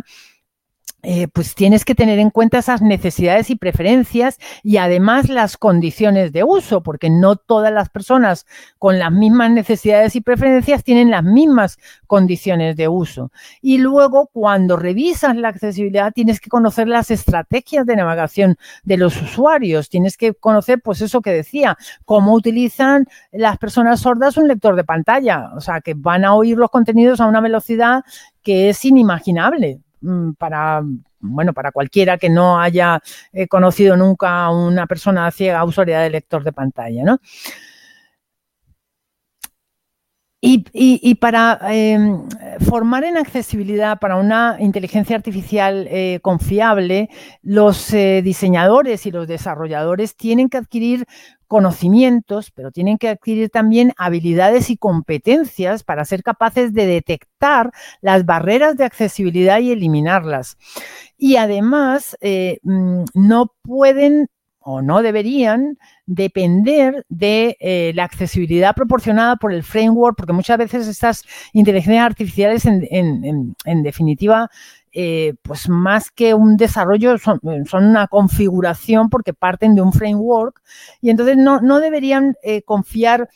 eh, 1.08 1.28
pues 1.28 1.53
tienes 1.53 1.86
que 1.86 1.93
tener 1.93 2.18
en 2.18 2.32
cuenta 2.32 2.58
esas 2.58 2.82
necesidades 2.82 3.51
y 3.51 3.56
preferencias 3.56 4.39
y 4.64 4.78
además 4.78 5.30
las 5.30 5.56
condiciones 5.56 6.34
de 6.34 6.43
uso, 6.43 6.82
porque 6.82 7.12
no 7.12 7.36
todas 7.36 7.72
las 7.72 7.89
personas 7.89 8.47
con 8.80 8.97
las 8.97 9.12
mismas 9.12 9.51
necesidades 9.51 10.16
y 10.16 10.22
preferencias 10.22 10.84
tienen 10.84 11.12
las 11.12 11.24
mismas 11.24 11.78
condiciones 12.08 12.76
de 12.76 12.88
uso. 12.88 13.32
Y 13.62 13.78
luego, 13.78 14.32
cuando 14.34 14.78
revisas 14.78 15.36
la 15.36 15.49
accesibilidad, 15.49 16.12
tienes 16.12 16.39
que 16.39 16.49
conocer 16.49 16.88
las 16.88 17.12
estrategias 17.12 17.86
de 17.86 17.97
navegación 17.97 18.58
de 18.84 18.97
los 18.97 19.22
usuarios, 19.22 19.89
tienes 19.89 20.18
que 20.18 20.34
conocer, 20.34 20.82
pues 20.82 21.01
eso 21.01 21.22
que 21.22 21.32
decía, 21.32 21.78
cómo 22.06 22.34
utilizan 22.34 23.06
las 23.32 23.60
personas 23.60 23.99
sordas 23.99 24.38
un 24.38 24.47
lector 24.47 24.76
de 24.76 24.84
pantalla, 24.84 25.51
o 25.56 25.62
sea, 25.62 25.82
que 25.82 25.93
van 25.93 26.26
a 26.26 26.34
oír 26.34 26.58
los 26.58 26.72
contenidos 26.72 27.22
a 27.22 27.28
una 27.28 27.41
velocidad 27.41 28.03
que 28.41 28.70
es 28.70 28.84
inimaginable. 28.86 29.84
Mm, 30.06 30.34
para, 30.34 30.84
bueno, 31.20 31.51
para 31.53 31.72
cualquiera 31.72 32.20
que 32.20 32.30
no 32.30 32.60
haya 32.60 33.01
eh, 33.34 33.47
conocido 33.47 33.97
nunca 33.97 34.43
a 34.43 34.51
una 34.51 34.86
persona 34.86 35.32
ciega 35.32 35.64
usuaria 35.64 35.99
de 36.01 36.12
lector 36.12 36.43
de 36.43 36.53
pantalla, 36.53 37.03
¿no? 37.03 37.20
Y, 40.48 41.16
para 41.16 41.60
em, 41.70 42.22
formar 42.60 43.04
en 43.04 43.18
accesibilidad 43.18 43.98
para 44.00 44.18
una 44.18 44.58
inteligencia 44.60 45.16
artificial 45.16 45.88
eh, 45.89 46.20
confiable, 46.22 47.10
los 47.41 47.91
eh, 47.93 48.22
diseñadores 48.24 49.08
y 49.08 49.12
los 49.12 49.28
desarrolladores 49.28 50.16
tienen 50.16 50.50
que 50.50 50.58
adquirir 50.58 51.08
conocimientos, 51.48 52.52
pero 52.52 52.72
tienen 52.72 53.00
que 53.00 53.10
adquirir 53.10 53.50
también 53.50 53.93
habilidades 53.98 54.70
y 54.70 54.78
competencias 54.78 55.84
para 55.84 56.06
ser 56.06 56.22
capaces 56.22 56.74
de 56.74 56.86
detectar 56.86 57.72
las 58.02 58.26
barreras 58.26 58.78
de 58.78 58.84
accesibilidad 58.84 59.60
y 59.60 59.72
eliminarlas. 59.72 60.58
Y 61.18 61.38
además, 61.38 62.18
eh, 62.22 62.60
mm, 62.62 63.06
no 63.16 63.52
pueden 63.64 64.28
o 64.68 64.82
no 64.82 65.03
deberían 65.03 65.78
depender 66.07 67.05
de 67.07 67.55
eh, 67.59 67.91
la 67.93 68.03
accesibilidad 68.03 68.74
proporcionada 68.74 69.36
por 69.36 69.53
el 69.53 69.61
framework, 69.61 70.18
porque 70.18 70.34
muchas 70.34 70.57
veces 70.57 70.88
estas 70.88 71.24
inteligencias 71.53 72.03
artificiales, 72.03 72.66
en, 72.66 73.84
definitiva, 73.84 74.49
eh, 74.91 75.36
pues 75.43 75.70
más 75.70 76.09
que 76.09 76.34
un 76.34 76.57
desarrollo, 76.57 77.16
son, 77.20 77.39
una 77.43 78.07
configuración 78.07 79.11
porque 79.11 79.34
parten 79.36 79.76
de 79.76 79.84
un 79.84 79.93
framework. 79.93 80.59
Y 80.99 81.11
entonces 81.11 81.38
no, 81.38 81.80
deberían 81.80 82.34
eh, 82.41 82.63
confiar 82.63 83.30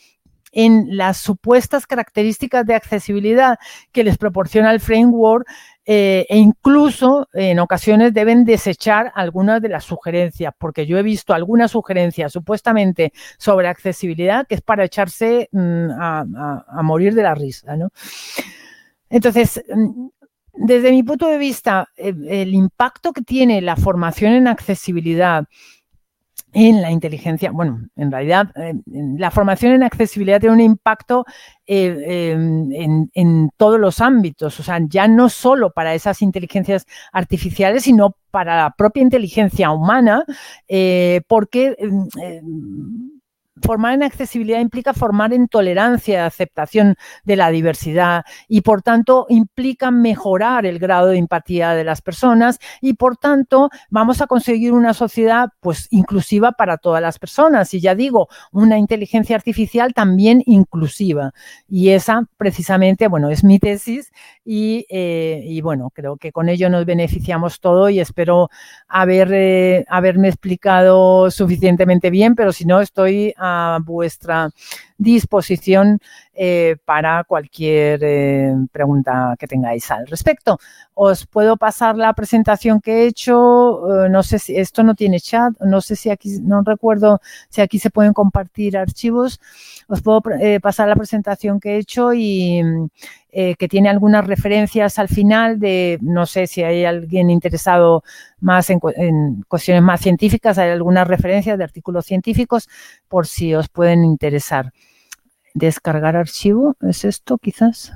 en 0.50 0.96
las 0.96 1.18
supuestas 1.18 1.86
características 1.86 2.66
de 2.66 2.74
accesibilidad 2.74 3.56
que 3.92 4.02
les 4.02 4.18
proporciona 4.18 4.72
el 4.72 4.80
framework 4.80 5.46
eh, 5.92 6.24
e 6.28 6.38
incluso 6.38 7.28
en 7.32 7.58
ocasiones 7.58 8.14
deben 8.14 8.44
desechar 8.44 9.10
algunas 9.12 9.60
de 9.60 9.70
las 9.70 9.82
sugerencias, 9.82 10.54
porque 10.56 10.86
yo 10.86 10.96
he 10.96 11.02
visto 11.02 11.34
algunas 11.34 11.72
sugerencias 11.72 12.32
supuestamente 12.32 13.12
sobre 13.38 13.66
accesibilidad 13.66 14.46
que 14.46 14.54
es 14.54 14.60
para 14.60 14.84
echarse 14.84 15.48
mm, 15.50 15.90
a, 15.98 16.80
morir 16.84 17.12
de 17.12 17.24
la 17.24 17.34
risa. 17.34 17.76
Entonces, 19.08 19.64
mm, 19.68 20.06
desde 20.52 20.92
mi 20.92 21.02
punto 21.02 21.26
de 21.26 21.38
vista, 21.38 21.88
el 21.96 22.54
impacto 22.54 23.12
que 23.12 23.22
tiene 23.22 23.60
la 23.60 23.74
formación 23.74 24.34
en 24.34 24.46
accesibilidad 24.46 25.46
en 26.52 26.82
la 26.82 26.90
inteligencia, 26.90 27.50
bueno, 27.50 27.80
en 27.96 28.10
realidad 28.10 28.50
eh, 28.56 28.74
la 29.16 29.30
formación 29.30 29.72
en 29.72 29.82
accesibilidad 29.82 30.40
tiene 30.40 30.54
un 30.54 30.60
impacto 30.60 31.24
eh, 31.66 32.32
em, 32.32 33.08
en, 33.14 33.50
todos 33.56 33.78
los 33.78 34.00
ámbitos, 34.00 34.58
o 34.58 34.62
sea, 34.62 34.80
ya 34.88 35.06
no 35.06 35.28
solo 35.28 35.70
para 35.70 35.94
esas 35.94 36.22
inteligencias 36.22 36.86
artificiales, 37.12 37.84
sino 37.84 38.16
para 38.30 38.56
la 38.56 38.70
propia 38.76 39.02
inteligencia 39.02 39.70
humana, 39.70 40.24
eh, 40.68 41.20
porque 41.28 41.76
formar 43.62 43.94
en 43.94 44.02
accesibilidad 44.02 44.60
implica 44.60 44.94
formar 44.94 45.32
en 45.32 45.48
tolerancia, 45.48 46.26
aceptación 46.26 46.96
de 47.24 47.36
la 47.36 47.50
diversidad 47.50 48.24
y 48.48 48.62
por 48.62 48.82
tanto 48.82 49.26
implica 49.28 49.90
mejorar 49.90 50.66
el 50.66 50.78
grado 50.78 51.08
de 51.08 51.18
empatía 51.18 51.74
de 51.74 51.84
las 51.84 52.02
personas 52.02 52.58
y 52.80 52.94
por 52.94 53.16
tanto 53.16 53.70
vamos 53.88 54.20
a 54.20 54.26
conseguir 54.26 54.72
una 54.72 54.94
sociedad 54.94 55.48
pues 55.60 55.88
inclusiva 55.90 56.52
para 56.52 56.78
todas 56.78 57.02
las 57.02 57.18
personas. 57.18 57.74
Y 57.74 57.80
ya 57.80 57.94
digo, 57.94 58.28
una 58.52 58.78
inteligencia 58.78 59.36
artificial 59.36 59.92
también 59.94 60.42
inclusiva. 60.46 61.32
Y 61.68 61.90
esa 61.90 62.24
precisamente, 62.36 63.08
bueno, 63.08 63.30
es 63.30 63.44
mi 63.44 63.58
tesis 63.58 64.12
y, 64.44 64.86
eh, 64.88 65.60
bueno, 65.62 65.90
creo 65.94 66.16
que 66.16 66.32
con 66.32 66.48
ello 66.48 66.70
nos 66.70 66.84
beneficiamos 66.86 67.60
todo 67.60 67.90
y 67.90 68.00
espero 68.00 68.48
haber, 68.88 69.30
eh, 69.32 69.84
haberme 69.88 70.28
explicado 70.28 71.30
suficientemente 71.30 72.10
bien, 72.10 72.34
pero 72.34 72.52
si 72.52 72.64
no 72.64 72.80
estoy 72.80 73.34
a 73.36 73.49
vuestra 73.82 74.50
disposición 74.98 76.00
eh, 76.42 76.78
para 76.86 77.22
cualquier 77.24 78.00
eh, 78.02 78.54
pregunta 78.72 79.36
que 79.38 79.46
tengáis 79.46 79.90
al 79.90 80.06
respecto. 80.06 80.58
Os 80.94 81.26
puedo 81.26 81.58
pasar 81.58 81.96
la 81.98 82.14
presentación 82.14 82.80
que 82.80 83.02
he 83.02 83.06
hecho. 83.08 84.06
Eh, 84.06 84.08
no 84.08 84.22
sé 84.22 84.38
si 84.38 84.56
esto 84.56 84.82
no 84.82 84.94
tiene 84.94 85.20
chat. 85.20 85.52
No 85.60 85.82
sé 85.82 85.96
si 85.96 86.08
aquí, 86.08 86.38
no 86.40 86.62
recuerdo 86.64 87.20
si 87.50 87.60
aquí 87.60 87.78
se 87.78 87.90
pueden 87.90 88.14
compartir 88.14 88.78
archivos. 88.78 89.38
Os 89.86 90.00
puedo 90.00 90.22
pasar 90.62 90.88
la 90.88 90.96
presentación 90.96 91.60
que 91.60 91.74
he 91.74 91.78
hecho 91.78 92.14
y 92.14 92.62
que 93.30 93.68
tiene 93.68 93.90
algunas 93.90 94.26
referencias 94.26 94.98
al 94.98 95.08
final 95.08 95.60
de, 95.60 95.98
no 96.00 96.24
sé 96.24 96.46
si 96.46 96.62
hay 96.62 96.86
alguien 96.86 97.28
interesado 97.28 98.02
más 98.40 98.70
en, 98.70 98.80
en, 98.96 99.42
cuestiones 99.46 99.82
más 99.82 100.00
científicas, 100.00 100.58
hay 100.58 100.70
algunas 100.70 101.06
referencias 101.06 101.58
de 101.58 101.64
artículos 101.64 102.06
científicos 102.06 102.68
por 103.08 103.26
si 103.26 103.54
os 103.54 103.68
pueden 103.68 104.04
interesar. 104.04 104.72
Descargar 105.54 106.16
archivo, 106.16 106.76
¿es 106.80 107.04
esto 107.04 107.38
quizás? 107.38 107.92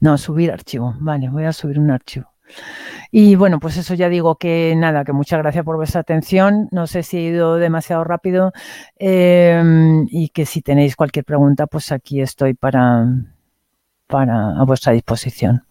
No, 0.00 0.18
subir 0.18 0.50
archivo. 0.52 0.94
Vale, 1.00 1.28
voy 1.28 1.44
a 1.44 1.52
subir 1.52 1.78
un 1.78 1.90
archivo. 1.90 2.32
Y 3.10 3.34
bueno, 3.36 3.60
pues 3.60 3.76
eso 3.76 3.94
ya 3.94 4.08
digo 4.08 4.36
que 4.36 4.74
nada, 4.76 5.04
que 5.04 5.12
muchas 5.12 5.38
gracias 5.38 5.64
por 5.64 5.76
vuestra 5.76 6.00
atención. 6.00 6.68
No 6.70 6.86
sé 6.86 7.02
si 7.02 7.18
he 7.18 7.22
ido 7.28 7.56
demasiado 7.56 8.04
rápido 8.04 8.52
em, 8.98 10.06
y 10.10 10.28
que 10.30 10.46
si 10.46 10.62
tenéis 10.62 10.96
cualquier 10.96 11.24
pregunta, 11.24 11.66
pues 11.66 11.92
aquí 11.92 12.20
estoy 12.20 12.54
para, 12.54 13.06
para 14.06 14.58
a 14.58 14.64
vuestra 14.64 14.92
disposición. 14.92 15.64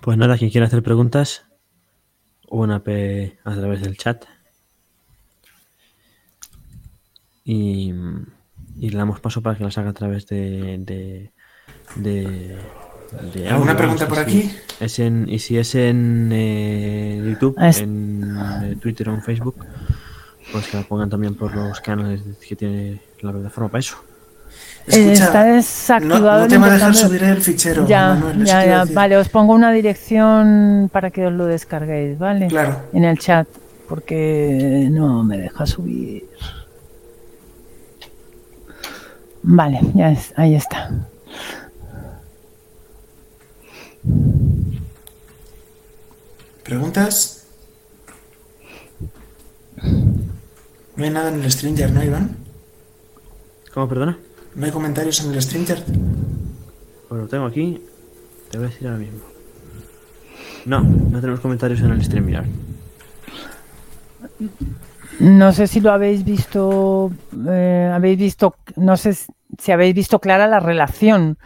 Pues 0.00 0.18
nada, 0.18 0.36
quien 0.36 0.50
quiera 0.50 0.66
hacer 0.66 0.82
preguntas, 0.82 1.46
una 2.48 2.82
P 2.82 3.38
a 3.44 3.54
través 3.54 3.82
del 3.82 3.96
chat. 3.96 4.24
Y 7.44 7.92
y 8.82 8.90
le 8.90 8.98
damos 8.98 9.20
paso 9.20 9.40
para 9.40 9.56
que 9.56 9.62
las 9.62 9.78
haga 9.78 9.90
a 9.90 9.92
través 9.92 10.26
de. 10.26 10.76
de, 10.78 11.30
de, 11.94 13.48
¿Alguna 13.48 13.76
pregunta 13.76 14.08
por 14.08 14.18
aquí? 14.18 14.50
Es 14.80 14.98
en, 14.98 15.28
y 15.28 15.38
si 15.38 15.56
es 15.56 15.76
en 15.76 16.30
eh, 16.32 17.22
YouTube, 17.24 17.54
en 17.58 18.36
eh, 18.64 18.76
Twitter 18.80 19.08
o 19.10 19.14
en 19.14 19.22
Facebook, 19.22 19.54
pues 20.50 20.66
que 20.66 20.78
la 20.78 20.82
pongan 20.82 21.08
también 21.08 21.36
por 21.36 21.54
los 21.54 21.80
canales 21.80 22.22
que 22.46 22.56
tiene 22.56 23.00
la 23.20 23.30
plataforma 23.30 23.68
para 23.68 23.78
eso. 23.78 23.98
Escucha, 24.84 25.26
está 25.26 25.44
desactivado. 25.44 26.42
No, 26.42 26.48
te 26.48 26.58
va 26.58 26.66
a 26.66 26.70
dejar 26.70 26.94
subir 26.96 27.22
el 27.22 27.40
fichero. 27.40 27.86
Ya, 27.86 28.20
ya, 28.38 28.66
ya. 28.66 28.84
Vale, 28.92 29.16
os 29.16 29.28
pongo 29.28 29.54
una 29.54 29.70
dirección 29.70 30.90
para 30.92 31.12
que 31.12 31.24
os 31.28 31.32
lo 31.32 31.46
descarguéis, 31.46 32.18
¿vale? 32.18 32.48
Claro. 32.48 32.80
En 32.92 33.04
el 33.04 33.16
chat, 33.16 33.46
porque 33.88 34.88
no 34.90 35.22
me 35.22 35.38
deja 35.38 35.66
subir. 35.66 36.24
Vale, 39.42 39.80
ya 39.94 40.12
es, 40.12 40.32
ahí 40.36 40.54
está. 40.54 40.90
¿Preguntas? 46.64 47.46
No 50.96 51.04
hay 51.04 51.10
nada 51.10 51.30
en 51.30 51.42
el 51.42 51.50
Stringer, 51.50 51.90
¿no, 51.90 52.04
Iván? 52.04 52.36
¿Cómo, 53.74 53.88
perdona? 53.88 54.18
¿No 54.54 54.66
hay 54.66 54.70
comentarios 54.70 55.24
en 55.24 55.32
el 55.32 55.42
Stringer? 55.42 55.82
Pues 57.08 57.20
lo 57.20 57.26
tengo 57.26 57.46
aquí. 57.46 57.82
Te 58.50 58.58
voy 58.58 58.66
a 58.66 58.70
decir 58.70 58.86
ahora 58.86 59.00
mismo. 59.00 59.20
No, 60.66 60.82
no 60.82 61.20
tenemos 61.20 61.40
comentarios 61.40 61.80
en 61.80 61.90
el 61.90 62.04
Stringer. 62.04 62.44
No 65.20 65.52
sé 65.52 65.66
si 65.66 65.80
lo 65.80 65.92
habéis 65.92 66.24
visto, 66.24 67.10
eh, 67.48 67.90
habéis 67.92 68.18
visto, 68.18 68.56
no 68.76 68.96
sé 68.96 69.14
si 69.14 69.72
habéis 69.72 69.94
visto 69.94 70.18
clara 70.18 70.46
la 70.46 70.60
relación 70.60 71.38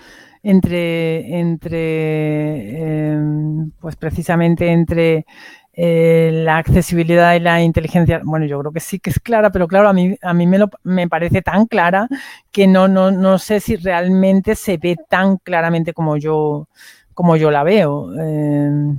entre, 0.43 1.39
entre 1.39 3.13
em, 3.13 3.71
pues 3.81 3.97
precisamente 3.97 4.71
entre 4.71 5.27
eh, 5.73 6.31
la 6.33 6.59
accesibilidad 6.59 7.35
y 7.35 7.41
la 7.41 7.61
inteligencia. 7.63 8.23
Bueno, 8.25 8.47
yo 8.47 8.59
creo 8.61 8.73
que 8.73 8.81
sí 8.81 8.99
que 8.99 9.11
es 9.11 9.21
clara, 9.21 9.51
pero 9.51 9.69
claro, 9.69 9.89
a 9.89 9.93
mí, 9.93 10.17
a 10.23 10.33
mí 10.33 10.47
me, 10.47 10.59
lo, 10.59 10.71
me 10.85 11.09
parece 11.09 11.43
tan 11.43 11.67
clara 11.67 12.09
que 12.53 12.67
no, 12.67 12.89
no, 12.89 13.11
no 13.11 13.39
sé 13.39 13.61
si 13.61 13.77
realmente 13.77 14.55
se 14.55 14.79
ve 14.79 14.97
tan 15.09 15.37
claramente 15.39 15.93
como 15.93 16.17
yo, 16.17 16.69
como 17.13 17.37
yo 17.37 17.51
la 17.51 17.63
veo. 17.65 18.13
Em. 18.19 18.99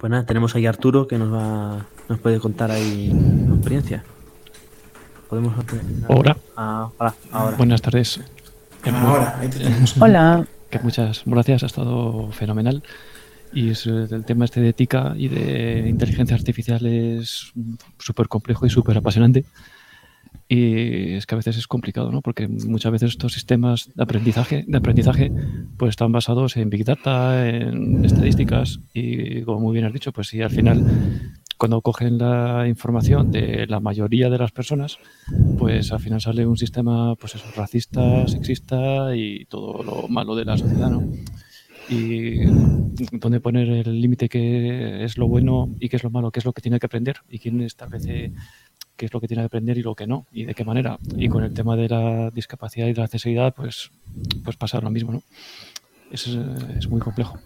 Pues 0.00 0.10
nada, 0.10 0.24
tenemos 0.24 0.54
ahí 0.54 0.64
a 0.64 0.70
Arturo 0.70 1.06
que 1.06 1.18
nos 1.18 1.30
va 1.30 1.84
nos 2.08 2.18
puede 2.18 2.40
contar 2.40 2.70
ahí 2.70 3.12
su 3.46 3.54
experiencia. 3.54 4.02
Podemos 5.28 5.54
ahora. 6.08 6.36
Ah, 6.56 6.88
ahora. 7.30 7.56
Buenas 7.56 7.82
tardes. 7.82 8.18
Ahora, 8.84 9.38
Hola. 10.00 10.46
Que 10.70 10.78
muchas 10.78 11.22
gracias, 11.26 11.64
ha 11.64 11.66
estado 11.66 12.32
fenomenal. 12.32 12.82
Y 13.52 13.70
es, 13.70 13.86
eh, 13.86 14.06
el 14.10 14.24
tema 14.24 14.46
este 14.46 14.60
de 14.60 14.70
ética 14.70 15.12
y 15.16 15.28
de 15.28 15.86
inteligencia 15.88 16.34
artificial 16.34 16.86
es 16.86 17.52
súper 17.98 18.28
complejo 18.28 18.64
y 18.64 18.70
súper 18.70 18.96
apasionante. 18.96 19.44
Y 20.52 21.12
es 21.12 21.26
que 21.26 21.36
a 21.36 21.38
veces 21.38 21.56
es 21.58 21.68
complicado, 21.68 22.10
¿no? 22.10 22.22
Porque 22.22 22.48
muchas 22.48 22.90
veces 22.90 23.10
estos 23.10 23.32
sistemas 23.32 23.88
de 23.94 24.02
aprendizaje, 24.02 24.64
de 24.66 24.78
aprendizaje 24.78 25.30
pues 25.76 25.90
están 25.90 26.10
basados 26.10 26.56
en 26.56 26.70
Big 26.70 26.84
Data, 26.84 27.48
en 27.48 28.04
estadísticas 28.04 28.80
y 28.92 29.42
como 29.42 29.60
muy 29.60 29.74
bien 29.74 29.84
has 29.84 29.92
dicho, 29.92 30.12
pues 30.12 30.26
si 30.26 30.42
al 30.42 30.50
final 30.50 30.84
cuando 31.56 31.80
cogen 31.82 32.18
la 32.18 32.66
información 32.66 33.30
de 33.30 33.68
la 33.68 33.78
mayoría 33.78 34.28
de 34.28 34.38
las 34.38 34.50
personas, 34.50 34.98
pues 35.56 35.92
al 35.92 36.00
final 36.00 36.20
sale 36.20 36.44
un 36.44 36.56
sistema 36.56 37.14
pues 37.14 37.36
eso, 37.36 37.46
racista, 37.54 38.26
sexista 38.26 39.14
y 39.14 39.44
todo 39.44 39.84
lo 39.84 40.08
malo 40.08 40.34
de 40.34 40.46
la 40.46 40.58
sociedad, 40.58 40.90
¿no? 40.90 41.08
Y 41.88 42.40
dónde 43.12 43.38
poner 43.38 43.68
el 43.68 44.00
límite 44.00 44.28
que 44.28 45.04
es 45.04 45.16
lo 45.16 45.28
bueno 45.28 45.68
y 45.78 45.88
qué 45.88 45.94
es 45.94 46.02
lo 46.02 46.10
malo, 46.10 46.32
qué 46.32 46.40
es 46.40 46.44
lo 46.44 46.52
que 46.52 46.62
tiene 46.62 46.80
que 46.80 46.86
aprender 46.86 47.18
y 47.28 47.38
quién 47.38 47.60
establece 47.60 48.32
qué 49.00 49.06
es 49.06 49.14
lo 49.14 49.20
que 49.20 49.26
tiene 49.28 49.42
que 49.44 49.46
aprender 49.46 49.78
y 49.78 49.82
lo 49.82 49.94
que 49.94 50.06
no, 50.06 50.26
y 50.30 50.44
de 50.44 50.52
qué 50.54 50.62
manera. 50.62 50.98
Y 51.16 51.30
con 51.30 51.42
el 51.42 51.54
tema 51.54 51.74
de 51.74 51.88
la 51.88 52.30
discapacidad 52.30 52.86
y 52.86 52.92
de 52.92 52.98
la 52.98 53.04
accesibilidad, 53.06 53.54
pues, 53.54 53.90
pues 54.44 54.56
pasa 54.56 54.78
lo 54.78 54.90
mismo, 54.90 55.10
¿no? 55.12 55.22
Es, 56.12 56.26
es 56.78 56.86
muy 56.90 57.00
complejo. 57.00 57.38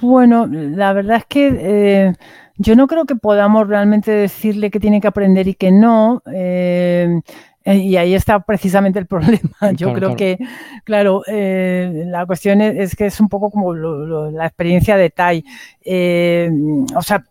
Bueno, 0.00 0.46
la 0.46 0.92
verdad 0.92 1.18
es 1.18 1.24
que 1.26 1.56
eh, 1.60 2.12
yo 2.56 2.74
no 2.74 2.86
creo 2.88 3.04
que 3.04 3.14
podamos 3.14 3.68
realmente 3.68 4.10
decirle 4.10 4.70
que 4.72 4.80
tiene 4.80 5.00
que 5.00 5.06
aprender 5.06 5.46
y 5.46 5.54
que 5.54 5.70
no. 5.70 6.22
Eh, 6.32 7.20
eh, 7.66 7.76
y 7.76 7.96
ahí 7.96 8.14
está 8.14 8.40
precisamente 8.40 8.98
el 8.98 9.06
problema. 9.14 9.38
Yo 9.76 9.92
Claro, 9.92 9.94
creo 9.94 10.08
claro. 10.14 10.16
que, 10.16 10.38
claro, 10.84 11.22
eh, 11.28 12.04
la 12.08 12.26
cuestión 12.26 12.60
es, 12.60 12.76
es 12.76 12.96
que 12.96 13.06
es 13.06 13.20
un 13.20 13.28
poco 13.28 13.50
como 13.50 13.72
lo- 13.72 14.04
lo- 14.04 14.30
la 14.30 14.46
experiencia 14.46 14.96
de 14.96 15.10
Tai. 15.10 15.44
Eh, 15.84 16.50
o 16.96 17.02
sea, 17.02 17.24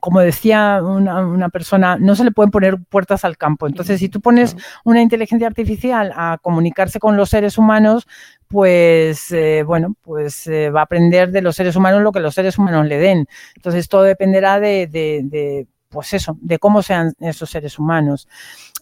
como 0.00 0.20
decía 0.20 0.80
una, 0.82 1.24
una 1.26 1.48
persona, 1.48 1.96
no 1.98 2.14
se 2.16 2.24
le 2.24 2.30
pueden 2.32 2.50
poner 2.50 2.78
puertas 2.88 3.24
al 3.24 3.36
campo. 3.36 3.66
Entonces, 3.66 3.98
si 4.00 4.08
tú 4.08 4.20
pones 4.20 4.56
una 4.84 5.02
inteligencia 5.02 5.46
artificial 5.46 6.12
a 6.16 6.38
comunicarse 6.40 6.98
con 7.00 7.16
los 7.16 7.30
seres 7.30 7.58
humanos, 7.58 8.06
pues 8.48 9.30
eh, 9.32 9.62
bueno, 9.66 9.94
pues 10.02 10.46
eh, 10.46 10.70
va 10.70 10.80
a 10.80 10.84
aprender 10.84 11.30
de 11.30 11.42
los 11.42 11.56
seres 11.56 11.76
humanos 11.76 12.02
lo 12.02 12.12
que 12.12 12.20
los 12.20 12.34
seres 12.34 12.56
humanos 12.58 12.86
le 12.86 12.98
den. 12.98 13.26
Entonces, 13.56 13.88
todo 13.88 14.02
dependerá 14.02 14.60
de, 14.60 14.86
de- 14.86 15.22
de, 15.24 15.66
pues 15.88 16.12
eso, 16.12 16.36
de 16.40 16.58
cómo 16.58 16.82
sean 16.82 17.12
esos 17.20 17.50
seres 17.50 17.78
humanos. 17.78 18.28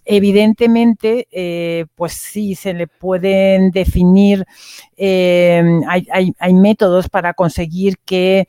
Evidentemente, 0.05 1.29
eh, 1.31 1.87
pues 1.95 2.13
sí, 2.15 2.57
se 2.57 2.75
le 2.75 2.89
pueden 2.89 3.71
definir, 3.71 4.45
eh, 4.97 5.63
hay, 5.89 6.55
métodos 6.55 7.09
para 7.09 7.35
conseguir 7.35 7.99
que, 8.05 8.49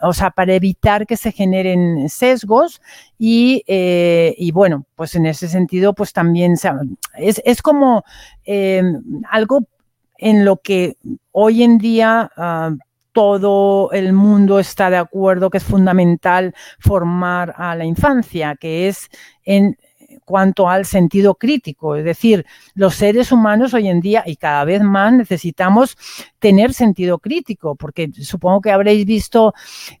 o 0.00 0.14
sea, 0.14 0.30
para 0.30 0.54
evitar 0.54 1.06
que 1.06 1.18
se 1.18 1.30
generen 1.30 2.08
sesgos 2.08 2.80
y, 3.18 3.62
eh, 3.66 4.34
y 4.38 4.50
bueno, 4.52 4.86
pues 4.94 5.14
en 5.14 5.26
ese 5.26 5.48
sentido, 5.48 5.94
pues 5.94 6.14
también 6.14 6.54
es, 7.18 7.42
es 7.44 7.60
como 7.60 8.04
algo 9.30 9.66
en 10.18 10.44
lo 10.44 10.56
que 10.56 10.96
hoy 11.32 11.62
en 11.62 11.76
día 11.76 12.30
ah, 12.36 12.70
todo 13.12 13.92
el 13.92 14.12
mundo 14.12 14.58
está 14.58 14.90
de 14.90 14.96
acuerdo 14.96 15.50
que 15.50 15.58
es 15.58 15.64
fundamental 15.64 16.54
formar 16.80 17.54
a 17.56 17.76
la 17.76 17.84
infancia, 17.84 18.56
que 18.56 18.88
es 18.88 19.08
en 19.44 19.76
cuanto 20.24 20.68
al 20.68 20.84
sentido 20.84 21.34
crítico. 21.34 21.96
Es 21.96 22.04
decir, 22.04 22.44
los 22.74 22.94
seres 22.94 23.32
humanos 23.32 23.74
hoy 23.74 23.88
en 23.88 24.00
día 24.00 24.22
y 24.26 24.36
cada 24.36 24.64
vez 24.64 24.82
más 24.82 25.12
necesitamos 25.12 25.96
tener 26.38 26.74
sentido 26.74 27.18
crítico, 27.18 27.74
porque 27.74 28.10
supongo 28.20 28.60
que 28.60 28.70
habréis 28.70 29.06
visto, 29.06 29.54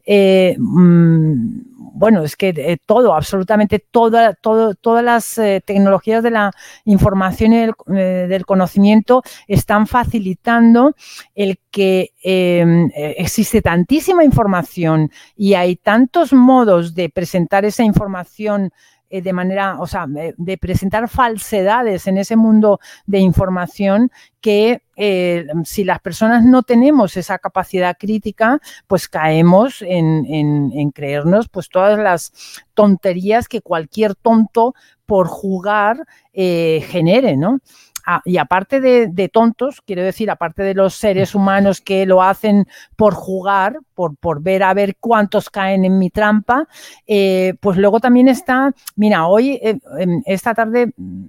eh, 0.04 0.56
mm, 0.58 1.74
bueno, 1.94 2.22
es 2.22 2.36
que 2.36 2.48
eh, 2.48 2.78
todo, 2.84 3.14
absolutamente 3.14 3.78
toda, 3.78 4.34
todas 4.34 5.04
las 5.04 5.38
eh, 5.38 5.62
tecnologías 5.64 6.22
de 6.22 6.30
la 6.30 6.50
información 6.84 7.52
y 7.52 7.56
del, 7.86 8.44
conocimiento 8.44 9.22
están 9.46 9.86
facilitando 9.86 10.94
el 11.34 11.58
que 11.70 12.10
eh, 12.22 12.90
existe 13.16 13.62
tantísima 13.62 14.24
información 14.24 15.10
y 15.36 15.54
hay 15.54 15.76
tantos 15.76 16.32
modos 16.32 16.94
de 16.94 17.08
presentar 17.08 17.64
esa 17.64 17.84
información 17.84 18.72
eh, 19.10 19.22
de 19.22 19.32
manera, 19.32 19.78
o 19.80 19.86
sea, 19.86 20.06
eh, 20.18 20.34
de 20.36 20.58
presentar 20.58 21.08
falsedades 21.08 22.06
en 22.06 22.18
ese 22.18 22.36
mundo 22.36 22.80
de 23.06 23.18
información 23.18 24.10
que 24.40 24.82
eh, 24.96 25.46
si 25.64 25.84
las 25.84 26.00
personas 26.00 26.44
no 26.44 26.62
tenemos 26.62 27.16
esa 27.16 27.38
capacidad 27.38 27.96
crítica, 27.98 28.60
pues 28.86 29.08
caemos 29.08 29.82
en, 29.82 30.24
en- 30.26 30.90
creernos 30.90 31.48
pues 31.48 31.68
todas 31.68 31.98
las 31.98 32.32
tonterías 32.74 33.48
que 33.48 33.60
cualquier 33.60 34.14
tonto 34.14 34.74
por 35.06 35.26
jugar 35.28 36.06
genere, 36.32 37.36
¿no? 37.36 37.60
Ah, 38.06 38.20
y 38.24 38.36
aparte 38.36 38.80
de, 38.80 39.08
de 39.08 39.28
tontos, 39.28 39.80
quiero 39.80 40.02
decir, 40.02 40.30
aparte 40.30 40.62
de 40.62 40.74
los 40.74 40.94
seres 40.94 41.34
humanos 41.34 41.80
que 41.80 42.04
lo 42.04 42.22
hacen 42.22 42.66
por 42.96 43.14
jugar, 43.14 43.78
por, 43.94 44.16
por 44.16 44.42
ver 44.42 44.62
a 44.62 44.74
ver 44.74 44.96
cuántos 45.00 45.48
caen 45.48 45.84
en 45.84 45.98
mi 45.98 46.10
trampa, 46.10 46.68
eh, 47.06 47.54
pues 47.60 47.78
luego 47.78 48.00
también 48.00 48.28
está, 48.28 48.74
mira, 48.96 49.26
hoy, 49.26 49.58
eh, 49.62 49.78
esta 50.26 50.54
tarde, 50.54 50.92
mm, 50.96 51.24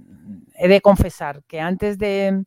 he 0.58 0.68
de 0.68 0.80
confesar 0.82 1.42
que 1.46 1.60
antes 1.60 1.98
de, 1.98 2.44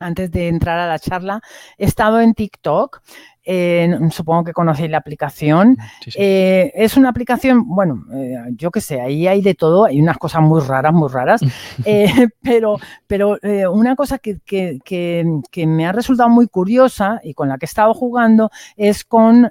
antes 0.00 0.30
de 0.30 0.48
entrar 0.48 0.78
a 0.78 0.86
la 0.88 0.98
charla, 0.98 1.40
he 1.78 1.84
estado 1.84 2.20
en 2.20 2.34
TikTok. 2.34 3.02
eh, 3.42 3.98
supongo 4.10 4.44
que 4.44 4.52
conocéis 4.52 4.90
la 4.90 4.98
aplicación. 4.98 5.76
Sí, 6.04 6.10
sí. 6.10 6.18
Eh, 6.20 6.72
es 6.74 6.96
una 6.98 7.08
aplicación, 7.08 7.66
bueno, 7.66 8.04
eh, 8.12 8.36
yo 8.54 8.70
qué 8.70 8.80
sé, 8.82 9.00
ahí 9.00 9.26
hay 9.26 9.40
de 9.40 9.54
todo, 9.54 9.86
hay 9.86 9.98
unas 10.00 10.18
cosas 10.18 10.42
muy 10.42 10.60
raras, 10.60 10.92
muy 10.92 11.08
raras, 11.08 11.40
eh, 11.86 12.28
pero, 12.42 12.76
pero 13.06 13.38
una 13.72 13.96
cosa 13.96 14.18
que, 14.18 14.40
que- 14.44 14.78
que- 14.84 15.24
que 15.50 15.66
me 15.66 15.86
ha 15.86 15.92
resultado 15.92 16.28
muy 16.28 16.48
curiosa 16.48 17.18
y 17.24 17.32
con 17.34 17.48
la 17.48 17.56
que 17.58 17.64
he 17.64 17.66
estado 17.72 17.94
jugando 17.94 18.50
es 18.76 19.04
con 19.04 19.50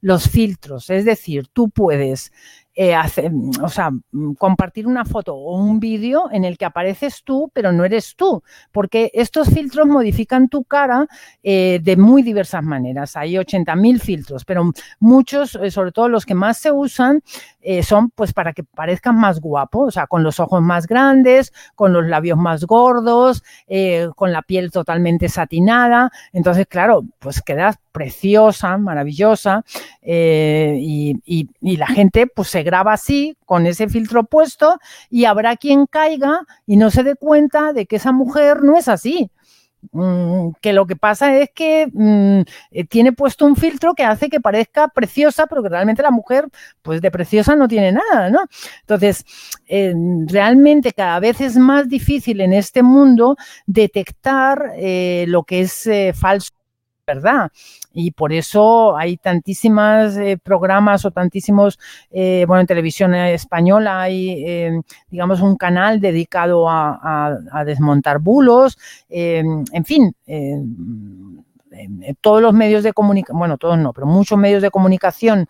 los 0.00 0.28
filtros, 0.28 0.88
es 0.90 1.04
decir, 1.04 1.48
tú 1.52 1.68
puedes 1.68 2.32
eh, 2.82 2.94
hacer, 2.94 3.30
o 3.62 3.68
sea, 3.68 3.90
mm, 3.90 4.32
compartir 4.38 4.86
una 4.86 5.04
foto 5.04 5.34
o 5.34 5.54
un 5.58 5.80
vídeo 5.80 6.30
en 6.32 6.44
el 6.46 6.56
que 6.56 6.64
apareces 6.64 7.22
tú, 7.24 7.50
pero 7.52 7.72
no 7.72 7.84
eres 7.84 8.16
tú, 8.16 8.42
porque 8.72 9.10
estos 9.12 9.50
filtros 9.50 9.86
modifican 9.86 10.48
tu 10.48 10.64
cara 10.64 11.06
eh, 11.42 11.78
de 11.82 11.96
muy 11.98 12.22
diversas 12.22 12.62
maneras. 12.64 13.16
Hay 13.16 13.36
80.000 13.36 14.00
filtros, 14.00 14.46
pero 14.46 14.72
muchos, 14.98 15.56
eh, 15.56 15.70
sobre 15.70 15.92
todo 15.92 16.08
los 16.08 16.24
que 16.24 16.34
más 16.34 16.56
se 16.56 16.72
usan, 16.72 17.20
son 17.82 18.08
pues 18.14 18.32
para 18.32 18.54
que 18.54 18.64
parezcan 18.64 19.16
más 19.16 19.38
guapo, 19.38 19.80
o 19.80 19.90
sea, 19.90 20.06
con 20.06 20.22
los 20.22 20.40
ojos 20.40 20.62
más 20.62 20.86
grandes, 20.86 21.52
con 21.74 21.92
los 21.92 22.06
labios 22.06 22.38
más 22.38 22.64
gordos, 22.64 23.42
con 24.16 24.32
la 24.32 24.40
piel 24.40 24.70
totalmente 24.70 25.28
satinada. 25.28 26.10
Entonces, 26.32 26.66
claro, 26.66 27.02
pues 27.18 27.42
quedas 27.42 27.76
preciosa, 27.92 28.78
maravillosa, 28.78 29.62
y, 30.02 31.16
y- 31.24 31.48
y 31.60 31.76
la 31.76 31.86
gente 31.86 32.26
pues 32.26 32.48
se 32.48 32.62
graba 32.70 32.92
así, 32.92 33.36
con 33.44 33.66
ese 33.66 33.88
filtro 33.88 34.24
puesto, 34.24 34.78
y 35.10 35.24
habrá 35.24 35.56
quien 35.56 35.86
caiga 35.86 36.42
y 36.66 36.76
no 36.76 36.90
se 36.90 37.02
dé 37.02 37.16
cuenta 37.16 37.72
de 37.72 37.86
que 37.86 37.96
esa 37.96 38.12
mujer 38.12 38.62
no 38.62 38.76
es 38.76 38.88
así. 38.88 39.30
Mm, 39.92 40.50
que 40.60 40.72
lo 40.74 40.86
que 40.86 40.94
pasa 40.94 41.36
es 41.38 41.50
que 41.54 41.88
mm, 41.92 42.42
eh, 42.70 42.84
tiene 42.84 43.12
puesto 43.12 43.46
un 43.46 43.56
filtro 43.56 43.94
que 43.94 44.04
hace 44.04 44.28
que 44.28 44.40
parezca 44.40 44.88
preciosa, 44.88 45.46
pero 45.46 45.62
que 45.62 45.70
realmente 45.70 46.02
la 46.02 46.10
mujer, 46.10 46.48
pues 46.82 47.00
de 47.00 47.10
preciosa 47.10 47.56
no 47.56 47.66
tiene 47.66 47.92
nada, 47.92 48.30
¿no? 48.30 48.40
Entonces, 48.82 49.24
eh, 49.66 49.94
realmente 50.26 50.92
cada 50.92 51.18
vez 51.20 51.40
es 51.40 51.56
más 51.56 51.88
difícil 51.88 52.40
en 52.40 52.52
este 52.52 52.82
mundo 52.82 53.36
detectar 53.66 54.72
eh, 54.76 55.24
lo 55.28 55.44
que 55.44 55.62
es 55.62 55.88
falso, 56.14 56.50
¿verdad? 57.14 57.50
Y 57.92 58.12
por 58.12 58.32
eso 58.32 58.96
hay 58.96 59.16
tantísimas 59.16 60.16
eh, 60.16 60.38
programas 60.42 61.04
o 61.04 61.10
tantísimos, 61.10 61.78
eh, 62.10 62.44
bueno, 62.46 62.60
en 62.60 62.66
televisión 62.66 63.14
española 63.14 64.00
hay, 64.02 64.44
eh, 64.46 64.80
digamos, 65.10 65.40
un 65.40 65.56
canal 65.56 66.00
dedicado 66.00 66.68
a, 66.68 66.98
a- 67.02 67.38
a 67.52 67.64
desmontar 67.64 68.20
bulos, 68.20 68.78
en 69.08 69.84
fin. 69.84 70.14
todos 72.20 72.42
los 72.42 72.52
medios 72.52 72.82
de 72.82 72.92
comunicación, 72.92 73.38
bueno, 73.38 73.56
todos 73.58 73.78
no, 73.78 73.92
pero 73.92 74.06
muchos 74.06 74.38
medios 74.38 74.62
de 74.62 74.70
comunicación 74.70 75.46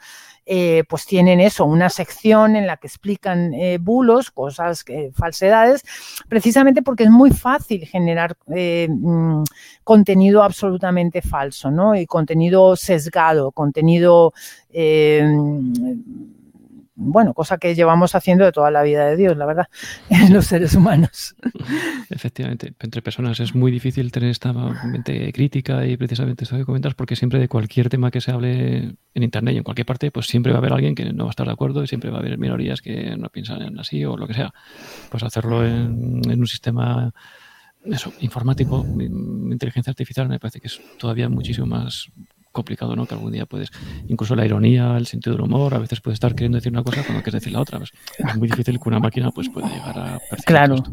eh, 0.47 0.85
pues 0.89 1.07
tienen 1.07 1.41
eso, 1.41 1.65
una 1.65 1.91
sección 1.91 2.57
en 2.57 2.67
la 2.67 2.77
que 2.77 2.87
explican 2.87 3.55
eh, 3.55 3.79
bulos, 3.79 4.31
cosas, 4.31 4.85
falsedades, 5.15 5.83
precisamente 6.29 6.83
porque 6.83 7.05
es 7.05 7.11
muy 7.11 7.31
fácil 7.31 7.87
generar 7.87 8.37
eh, 8.55 8.89
mm, 8.91 9.45
contenido 9.85 10.43
absolutamente 10.43 11.23
falso, 11.23 11.71
¿no? 11.71 11.95
Y 11.95 12.07
contenido 12.07 12.75
sesgado, 12.77 13.53
contenido, 13.53 14.33
bueno, 17.03 17.33
cosa 17.35 17.57
que 17.59 17.75
llevamos 17.75 18.15
haciendo 18.15 18.45
de 18.45 18.53
toda 18.53 18.71
la 18.71 18.83
vida 18.83 19.07
de 19.07 19.17
Dios, 19.17 19.37
la 19.37 19.47
verdad, 19.47 19.67
los 20.31 20.47
seres 20.47 20.75
humanos. 20.75 21.35
Efectivamente, 22.11 22.75
entre 22.79 23.01
personas 23.03 23.41
es 23.41 23.55
muy 23.55 23.73
difícil 23.73 24.13
tener 24.13 24.31
esta 24.31 24.53
mente 24.53 25.33
crítica 25.33 25.87
y 25.87 25.97
precisamente 25.97 26.45
esto 26.45 26.57
que 26.57 26.65
comentas, 26.65 26.95
porque 26.95 27.17
siempre 27.17 27.39
de 27.39 27.49
cualquier 27.49 27.89
tema 27.89 28.11
que 28.11 28.21
se 28.21 28.31
hable 28.31 28.95
en 29.15 29.23
Internet 29.23 29.55
y 29.55 29.59
en 29.59 29.63
cualquier 29.65 29.87
parte, 29.87 30.11
pues 30.11 30.27
siempre 30.27 30.53
va 30.53 30.59
a 30.59 30.61
haber 30.61 30.73
alguien 30.73 30.95
que 30.95 31.13
no 31.13 31.25
va 31.25 31.31
a 31.31 31.33
estar 31.33 31.47
de 31.47 31.53
acuerdo 31.53 31.83
y 31.83 31.87
siempre 31.87 32.11
va 32.11 32.19
a 32.19 32.21
haber 32.21 32.37
minorías 32.39 32.83
que 32.83 33.17
no 33.17 33.29
piensan 33.31 33.79
así 33.79 34.05
o 34.05 34.17
lo 34.17 34.27
que 34.27 34.35
sea. 34.35 34.53
Pues 35.11 35.23
hacerlo 35.23 35.65
en, 35.67 36.21
en 36.31 36.41
un 36.41 36.47
sistema 36.47 37.13
eso, 37.85 38.13
informático, 38.21 38.85
in- 39.01 39.51
inteligencia 39.53 39.91
artificial, 39.91 40.29
me 40.29 40.39
parece 40.39 40.61
que 40.61 40.67
es 40.67 40.81
todavía 40.99 41.29
muchísimo 41.31 41.67
más 41.67 42.09
complicado, 42.53 42.97
¿no? 42.97 43.07
Que 43.07 43.15
algún 43.15 43.33
día 43.33 43.47
puedes, 43.47 43.71
incluso 44.09 44.35
la 44.37 44.45
ironía, 44.45 44.97
el 44.97 45.07
sentido 45.07 45.37
del 45.37 45.45
humor, 45.45 45.75
a 45.75 45.79
veces 45.79 46.01
puedes 46.01 46.17
estar 46.17 46.35
queriendo 46.35 46.57
decir 46.57 46.73
una 46.73 46.83
cosa 46.83 47.03
cuando 47.03 47.23
quieres 47.23 47.41
decir 47.43 47.53
la 47.53 47.61
otra. 47.61 47.79
Pues, 47.79 47.91
es 48.19 48.37
muy 48.37 48.49
difícil 48.49 48.79
que 48.81 48.89
una 48.89 48.99
máquina 49.01 49.31
pues 49.31 49.49
pueda 49.49 49.69
llegar 49.69 49.99
a 49.99 50.19
percibir 50.19 50.45
Claro. 50.47 50.75
esto. 50.77 50.93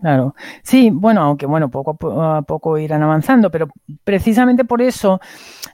Claro, 0.00 0.34
sí, 0.62 0.90
bueno, 0.92 1.22
aunque 1.22 1.44
bueno, 1.44 1.68
poco 1.70 1.90
a 1.90 1.94
po- 1.94 2.22
a 2.22 2.42
poco 2.42 2.78
irán 2.78 3.02
avanzando, 3.02 3.50
pero 3.50 3.66
precisamente 4.04 4.64
por 4.64 4.80
eso, 4.80 5.20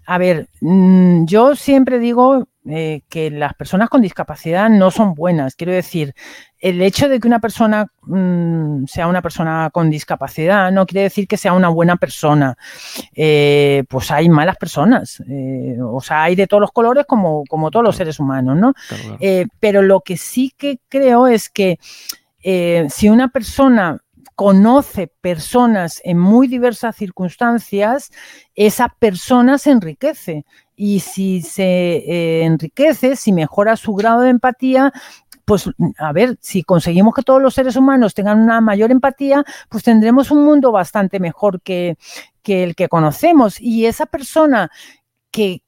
a 0.07 0.17
ver, 0.17 0.49
mm, 0.62 1.27
yo 1.27 1.55
siempre 1.55 1.99
digo 1.99 2.49
eh, 2.67 3.03
que 3.11 3.31
las 3.31 3.53
personas 3.55 3.91
con 3.91 4.01
discapacidad 4.01 4.71
no 4.71 4.91
son 4.91 5.15
buenas. 5.15 5.55
Quiero 5.55 5.73
decir, 5.73 6.15
el 6.59 6.81
hecho 6.81 7.09
de 7.09 7.21
que 7.21 7.29
una 7.29 7.39
persona 7.39 7.87
mm, 8.03 8.87
sea 8.87 9.07
una 9.07 9.21
persona 9.21 9.69
con 9.71 9.91
discapacidad 9.91 10.73
no 10.73 10.87
quiere 10.87 11.03
decir 11.03 11.29
que 11.29 11.37
sea 11.37 11.53
una 11.53 11.69
buena 11.69 11.97
persona. 11.97 12.57
Eh, 13.15 13.85
pues 13.89 14.11
hay 14.11 14.29
malas 14.29 14.57
personas, 14.57 15.23
eh, 15.29 15.77
o 15.83 16.01
sea, 16.01 16.23
hay 16.23 16.37
de 16.37 16.47
todos 16.47 16.62
los 16.62 16.73
colores 16.73 17.05
como, 17.07 17.45
como 17.49 17.71
todos 17.71 17.85
los 17.85 17.97
seres 17.97 18.19
humanos, 18.19 18.57
¿no? 18.57 18.73
Claro, 18.89 19.19
pero 19.61 19.83
lo 19.83 20.01
que 20.01 20.17
sí 20.17 20.53
que 20.57 20.79
creo 20.89 21.27
es 21.27 21.51
que 21.51 21.79
si 22.89 23.09
una 23.09 23.29
persona 23.29 23.99
conoce 24.35 25.07
personas 25.21 26.01
en 26.05 26.19
muy 26.19 26.49
diversas 26.49 26.97
circunstancias, 26.97 28.11
esa 28.55 28.89
persona 28.99 29.59
se 29.59 29.71
enriquece. 29.71 30.45
Y 30.77 31.01
si 31.01 31.43
se 31.43 31.62
eh, 31.62 32.45
enriquece, 32.45 33.16
si 33.16 33.33
mejora 33.33 33.77
su 33.77 33.95
grado 33.95 34.22
de 34.22 34.31
empatía, 34.31 34.93
pues 35.45 35.70
a 35.99 36.12
ver, 36.12 36.39
si 36.41 36.62
conseguimos 36.62 37.14
que 37.14 37.22
todos 37.22 37.43
los 37.43 37.55
seres 37.55 37.77
humanos 37.77 38.14
tengan 38.14 38.41
una 38.41 38.61
mayor 38.61 38.91
empatía, 38.91 39.45
pues 39.68 39.85
tendremos 39.85 40.31
un 40.31 40.45
mundo 40.45 40.72
bastante 40.72 41.20
mejor 41.20 41.61
que, 41.61 41.97
el 42.45 42.75
que 42.75 42.89
conocemos. 42.89 43.61
Y 43.61 43.87
esa 43.87 44.07
persona 44.07 44.70
que, 45.31 45.62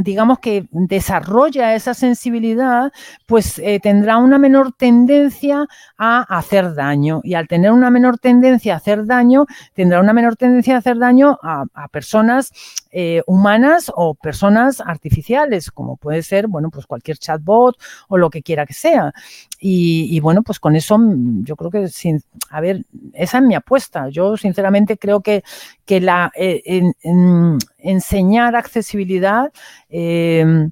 digamos 0.00 0.38
que 0.38 0.68
desarrolla 0.70 1.74
esa 1.74 1.92
sensibilidad, 1.92 2.92
pues 3.26 3.58
eh, 3.58 3.80
tendrá 3.82 4.16
una 4.18 4.38
menor 4.38 4.72
tendencia 4.72 5.66
a 5.98 6.22
hacer 6.38 6.74
daño. 6.74 7.20
Y 7.24 7.34
al 7.34 7.48
tener 7.48 7.72
una 7.72 7.90
menor 7.90 8.18
tendencia 8.18 8.74
a 8.74 8.76
hacer 8.76 9.04
daño, 9.04 9.46
tendrá 9.74 10.00
una 10.00 10.12
menor 10.12 10.36
tendencia 10.36 10.76
a 10.76 10.78
hacer 10.78 10.98
daño 10.98 11.36
a 11.42 11.88
personas 11.88 12.52
eh, 12.98 13.22
humanas 13.26 13.92
o 13.94 14.14
personas 14.14 14.80
artificiales, 14.80 15.70
como 15.70 15.98
puede 15.98 16.22
ser, 16.22 16.46
bueno, 16.46 16.70
pues 16.70 16.86
cualquier 16.86 17.18
chatbot 17.18 17.76
o 18.08 18.16
lo 18.16 18.30
que 18.30 18.42
quiera 18.42 18.64
que 18.64 18.72
sea. 18.72 19.12
Y, 19.60 20.18
bueno, 20.20 20.42
pues 20.42 20.58
con 20.58 20.74
eso 20.76 20.96
mm, 20.96 21.44
yo 21.44 21.56
creo 21.56 21.70
que, 21.70 21.88
sin, 21.88 22.22
a 22.48 22.62
ver, 22.62 22.86
esa 23.12 23.36
es 23.36 23.44
mi 23.44 23.54
apuesta. 23.54 24.08
Yo 24.08 24.38
sinceramente 24.38 24.96
creo 24.96 25.20
que, 25.20 25.44
que 25.84 26.00
la, 26.00 26.32
eh, 26.36 26.62
en, 26.64 26.94
en, 27.02 27.58
enseñar 27.76 28.56
accesibilidad, 28.56 29.52
eh, 29.90 30.70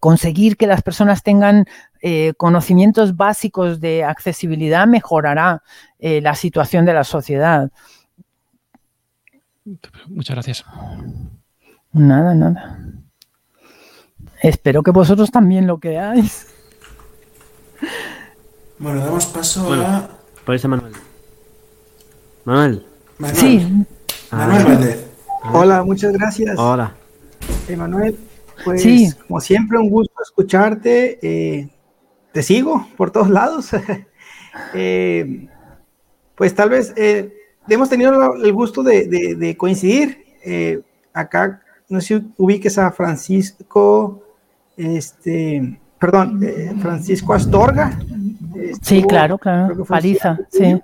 conseguir 0.00 0.56
que 0.56 0.66
las 0.66 0.82
personas 0.82 1.22
tengan 1.22 1.66
eh, 2.02 2.32
conocimientos 2.36 3.16
básicos 3.16 3.80
de 3.80 4.02
accesibilidad 4.02 4.88
mejorará 4.88 5.62
la 6.00 6.34
situación 6.34 6.84
de 6.84 6.94
la 6.94 7.04
sociedad. 7.04 7.70
Muchas 10.08 10.34
gracias. 10.36 10.64
Nada, 11.92 12.34
nada. 12.34 12.78
Espero 14.42 14.82
que 14.82 14.90
vosotros 14.90 15.30
también 15.30 15.66
lo 15.66 15.78
creáis. 15.78 16.46
Bueno, 18.78 19.04
damos 19.04 19.26
paso 19.26 19.64
Bueno. 19.64 19.84
a 19.86 20.08
Por 20.44 20.54
eso 20.54 20.68
Manuel. 20.68 20.92
Manuel. 22.44 22.86
Manuel. 23.18 23.36
Sí, 23.36 23.58
Manuel 24.30 24.62
Ah, 24.62 24.64
Valdez. 24.68 25.06
Hola, 25.52 25.82
muchas 25.82 26.12
gracias, 26.12 26.56
Hola. 26.58 26.94
Emanuel. 27.68 28.16
Pues, 28.64 28.82
Sí. 28.82 29.10
como 29.26 29.40
siempre, 29.40 29.78
un 29.78 29.90
gusto 29.90 30.14
escucharte. 30.22 31.18
eh, 31.22 31.68
te 32.32 32.42
sigo 32.42 32.86
por 32.96 33.10
todos 33.10 33.30
lados. 33.30 33.70
Eh, 34.74 35.46
pues 36.34 36.52
tal 36.52 36.70
vez 36.70 36.92
eh, 36.96 37.32
hemos 37.74 37.88
tenido 37.88 38.34
el 38.34 38.52
gusto 38.52 38.82
de, 38.82 39.06
de- 39.06 39.34
de 39.34 39.56
coincidir. 39.56 40.24
eh, 40.44 40.80
acá, 41.12 41.60
no 41.88 42.00
sé 42.00 42.06
si 42.18 42.26
ubiques 42.36 42.78
a 42.78 42.90
Francisco, 42.92 44.22
este, 44.76 45.78
perdón, 45.98 46.40
eh, 46.44 46.72
Francisco 46.80 47.34
Astorga. 47.34 47.98
sí, 48.82 49.02
claro, 49.02 49.36
claro. 49.38 49.84
Paliza, 49.84 50.38
sí. 50.50 50.80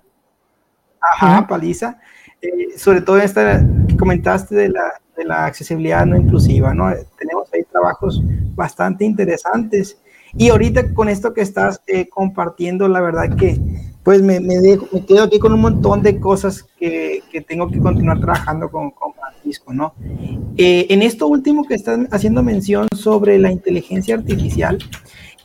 Ajá, 1.01 1.47
paliza. 1.47 1.99
Eh, 2.43 2.77
sobre 2.77 3.01
todo 3.01 3.19
esta 3.19 3.65
que 3.89 3.97
comentaste 3.97 4.55
de 4.55 4.69
la, 4.71 4.95
de 5.17 5.25
la 5.25 5.45
accesibilidad 5.47 6.05
no 6.07 6.17
inclusiva, 6.17 6.75
¿no? 6.75 6.91
Tenemos 7.19 7.49
ahí 7.53 7.63
trabajos 7.71 8.23
bastante 8.55 9.05
interesantes. 9.05 9.99
Y 10.37 10.49
ahorita 10.49 10.93
con 10.95 11.09
esto 11.09 11.33
que 11.33 11.43
estás 11.43 11.81
eh, 11.87 12.09
compartiendo, 12.09 12.89
la 12.89 13.01
verdad 13.01 13.37
que 13.37 13.61
pues 14.05 14.23
me, 14.23 14.39
me, 14.39 14.59
dejo, 14.59 14.87
quedo 15.07 15.25
aquí 15.25 15.39
con 15.39 15.55
un 15.55 15.63
montón 15.63 16.03
de 16.03 16.21
cosas 16.21 16.63
que, 16.79 17.23
que 17.33 17.41
tengo 17.41 17.69
que 17.69 17.81
continuar 17.81 18.21
trabajando 18.21 18.71
con, 18.71 18.91
con 18.91 19.15
Francisco, 19.15 19.73
¿no? 19.73 19.95
Eh, 20.59 20.87
en 20.91 21.01
esto 21.01 21.27
último 21.27 21.65
que 21.65 21.75
están 21.75 22.07
haciendo 22.11 22.43
mención 22.43 22.87
sobre 22.95 23.39
la 23.39 23.51
inteligencia 23.51 24.15
artificial 24.15 24.79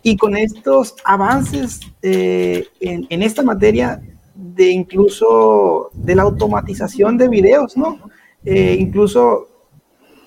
y 0.04 0.18
con 0.18 0.36
estos 0.36 0.96
avances 1.06 1.80
eh, 2.02 2.68
en, 2.82 3.08
en 3.10 3.24
esta 3.24 3.44
materia 3.44 4.02
de 4.36 4.72
incluso 4.72 5.90
de 5.94 6.16
la 6.16 6.24
automatización 6.24 7.18
de 7.18 7.30
videos, 7.30 7.78
¿no? 7.78 7.98
Eh, 8.44 8.76
incluso 8.78 9.48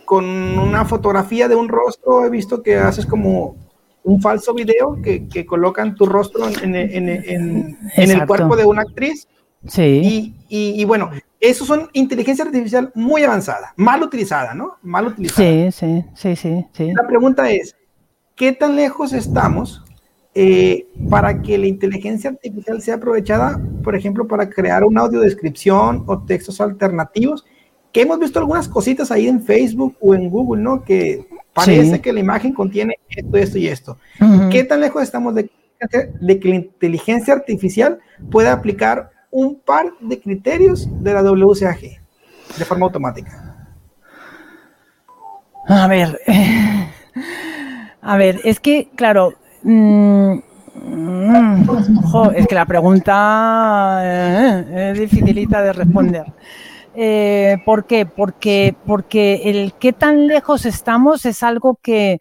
con 0.06 0.24
una 0.24 0.86
fotografía 0.86 1.48
de 1.48 1.54
un 1.54 1.68
rostro 1.68 2.24
he 2.24 2.30
visto 2.30 2.62
que 2.62 2.76
haces 2.76 3.04
como 3.06 3.56
un 4.04 4.20
falso 4.20 4.52
video 4.54 5.00
que, 5.02 5.28
que 5.28 5.46
colocan 5.46 5.94
tu 5.94 6.06
rostro 6.06 6.48
en, 6.48 6.74
en- 6.74 7.08
en- 7.08 7.08
en- 7.08 7.78
en 7.96 8.10
el 8.10 8.26
cuerpo 8.26 8.56
de 8.56 8.64
una 8.64 8.82
actriz 8.82 9.28
Sí, 9.66 10.34
y, 10.48 10.56
y- 10.74 10.80
y 10.82 10.84
bueno, 10.84 11.10
eso 11.38 11.64
son 11.64 11.88
inteligencia 11.92 12.44
artificial 12.44 12.90
muy 12.96 13.22
avanzada, 13.22 13.72
mal 13.76 14.02
utilizada, 14.02 14.54
¿no? 14.54 14.76
Mal 14.82 15.06
utilizada. 15.06 15.48
sí, 15.48 15.70
sí, 15.70 16.04
sí, 16.14 16.34
sí, 16.36 16.66
sí. 16.72 16.92
La 16.92 17.06
pregunta 17.06 17.48
es, 17.48 17.76
¿qué 18.34 18.50
tan 18.52 18.74
lejos 18.74 19.12
estamos 19.12 19.84
eh, 20.34 20.88
para 21.08 21.42
que 21.42 21.58
la 21.58 21.66
inteligencia 21.68 22.30
artificial 22.30 22.82
sea 22.82 22.96
aprovechada, 22.96 23.60
por 23.84 23.94
ejemplo, 23.94 24.26
para 24.26 24.50
crear 24.50 24.82
una 24.82 25.02
audiodescripción 25.02 26.02
o 26.08 26.18
textos 26.24 26.60
alternativos? 26.60 27.44
Que 27.92 28.02
hemos 28.02 28.18
visto 28.18 28.38
algunas 28.38 28.68
cositas 28.68 29.10
ahí 29.10 29.28
en 29.28 29.42
Facebook 29.42 29.96
o 30.00 30.14
en 30.14 30.30
Google, 30.30 30.62
¿no? 30.62 30.82
Que 30.82 31.26
parece 31.52 31.96
Sí. 31.96 31.98
que 32.00 32.12
la 32.12 32.20
imagen 32.20 32.52
contiene 32.54 32.96
esto, 33.10 33.36
esto 33.36 33.58
y 33.58 33.68
esto. 33.68 33.98
¿Qué 34.50 34.64
tan 34.64 34.80
lejos 34.80 35.02
estamos 35.02 35.34
de, 35.34 35.50
de 36.20 36.40
que 36.40 36.48
la 36.48 36.54
inteligencia 36.54 37.34
artificial 37.34 37.98
pueda 38.30 38.52
aplicar 38.52 39.10
un 39.30 39.56
par 39.60 39.86
de 40.00 40.18
criterios 40.20 40.88
de 41.02 41.12
la 41.12 41.22
WCAG 41.22 41.80
de 42.58 42.64
forma 42.64 42.86
automática? 42.86 43.66
A 45.68 45.86
ver, 45.86 46.18
a 48.00 48.16
ver, 48.16 48.40
es 48.44 48.58
que, 48.58 48.88
claro, 48.96 49.34
mm, 49.62 50.32
mm, 50.74 51.66
jo, 52.04 52.32
es 52.32 52.46
que 52.48 52.54
la 52.54 52.66
pregunta 52.66 54.00
eh, 54.02 54.90
es 54.92 54.98
dificilita 54.98 55.62
de 55.62 55.72
responder. 55.72 56.24
Eh, 56.94 57.58
¿Por 57.64 57.86
qué? 57.86 58.06
Porque, 58.06 58.76
porque 58.86 59.42
el 59.44 59.72
qué 59.78 59.92
tan 59.92 60.26
lejos 60.26 60.66
estamos 60.66 61.24
es 61.24 61.42
algo 61.42 61.78
que, 61.82 62.20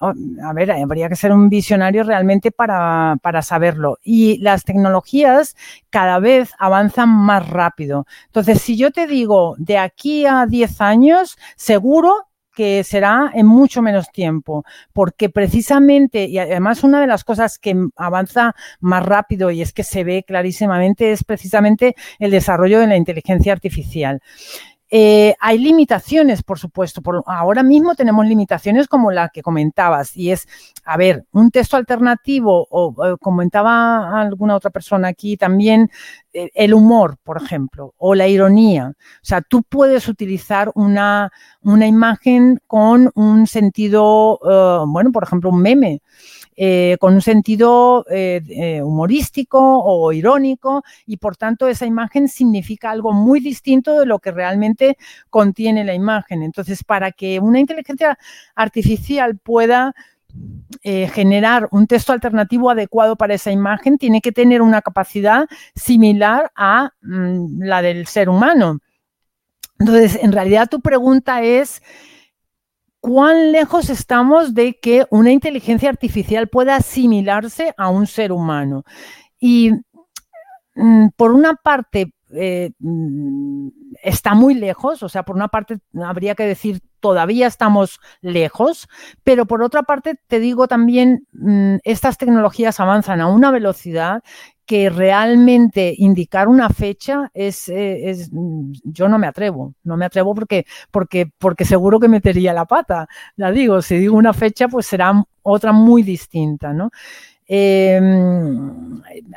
oh, 0.00 0.12
a 0.44 0.52
ver, 0.52 0.70
habría 0.70 1.08
que 1.08 1.16
ser 1.16 1.32
un 1.32 1.48
visionario 1.48 2.04
realmente 2.04 2.52
para, 2.52 3.16
para 3.22 3.42
saberlo. 3.42 3.98
Y 4.02 4.38
las 4.38 4.64
tecnologías 4.64 5.56
cada 5.90 6.20
vez 6.20 6.52
avanzan 6.58 7.08
más 7.08 7.48
rápido. 7.48 8.06
Entonces, 8.26 8.62
si 8.62 8.76
yo 8.76 8.92
te 8.92 9.06
digo 9.06 9.56
de 9.58 9.78
aquí 9.78 10.24
a 10.26 10.46
10 10.46 10.80
años, 10.80 11.36
seguro 11.56 12.28
que 12.54 12.84
será 12.84 13.30
en 13.34 13.46
mucho 13.46 13.82
menos 13.82 14.10
tiempo, 14.10 14.64
porque 14.92 15.28
precisamente, 15.28 16.26
y 16.26 16.38
además 16.38 16.84
una 16.84 17.00
de 17.00 17.06
las 17.06 17.24
cosas 17.24 17.58
que 17.58 17.74
avanza 17.96 18.54
más 18.80 19.04
rápido 19.04 19.50
y 19.50 19.62
es 19.62 19.72
que 19.72 19.84
se 19.84 20.04
ve 20.04 20.24
clarísimamente 20.26 21.12
es 21.12 21.24
precisamente 21.24 21.94
el 22.18 22.30
desarrollo 22.30 22.80
de 22.80 22.86
la 22.86 22.96
inteligencia 22.96 23.52
artificial. 23.52 24.20
Eh, 24.94 25.34
hay 25.40 25.56
limitaciones, 25.56 26.42
por 26.42 26.58
supuesto. 26.58 27.00
Por, 27.00 27.24
ahora 27.26 27.62
mismo 27.62 27.94
tenemos 27.94 28.26
limitaciones 28.26 28.88
como 28.88 29.10
la 29.10 29.30
que 29.30 29.40
comentabas, 29.40 30.14
y 30.14 30.30
es, 30.32 30.46
a 30.84 30.98
ver, 30.98 31.24
un 31.32 31.50
texto 31.50 31.78
alternativo, 31.78 32.66
o, 32.70 33.16
comentaba 33.18 34.20
alguna 34.20 34.54
otra 34.54 34.70
persona 34.70 35.08
aquí 35.08 35.38
también, 35.38 35.90
eh, 36.34 36.50
el 36.54 36.74
humor, 36.74 37.16
por 37.24 37.42
ejemplo, 37.42 37.94
o 37.96 38.14
la 38.14 38.28
ironía. 38.28 38.92
O 38.94 39.24
sea, 39.24 39.40
tú 39.40 39.62
puedes 39.62 40.08
utilizar 40.08 40.70
una, 40.74 41.32
una 41.62 41.86
imagen 41.86 42.60
con 42.66 43.10
un 43.14 43.46
sentido, 43.46 44.38
uh, 44.42 44.86
bueno, 44.86 45.10
por 45.10 45.24
ejemplo, 45.24 45.48
un 45.48 45.62
meme. 45.62 46.02
Eh, 46.54 46.98
con 47.00 47.14
un 47.14 47.22
sentido 47.22 48.04
eh, 48.10 48.42
eh, 48.48 48.82
humorístico 48.82 49.58
o 49.58 50.12
irónico 50.12 50.84
y 51.06 51.16
por 51.16 51.34
tanto 51.36 51.66
esa 51.66 51.86
imagen 51.86 52.28
significa 52.28 52.90
algo 52.90 53.12
muy 53.12 53.40
distinto 53.40 53.98
de 53.98 54.04
lo 54.04 54.18
que 54.18 54.32
realmente 54.32 54.98
contiene 55.30 55.82
la 55.82 55.94
imagen. 55.94 56.42
Entonces, 56.42 56.84
para 56.84 57.10
que 57.10 57.40
una 57.40 57.58
inteligencia 57.58 58.18
artificial 58.54 59.38
pueda 59.38 59.94
generar 60.82 61.68
un 61.72 61.86
texto 61.86 62.14
alternativo 62.14 62.70
adecuado 62.70 63.16
para 63.16 63.34
esa 63.34 63.50
imagen, 63.50 63.98
tiene 63.98 64.22
que 64.22 64.32
tener 64.32 64.62
una 64.62 64.80
capacidad 64.80 65.46
similar 65.74 66.50
a 66.56 66.92
mm, 67.02 67.62
la 67.62 67.82
del 67.82 68.06
ser 68.06 68.30
humano. 68.30 68.78
Entonces, 69.78 70.18
en 70.22 70.32
realidad 70.32 70.68
tu 70.70 70.80
pregunta 70.80 71.42
es, 71.42 71.82
¿cuán 73.02 73.50
lejos 73.50 73.90
estamos 73.90 74.54
de 74.54 74.78
que 74.78 75.06
una 75.10 75.32
inteligencia 75.32 75.90
artificial 75.90 76.48
pueda 76.48 76.76
asimilarse 76.76 77.74
a 77.76 77.88
un 77.88 78.06
ser 78.06 78.30
humano? 78.30 78.84
Y 79.40 79.72
mm, 80.76 81.08
por 81.16 81.32
una 81.32 81.54
parte, 81.54 82.14
eh, 82.32 82.70
mm, 82.78 83.68
está 84.04 84.34
muy 84.34 84.54
lejos, 84.54 85.02
o 85.02 85.08
sea, 85.08 85.24
por 85.24 85.34
una 85.34 85.48
parte 85.48 85.78
habría 86.00 86.36
que 86.36 86.46
decir 86.46 86.80
todavía 87.02 87.48
estamos 87.48 88.00
lejos, 88.22 88.88
pero 89.24 89.44
por 89.44 89.62
otra 89.62 89.82
parte 89.82 90.14
te 90.28 90.38
digo 90.38 90.68
también, 90.68 91.26
mm, 91.32 91.76
estas 91.84 92.16
tecnologías 92.16 92.80
avanzan 92.80 93.20
a 93.20 93.26
una 93.26 93.50
velocidad 93.50 94.22
que 94.64 94.88
realmente 94.88 95.92
indicar 95.98 96.46
una 96.48 96.70
fecha 96.70 97.28
es, 97.34 97.68
eh, 97.68 98.14
mm, 98.30 98.72
yo 98.84 99.08
no 99.08 99.18
me 99.18 99.26
atrevo, 99.26 99.74
no 99.82 99.96
me 99.96 100.04
atrevo 100.06 100.34
porque, 100.34 100.64
porque, 100.92 101.30
porque 101.38 101.64
seguro 101.64 101.98
que 101.98 102.08
metería 102.08 102.54
la 102.54 102.64
pata, 102.64 103.08
la 103.36 103.50
digo, 103.50 103.82
si 103.82 103.98
digo 103.98 104.16
una 104.16 104.32
fecha 104.32 104.68
pues 104.68 104.86
será 104.86 105.12
otra 105.42 105.72
muy 105.72 106.04
distinta, 106.04 106.72
¿no? 106.72 106.90
Eh, 107.48 108.00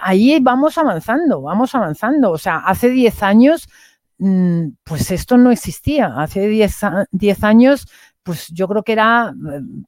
ahí 0.02 0.40
vamos 0.42 0.78
avanzando, 0.78 1.42
vamos 1.42 1.74
avanzando. 1.76 2.32
O 2.32 2.38
sea, 2.38 2.58
hace 2.60 2.90
10 2.90 3.24
años, 3.24 3.68
pues 4.18 5.12
esto 5.12 5.38
no 5.38 5.52
existía. 5.52 6.14
Hace 6.18 6.48
10 6.48 7.44
años, 7.44 7.88
pues 8.24 8.48
yo 8.50 8.68
creo 8.68 8.84
que 8.84 8.94
era, 8.94 9.34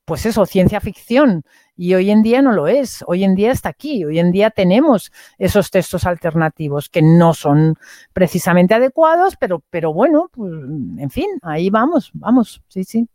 pues 0.05 0.25
eso, 0.25 0.45
ciencia 0.45 0.79
ficción. 0.79 1.43
Y 1.75 1.95
hoy 1.95 2.11
en 2.11 2.21
día 2.21 2.41
no 2.41 2.51
lo 2.51 2.67
es. 2.67 3.03
Hoy 3.07 3.23
en 3.23 3.33
día 3.33 3.51
está 3.51 3.69
aquí. 3.69 4.05
Hoy 4.05 4.19
en 4.19 4.31
día 4.31 4.51
tenemos 4.51 5.11
esos 5.39 5.71
textos 5.71 6.05
alternativos 6.05 6.89
que 6.89 7.01
no 7.01 7.33
son 7.33 7.75
precisamente 8.13 8.75
adecuados, 8.75 9.35
pero, 9.39 9.63
pero 9.69 9.91
bueno, 9.93 10.29
pues, 10.31 10.53
en 10.53 11.09
fin, 11.09 11.27
ahí 11.41 11.69
vamos, 11.69 12.11
vamos, 12.13 12.61
sí, 12.67 12.83
sí, 12.83 13.07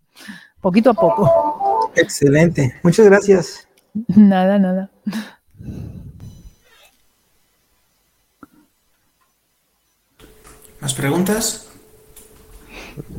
poquito 0.60 0.90
a 0.90 0.94
poco. 0.94 1.92
Excelente. 1.94 2.74
Muchas 2.82 3.06
gracias. 3.06 3.68
Nada, 4.08 4.58
nada. 4.58 4.90
¿Más 10.82 10.94
preguntas? 10.94 11.68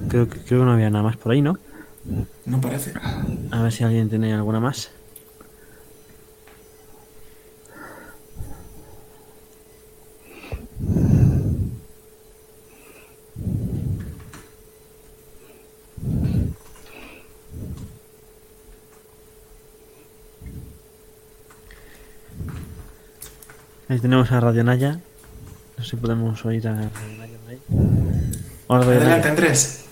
Creo 0.10 0.28
que, 0.28 0.38
creo 0.42 0.60
que 0.60 0.66
no 0.66 0.74
había 0.74 0.90
nada 0.90 1.02
más 1.02 1.16
por 1.16 1.32
ahí, 1.32 1.42
¿no? 1.42 1.58
No 2.46 2.60
parece. 2.60 2.92
A 3.52 3.62
ver 3.62 3.72
si 3.72 3.86
alguien 3.86 4.10
tiene 4.10 4.34
alguna 4.34 4.60
más. 4.60 4.92
Ahí 23.88 24.00
tenemos 24.00 24.30
a 24.34 24.42
Radio 24.42 24.66
Naya. 24.66 25.00
No 25.78 25.84
sé 25.84 25.92
si 25.92 25.96
podemos 25.96 26.44
oír 26.46 26.68
a 26.68 26.90
Adelante. 28.70 29.28
Andrés. 29.28 29.86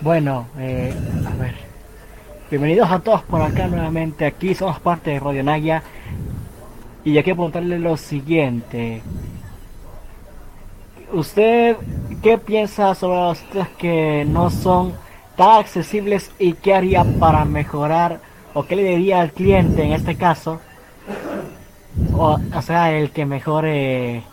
Bueno, 0.00 0.48
eh, 0.58 0.92
a 1.26 1.42
ver. 1.42 1.54
Bienvenidos 2.50 2.90
a 2.90 2.98
todos 2.98 3.22
por 3.22 3.42
acá 3.42 3.68
nuevamente. 3.68 4.26
Aquí 4.26 4.54
somos 4.54 4.80
parte 4.80 5.10
de 5.10 5.20
Radio 5.20 5.44
Naya. 5.44 5.82
Y 7.04 7.12
ya 7.12 7.22
quiero 7.22 7.36
preguntarle 7.36 7.78
lo 7.78 7.96
siguiente. 7.96 9.02
¿Usted 11.12 11.76
qué 12.22 12.38
piensa 12.38 12.94
sobre 12.94 13.18
los 13.18 13.38
sitios 13.38 13.68
que 13.78 14.26
no 14.28 14.50
son 14.50 14.94
tan 15.36 15.60
accesibles 15.60 16.32
y 16.38 16.54
qué 16.54 16.74
haría 16.74 17.04
para 17.04 17.44
mejorar 17.44 18.20
o 18.52 18.64
qué 18.64 18.76
le 18.76 18.82
diría 18.82 19.20
al 19.20 19.32
cliente 19.32 19.84
en 19.84 19.92
este 19.92 20.16
caso? 20.16 20.60
O, 22.12 22.38
o 22.54 22.62
sea, 22.62 22.92
el 22.92 23.10
que 23.10 23.24
mejore 23.24 24.24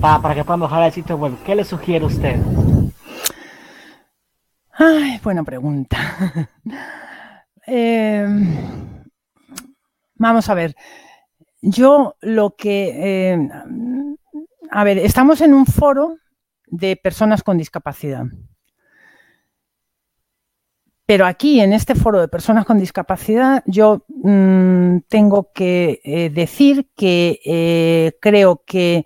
para, 0.00 0.34
que 0.34 0.44
pueda 0.44 0.56
mejorar 0.56 0.86
el 0.86 0.92
sitio 0.92 1.16
web. 1.16 1.34
¿Qué 1.44 1.54
le 1.54 1.64
sugiere 1.64 2.04
usted? 2.04 2.40
Ay, 4.72 5.20
buena 5.22 5.44
pregunta. 5.44 5.98
Eh, 7.68 8.24
vamos 10.14 10.48
a 10.48 10.54
ver. 10.54 10.76
Yo 11.60 12.14
lo 12.20 12.54
que... 12.54 13.32
eh, 13.32 13.48
a 14.70 14.84
ver, 14.84 14.98
estamos 14.98 15.40
en 15.40 15.52
un 15.52 15.66
foro 15.66 16.16
de 16.68 16.94
personas 16.94 17.42
con 17.42 17.58
discapacidad. 17.58 18.26
Pero 21.06 21.24
aquí, 21.24 21.60
en 21.60 21.72
este 21.72 21.94
foro 21.94 22.20
de 22.20 22.26
personas 22.26 22.64
con 22.64 22.78
discapacidad, 22.78 23.62
yo 23.66 24.04
mm, 24.08 24.98
tengo 25.08 25.52
que 25.54 26.00
eh, 26.02 26.30
decir 26.30 26.88
que 26.96 27.40
eh, 27.44 28.18
creo 28.20 28.62
que 28.66 29.04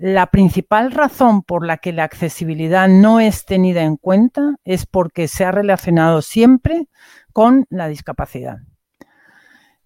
la 0.00 0.28
principal 0.28 0.92
razón 0.92 1.42
por 1.42 1.66
la 1.66 1.76
que 1.76 1.92
la 1.92 2.04
accesibilidad 2.04 2.88
no 2.88 3.20
es 3.20 3.44
tenida 3.44 3.82
en 3.82 3.96
cuenta 3.96 4.56
es 4.64 4.86
porque 4.86 5.28
se 5.28 5.44
ha 5.44 5.52
relacionado 5.52 6.22
siempre 6.22 6.88
con 7.34 7.66
la 7.68 7.86
discapacidad. 7.86 8.58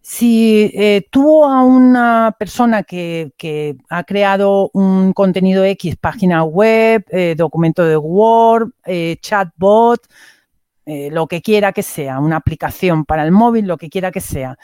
Si 0.00 0.70
eh, 0.74 1.08
tú 1.10 1.44
a 1.44 1.64
una 1.64 2.36
persona 2.38 2.84
que, 2.84 3.32
ha 3.88 4.04
creado 4.04 4.70
un 4.72 5.12
contenido 5.14 5.64
X, 5.64 5.96
página 5.96 6.44
web, 6.44 7.04
eh, 7.08 7.34
documento 7.36 7.84
de 7.84 7.96
Word, 7.96 8.70
eh, 8.84 9.16
chatbot, 9.20 10.06
eh, 10.86 11.10
lo 11.10 11.26
que 11.26 11.40
quiera 11.40 11.72
que 11.72 11.82
sea, 11.82 12.18
una 12.18 12.36
aplicación 12.36 13.04
para 13.04 13.24
el 13.24 13.32
móvil, 13.32 13.66
lo 13.66 13.78
que 13.78 13.88
quiera 13.88 14.10
que 14.12 14.20
sea, 14.20 14.58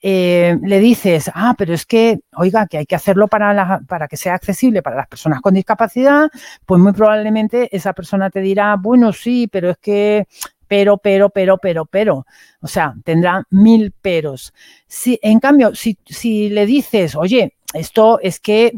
eh, 0.00 0.56
le 0.62 0.78
dices, 0.78 1.30
ah, 1.34 1.54
pero 1.58 1.74
es 1.74 1.84
que, 1.86 2.20
oiga, 2.36 2.66
que 2.66 2.78
hay 2.78 2.86
que 2.86 2.94
hacerlo 2.94 3.26
para, 3.26 3.52
la, 3.52 3.80
para 3.88 4.06
que 4.06 4.16
sea 4.16 4.34
accesible 4.34 4.82
para 4.82 4.96
las 4.96 5.08
personas 5.08 5.40
con 5.40 5.54
discapacidad, 5.54 6.30
pues 6.64 6.80
muy 6.80 6.92
probablemente 6.92 7.74
esa 7.74 7.92
persona 7.92 8.30
te 8.30 8.40
dirá, 8.40 8.76
bueno, 8.76 9.12
sí, 9.12 9.48
pero 9.50 9.70
es 9.70 9.78
que 9.78 10.26
pero, 10.68 10.98
pero, 10.98 11.30
pero, 11.30 11.58
pero, 11.58 11.86
pero. 11.86 12.26
O 12.60 12.66
sea, 12.66 12.94
tendrá 13.04 13.46
mil 13.50 13.92
peros. 13.92 14.52
Si, 14.86 15.18
en 15.22 15.38
cambio, 15.38 15.74
si, 15.74 15.98
si 16.06 16.48
le 16.48 16.66
dices, 16.66 17.14
oye, 17.14 17.54
esto 17.74 18.18
es 18.20 18.40
que 18.40 18.72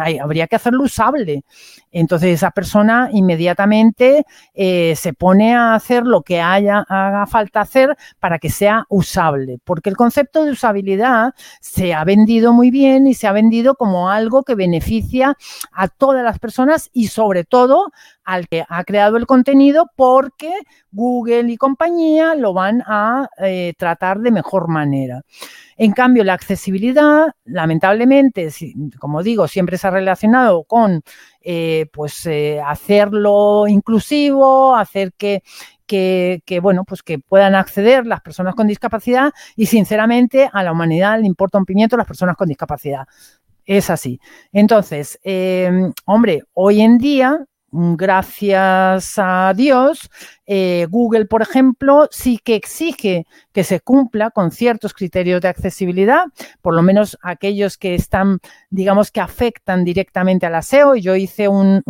hay, 0.00 0.18
habría 0.18 0.46
que 0.48 0.56
hacerlo 0.56 0.84
usable. 0.84 1.44
Entonces 1.92 2.34
esa 2.34 2.50
persona 2.52 3.08
inmediatamente 3.12 4.24
eh, 4.54 4.94
se 4.96 5.12
pone 5.12 5.54
a 5.54 5.74
hacer 5.74 6.04
lo 6.04 6.22
que 6.22 6.40
haya, 6.40 6.84
haga 6.88 7.26
falta 7.26 7.60
hacer 7.60 7.96
para 8.20 8.38
que 8.38 8.50
sea 8.50 8.84
usable, 8.88 9.58
porque 9.64 9.90
el 9.90 9.96
concepto 9.96 10.44
de 10.44 10.52
usabilidad 10.52 11.34
se 11.60 11.94
ha 11.94 12.04
vendido 12.04 12.52
muy 12.52 12.70
bien 12.70 13.06
y 13.06 13.14
se 13.14 13.26
ha 13.26 13.32
vendido 13.32 13.74
como 13.74 14.10
algo 14.10 14.44
que 14.44 14.54
beneficia 14.54 15.36
a 15.72 15.88
todas 15.88 16.24
las 16.24 16.38
personas 16.38 16.90
y 16.92 17.08
sobre 17.08 17.44
todo 17.44 17.90
al 18.24 18.46
que 18.46 18.64
ha 18.68 18.84
creado 18.84 19.16
el 19.16 19.26
contenido 19.26 19.90
porque 19.96 20.52
Google 20.92 21.50
y 21.50 21.56
compañía 21.56 22.34
lo 22.36 22.52
van 22.52 22.82
a 22.86 23.28
eh, 23.38 23.74
tratar 23.76 24.20
de 24.20 24.30
mejor 24.30 24.68
manera. 24.68 25.22
En 25.76 25.92
cambio, 25.92 26.24
la 26.24 26.34
accesibilidad, 26.34 27.28
lamentablemente, 27.44 28.50
como 28.98 29.22
digo, 29.22 29.48
siempre 29.48 29.78
se 29.78 29.88
ha 29.88 29.90
relacionado 29.90 30.64
con 30.64 31.02
eh, 31.40 31.86
pues 31.92 32.26
eh, 32.26 32.60
hacerlo 32.64 33.66
inclusivo, 33.68 34.74
hacer 34.76 35.12
que, 35.14 35.42
que, 35.86 36.42
que, 36.44 36.60
bueno, 36.60 36.84
pues 36.84 37.02
que 37.02 37.18
puedan 37.18 37.54
acceder 37.54 38.06
las 38.06 38.20
personas 38.20 38.54
con 38.54 38.66
discapacidad 38.66 39.32
y 39.56 39.66
sinceramente 39.66 40.50
a 40.52 40.62
la 40.62 40.72
humanidad 40.72 41.18
le 41.20 41.26
importa 41.26 41.58
un 41.58 41.64
pimiento 41.64 41.96
las 41.96 42.06
personas 42.06 42.36
con 42.36 42.48
discapacidad. 42.48 43.06
Es 43.66 43.88
así. 43.90 44.20
Entonces, 44.52 45.18
eh, 45.22 45.70
hombre, 46.04 46.42
hoy 46.54 46.80
en 46.80 46.98
día 46.98 47.44
gracias 47.72 49.14
a 49.16 49.52
Dios, 49.56 50.10
eh, 50.46 50.86
Google, 50.90 51.26
por 51.26 51.42
ejemplo, 51.42 52.08
sí 52.10 52.38
que 52.42 52.54
exige 52.54 53.26
que 53.52 53.64
se 53.64 53.80
cumpla 53.80 54.30
con 54.30 54.50
ciertos 54.50 54.92
criterios 54.92 55.40
de 55.40 55.48
accesibilidad, 55.48 56.24
por 56.62 56.74
lo 56.74 56.82
menos 56.82 57.18
aquellos 57.22 57.76
que 57.78 57.94
están, 57.94 58.38
digamos, 58.70 59.10
que 59.10 59.20
afectan 59.20 59.84
directamente 59.84 60.46
a 60.46 60.50
la 60.50 60.62
SEO. 60.62 60.96
Yo 60.96 61.14
hice 61.16 61.48
un, 61.48 61.82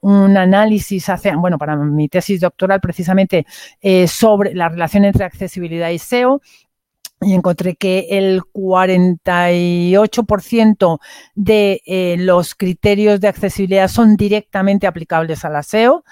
un 0.00 0.36
análisis 0.36 1.06
bueno, 1.36 1.58
para 1.58 1.76
mi 1.76 2.08
tesis 2.08 2.40
doctoral 2.40 2.80
precisamente 2.80 3.46
eh, 3.80 4.06
sobre 4.06 4.54
la 4.54 4.68
relación 4.68 5.04
entre 5.04 5.24
accesibilidad 5.24 5.90
y 5.90 5.98
SEO 5.98 6.40
y 7.20 7.34
encontré 7.34 7.76
que 7.76 8.06
el 8.10 8.42
48% 8.42 10.98
de 11.34 11.82
eh, 11.84 12.16
los 12.18 12.54
criterios 12.54 13.20
de 13.20 13.28
accesibilidad 13.28 13.88
son 13.88 14.16
directamente 14.16 14.86
aplicables 14.86 15.44
al 15.44 15.62
SEO, 15.64 16.04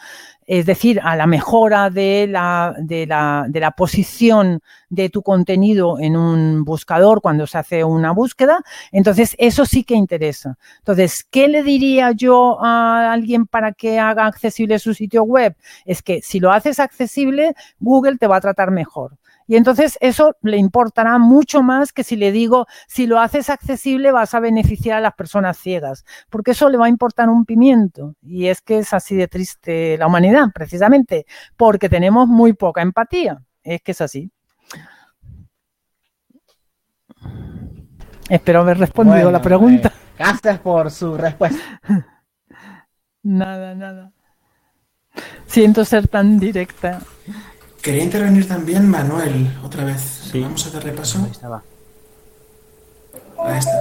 es 0.47 0.67
decir, 0.67 1.01
a 1.03 1.17
la 1.17 1.27
mejora 1.27 1.91
de 1.91 2.27
la, 2.29 2.75
de, 2.79 3.07
la, 3.07 3.47
de 3.49 3.61
la 3.61 3.73
posición 3.73 4.61
de 4.89 5.11
tu 5.11 5.23
contenido 5.23 5.99
en 5.99 6.17
un 6.17 6.65
buscador 6.65 7.21
cuando 7.21 7.47
se 7.49 7.59
hace 7.59 7.85
una 7.85 8.13
búsqueda. 8.13 8.61
Entonces, 8.93 9.35
eso 9.39 9.67
sí 9.67 9.83
que 9.83 9.95
interesa. 9.95 10.57
Entonces, 10.79 11.27
¿qué 11.29 11.49
le 11.49 11.65
diría 11.65 12.13
yo 12.13 12.63
a 12.65 13.13
alguien 13.13 13.47
para 13.47 13.73
que 13.73 13.99
haga 13.99 14.27
accesible 14.27 14.79
su 14.79 14.95
sitio 14.95 15.25
web? 15.25 15.57
Es 15.85 16.03
que 16.03 16.23
si 16.23 16.39
lo 16.39 16.53
haces 16.53 16.79
accesible, 16.79 17.55
Google 17.81 18.17
te 18.17 18.29
va 18.29 18.37
a 18.37 18.41
tratar 18.41 18.71
mejor. 18.71 19.19
Y 19.47 19.57
entonces 19.57 19.97
eso 20.01 20.37
le 20.43 20.57
importará 20.57 21.19
mucho 21.19 21.63
más 21.63 21.93
que 21.93 22.05
si 22.05 22.17
le 22.17 22.33
digo, 22.33 22.67
si 22.89 23.07
lo 23.07 23.21
haces 23.21 23.49
accesible 23.49 24.13
vas 24.13 24.35
a 24.35 24.41
beneficiar 24.41 24.99
a 24.99 25.01
las 25.01 25.15
personas 25.15 25.57
ciegas, 25.57 26.05
porque 26.31 26.51
eso 26.51 26.69
le 26.69 26.79
va 26.79 26.87
a 26.87 26.91
importar 26.91 27.29
un 27.29 27.45
pimiento. 27.45 28.15
Y 28.23 28.47
es 28.49 28.61
que 28.61 28.79
es 28.79 28.93
así 28.93 29.15
de 29.15 29.29
triste 29.29 29.97
la 29.99 30.07
humanidad, 30.07 30.47
precisamente, 30.55 31.27
porque 31.57 31.89
tenemos 31.89 32.27
muy 32.27 32.53
poca 32.53 32.83
empatía. 32.83 33.43
Es 33.63 33.83
que 33.83 33.93
es 33.93 34.01
así. 34.01 34.31
Espero 38.29 38.61
haber 38.61 38.79
respondido 38.79 39.31
la 39.31 39.41
pregunta. 39.41 39.89
Eh, 39.89 40.15
gracias 40.19 40.59
por 40.59 40.91
su 40.91 41.17
respuesta. 41.17 41.81
nada, 43.23 43.75
nada. 43.75 44.13
Siento 45.47 45.85
ser 45.85 46.09
tan 46.09 46.39
directa. 46.39 47.01
Quería 47.87 48.03
intervenir 48.03 48.49
también 48.49 48.89
Manuel, 48.91 49.47
otra 49.63 49.85
vez. 49.85 50.01
Sí. 50.33 50.41
Vamos 50.41 50.67
a 50.67 50.71
dar 50.71 50.83
repaso. 50.83 51.21
Ahí 51.25 51.31
estaba. 51.31 51.63
Ahí 53.39 53.59
está. 53.61 53.73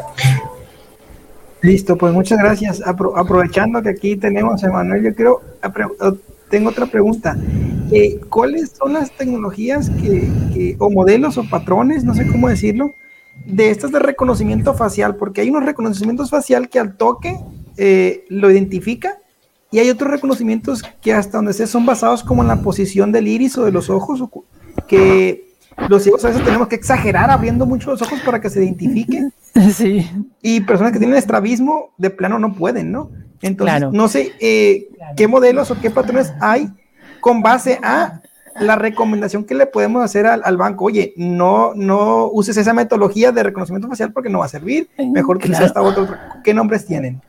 Listo, 1.64 1.98
pues 1.98 2.14
muchas 2.14 2.38
gracias. 2.38 2.82
Apro- 2.84 3.14
aprovechando 3.18 3.82
que 3.82 3.90
aquí 3.90 4.16
tenemos 4.16 4.64
a 4.64 4.70
Manuel, 4.70 5.06
yo 5.06 5.16
quiero, 5.16 5.42
apre- 5.64 5.92
o- 6.00 6.18
tengo 6.52 6.70
otra 6.70 6.86
pregunta. 6.86 7.36
Eh, 7.92 8.20
¿Cuáles 8.30 8.74
son 8.78 8.94
las 8.94 9.10
tecnologías 9.10 9.90
que, 9.90 10.30
que- 10.54 10.76
o 10.78 10.92
modelos 10.92 11.40
o 11.40 11.50
patrones, 11.50 12.04
no 12.04 12.14
sé 12.14 12.28
cómo 12.28 12.48
decirlo, 12.48 12.94
de 13.48 13.72
estas 13.72 13.92
de 13.92 13.98
reconocimiento 13.98 14.76
facial? 14.76 15.16
Porque 15.16 15.42
hay 15.42 15.50
unos 15.50 15.66
reconocimientos 15.66 16.30
facial 16.30 16.70
que 16.70 16.78
al 16.78 16.96
toque 16.96 17.40
eh, 17.78 18.24
lo 18.30 18.52
identifica 18.52 19.18
y 19.76 19.80
hay 19.80 19.90
otros 19.90 20.10
reconocimientos 20.10 20.82
que 21.02 21.12
hasta 21.14 21.38
donde 21.40 21.52
sé 21.52 21.68
son 21.68 21.86
basados 21.86 22.24
como 22.24 22.42
en 22.44 22.48
la 22.48 22.62
posición 22.62 23.12
del 23.12 23.28
iris 23.28 23.58
o 23.58 23.66
de 23.66 23.72
los 23.74 23.90
ojos, 23.90 24.24
que 24.88 25.54
los 25.90 26.02
ciegos 26.04 26.24
a 26.24 26.30
veces 26.30 26.46
tenemos 26.46 26.70
que 26.70 26.76
exagerar 26.76 27.30
abriendo 27.30 27.66
mucho 27.66 27.92
los 27.92 28.02
ojos 28.02 28.20
para 28.26 28.40
que 28.40 28.50
se 28.50 28.64
identifique 28.64 29.30
Sí. 29.74 30.10
y 30.42 30.62
personas 30.62 30.94
que 30.94 31.00
tienen 31.00 31.18
estrabismo 31.18 31.94
de 31.98 32.10
plano 32.10 32.40
no 32.40 32.54
pueden, 32.54 32.94
¿no? 32.94 33.10
Entonces, 33.42 33.76
Claro. 33.78 33.92
no 33.92 34.08
sé 34.08 34.32
eh, 34.40 34.88
qué 35.18 35.28
modelos 35.28 35.70
o 35.72 35.80
qué 35.82 35.90
patrones 35.92 36.32
hay 36.40 36.70
con 37.20 37.42
base 37.42 37.78
a 37.84 38.22
la 38.62 38.78
recomendación 38.78 39.44
que 39.44 39.54
le 39.56 39.66
podemos 39.66 40.02
hacer 40.02 40.26
al, 40.26 40.42
al 40.46 40.56
banco. 40.56 40.86
Oye, 40.86 41.14
no, 41.18 41.74
no 41.76 42.28
uses 42.32 42.56
esa 42.56 42.74
metodología 42.74 43.34
de 43.34 43.44
reconocimiento 43.44 43.90
facial 43.90 44.14
porque 44.14 44.30
no 44.30 44.40
va 44.40 44.46
a 44.46 44.48
servir. 44.48 44.88
Mejor 44.98 45.40
que 45.40 45.50
Claro. 45.50 45.66
esta 45.66 45.82
otra. 45.82 46.40
¿Qué 46.42 46.54
nombres 46.54 46.86
tienen? 46.86 47.22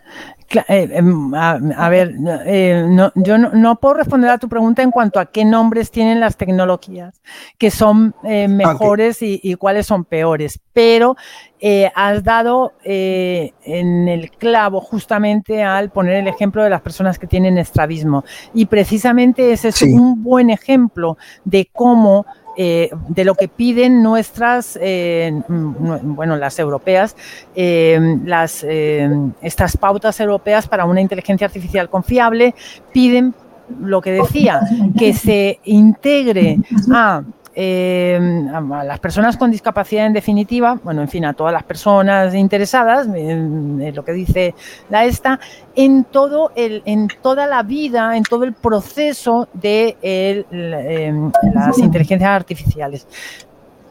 Eh, 0.68 0.88
em, 0.92 1.34
a, 1.34 1.58
a 1.76 1.88
ver, 1.88 2.14
eh, 2.46 2.86
no- 2.88 3.10
yo 3.16 3.36
no, 3.36 3.50
no 3.52 3.76
puedo 3.80 3.94
responder 3.94 4.30
a 4.30 4.38
tu 4.38 4.48
pregunta 4.48 4.82
en 4.82 4.92
cuanto 4.92 5.18
a 5.18 5.26
qué 5.26 5.44
nombres 5.44 5.90
tienen 5.90 6.20
las 6.20 6.36
tecnologías 6.36 7.20
que 7.58 7.70
son 7.72 8.14
eh, 8.22 8.46
mejores 8.46 9.22
y, 9.22 9.40
y 9.42 9.54
cuáles 9.56 9.86
son 9.86 10.04
peores, 10.04 10.60
pero 10.72 11.16
eh, 11.58 11.90
has 11.96 12.22
dado 12.22 12.74
en 12.84 14.08
el 14.08 14.30
clavo 14.30 14.80
justamente 14.80 15.62
al 15.64 15.90
poner 15.90 16.14
el 16.16 16.28
ejemplo 16.28 16.62
de 16.62 16.70
las 16.70 16.80
personas 16.82 17.18
que 17.18 17.26
tienen 17.26 17.58
estrabismo. 17.58 18.24
Y 18.54 18.66
precisamente 18.66 19.52
ese 19.52 19.68
es 19.68 19.74
Sí. 19.76 19.92
un 19.92 20.22
buen 20.22 20.50
ejemplo 20.50 21.16
de 21.44 21.68
cómo 21.72 22.24
eh, 22.56 22.90
de 23.08 23.24
lo 23.24 23.34
que 23.34 23.48
piden 23.48 24.02
nuestras, 24.02 24.78
eh, 24.80 25.30
bueno, 25.48 26.36
las 26.36 26.58
europeas, 26.58 27.14
eh, 27.54 28.18
las, 28.24 28.64
estas 28.64 29.76
pautas 29.76 30.18
europeas 30.20 30.66
para 30.66 30.86
una 30.86 31.02
inteligencia 31.02 31.46
artificial 31.46 31.90
confiable, 31.90 32.54
piden 32.92 33.34
lo 33.80 34.00
que 34.00 34.12
decía, 34.12 34.60
que 34.98 35.12
se 35.12 35.58
integre 35.64 36.58
a, 36.92 37.22
eh, 37.58 38.20
a 38.52 38.84
las 38.84 39.00
personas 39.00 39.38
con 39.38 39.50
discapacidad 39.50 40.04
en 40.04 40.12
definitiva, 40.12 40.78
bueno, 40.84 41.00
en 41.00 41.08
fin, 41.08 41.24
a 41.24 41.32
todas 41.32 41.54
las 41.54 41.62
personas 41.62 42.34
interesadas, 42.34 43.06
en, 43.06 43.94
lo 43.94 44.04
que 44.04 44.12
dice 44.12 44.54
la 44.90 45.06
esta, 45.06 45.40
en 45.74 46.04
todo 46.04 46.52
el, 46.54 46.82
en 46.84 47.08
toda 47.22 47.46
la 47.46 47.62
vida, 47.62 48.14
en 48.14 48.24
todo 48.24 48.44
el 48.44 48.52
proceso 48.52 49.48
de 49.54 49.96
eh, 50.02 50.44
las 50.50 51.78
inteligencias 51.78 52.30
artificiales. 52.30 53.06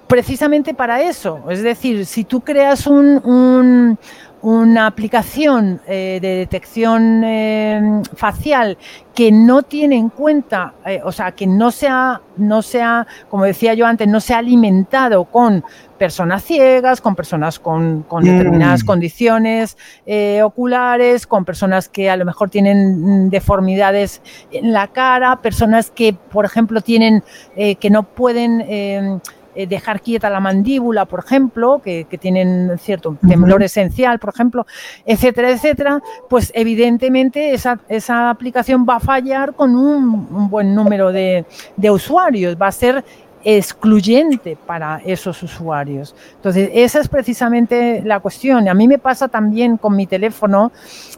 Precisamente 0.05 0.75
para 0.75 1.01
eso, 1.01 1.39
es 1.49 1.63
decir, 1.63 2.05
si 2.05 2.23
tú 2.23 2.41
creas 2.41 2.85
un- 2.85 3.97
una 4.45 4.85
aplicación 4.85 5.81
eh, 5.87 6.19
de 6.21 6.35
detección 6.35 7.23
eh, 7.23 8.01
facial 8.13 8.77
que 9.15 9.31
no 9.31 9.63
tiene 9.63 9.95
en 9.95 10.09
cuenta, 10.09 10.75
eh, 10.85 11.01
o 11.03 11.11
sea, 11.11 11.31
que 11.31 11.47
no 11.47 11.71
sea, 11.71 12.21
no 12.37 12.61
sea, 12.61 13.07
como 13.29 13.45
decía 13.45 13.73
yo 13.73 13.87
antes, 13.87 14.07
no 14.07 14.19
sea 14.19 14.39
alimentado 14.39 15.23
con 15.23 15.63
personas 15.97 16.43
ciegas, 16.43 16.99
con 16.99 17.15
personas 17.15 17.57
con, 17.57 18.03
con 18.03 18.23
Mm. 18.23 18.27
determinadas 18.27 18.83
condiciones 18.83 19.77
eh, 20.05 20.43
oculares, 20.43 21.25
con 21.25 21.45
personas 21.45 21.87
que 21.87 22.09
a 22.09 22.17
lo 22.17 22.25
mejor 22.25 22.49
tienen 22.49 23.25
mm, 23.25 23.29
deformidades 23.29 24.21
en 24.51 24.73
la 24.73 24.89
cara, 24.89 25.41
personas 25.41 25.89
que, 25.89 26.13
por 26.13 26.43
ejemplo, 26.43 26.81
tienen, 26.81 27.23
eh, 27.55 27.77
que 27.77 27.89
no 27.89 28.03
pueden 28.03 29.21
eh, 29.55 29.67
dejar 29.67 30.01
quieta 30.01 30.29
la 30.29 30.39
mandíbula, 30.39 31.05
por 31.05 31.23
ejemplo, 31.25 31.81
que, 31.83 32.05
que 32.09 32.17
tienen 32.17 32.77
cierto 32.77 33.17
temblor 33.27 33.63
esencial, 33.63 34.19
por 34.19 34.33
ejemplo, 34.33 34.65
etcétera, 35.05 35.49
etcétera, 35.51 36.01
pues 36.29 36.51
evidentemente 36.53 37.53
esa, 37.53 37.79
esa 37.87 38.29
aplicación 38.29 38.85
va 38.87 38.97
a 38.97 38.99
fallar 38.99 39.53
con 39.53 39.75
un, 39.75 40.27
un 40.31 40.49
buen 40.49 40.75
número 40.75 41.11
de, 41.11 41.45
de 41.75 41.91
usuarios, 41.91 42.57
va 42.61 42.67
a 42.67 42.71
ser 42.71 43.03
excluyente 43.45 44.57
para 44.65 44.99
esos 45.05 45.41
usuarios. 45.43 46.15
Entonces, 46.35 46.71
esa 46.73 46.99
es 46.99 47.07
precisamente 47.07 48.01
la 48.03 48.19
cuestión. 48.19 48.67
A 48.67 48.73
mí 48.73 48.87
me 48.87 48.97
pasa 48.97 49.27
también 49.27 49.77
con 49.77 49.95
mi 49.95 50.07
teléfono, 50.07 50.71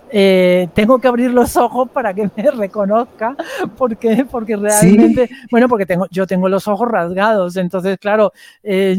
eh, 0.09 0.67
tengo 0.73 0.99
que 0.99 1.07
abrir 1.07 1.31
los 1.31 1.55
ojos 1.55 1.89
para 1.89 2.13
que 2.13 2.29
me 2.35 2.51
reconozca, 2.51 3.35
porque, 3.77 4.25
porque 4.29 4.57
realmente, 4.57 5.29
bueno, 5.49 5.69
porque 5.69 5.85
tengo, 5.85 6.05
yo 6.11 6.27
tengo 6.27 6.49
los 6.49 6.67
ojos 6.67 6.89
rasgados, 6.89 7.55
entonces, 7.55 7.97
claro, 7.97 8.33
eh, 8.61 8.97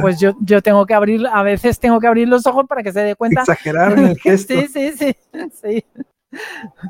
pues 0.00 0.18
yo, 0.18 0.32
yo 0.40 0.62
tengo 0.62 0.86
que 0.86 0.94
abrir, 0.94 1.26
a 1.26 1.42
veces 1.42 1.78
tengo 1.78 2.00
que 2.00 2.06
abrir 2.06 2.26
los 2.26 2.46
ojos 2.46 2.66
para 2.66 2.82
que 2.82 2.92
se 2.92 3.00
dé 3.00 3.16
cuenta. 3.16 3.42
Exageraron 3.42 4.06
el 4.06 4.18
gesto. 4.20 4.54
Sí, 4.54 4.66
sí, 4.68 4.92
sí, 4.98 5.14
sí. 5.62 5.84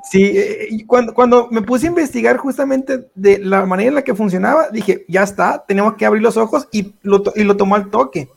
Sí, 0.05 0.33
eh, 0.35 0.85
cuando, 0.87 1.15
cuando 1.15 1.49
me 1.51 1.63
puse 1.63 1.87
a 1.87 1.91
investigar 1.91 2.37
justamente 2.37 3.09
de 3.15 3.39
la 3.39 3.67
manera 3.67 3.89
en 3.89 3.95
la 3.97 4.05
que 4.05 4.15
funcionaba, 4.15 4.69
dije, 4.71 5.05
ya 5.09 5.23
está, 5.23 5.65
tenemos 5.67 5.95
que 5.95 6.07
abrir 6.07 6.23
los 6.23 6.37
ojos 6.37 6.69
y 6.71 6.95
lo, 7.03 7.23
y 7.35 7.45
lo 7.45 7.57
tomó 7.57 7.75
al 7.75 7.91
toque. 7.91 8.29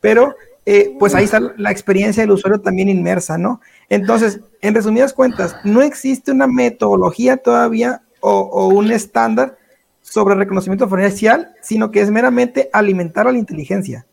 Pero, 0.00 0.34
eh, 0.66 0.94
pues 0.98 1.14
ahí 1.14 1.24
está 1.24 1.40
la 1.40 1.70
experiencia 1.70 2.22
del 2.22 2.30
usuario 2.30 2.60
también 2.60 2.88
inmersa, 2.88 3.36
¿no? 3.36 3.60
Entonces, 3.88 4.40
en 4.62 4.74
resumidas 4.74 5.12
cuentas, 5.12 5.56
no 5.64 5.82
existe 5.82 6.32
una 6.32 6.46
metodología 6.46 7.36
todavía 7.36 8.02
o, 8.20 8.30
o 8.30 8.68
un 8.68 8.90
estándar 8.90 9.58
sobre 10.00 10.34
reconocimiento 10.34 10.88
facial, 10.88 11.54
sino 11.60 11.90
que 11.90 12.00
es 12.00 12.10
meramente 12.10 12.70
alimentar 12.72 13.26
a 13.26 13.32
la 13.32 13.38
inteligencia. 13.38 14.06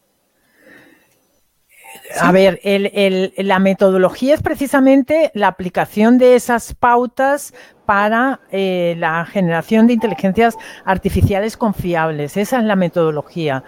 A 2.19 2.31
ver, 2.31 2.59
el- 2.63 2.91
el- 2.93 3.33
la 3.37 3.59
metodología 3.59 4.33
es 4.35 4.41
precisamente 4.41 5.31
la 5.33 5.47
aplicación 5.47 6.17
de 6.17 6.35
esas 6.35 6.73
pautas 6.75 7.53
para 7.85 8.39
eh, 8.51 8.95
la 8.97 9.25
generación 9.25 9.87
de 9.87 9.93
inteligencias 9.93 10.57
artificiales 10.85 11.57
confiables. 11.57 12.37
Esa 12.37 12.59
es 12.59 12.63
la 12.63 12.75
metodología 12.75 13.63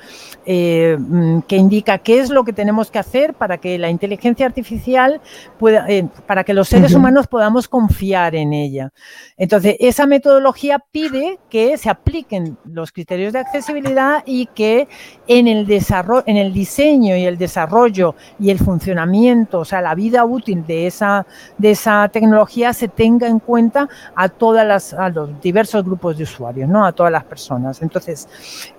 eh, 0.46 0.98
mm, 1.00 1.40
que 1.42 1.58
indica 1.58 1.98
qué 1.98 2.20
es 2.20 2.30
lo 2.30 2.44
que 2.44 2.54
tenemos 2.54 2.92
que 2.92 3.00
hacer 3.00 3.34
para 3.34 3.58
que 3.58 3.78
la 3.78 3.90
inteligencia 3.90 4.46
artificial 4.46 5.22
pueda, 5.60 5.86
eh, 5.90 6.08
para 6.28 6.44
que 6.44 6.54
los 6.54 6.70
seres 6.70 6.94
humanos 6.94 7.28
podamos 7.28 7.68
confiar 7.68 8.36
en 8.36 8.54
ella. 8.54 8.92
Entonces, 9.38 9.76
esa 9.80 10.06
metodología 10.06 10.80
pide 10.92 11.40
que 11.50 11.78
se 11.78 11.90
apliquen 11.90 12.58
los 12.66 12.92
criterios 12.92 13.34
de 13.34 13.40
accesibilidad 13.40 14.24
y 14.26 14.46
que 14.48 14.88
en 15.28 15.48
el 15.48 15.66
desarrollo, 15.66 16.24
en 16.28 16.38
el 16.38 16.54
diseño 16.54 17.16
y 17.16 17.26
el 17.26 17.38
desarrollo 17.38 18.16
y 18.40 18.52
el 18.52 18.60
funcionamiento, 18.60 19.60
o 19.60 19.66
sea, 19.66 19.82
la 19.82 19.96
vida 19.96 20.26
útil 20.26 20.66
de 20.66 20.88
esa, 20.88 21.26
de 21.58 21.72
esa 21.72 22.08
tecnología 22.10 22.74
se 22.74 22.88
tenga 22.88 23.28
en 23.28 23.40
cuenta 23.40 23.90
a 24.16 24.30
todas 24.30 24.66
las, 24.66 24.94
a 24.94 25.10
los 25.10 25.42
diversos 25.42 25.84
grupos 25.84 26.18
de 26.18 26.24
usuarios, 26.24 26.70
¿no? 26.70 26.86
A 26.86 26.92
todas 26.92 27.12
las 27.12 27.24
personas. 27.24 27.82
Entonces, 27.82 28.28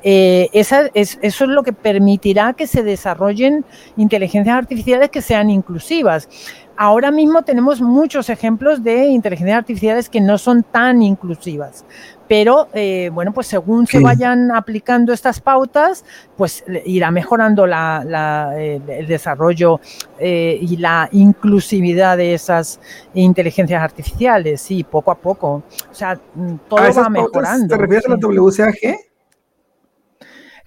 eh, 0.03 0.49
esa 0.53 0.91
es, 0.95 1.19
eso 1.23 1.45
es 1.45 1.51
lo 1.51 1.63
que 1.63 1.73
permitirá 1.73 2.53
que 2.53 2.67
se 2.67 2.83
desarrollen 2.83 3.65
inteligencias 3.97 4.57
artificiales 4.57 5.11
que 5.11 5.23
sean 5.23 5.51
inclusivas. 5.51 6.29
Ahora 6.77 7.11
mismo 7.11 7.43
tenemos 7.43 7.81
muchos 7.81 8.29
ejemplos 8.29 8.83
de 8.83 9.07
inteligencias 9.07 9.59
artificiales 9.59 10.09
que 10.09 10.21
no 10.21 10.39
son 10.39 10.65
tan 10.65 11.03
inclusivas, 11.03 11.85
pero 12.27 12.69
eh, 12.73 13.11
bueno, 13.13 13.33
pues 13.33 13.47
según 13.47 13.87
se 13.87 14.01
vayan 14.01 14.51
aplicando 14.51 15.13
estas 15.13 15.41
pautas, 15.41 16.05
pues 16.37 16.65
irá 16.85 17.13
mejorando 17.13 17.67
la, 17.67 18.03
la, 18.05 18.59
el 18.59 19.07
desarrollo 19.07 19.81
eh, 20.19 20.59
y 20.61 20.77
la 20.79 21.09
inclusividad 21.13 22.17
de 22.17 22.35
esas 22.35 22.81
inteligencias 23.15 23.81
artificiales, 23.81 24.61
sí, 24.61 24.83
poco 24.83 25.13
a 25.13 25.15
poco. 25.15 25.63
O 25.91 25.95
sea, 25.95 26.19
mm, 26.35 26.55
todo 26.69 26.81
¿A 26.81 26.89
esas 26.89 27.05
va 27.05 27.11
mejorando. 27.11 27.69
¿Te 27.69 27.81
refieres 27.81 28.07
a 28.07 28.11
la. 28.11 28.17
WCAG? 28.17 28.97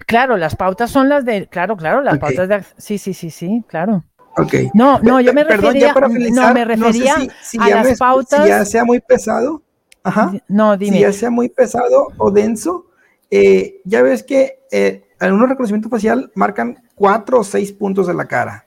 Claro, 0.06 0.38
las 0.38 0.56
pautas 0.56 0.90
son 0.90 1.10
las 1.10 1.26
de, 1.26 1.48
claro, 1.48 1.76
claro, 1.76 2.00
las 2.00 2.18
pautas 2.18 2.48
de, 2.48 2.62
sí, 2.78 2.96
sí, 2.96 3.12
sí, 3.12 3.28
sí, 3.28 3.62
claro. 3.68 4.04
No, 4.74 4.98
no, 5.00 5.20
yo 5.20 5.32
me 5.32 5.44
perdón, 5.44 5.74
refería, 5.74 5.94
no, 6.32 6.54
me 6.54 6.64
refería 6.64 7.14
no 7.16 7.20
sé 7.24 7.30
si, 7.50 7.58
si 7.58 7.58
a 7.72 7.76
las 7.76 7.84
me- 7.86 7.96
pautas. 7.96 8.42
Si 8.42 8.48
ya 8.48 8.64
sea 8.64 8.84
muy 8.84 9.00
pesado. 9.00 9.62
Ajá. 10.02 10.32
No, 10.48 10.72
Si 10.74 10.78
dime. 10.84 11.00
ya 11.00 11.12
sea 11.12 11.30
muy 11.30 11.48
pesado 11.48 12.08
o 12.16 12.30
denso, 12.30 12.86
eh, 13.30 13.80
ya 13.84 14.02
ves 14.02 14.22
que 14.22 14.60
eh, 14.70 15.04
algunos 15.18 15.48
reconocimientos 15.48 15.90
facial 15.90 16.30
marcan 16.34 16.82
cuatro 16.94 17.40
o 17.40 17.44
seis 17.44 17.72
puntos 17.72 18.06
de 18.06 18.14
la 18.14 18.26
cara. 18.26 18.64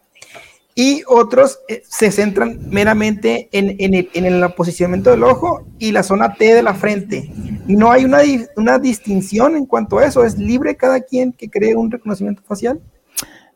Y 0.73 1.03
otros 1.07 1.59
eh, 1.67 1.81
se 1.87 2.11
centran 2.11 2.59
meramente 2.69 3.49
en, 3.51 3.75
en 3.79 3.93
el, 3.93 4.09
en 4.13 4.25
el 4.25 4.53
posicionamiento 4.53 5.09
del 5.11 5.23
ojo 5.23 5.65
y 5.79 5.91
la 5.91 6.01
zona 6.03 6.33
T 6.35 6.53
de 6.53 6.63
la 6.63 6.73
frente. 6.73 7.29
No 7.67 7.91
hay 7.91 8.05
una, 8.05 8.19
una 8.55 8.79
distinción 8.79 9.55
en 9.57 9.65
cuanto 9.65 9.99
a 9.99 10.05
eso. 10.05 10.23
Es 10.23 10.37
libre 10.37 10.75
cada 10.77 11.01
quien 11.01 11.33
que 11.33 11.49
cree 11.49 11.75
un 11.75 11.91
reconocimiento 11.91 12.41
facial. 12.43 12.79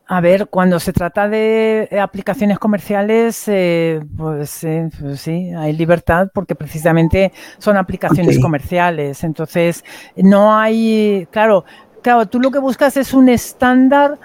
A 0.08 0.20
ver, 0.20 0.46
cuando 0.48 0.78
se 0.78 0.92
trata 0.92 1.28
de 1.28 1.88
eh, 1.90 1.98
aplicaciones 1.98 2.60
comerciales, 2.60 3.42
eh, 3.48 4.00
pues, 4.16 4.62
eh, 4.62 4.88
pues 5.00 5.20
sí, 5.20 5.50
hay 5.52 5.72
libertad 5.72 6.28
porque 6.32 6.54
precisamente 6.54 7.32
son 7.58 7.76
aplicaciones 7.76 8.38
comerciales. 8.38 9.24
Entonces, 9.24 9.84
no 10.14 10.56
hay, 10.56 11.26
claro, 11.32 11.64
claro, 12.02 12.26
tú 12.26 12.38
lo 12.38 12.52
que 12.52 12.60
buscas 12.60 12.96
es 12.96 13.12
un 13.14 13.28
estándar. 13.28 14.16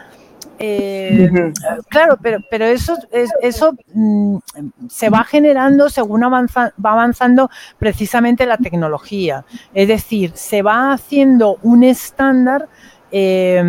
eh. 0.60 1.30
Claro, 1.90 2.18
pero, 2.22 2.38
pero 2.52 2.66
eso, 2.66 2.96
es- 3.12 3.32
eso 3.42 3.74
mm, 3.96 4.38
se 4.88 5.10
va 5.10 5.24
generando 5.24 5.90
según 5.90 6.24
avanza- 6.24 6.74
va 6.84 6.92
avanzando 6.92 7.50
precisamente 7.80 8.46
la 8.46 8.58
tecnología. 8.58 9.46
Es 9.74 9.88
decir, 9.88 10.32
se 10.36 10.62
va 10.62 10.94
haciendo 10.94 11.58
un 11.64 11.84
estándar. 11.84 12.68
eh, 13.14 13.62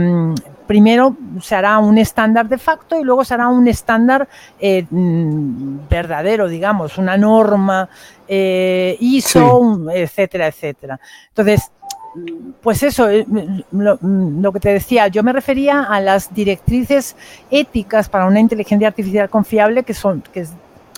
primero 0.73 1.15
se 1.43 1.55
hará 1.55 1.77
un 1.78 1.99
estándar 1.99 2.49
de 2.49 2.57
facto 2.57 2.99
y 2.99 3.05
luego 3.05 3.27
se 3.27 3.35
hará 3.35 3.49
un 3.49 3.69
estándar 3.69 4.27
eh, 4.59 4.86
mm, 4.89 5.81
verdadero, 5.90 6.49
digamos, 6.49 6.97
una 6.97 7.19
norma 7.19 7.90
eh, 8.27 8.97
ISO, 8.99 9.61
Sí. 9.85 9.99
etcétera, 10.01 10.47
etcétera. 10.47 10.99
Entonces, 11.28 11.70
pues 12.62 12.82
eso, 12.82 13.11
eh, 13.11 13.27
lo, 13.70 13.99
lo 14.01 14.53
que 14.53 14.61
te 14.61 14.70
decía, 14.70 15.09
yo 15.09 15.23
me 15.23 15.35
refería 15.35 15.82
a 15.82 16.01
las 16.01 16.32
directrices 16.32 17.16
éticas 17.51 18.09
para 18.09 18.24
una 18.24 18.40
inteligencia 18.40 18.89
artificial 18.89 19.28
confiable 19.28 19.82
que 19.82 19.93
son, 19.93 20.23
que 20.32 20.40
es, 20.40 20.53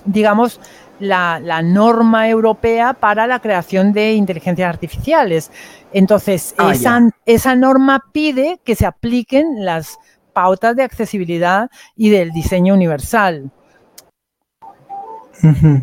digamos, 0.04 0.60
la, 1.00 1.40
la 1.42 1.60
norma 1.62 2.28
europea 2.28 2.92
para 2.94 3.26
la 3.26 3.40
creación 3.40 3.92
de 3.92 4.12
inteligencias 4.14 4.68
artificiales. 4.68 5.50
Entonces, 5.92 6.54
Ah, 6.58 6.72
esa, 6.72 7.00
esa 7.26 7.54
norma 7.56 8.02
pide 8.12 8.60
que 8.64 8.74
se 8.74 8.86
apliquen 8.86 9.64
las 9.64 9.98
pautas 10.32 10.74
de 10.76 10.82
accesibilidad 10.82 11.70
y 11.96 12.10
del 12.10 12.30
diseño 12.32 12.74
universal, 12.74 13.50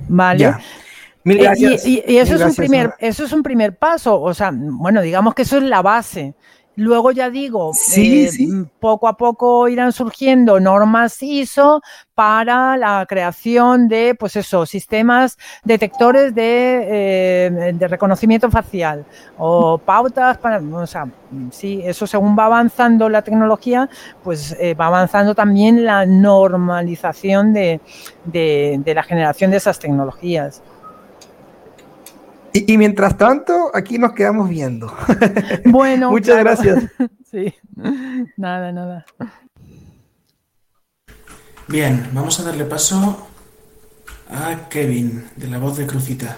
¿vale? 0.07 0.53
Mil 1.23 1.39
Eh, 1.39 1.43
gracias. 1.43 1.85
Y, 1.85 1.99
y- 2.07 2.13
y 2.13 2.17
eso, 2.17 2.33
Mil 2.33 2.41
es 2.41 2.47
un 2.49 2.55
primer, 2.55 2.93
eso 2.99 3.25
es 3.25 3.31
un 3.33 3.43
primer 3.43 3.77
paso, 3.77 4.19
o 4.19 4.33
sea, 4.33 4.51
bueno, 4.53 5.01
digamos 5.01 5.35
que 5.35 5.43
eso 5.43 5.57
es 5.57 5.63
la 5.63 5.81
base. 5.81 6.33
Luego 6.77 7.11
ya 7.11 7.29
digo, 7.29 7.71
Sí, 7.73 8.23
eh, 8.25 8.31
sí. 8.31 8.49
poco 8.79 9.07
a 9.09 9.17
poco 9.17 9.67
irán 9.67 9.91
surgiendo 9.91 10.59
normas 10.59 11.21
ISO 11.21 11.81
para 12.15 12.77
la 12.77 13.05
creación 13.07 13.89
de, 13.89 14.15
pues 14.17 14.37
eso, 14.37 14.65
sistemas 14.65 15.37
detectores 15.65 16.33
de, 16.33 16.87
eh, 16.89 17.73
de 17.73 17.87
reconocimiento 17.89 18.49
facial 18.49 19.05
o 19.37 19.77
pautas 19.79 20.37
para, 20.37 20.59
o 20.59 20.87
sea, 20.87 21.07
sí, 21.51 21.81
eso 21.83 22.07
según 22.07 22.37
va 22.39 22.45
avanzando 22.45 23.09
la 23.09 23.21
tecnología, 23.21 23.89
pues 24.23 24.55
eh, 24.59 24.73
va 24.73 24.87
avanzando 24.87 25.35
también 25.35 25.83
la 25.83 26.05
normalización 26.05 27.53
de, 27.53 27.81
de- 28.25 28.79
de 28.83 28.93
la 28.93 29.03
generación 29.03 29.51
de 29.51 29.57
esas 29.57 29.77
tecnologías. 29.77 30.61
Y, 32.53 32.73
y 32.73 32.77
mientras 32.77 33.17
tanto, 33.17 33.71
aquí 33.73 33.97
nos 33.97 34.13
quedamos 34.13 34.49
viendo. 34.49 34.93
Bueno, 35.65 36.11
Muchas 36.11 36.41
claro. 36.41 36.43
gracias. 36.43 36.83
Sí, 37.31 37.53
nada, 38.35 38.73
nada. 38.73 39.05
Bien, 41.69 42.09
vamos 42.11 42.37
a 42.41 42.43
darle 42.43 42.65
paso 42.65 43.25
a 44.29 44.67
Kevin, 44.67 45.29
de 45.37 45.47
la 45.47 45.57
voz 45.57 45.77
de 45.77 45.87
Crucita. 45.87 46.37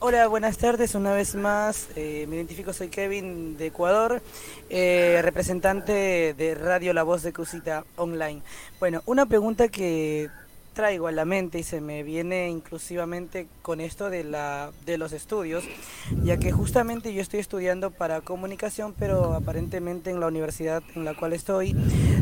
Hola, 0.00 0.26
buenas 0.26 0.58
tardes. 0.58 0.94
Una 0.94 1.14
vez 1.14 1.34
más, 1.34 1.88
eh, 1.96 2.26
me 2.28 2.36
identifico, 2.36 2.74
soy 2.74 2.88
Kevin 2.88 3.56
de 3.56 3.68
Ecuador, 3.68 4.20
eh, 4.68 5.20
representante 5.22 6.34
de 6.36 6.54
Radio 6.54 6.92
La 6.92 7.02
Voz 7.02 7.22
de 7.22 7.32
Crucita 7.32 7.86
Online. 7.96 8.42
Bueno, 8.78 9.00
una 9.06 9.24
pregunta 9.24 9.68
que 9.68 10.28
traigo 10.74 11.06
a 11.06 11.12
la 11.12 11.24
mente 11.24 11.58
y 11.58 11.62
se 11.62 11.80
me 11.80 12.02
viene 12.02 12.50
inclusivamente 12.50 13.46
con 13.62 13.80
esto 13.80 14.10
de, 14.10 14.24
la, 14.24 14.72
de 14.84 14.98
los 14.98 15.12
estudios, 15.12 15.64
ya 16.22 16.36
que 16.36 16.52
justamente 16.52 17.14
yo 17.14 17.22
estoy 17.22 17.40
estudiando 17.40 17.90
para 17.90 18.20
comunicación, 18.20 18.94
pero 18.98 19.32
aparentemente 19.32 20.10
en 20.10 20.20
la 20.20 20.26
universidad 20.26 20.82
en 20.94 21.04
la 21.04 21.14
cual 21.14 21.32
estoy 21.32 21.72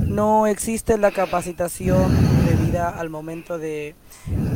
no 0.07 0.47
existe 0.47 0.99
la 0.99 1.11
capacitación 1.11 2.15
debida 2.45 2.91
al 2.91 3.09
momento 3.09 3.59
de, 3.59 3.95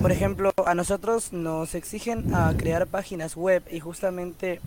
por 0.02 0.12
ejemplo, 0.12 0.52
a 0.64 0.74
nosotros 0.74 1.32
nos 1.32 1.74
exigen 1.74 2.34
a 2.34 2.54
crear 2.56 2.86
páginas 2.86 3.36
web 3.36 3.62
y 3.70 3.80
justamente 3.80 4.60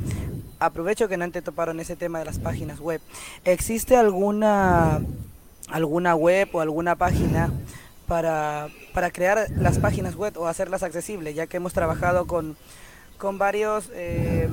aprovecho 0.59 1.07
que 1.07 1.17
no 1.17 1.23
antes 1.23 1.43
toparon 1.43 1.79
ese 1.79 1.95
tema 1.95 2.19
de 2.19 2.25
las 2.25 2.39
páginas 2.39 2.79
web. 2.79 3.01
¿Existe 3.45 3.95
alguna 3.95 4.99
alguna 5.69 6.15
web 6.15 6.49
o 6.53 6.61
alguna 6.61 6.95
página 6.95 7.51
para, 8.09 8.67
para 8.93 9.11
crear 9.11 9.47
las 9.59 9.77
páginas 9.77 10.15
web 10.15 10.37
o 10.37 10.47
hacerlas 10.47 10.83
accesibles, 10.83 11.35
ya 11.35 11.47
que 11.47 11.57
hemos 11.57 11.71
trabajado 11.73 12.25
con, 12.25 12.57
con 13.17 13.37
varios 13.37 13.89
eh, 13.93 14.49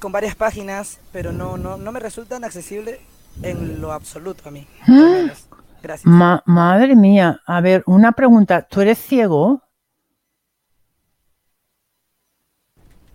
con 0.00 0.10
varias 0.10 0.34
páginas, 0.34 0.98
pero 1.12 1.32
no, 1.32 1.56
no, 1.56 1.76
no 1.76 1.92
me 1.92 2.00
resultan 2.00 2.42
accesibles 2.44 2.98
en 3.42 3.80
lo 3.80 3.92
absoluto 3.92 4.48
a 4.48 4.52
mí. 4.52 4.66
menos. 4.88 5.46
Gracias. 5.80 6.04
Ma- 6.06 6.42
madre 6.44 6.96
mía, 6.96 7.40
a 7.46 7.60
ver, 7.60 7.84
una 7.86 8.12
pregunta, 8.12 8.62
¿tú 8.62 8.80
eres 8.80 8.98
ciego? 8.98 9.62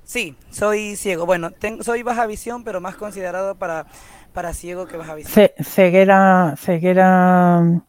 Sí, 0.05 0.37
soy 0.49 0.95
ciego. 0.95 1.25
Bueno, 1.25 1.51
ten- 1.51 1.83
soy 1.83 2.01
baja 2.03 2.25
visión, 2.25 2.63
pero 2.63 2.79
más 2.79 2.95
considerado 2.95 3.55
para, 3.55 3.85
para 4.33 4.53
ciego 4.53 4.85
que 4.85 4.95
baja 4.95 5.15
visión. 5.15 5.33
Ce- 5.33 5.53
ceguera, 5.61 6.55
ceguera, 6.57 7.81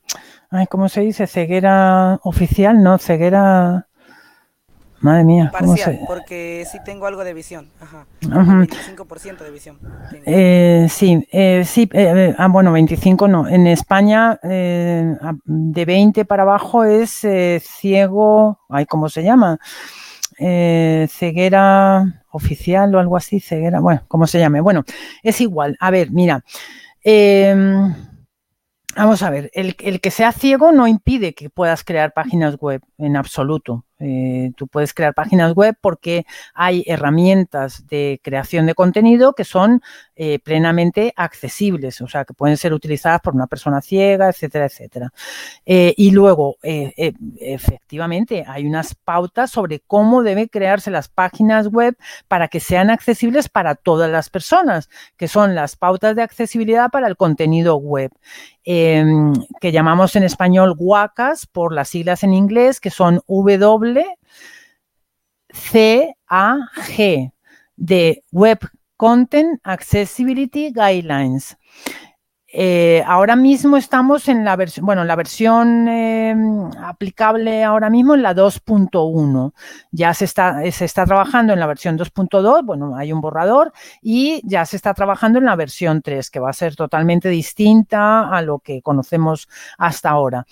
ay, 0.50 0.66
¿cómo 0.66 0.88
se 0.88 1.00
dice? 1.02 1.26
Ceguera 1.26 2.18
oficial, 2.22 2.82
no, 2.82 2.98
ceguera, 2.98 3.86
madre 5.00 5.24
mía, 5.24 5.52
¿cómo 5.56 5.74
Parcial, 5.74 5.98
se? 5.98 6.06
porque 6.06 6.66
sí 6.70 6.78
tengo 6.84 7.06
algo 7.06 7.24
de 7.24 7.34
visión. 7.34 7.68
Ajá. 7.80 8.06
Ujú. 8.26 8.66
25% 8.66 9.44
de 9.44 9.50
visión. 9.50 9.78
Eh, 10.26 10.86
sí, 10.90 11.26
eh, 11.30 11.62
sí, 11.64 11.88
eh, 11.92 12.34
ah, 12.36 12.48
bueno, 12.48 12.72
25 12.72 13.28
no. 13.28 13.46
En 13.46 13.66
España, 13.66 14.38
eh, 14.42 15.14
de 15.44 15.84
20 15.84 16.24
para 16.24 16.42
abajo 16.42 16.84
es 16.84 17.26
ciego, 17.60 18.60
ay, 18.68 18.86
¿cómo 18.86 19.08
se 19.08 19.22
llama? 19.22 19.58
Ceguera 20.38 22.24
oficial 22.30 22.94
o 22.94 22.98
algo 23.00 23.16
así, 23.16 23.40
ceguera, 23.40 23.80
bueno, 23.80 24.02
¿cómo 24.08 24.26
se 24.26 24.38
llame? 24.38 24.60
Bueno, 24.60 24.84
es 25.22 25.40
igual. 25.40 25.76
A 25.80 25.90
ver, 25.90 26.10
mira, 26.12 26.44
em, 27.02 27.92
vamos 28.96 29.22
a 29.22 29.30
ver, 29.30 29.50
el, 29.54 29.76
el 29.80 30.00
que 30.00 30.10
sea 30.10 30.32
ciego 30.32 30.72
no 30.72 30.86
impide 30.86 31.34
que 31.34 31.50
puedas 31.50 31.84
crear 31.84 32.12
páginas 32.12 32.56
web 32.58 32.82
en 32.98 33.16
absoluto. 33.16 33.84
Eh, 34.00 34.52
tú 34.56 34.68
puedes 34.68 34.94
crear 34.94 35.12
páginas 35.12 35.54
web 35.54 35.76
porque 35.80 36.24
hay 36.54 36.84
herramientas 36.86 37.86
de 37.88 38.20
creación 38.22 38.66
de 38.66 38.74
contenido 38.74 39.32
que 39.32 39.44
son 39.44 39.82
eh, 40.14 40.38
plenamente 40.38 41.12
accesibles, 41.16 42.00
o 42.00 42.06
sea, 42.06 42.24
que 42.24 42.34
pueden 42.34 42.56
ser 42.56 42.72
utilizadas 42.72 43.20
por 43.20 43.34
una 43.34 43.48
persona 43.48 43.80
ciega, 43.80 44.28
etcétera, 44.28 44.66
etcétera. 44.66 45.12
Eh, 45.66 45.94
y 45.96 46.12
luego, 46.12 46.56
efectivamente, 46.62 48.44
hay 48.46 48.66
unas 48.66 48.94
pautas 48.94 49.50
sobre 49.50 49.80
cómo 49.80 50.22
deben 50.22 50.46
crearse 50.46 50.90
las 50.90 51.08
páginas 51.08 51.68
web 51.68 51.96
para 52.28 52.48
que 52.48 52.60
sean 52.60 52.90
accesibles 52.90 53.48
para 53.48 53.74
todas 53.74 54.10
las 54.10 54.30
personas, 54.30 54.88
que 55.16 55.28
son 55.28 55.54
las 55.54 55.76
pautas 55.76 56.14
de 56.14 56.22
accesibilidad 56.22 56.90
para 56.90 57.08
el 57.08 57.16
contenido 57.16 57.76
web. 57.76 58.10
Em, 58.70 59.32
que 59.62 59.72
llamamos 59.72 60.14
en 60.14 60.24
español 60.24 60.74
WACAS 60.78 61.46
por 61.46 61.72
las 61.72 61.88
siglas 61.88 62.22
en 62.22 62.34
inglés, 62.34 62.80
que 62.80 62.90
son 62.90 63.22
W, 63.26 63.87
C, 65.50 66.14
A, 66.28 66.56
G, 66.76 67.32
de 67.76 68.24
Web 68.32 68.58
Content 68.96 69.60
Accessibility 69.62 70.72
Guidelines. 70.72 71.56
Eh, 72.50 73.04
ahora 73.06 73.36
mismo 73.36 73.76
estamos 73.76 74.26
en 74.26 74.42
la 74.42 74.56
versión, 74.56 74.86
bueno, 74.86 75.04
la 75.04 75.16
versión 75.16 75.86
em, 75.86 76.70
aplicable 76.82 77.62
ahora 77.62 77.90
mismo 77.90 78.14
en 78.14 78.22
la 78.22 78.34
2.1. 78.34 79.52
Ya 79.90 80.14
se 80.14 80.24
está, 80.24 80.62
se 80.72 80.86
está 80.86 81.04
trabajando 81.04 81.52
en 81.52 81.60
la 81.60 81.66
versión 81.66 81.98
2.2, 81.98 82.64
bueno, 82.64 82.96
hay 82.96 83.12
un 83.12 83.20
borrador 83.20 83.72
y 84.00 84.40
ya 84.44 84.64
se 84.64 84.76
está 84.76 84.94
trabajando 84.94 85.38
en 85.38 85.44
la 85.44 85.56
versión 85.56 86.00
3, 86.00 86.30
que 86.30 86.40
va 86.40 86.48
a 86.48 86.54
ser 86.54 86.74
totalmente 86.74 87.28
distinta 87.28 88.30
a 88.30 88.40
lo 88.40 88.60
que 88.60 88.80
conocemos 88.80 89.46
hasta 89.76 90.08
ahora. 90.08 90.46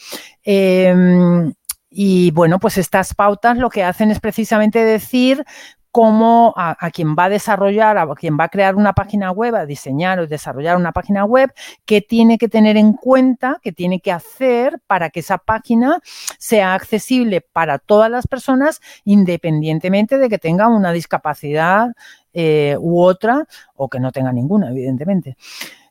Em, 0.44 1.50
y 1.98 2.30
bueno, 2.32 2.58
pues 2.60 2.76
estas 2.76 3.14
pautas 3.14 3.56
lo 3.56 3.70
que 3.70 3.82
hacen 3.82 4.10
es 4.10 4.20
precisamente 4.20 4.84
decir 4.84 5.46
cómo 5.90 6.52
a, 6.58 6.76
quien 6.90 7.16
va 7.16 7.24
a 7.24 7.28
desarrollar, 7.30 7.96
a 7.96 8.06
quien 8.14 8.36
va 8.38 8.44
a 8.44 8.48
crear 8.50 8.74
una 8.74 8.92
página 8.92 9.30
web, 9.30 9.54
a 9.54 9.64
diseñar 9.64 10.18
o 10.18 10.26
desarrollar 10.26 10.76
una 10.76 10.92
página 10.92 11.24
web, 11.24 11.54
qué 11.86 12.02
tiene 12.02 12.36
que 12.36 12.50
tener 12.50 12.76
en 12.76 12.92
cuenta, 12.92 13.60
qué 13.62 13.72
tiene 13.72 14.00
que 14.00 14.12
hacer 14.12 14.78
para 14.86 15.08
que 15.08 15.20
esa 15.20 15.38
página 15.38 16.00
sea 16.38 16.74
accesible 16.74 17.40
para 17.40 17.78
todas 17.78 18.10
las 18.10 18.26
personas, 18.26 18.82
independientemente 19.06 20.18
de 20.18 20.28
que 20.28 20.36
tenga 20.36 20.68
una 20.68 20.92
discapacidad 20.92 21.94
eh, 22.34 22.76
u 22.78 23.00
otra, 23.00 23.46
o 23.74 23.88
que 23.88 24.00
no 24.00 24.12
tenga 24.12 24.34
ninguna, 24.34 24.68
evidentemente. 24.68 25.38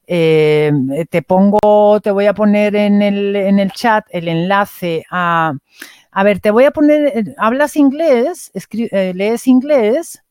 Eh, 0.07 0.71
te 1.09 1.21
pongo, 1.21 1.99
te 2.01 2.11
voy 2.11 2.25
a 2.25 2.33
poner 2.33 2.75
en 2.75 3.01
el, 3.01 3.35
en 3.35 3.59
el 3.59 3.71
chat 3.71 4.05
el 4.11 4.27
enlace 4.27 5.03
a 5.09 5.53
a 6.17 6.23
ver, 6.23 6.39
te 6.39 6.49
voy 6.49 6.63
a 6.63 6.71
poner, 6.71 7.35
¿hablas 7.37 7.75
inglés? 7.75 8.49
Eh, 8.71 9.11
¿Lees 9.13 9.47
inglés? 9.47 10.23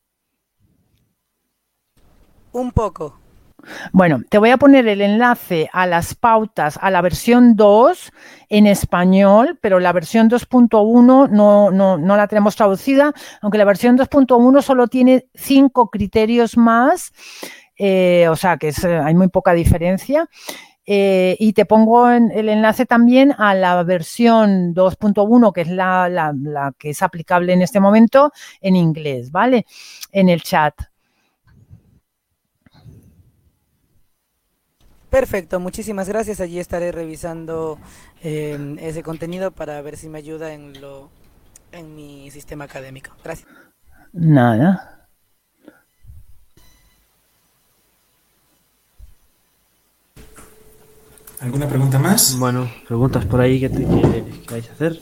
Un 2.53 2.73
poco. 2.73 3.19
Bueno, 3.93 4.23
te 4.31 4.39
voy 4.39 4.49
a 4.49 4.57
poner 4.57 4.89
el 4.89 5.03
enlace 5.03 5.69
a 5.75 5.87
las 5.87 6.15
pautas, 6.15 6.79
a 6.81 6.91
la 6.91 7.03
versión 7.03 7.55
2 7.55 8.13
en 8.49 8.67
español, 8.67 9.59
pero 9.61 9.79
la 9.79 9.93
versión 9.93 10.31
2.1 10.31 11.29
no, 11.29 11.71
no, 11.71 12.17
la 12.17 12.29
tenemos 12.29 12.57
traducida, 12.57 13.13
aunque 13.43 13.59
la 13.59 13.65
versión 13.67 13.99
2.1 13.99 14.63
solo 14.63 14.89
tiene 14.89 15.27
cinco 15.35 15.91
criterios 15.91 16.57
más, 16.57 17.13
eh, 17.77 18.27
o 18.29 18.37
sea 18.37 18.57
que 18.57 18.73
hay 18.85 19.15
muy 19.15 19.29
poca 19.29 19.53
diferencia. 19.53 20.29
Eh, 20.87 21.37
y 21.39 21.55
te 21.55 21.65
pongo 21.65 22.11
en 22.11 22.31
el 22.31 22.49
enlace 22.51 22.85
también 22.85 23.35
a 23.39 23.55
la 23.55 23.83
versión 23.85 24.75
2.1, 24.75 25.53
que 25.53 25.63
es 25.63 25.69
la, 25.69 26.09
la, 26.11 26.75
que 26.79 26.91
es 26.91 27.03
aplicable 27.03 27.55
en 27.55 27.63
este 27.63 27.81
momento 27.81 28.33
en 28.61 28.77
inglés, 28.77 29.31
¿vale? 29.31 29.65
En 30.13 30.29
el 30.29 30.43
chat. 30.43 30.75
Perfecto, 35.09 35.61
muchísimas 35.61 36.09
gracias. 36.09 36.41
Allí 36.41 36.59
estaré 36.59 36.91
revisando 36.91 37.79
eh, 38.23 38.77
ese 38.81 39.03
contenido 39.03 39.53
para 39.53 39.81
ver 39.81 39.97
si 39.97 40.09
me 40.09 40.19
ayuda 40.19 40.53
en, 40.53 40.81
lo, 40.81 41.09
en 41.71 41.95
mi 41.95 42.31
sistema 42.31 42.65
académico. 42.65 43.13
Gracias. 43.23 43.49
Nada. 44.13 44.94
¿Alguna 51.45 51.69
pregunta 51.69 51.99
más? 51.99 52.39
Bueno, 52.39 52.71
preguntas 52.89 53.27
por 53.27 53.39
ahí 53.39 53.61
que, 53.61 53.69
te, 53.69 53.85
vais 54.51 54.67
a 54.67 54.73
hacer. 54.73 54.99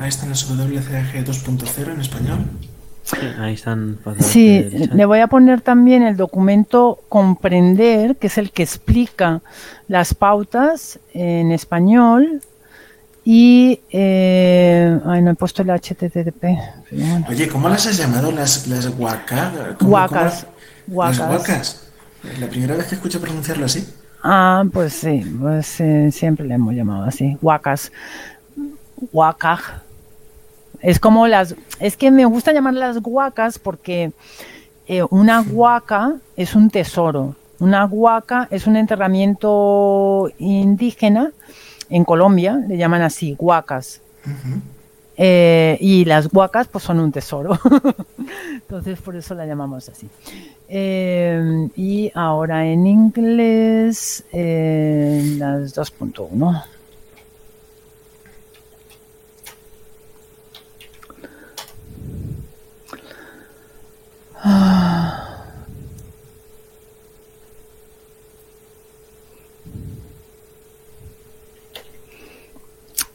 Ahí 0.00 0.08
están 0.08 0.30
las 0.30 0.48
WCAG 0.48 1.22
2.0 1.22 1.92
en 1.92 2.00
español. 2.00 2.46
Ahí 3.38 3.54
están. 3.54 3.98
Sí, 4.20 4.88
le 4.92 5.04
voy 5.04 5.20
a 5.20 5.26
poner 5.26 5.60
también 5.60 6.02
el 6.02 6.16
documento 6.16 7.00
Comprender, 7.08 8.16
que 8.16 8.26
es 8.26 8.38
el 8.38 8.50
que 8.50 8.62
explica 8.62 9.40
las 9.86 10.14
pautas 10.14 10.98
en 11.14 11.52
español. 11.52 12.42
Y. 13.24 13.80
Eh, 13.90 15.00
ay, 15.04 15.22
no 15.22 15.30
he 15.30 15.34
puesto 15.34 15.62
el 15.62 15.68
HTTP. 15.70 16.44
Oye, 17.28 17.48
¿cómo 17.48 17.68
las 17.68 17.86
has 17.86 17.98
llamado? 17.98 18.32
Las, 18.32 18.66
las 18.68 18.88
guacas. 18.88 19.52
Guacas. 19.80 20.46
Las 20.86 21.18
guacas. 21.18 21.88
La 22.40 22.46
primera 22.46 22.74
vez 22.74 22.86
que 22.86 22.94
escucho 22.94 23.20
pronunciarlo 23.20 23.66
así. 23.66 23.86
Ah, 24.22 24.64
pues 24.72 24.94
sí, 24.94 25.24
pues 25.40 25.80
eh, 25.80 26.10
siempre 26.10 26.46
le 26.46 26.54
hemos 26.54 26.74
llamado 26.74 27.04
así. 27.04 27.36
Guacas. 27.40 27.92
Guacaj. 29.12 29.87
Es 30.80 31.00
como 31.00 31.26
las, 31.26 31.54
es 31.80 31.96
que 31.96 32.10
me 32.10 32.24
gusta 32.24 32.52
llamarlas 32.52 32.98
guacas 32.98 33.58
porque 33.58 34.12
eh, 34.86 35.02
una 35.10 35.42
guaca 35.42 36.14
es 36.36 36.54
un 36.54 36.70
tesoro. 36.70 37.34
Una 37.58 37.84
guaca 37.84 38.46
es 38.50 38.66
un 38.66 38.76
enterramiento 38.76 40.30
indígena 40.38 41.32
en 41.90 42.04
Colombia, 42.04 42.62
le 42.68 42.76
llaman 42.76 43.02
así, 43.02 43.34
guacas. 43.36 44.00
Eh, 45.16 45.76
y 45.80 46.04
las 46.04 46.28
guacas 46.28 46.68
pues 46.68 46.84
son 46.84 47.00
un 47.00 47.10
tesoro. 47.10 47.58
Entonces 48.54 49.00
por 49.00 49.16
eso 49.16 49.34
la 49.34 49.46
llamamos 49.46 49.88
así. 49.88 50.08
Eh, 50.68 51.68
y 51.74 52.12
ahora 52.14 52.66
en 52.66 52.86
inglés 52.86 54.24
las 54.32 55.74
2.1. 55.74 56.77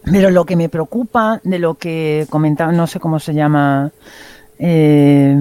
Pero 0.05 0.29
lo 0.29 0.45
que 0.45 0.55
me 0.55 0.69
preocupa 0.69 1.39
de 1.43 1.59
lo 1.59 1.75
que 1.75 2.27
comentaba, 2.29 2.71
no 2.71 2.87
sé 2.87 2.99
cómo 2.99 3.19
se 3.19 3.33
llama, 3.33 3.91
eh, 4.59 5.35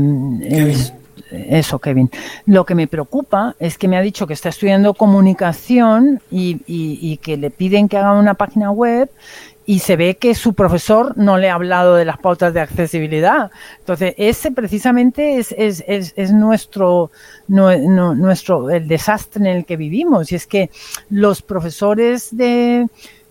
eso, 1.30 1.78
Kevin. 1.78 2.10
Lo 2.46 2.64
que 2.64 2.74
me 2.74 2.86
preocupa 2.86 3.56
es 3.58 3.76
que 3.76 3.88
me 3.88 3.96
ha 3.96 4.02
dicho 4.02 4.26
que 4.26 4.34
está 4.34 4.50
estudiando 4.50 4.94
comunicación 4.94 6.20
y 6.30 7.18
que 7.22 7.36
le 7.36 7.50
piden 7.50 7.88
que 7.88 7.98
haga 7.98 8.12
una 8.12 8.34
página 8.34 8.70
web 8.70 9.10
y 9.64 9.78
se 9.78 9.96
ve 9.96 10.16
que 10.16 10.34
su 10.34 10.54
profesor 10.54 11.16
no 11.16 11.38
le 11.38 11.48
ha 11.48 11.54
hablado 11.54 11.94
de 11.94 12.04
las 12.04 12.18
pautas 12.18 12.52
de 12.52 12.60
accesibilidad. 12.60 13.50
Entonces, 13.78 14.14
ese 14.16 14.50
precisamente 14.50 15.38
es, 15.38 15.54
es, 15.56 15.84
es, 15.86 16.32
nuestro, 16.32 17.10
nuestro, 17.48 18.70
el 18.70 18.88
desastre 18.88 19.48
en 19.48 19.56
el 19.58 19.64
que 19.64 19.76
vivimos. 19.76 20.32
Y 20.32 20.34
es 20.34 20.46
que 20.46 20.70
los 21.10 21.42
profesores 21.42 22.36
de, 22.36 22.86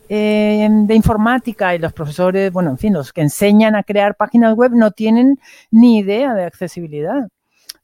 eh, 0.10 0.70
de 0.70 0.96
informática 0.96 1.76
y 1.76 1.80
los 1.80 1.94
profesores, 1.94 2.52
bueno, 2.52 2.72
en 2.72 2.78
fin, 2.78 2.94
los 2.94 3.12
que 3.12 3.22
enseñan 3.22 3.76
a 3.76 3.84
crear 3.84 4.16
páginas 4.16 4.56
web 4.56 4.72
no 4.74 4.92
tienen 4.92 5.38
ni 5.70 6.00
idea 6.00 6.34
de 6.34 6.46
accesibilidad. 6.46 7.28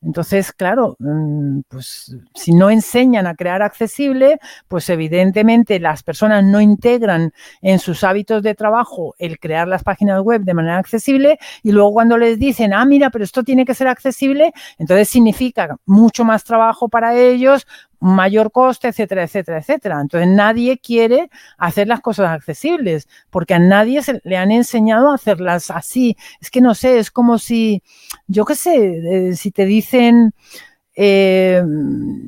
Entonces, 0.01 0.53
claro, 0.53 0.95
mm, 0.99 1.61
pues 1.67 2.15
si 2.35 2.53
no 2.53 2.69
enseñan 2.69 3.25
a 3.25 3.35
crear 3.35 3.63
accesible, 3.63 4.39
pues 4.67 4.89
evidentemente 4.89 5.79
las 5.79 6.03
personas 6.03 6.43
no 6.43 6.61
integran 6.61 7.33
en 7.61 7.79
sus 7.79 8.03
hábitos 8.03 8.43
de 8.43 8.53
trabajo 8.53 9.15
el 9.17 9.39
crear 9.39 9.67
las 9.67 9.83
páginas 9.83 10.21
web 10.21 10.41
de 10.41 10.53
manera 10.53 10.77
accesible 10.77 11.39
y 11.63 11.71
luego 11.71 11.93
cuando 11.93 12.17
les 12.17 12.37
dicen, 12.37 12.73
ah, 12.73 12.85
mira, 12.85 13.09
pero 13.09 13.23
esto 13.23 13.43
tiene 13.43 13.65
que 13.65 13.73
ser 13.73 13.87
accesible, 13.87 14.53
entonces 14.77 15.09
significa 15.09 15.77
mucho 15.85 16.23
más 16.23 16.43
trabajo 16.43 16.89
para 16.89 17.15
ellos 17.15 17.65
mayor 17.99 18.51
coste, 18.51 18.89
etcétera, 18.89 19.23
etcétera, 19.23 19.59
etcétera. 19.59 20.01
Entonces 20.01 20.29
nadie 20.29 20.79
quiere 20.79 21.29
hacer 21.57 21.87
las 21.87 22.01
cosas 22.01 22.29
accesibles 22.29 23.07
porque 23.29 23.53
a 23.53 23.59
nadie 23.59 24.01
se 24.01 24.21
le 24.23 24.37
han 24.37 24.51
enseñado 24.51 25.11
a 25.11 25.15
hacerlas 25.15 25.71
así. 25.71 26.17
Es 26.39 26.51
que 26.51 26.61
no 26.61 26.75
sé, 26.75 26.99
es 26.99 27.11
como 27.11 27.37
si, 27.37 27.83
yo 28.27 28.45
qué 28.45 28.55
sé, 28.55 29.29
eh, 29.29 29.35
si 29.35 29.51
te 29.51 29.65
dicen, 29.65 30.33
eh, 30.95 31.63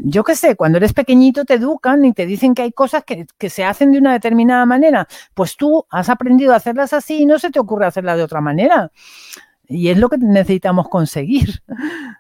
yo 0.06 0.24
qué 0.24 0.36
sé, 0.36 0.56
cuando 0.56 0.78
eres 0.78 0.94
pequeñito 0.94 1.44
te 1.46 1.56
educan 1.56 2.06
y 2.06 2.14
te 2.14 2.26
dicen 2.26 2.54
que 2.54 2.62
hay 2.64 2.72
cosas 2.72 3.04
que, 3.04 3.26
que, 3.38 3.50
se 3.50 3.64
hacen 3.64 3.92
de 3.92 3.98
una 4.00 4.14
determinada 4.14 4.66
manera, 4.66 5.08
pues 5.34 5.58
tú 5.58 5.86
has 5.90 6.10
aprendido 6.10 6.54
a 6.54 6.58
hacerlas 6.58 6.94
así 6.94 7.24
y 7.24 7.26
no 7.26 7.40
se 7.40 7.50
te 7.50 7.60
ocurre 7.60 7.88
hacerlas 7.88 8.18
de 8.18 8.24
otra 8.24 8.42
manera. 8.42 8.92
Y 9.68 9.90
es 9.90 9.98
lo 9.98 10.10
que 10.10 10.18
necesitamos 10.18 10.90
conseguir. 10.90 11.62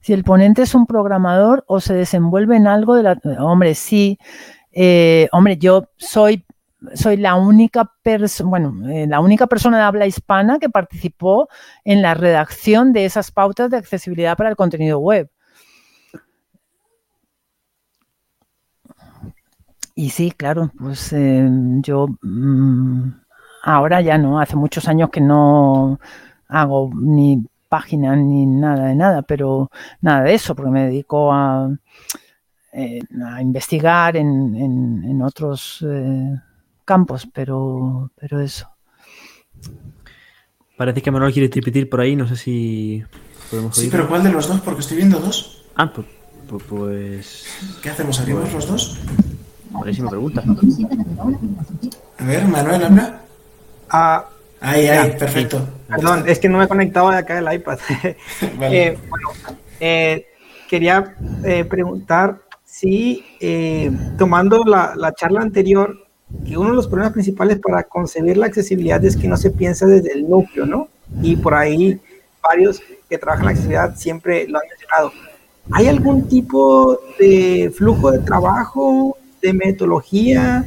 Si 0.00 0.12
el 0.12 0.24
ponente 0.24 0.62
es 0.62 0.74
un 0.74 0.86
programador 0.86 1.64
o 1.66 1.80
se 1.80 1.94
desenvuelve 1.94 2.56
en 2.56 2.66
algo 2.66 2.94
de 2.94 3.02
la... 3.02 3.20
Hombre, 3.38 3.74
sí. 3.74 4.18
Eh, 4.72 5.28
hombre, 5.32 5.58
yo 5.58 5.88
soy, 5.96 6.44
soy 6.94 7.16
la 7.16 7.34
única 7.34 7.92
persona, 8.02 8.48
bueno, 8.48 8.88
eh, 8.90 9.06
la 9.06 9.20
única 9.20 9.46
persona 9.46 9.78
de 9.78 9.84
habla 9.84 10.06
hispana 10.06 10.58
que 10.58 10.70
participó 10.70 11.48
en 11.84 12.02
la 12.02 12.14
redacción 12.14 12.92
de 12.92 13.04
esas 13.04 13.30
pautas 13.30 13.70
de 13.70 13.76
accesibilidad 13.76 14.36
para 14.36 14.50
el 14.50 14.56
contenido 14.56 14.98
web. 14.98 15.30
Y 19.94 20.10
sí, 20.10 20.30
claro, 20.30 20.70
pues 20.78 21.12
eh, 21.12 21.46
yo 21.82 22.06
mmm, 22.22 23.10
ahora 23.62 24.00
ya 24.00 24.16
no, 24.16 24.40
hace 24.40 24.56
muchos 24.56 24.88
años 24.88 25.10
que 25.10 25.20
no 25.20 26.00
hago 26.48 26.90
ni 26.94 27.44
páginas 27.70 28.18
ni 28.18 28.44
nada 28.44 28.88
de 28.88 28.94
nada, 28.96 29.22
pero 29.22 29.70
nada 30.02 30.24
de 30.24 30.34
eso, 30.34 30.54
porque 30.54 30.72
me 30.72 30.86
dedico 30.86 31.32
a, 31.32 31.70
eh, 32.72 33.00
a 33.24 33.40
investigar 33.40 34.16
en, 34.16 34.54
en, 34.56 35.04
en 35.04 35.22
otros 35.22 35.84
eh, 35.88 36.34
campos, 36.84 37.28
pero, 37.32 38.10
pero 38.16 38.40
eso. 38.40 38.68
Parece 40.76 41.00
que 41.00 41.10
Manuel 41.10 41.32
quiere 41.32 41.48
tripetir 41.48 41.88
por 41.88 42.00
ahí, 42.00 42.16
no 42.16 42.26
sé 42.26 42.36
si 42.36 43.04
podemos 43.50 43.76
Sí, 43.76 43.88
pero 43.90 44.08
¿cuál 44.08 44.24
de 44.24 44.32
los 44.32 44.48
dos? 44.48 44.60
Porque 44.60 44.80
estoy 44.80 44.96
viendo 44.96 45.20
dos. 45.20 45.64
Ah, 45.76 45.92
pues... 45.92 46.06
pues... 46.68 47.46
¿Qué 47.82 47.90
hacemos? 47.90 48.18
¿Abrimos 48.18 48.52
los 48.52 48.66
dos? 48.66 48.98
Me 49.84 50.08
pregunta. 50.08 50.42
A 52.18 52.24
ver, 52.24 52.48
Manuel, 52.48 52.84
habla. 52.84 53.20
Ah, 53.88 54.28
Ahí, 54.60 54.86
ahí, 54.86 55.16
perfecto. 55.18 55.66
Perdón, 55.88 56.24
es 56.26 56.38
que 56.38 56.48
no 56.48 56.58
me 56.58 56.64
he 56.64 56.68
conectado 56.68 57.10
de 57.10 57.16
acá 57.16 57.40
del 57.40 57.52
iPad. 57.52 57.78
Vale. 58.58 58.86
Eh, 58.86 58.98
bueno, 59.08 59.28
eh, 59.80 60.26
quería 60.68 61.16
eh, 61.44 61.64
preguntar 61.64 62.40
si, 62.64 63.24
tomando 64.16 64.64
la, 64.64 64.94
la, 64.96 65.12
charla 65.12 65.40
anterior, 65.40 65.96
que 66.46 66.56
uno 66.56 66.70
de 66.70 66.76
los 66.76 66.86
problemas 66.86 67.12
principales 67.12 67.58
para 67.58 67.82
concebir 67.82 68.36
la 68.36 68.46
accesibilidad 68.46 69.04
es 69.04 69.16
que 69.16 69.26
no 69.26 69.36
se 69.36 69.50
piensa 69.50 69.86
desde 69.86 70.12
el 70.12 70.28
núcleo, 70.28 70.64
¿no? 70.66 70.88
Y 71.20 71.36
por 71.36 71.54
ahí 71.54 72.00
varios 72.42 72.80
que 73.08 73.18
trabajan 73.18 73.46
la 73.46 73.50
accesibilidad 73.50 73.96
siempre 73.96 74.46
lo 74.46 74.58
han 74.58 74.68
mencionado. 74.68 75.12
¿Hay 75.72 75.88
algún 75.88 76.28
tipo 76.28 77.00
de 77.18 77.72
flujo 77.76 78.12
de 78.12 78.20
trabajo, 78.20 79.16
de 79.42 79.52
metodología? 79.52 80.64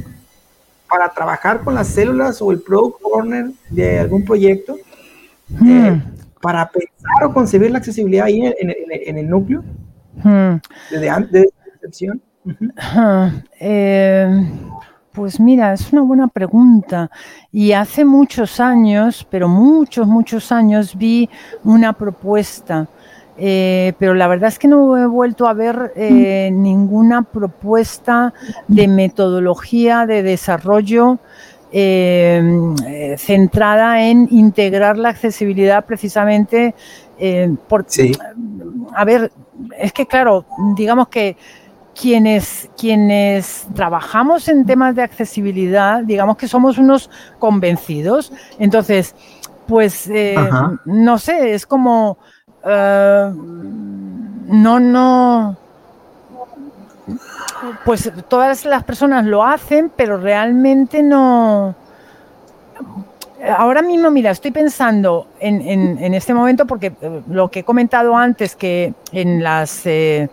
Para 0.88 1.08
trabajar 1.08 1.60
con 1.62 1.74
las 1.74 1.88
células 1.88 2.40
o 2.42 2.52
el 2.52 2.60
product 2.60 2.98
owner 3.02 3.46
de 3.70 3.98
algún 4.00 4.24
proyecto 4.24 4.76
Hmm. 5.60 5.68
eh, 5.68 6.02
para 6.40 6.66
pensar 6.70 7.24
o 7.24 7.32
concebir 7.34 7.70
la 7.70 7.76
accesibilidad 7.78 8.24
ahí 8.24 8.40
en, 8.46 8.54
en, 8.58 8.70
en, 8.70 8.76
en 8.90 9.18
el 9.18 9.28
núcleo 9.28 9.62
Hmm. 10.22 10.56
desde 10.90 11.10
antes 11.10 11.32
de 11.32 11.40
la 11.42 11.70
concepción. 11.72 12.22
Ah, 12.78 13.30
eh, 13.60 14.48
pues 15.12 15.38
mira, 15.38 15.72
es 15.74 15.92
una 15.92 16.02
buena 16.02 16.28
pregunta. 16.28 17.10
Y 17.52 17.72
hace 17.72 18.04
muchos 18.04 18.58
años, 18.58 19.26
pero 19.30 19.48
muchos, 19.48 20.06
muchos 20.06 20.50
años, 20.50 20.96
vi 20.96 21.28
una 21.62 21.92
propuesta. 21.92 22.88
Eh, 23.36 23.94
pero 23.98 24.14
la 24.14 24.28
verdad 24.28 24.48
es 24.48 24.58
que 24.58 24.68
no 24.68 24.96
he 24.96 25.06
vuelto 25.06 25.48
a 25.48 25.54
ver 25.54 25.92
eh, 25.96 26.50
ninguna 26.52 27.22
propuesta 27.22 28.32
de 28.68 28.86
metodología 28.86 30.06
de 30.06 30.22
desarrollo 30.22 31.18
eh, 31.72 32.74
centrada 33.18 34.04
en 34.04 34.28
integrar 34.30 34.96
la 34.96 35.08
accesibilidad 35.08 35.84
precisamente 35.84 36.74
por, 37.68 37.84
Sí. 37.88 38.12
a 38.94 39.04
ver, 39.04 39.32
es 39.78 39.92
que 39.92 40.06
claro, 40.06 40.44
digamos 40.76 41.08
que 41.08 41.36
quienes, 41.94 42.68
quienes 42.76 43.66
trabajamos 43.74 44.48
en 44.48 44.66
temas 44.66 44.94
de 44.94 45.02
accesibilidad, 45.02 46.02
digamos 46.02 46.36
que 46.36 46.48
somos 46.48 46.78
unos 46.78 47.10
convencidos. 47.38 48.32
Entonces, 48.58 49.14
pues, 49.66 50.08
eh, 50.08 50.36
no 50.84 51.18
sé, 51.18 51.54
es 51.54 51.66
como, 51.66 52.18
eh, 52.64 53.30
no, 54.46 54.80
no, 54.80 55.56
pues 57.84 58.10
todas 58.28 58.64
las 58.64 58.84
personas 58.84 59.24
lo 59.24 59.44
hacen, 59.44 59.90
pero 59.94 60.18
realmente 60.18 61.02
no... 61.02 61.74
Ahora 63.58 63.82
mismo, 63.82 64.10
mira, 64.10 64.30
estoy 64.30 64.52
pensando 64.52 65.26
en, 65.38 65.60
en- 65.60 66.14
este 66.14 66.32
momento 66.32 66.66
porque 66.66 66.94
eh, 66.98 67.20
lo 67.28 67.50
que 67.50 67.60
he 67.60 67.64
comentado 67.64 68.16
antes, 68.16 68.56
que 68.56 68.94
en 69.12 69.42
las 69.42 69.84
eh, 69.84 70.30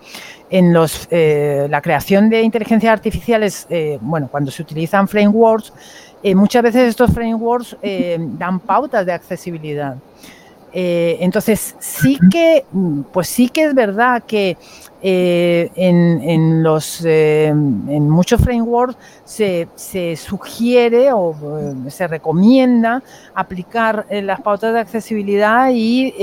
en 0.50 0.72
los 0.74 1.10
la 1.12 1.82
creación 1.82 2.30
de 2.30 2.42
inteligencias 2.42 2.92
artificiales, 2.94 3.68
eh, 3.70 3.98
bueno, 4.02 4.30
cuando 4.32 4.50
se 4.50 4.62
utilizan 4.62 5.08
frameworks, 5.10 5.74
muchas 6.36 6.64
veces 6.64 6.90
estos 6.90 7.12
frameworks 7.14 7.76
dan 8.38 8.60
pautas 8.60 9.06
de 9.06 9.12
accesibilidad. 9.14 9.96
Eh, 10.74 11.18
entonces, 11.20 11.76
sí 11.80 12.18
que, 12.32 12.66
pues 13.12 13.28
sí 13.28 13.50
que 13.50 13.66
es 13.66 13.76
verdad 13.76 14.24
que 14.24 14.58
eh, 15.04 15.70
en, 15.76 16.22
en 16.22 16.64
los, 16.64 17.04
eh, 17.04 17.48
en 17.48 18.10
muchos 18.10 18.40
frameworks 18.40 18.96
se, 19.26 19.68
se 19.76 20.16
sugiere 20.16 21.12
o 21.12 21.36
se 21.90 22.08
recomienda 22.08 23.04
aplicar 23.34 24.06
las 24.10 24.40
pautas 24.42 24.74
de 24.74 24.80
accesibilidad 24.80 25.70
y, 25.74 26.14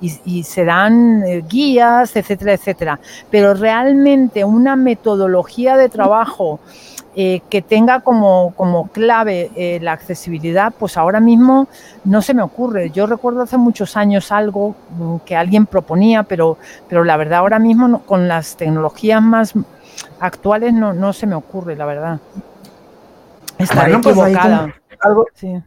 y, 0.00 0.42
se 0.42 0.64
dan 0.64 1.22
guías, 1.48 2.16
etcétera, 2.16 2.54
etcétera. 2.54 3.00
Pero 3.30 3.54
realmente 3.54 4.44
una 4.44 4.74
metodología 4.74 5.76
de 5.76 5.88
trabajo 5.88 6.60
eh, 7.20 7.40
que 7.50 7.62
tenga 7.62 7.98
como, 7.98 8.54
como 8.56 8.86
clave 8.92 9.50
eh, 9.56 9.80
la 9.82 9.90
accesibilidad, 9.90 10.72
pues 10.78 10.96
ahora 10.96 11.18
mismo 11.18 11.66
no 12.04 12.22
se 12.22 12.32
me 12.32 12.42
ocurre. 12.42 12.90
Yo 12.90 13.08
recuerdo 13.08 13.42
hace 13.42 13.58
muchos 13.58 13.96
años 13.96 14.30
algo 14.30 14.76
mm, 14.96 15.16
que 15.26 15.34
alguien 15.34 15.66
proponía, 15.66 16.22
pero, 16.22 16.58
pero 16.88 17.02
la 17.02 17.16
verdad 17.16 17.40
ahora 17.40 17.58
mismo 17.58 17.88
no- 17.88 18.02
con 18.06 18.28
las 18.28 18.56
tecnologías 18.56 19.20
más 19.20 19.54
actuales 20.20 20.72
no, 20.72 20.92
no 20.92 21.12
se 21.12 21.26
me 21.26 21.34
ocurre, 21.34 21.74
la 21.74 21.86
verdad. 21.86 22.20
Estaré 23.58 23.96
Bueno, 23.96 24.00
pues 24.00 24.16
equivocada. 24.16 24.74
algo, 25.00 25.26
Sí. 25.34 25.60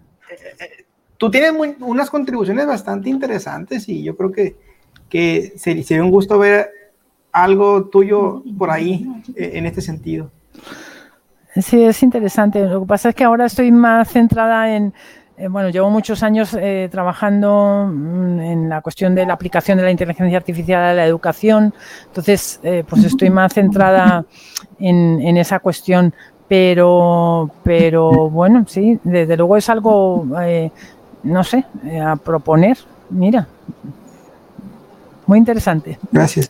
tú 1.17 1.29
tienes 1.29 1.51
muy- 1.51 1.75
unas 1.81 2.09
contribuciones 2.09 2.65
bastante 2.65 3.09
interesantes 3.09 3.89
y 3.89 4.03
yo 4.03 4.15
creo 4.15 4.31
que, 4.31 4.55
que 5.09 5.51
sería, 5.57 6.01
un 6.01 6.11
gusto 6.11 6.39
ver 6.39 6.71
algo 7.33 7.89
tuyo 7.89 8.41
por 8.57 8.71
ahí 8.71 9.05
eh, 9.35 9.51
en 9.55 9.65
este 9.65 9.81
sentido. 9.81 10.31
Sí, 11.55 11.83
es 11.83 12.01
interesante. 12.03 12.65
Lo 12.65 12.81
que 12.81 12.87
pasa 12.87 13.09
es 13.09 13.15
que 13.15 13.23
ahora 13.23 13.45
estoy 13.45 13.71
más 13.71 14.09
centrada 14.09 14.73
en, 14.73 14.93
eh, 15.37 15.47
bueno, 15.47 15.69
llevo 15.69 15.89
muchos 15.89 16.23
años 16.23 16.55
eh, 16.59 16.87
trabajando 16.91 17.89
mm, 17.91 18.39
en 18.39 18.69
la 18.69 18.81
cuestión 18.81 19.15
de 19.15 19.25
la 19.25 19.33
aplicación 19.33 19.77
de 19.77 19.83
la 19.83 19.91
inteligencia 19.91 20.37
artificial 20.37 20.83
a 20.83 20.93
la 20.93 21.05
educación, 21.05 21.73
entonces, 22.05 22.59
eh, 22.63 22.83
pues 22.87 23.03
estoy 23.03 23.29
más 23.29 23.53
centrada 23.53 24.25
en, 24.79 25.19
en 25.21 25.37
esa 25.37 25.59
cuestión. 25.59 26.13
Pero, 26.47 27.49
pero 27.63 28.29
bueno, 28.29 28.65
sí, 28.67 28.99
desde 29.05 29.37
luego 29.37 29.55
es 29.55 29.69
algo, 29.69 30.27
eh, 30.41 30.69
no 31.23 31.45
sé, 31.45 31.63
eh, 31.85 31.97
a 31.97 32.17
proponer. 32.17 32.77
Mira, 33.09 33.47
muy 35.25 35.37
interesante. 35.37 35.97
Gracias. 36.11 36.49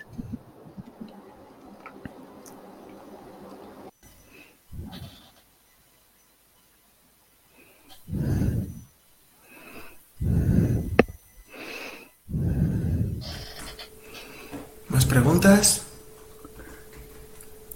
¿Más 14.89 15.05
preguntas? 15.05 15.83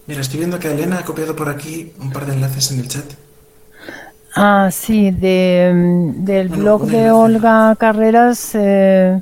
Mira, 0.08 0.22
estoy 0.22 0.40
viendo 0.40 0.60
que 0.60 0.72
Elena 0.72 1.00
ha 1.00 1.06
copiado 1.06 1.36
por 1.36 1.50
aquí 1.50 1.94
un 2.00 2.12
par 2.12 2.26
de 2.26 2.34
enlaces 2.34 2.72
en 2.72 2.80
el 2.80 2.88
chat. 2.88 3.06
Ah, 4.36 4.70
sí, 4.72 5.12
de, 5.12 5.72
mm, 5.74 6.26
del 6.26 6.50
Bueno, 6.50 6.64
blog 6.64 6.88
de. 6.88 7.12
Olga 7.12 7.76
Carreras. 7.80 8.52
eh, 8.54 9.22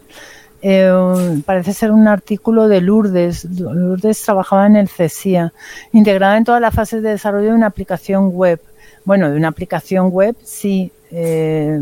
eh, 0.65 1.41
parece 1.45 1.73
ser 1.73 1.91
un 1.91 2.07
artículo 2.07 2.68
de 2.68 2.81
Lourdes. 2.81 3.45
Lourdes 3.45 4.22
trabajaba 4.23 4.65
en 4.65 4.76
el 4.77 4.88
CESIA, 4.90 5.53
integrada 5.91 6.38
en 6.38 6.45
todas 6.45 6.61
las 6.61 6.73
fases 6.73 7.03
de 7.03 7.10
desarrollo 7.10 7.49
de 7.49 7.56
una 7.56 7.68
aplicación 7.68 8.30
web. 8.34 8.60
Bueno, 9.05 9.30
de 9.30 9.38
una 9.38 9.49
aplicación 9.49 10.09
web, 10.11 10.35
sí. 10.43 10.91
Eh, 11.11 11.80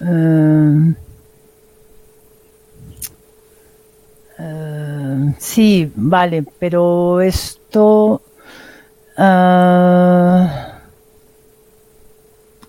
eh, 0.00 0.94
eh, 4.38 5.34
sí, 5.38 5.90
vale, 5.94 6.44
pero 6.58 7.20
esto... 7.20 8.20
ah, 9.16 10.68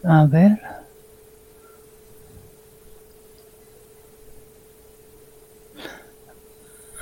a 0.04 0.26
ver. 0.26 0.60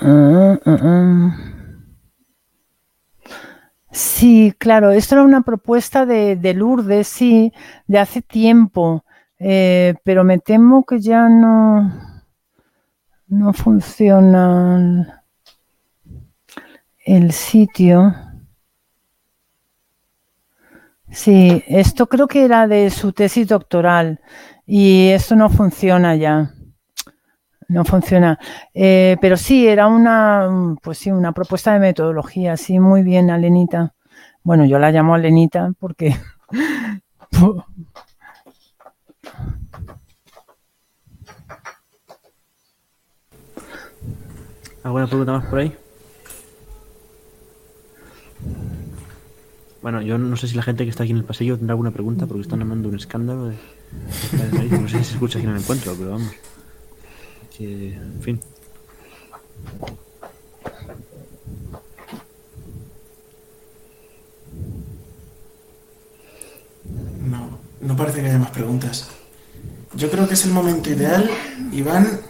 Ah, 0.01 0.57
ah, 0.65 0.77
ah. 0.81 1.50
Sí, 3.91 4.53
claro, 4.57 4.91
esto 4.91 5.15
era 5.15 5.23
una 5.23 5.41
propuesta 5.41 6.05
de, 6.05 6.37
de 6.37 6.53
Lourdes, 6.53 7.07
sí, 7.07 7.51
de 7.87 7.99
hace 7.99 8.21
tiempo, 8.21 9.03
eh, 9.37 9.95
pero 10.05 10.23
me 10.23 10.39
temo 10.39 10.85
que 10.85 10.99
ya 11.01 11.27
no, 11.27 11.91
no 13.27 13.53
funciona 13.53 15.23
el, 17.05 17.31
sitio. 17.33 18.13
Sí, 21.09 21.61
esto 21.67 22.07
creo 22.07 22.27
que 22.27 22.45
era 22.45 22.67
de 22.67 22.89
su 22.89 23.11
tesis 23.11 23.47
doctoral 23.47 24.21
y 24.65 25.09
esto 25.09 25.35
no 25.35 25.49
funciona 25.49 26.15
ya. 26.15 26.53
No 27.71 27.85
funciona. 27.85 28.37
Eh, 28.73 29.15
pero 29.21 29.37
sí, 29.37 29.65
era 29.65 29.87
una, 29.87 30.75
pues 30.83 30.97
sí, 30.97 31.09
una 31.09 31.31
propuesta 31.31 31.71
de 31.71 31.79
metodología. 31.79 32.57
Sí, 32.57 32.81
muy 32.81 33.01
bien, 33.01 33.29
Alenita. 33.29 33.93
Bueno, 34.43 34.65
yo 34.65 34.77
la 34.77 34.91
llamo 34.91 35.13
Alenita 35.15 35.71
porque 35.79 36.13
¿Alguna 44.83 45.07
pregunta 45.07 45.31
más 45.31 45.45
por 45.45 45.59
ahí? 45.59 45.73
Bueno, 49.81 50.01
yo 50.01 50.17
no 50.17 50.35
sé 50.35 50.49
si 50.49 50.55
la 50.57 50.63
gente 50.63 50.83
que 50.83 50.89
está 50.89 51.03
aquí 51.03 51.11
en 51.13 51.19
el 51.19 51.23
pasillo 51.23 51.55
tendrá 51.55 51.71
alguna 51.71 51.91
pregunta 51.91 52.25
porque 52.25 52.41
están 52.41 52.59
armando 52.59 52.89
un 52.89 52.95
escándalo. 52.95 53.53
No 54.71 54.89
sé 54.89 54.97
si 54.97 55.03
se 55.05 55.13
escucha 55.13 55.39
aquí 55.39 55.47
en 55.47 55.53
el 55.53 55.61
encuentro, 55.61 55.95
pero 55.97 56.11
vamos. 56.11 56.33
En 57.65 58.21
fin. 58.21 58.39
No, 67.29 67.59
no 67.81 67.95
parece 67.95 68.21
que 68.21 68.27
haya 68.27 68.39
más 68.39 68.51
preguntas. 68.51 69.09
Yo 69.95 70.09
creo 70.09 70.27
que 70.27 70.33
es 70.33 70.45
el 70.45 70.51
momento 70.51 70.89
ideal, 70.89 71.29
Iván, 71.71 72.21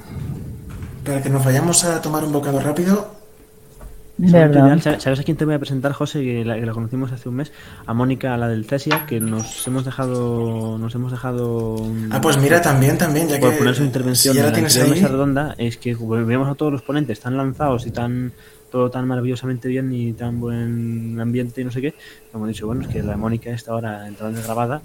para 1.06 1.22
que 1.22 1.30
nos 1.30 1.46
vayamos 1.46 1.84
a 1.84 2.02
tomar 2.02 2.24
un 2.24 2.32
bocado 2.32 2.60
rápido. 2.60 2.92
Es 2.98 2.98
un 2.98 3.06
momento 3.06 4.02
¿Verdad? 4.02 4.11
Ideal. 4.30 4.82
¿Sabes- 4.82 5.04
¿Sabes 5.04 5.20
a 5.20 5.24
quién 5.24 5.38
te 5.38 5.46
voy 5.46 5.54
a 5.56 5.60
presentar, 5.60 5.94
José? 5.94 6.22
Que 6.22 6.46
la, 6.46 6.56
que 6.56 6.66
la 6.66 6.74
conocimos 6.74 7.12
hace 7.12 7.30
un 7.30 7.36
mes. 7.36 7.52
A 7.86 7.94
Mónica, 7.94 8.36
la 8.38 8.48
del 8.48 8.66
Cesia, 8.66 9.06
que 9.06 9.20
nos 9.20 9.66
hemos 9.68 9.86
dejado. 9.86 10.78
Nos 10.78 10.94
hemos 10.96 11.12
dejado. 11.12 11.76
Ah, 12.12 12.20
pues 12.22 12.38
mira, 12.38 12.62
también, 12.62 12.98
también, 12.98 13.28
ya 13.28 13.40
por 13.40 13.52
que 13.52 13.58
poner 13.58 13.76
su 13.76 13.84
intervención 13.84 14.34
si 14.34 14.40
ya 14.40 14.46
en 14.46 14.46
la 14.46 14.50
la 14.52 14.56
tienes 14.56 14.78
ahí. 14.78 14.90
mesa 14.90 15.08
redonda 15.08 15.56
es 15.58 15.78
que 15.78 15.96
vemos 15.96 16.50
a 16.50 16.56
todos 16.56 16.72
los 16.72 16.82
ponentes 16.82 17.20
tan 17.20 17.38
lanzados 17.38 17.86
y 17.88 17.92
tan 17.92 18.32
todo 18.72 18.90
tan 18.90 19.08
maravillosamente 19.08 19.68
bien 19.68 19.94
y 19.94 20.14
tan 20.14 20.40
buen 20.40 21.20
ambiente 21.20 21.62
y 21.62 21.66
no 21.66 21.72
sé 21.72 21.82
qué 21.82 21.94
hemos 22.34 22.48
dicho 22.48 22.66
bueno 22.66 22.82
es 22.84 22.88
que 22.88 23.04
la 23.04 23.18
Mónica 23.18 23.52
está 23.52 23.74
ahora 23.74 24.08
entrando 24.08 24.42
grabada 24.42 24.82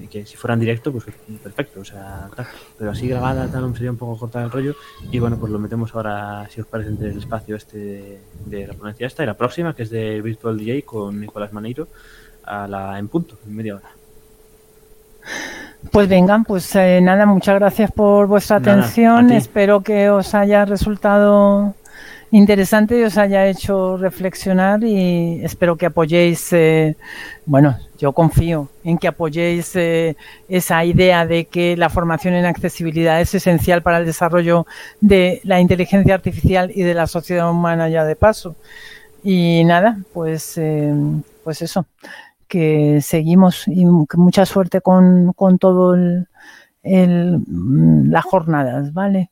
y 0.00 0.06
que 0.06 0.26
si 0.26 0.36
fuera 0.36 0.54
en 0.54 0.60
directo 0.60 0.92
pues 0.92 1.04
perfecto 1.42 1.80
o 1.80 1.84
sea 1.84 2.28
tal. 2.36 2.46
pero 2.78 2.90
así 2.90 3.08
grabada 3.08 3.48
tal 3.48 3.74
sería 3.74 3.90
un 3.90 3.96
poco 3.96 4.18
corta 4.18 4.42
el 4.42 4.50
rollo 4.50 4.76
y 5.10 5.18
bueno 5.18 5.38
pues 5.38 5.50
lo 5.50 5.58
metemos 5.58 5.94
ahora 5.94 6.46
si 6.50 6.60
os 6.60 6.66
parece 6.66 6.90
entre 6.90 7.10
el 7.10 7.18
espacio 7.18 7.56
este 7.56 7.78
de, 7.78 8.20
de 8.44 8.66
la 8.66 8.74
ponencia 8.74 9.06
esta 9.06 9.22
y 9.22 9.26
la 9.26 9.34
próxima 9.34 9.74
que 9.74 9.84
es 9.84 9.90
de 9.90 10.20
Virtual 10.20 10.58
DJ 10.58 10.82
con 10.82 11.18
Nicolás 11.18 11.52
Maneiro 11.52 11.88
a 12.44 12.68
la 12.68 12.98
en 12.98 13.08
punto 13.08 13.38
en 13.46 13.56
media 13.56 13.76
hora 13.76 13.90
Pues 15.90 16.08
vengan, 16.08 16.44
pues 16.44 16.76
eh, 16.76 17.00
nada, 17.00 17.24
muchas 17.24 17.54
gracias 17.58 17.90
por 17.90 18.26
vuestra 18.26 18.60
Nada, 18.60 18.72
atención. 18.72 19.30
Espero 19.32 19.80
que 19.82 20.10
os 20.10 20.34
haya 20.34 20.66
resultado 20.66 21.74
interesante 22.32 23.04
os 23.04 23.16
haya 23.18 23.46
hecho 23.48 23.96
reflexionar 23.96 24.82
y 24.84 25.40
espero 25.44 25.76
que 25.76 25.86
apoyéis, 25.86 26.52
eh, 26.52 26.96
bueno, 27.46 27.76
yo 27.98 28.12
confío 28.12 28.68
en 28.84 28.98
que 28.98 29.08
apoyéis 29.08 29.74
eh, 29.74 30.16
esa 30.48 30.84
idea 30.84 31.26
de 31.26 31.46
que 31.46 31.76
la 31.76 31.88
formación 31.90 32.34
en 32.34 32.44
accesibilidad 32.46 33.20
es 33.20 33.34
esencial 33.34 33.82
para 33.82 33.98
el 33.98 34.06
desarrollo 34.06 34.66
de 35.00 35.40
la 35.44 35.60
inteligencia 35.60 36.14
artificial 36.14 36.70
y 36.74 36.82
de 36.82 36.94
la 36.94 37.06
sociedad 37.06 37.50
humana 37.50 37.88
ya 37.88 38.04
de 38.04 38.16
paso. 38.16 38.54
Y 39.24 39.64
nada, 39.64 39.98
pues, 40.14 40.56
eh, 40.56 40.94
pues 41.44 41.62
eso, 41.62 41.86
que 42.48 43.00
seguimos 43.02 43.66
y 43.68 43.84
mucha 43.86 44.46
suerte 44.46 44.80
con, 44.80 45.32
con 45.34 45.58
todo 45.58 45.94
el, 45.94 46.26
el- 46.82 47.40
las 48.10 48.24
jornadas, 48.24 48.92
¿vale? 48.92 49.30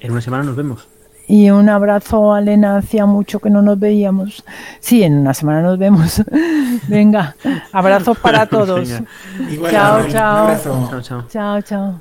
en 0.00 0.12
una 0.12 0.20
semana 0.20 0.44
nos 0.44 0.56
vemos 0.56 0.88
Y 1.32 1.48
un 1.48 1.68
abrazo 1.68 2.34
a 2.34 2.40
Elena, 2.40 2.78
hacía 2.78 3.06
mucho 3.06 3.38
que 3.38 3.50
no 3.50 3.62
nos 3.62 3.78
veíamos. 3.78 4.42
Sí, 4.80 5.04
en 5.04 5.16
una 5.16 5.32
semana 5.32 5.62
nos 5.62 5.78
vemos. 5.78 6.20
Venga, 6.88 7.36
abrazos 7.70 8.18
para 8.18 8.46
todos. 8.46 8.88
Igual, 9.48 9.70
Chao, 9.70 10.08
chao. 10.08 10.34
Un 10.34 10.50
abrazo. 10.50 10.88
chao 10.90 11.00
chao 11.02 11.24
Chao, 11.30 11.62
chao. 11.62 12.00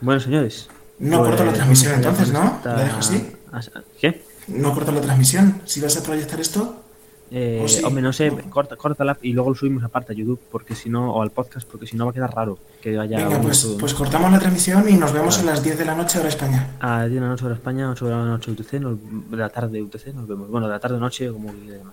bueno 0.00 0.20
señores 0.20 0.68
No 1.00 1.18
corto 1.18 1.38
la 1.38 1.50
pues 1.50 1.54
transmisión 1.54 1.94
entonces, 1.94 2.32
¿no? 2.32 2.60
¿La 2.64 2.74
dejo 2.84 2.98
así? 3.00 3.32
¿Qué? 4.00 4.22
No 4.46 4.72
corto 4.72 4.92
la 4.92 5.00
transmisión. 5.00 5.60
Si 5.64 5.80
vas 5.80 5.96
a 5.96 6.04
proyectar 6.04 6.38
esto, 6.38 6.79
Eh, 7.30 7.62
¿O 7.64 7.68
sí? 7.68 7.82
Hombre, 7.84 8.02
no 8.02 8.12
sé, 8.12 8.32
corta, 8.50 8.74
córtala 8.76 9.16
y 9.22 9.32
luego 9.32 9.50
lo 9.50 9.54
subimos 9.56 9.84
aparte 9.84 10.12
a 10.12 10.16
YouTube, 10.16 10.40
porque 10.50 10.74
si 10.74 10.88
no, 10.90 11.14
o 11.14 11.22
al 11.22 11.30
podcast, 11.30 11.68
porque 11.70 11.86
si 11.86 11.96
no 11.96 12.04
va 12.06 12.10
a 12.10 12.14
quedar 12.14 12.34
raro 12.34 12.58
que 12.82 12.98
haya 12.98 13.18
venga, 13.18 13.40
pues, 13.40 13.62
todo. 13.62 13.78
pues 13.78 13.94
cortamos 13.94 14.32
la 14.32 14.38
transmisión 14.40 14.88
y 14.88 14.94
nos 14.94 15.12
vemos 15.12 15.38
a 15.38 15.44
las 15.44 15.62
10 15.62 15.78
de 15.78 15.84
la 15.84 15.94
noche 15.94 16.18
hora 16.18 16.28
España. 16.28 16.70
A 16.80 17.02
10 17.02 17.14
de 17.14 17.20
la 17.20 17.28
noche 17.28 17.44
hora 17.44 17.54
España, 17.54 17.88
8 17.90 18.04
de 18.06 18.10
la 18.10 18.24
noche 18.24 18.50
UTC, 18.50 18.80
nos- 18.80 18.98
de 19.30 19.36
la 19.36 19.48
tarde 19.48 19.80
UTC, 19.80 20.12
nos 20.12 20.26
vemos. 20.26 20.50
Bueno, 20.50 20.66
de 20.66 20.72
la 20.72 20.80
tarde 20.80 20.98
noche, 20.98 21.30
como 21.30 21.52
que 21.52 21.58
igual. 21.66 21.92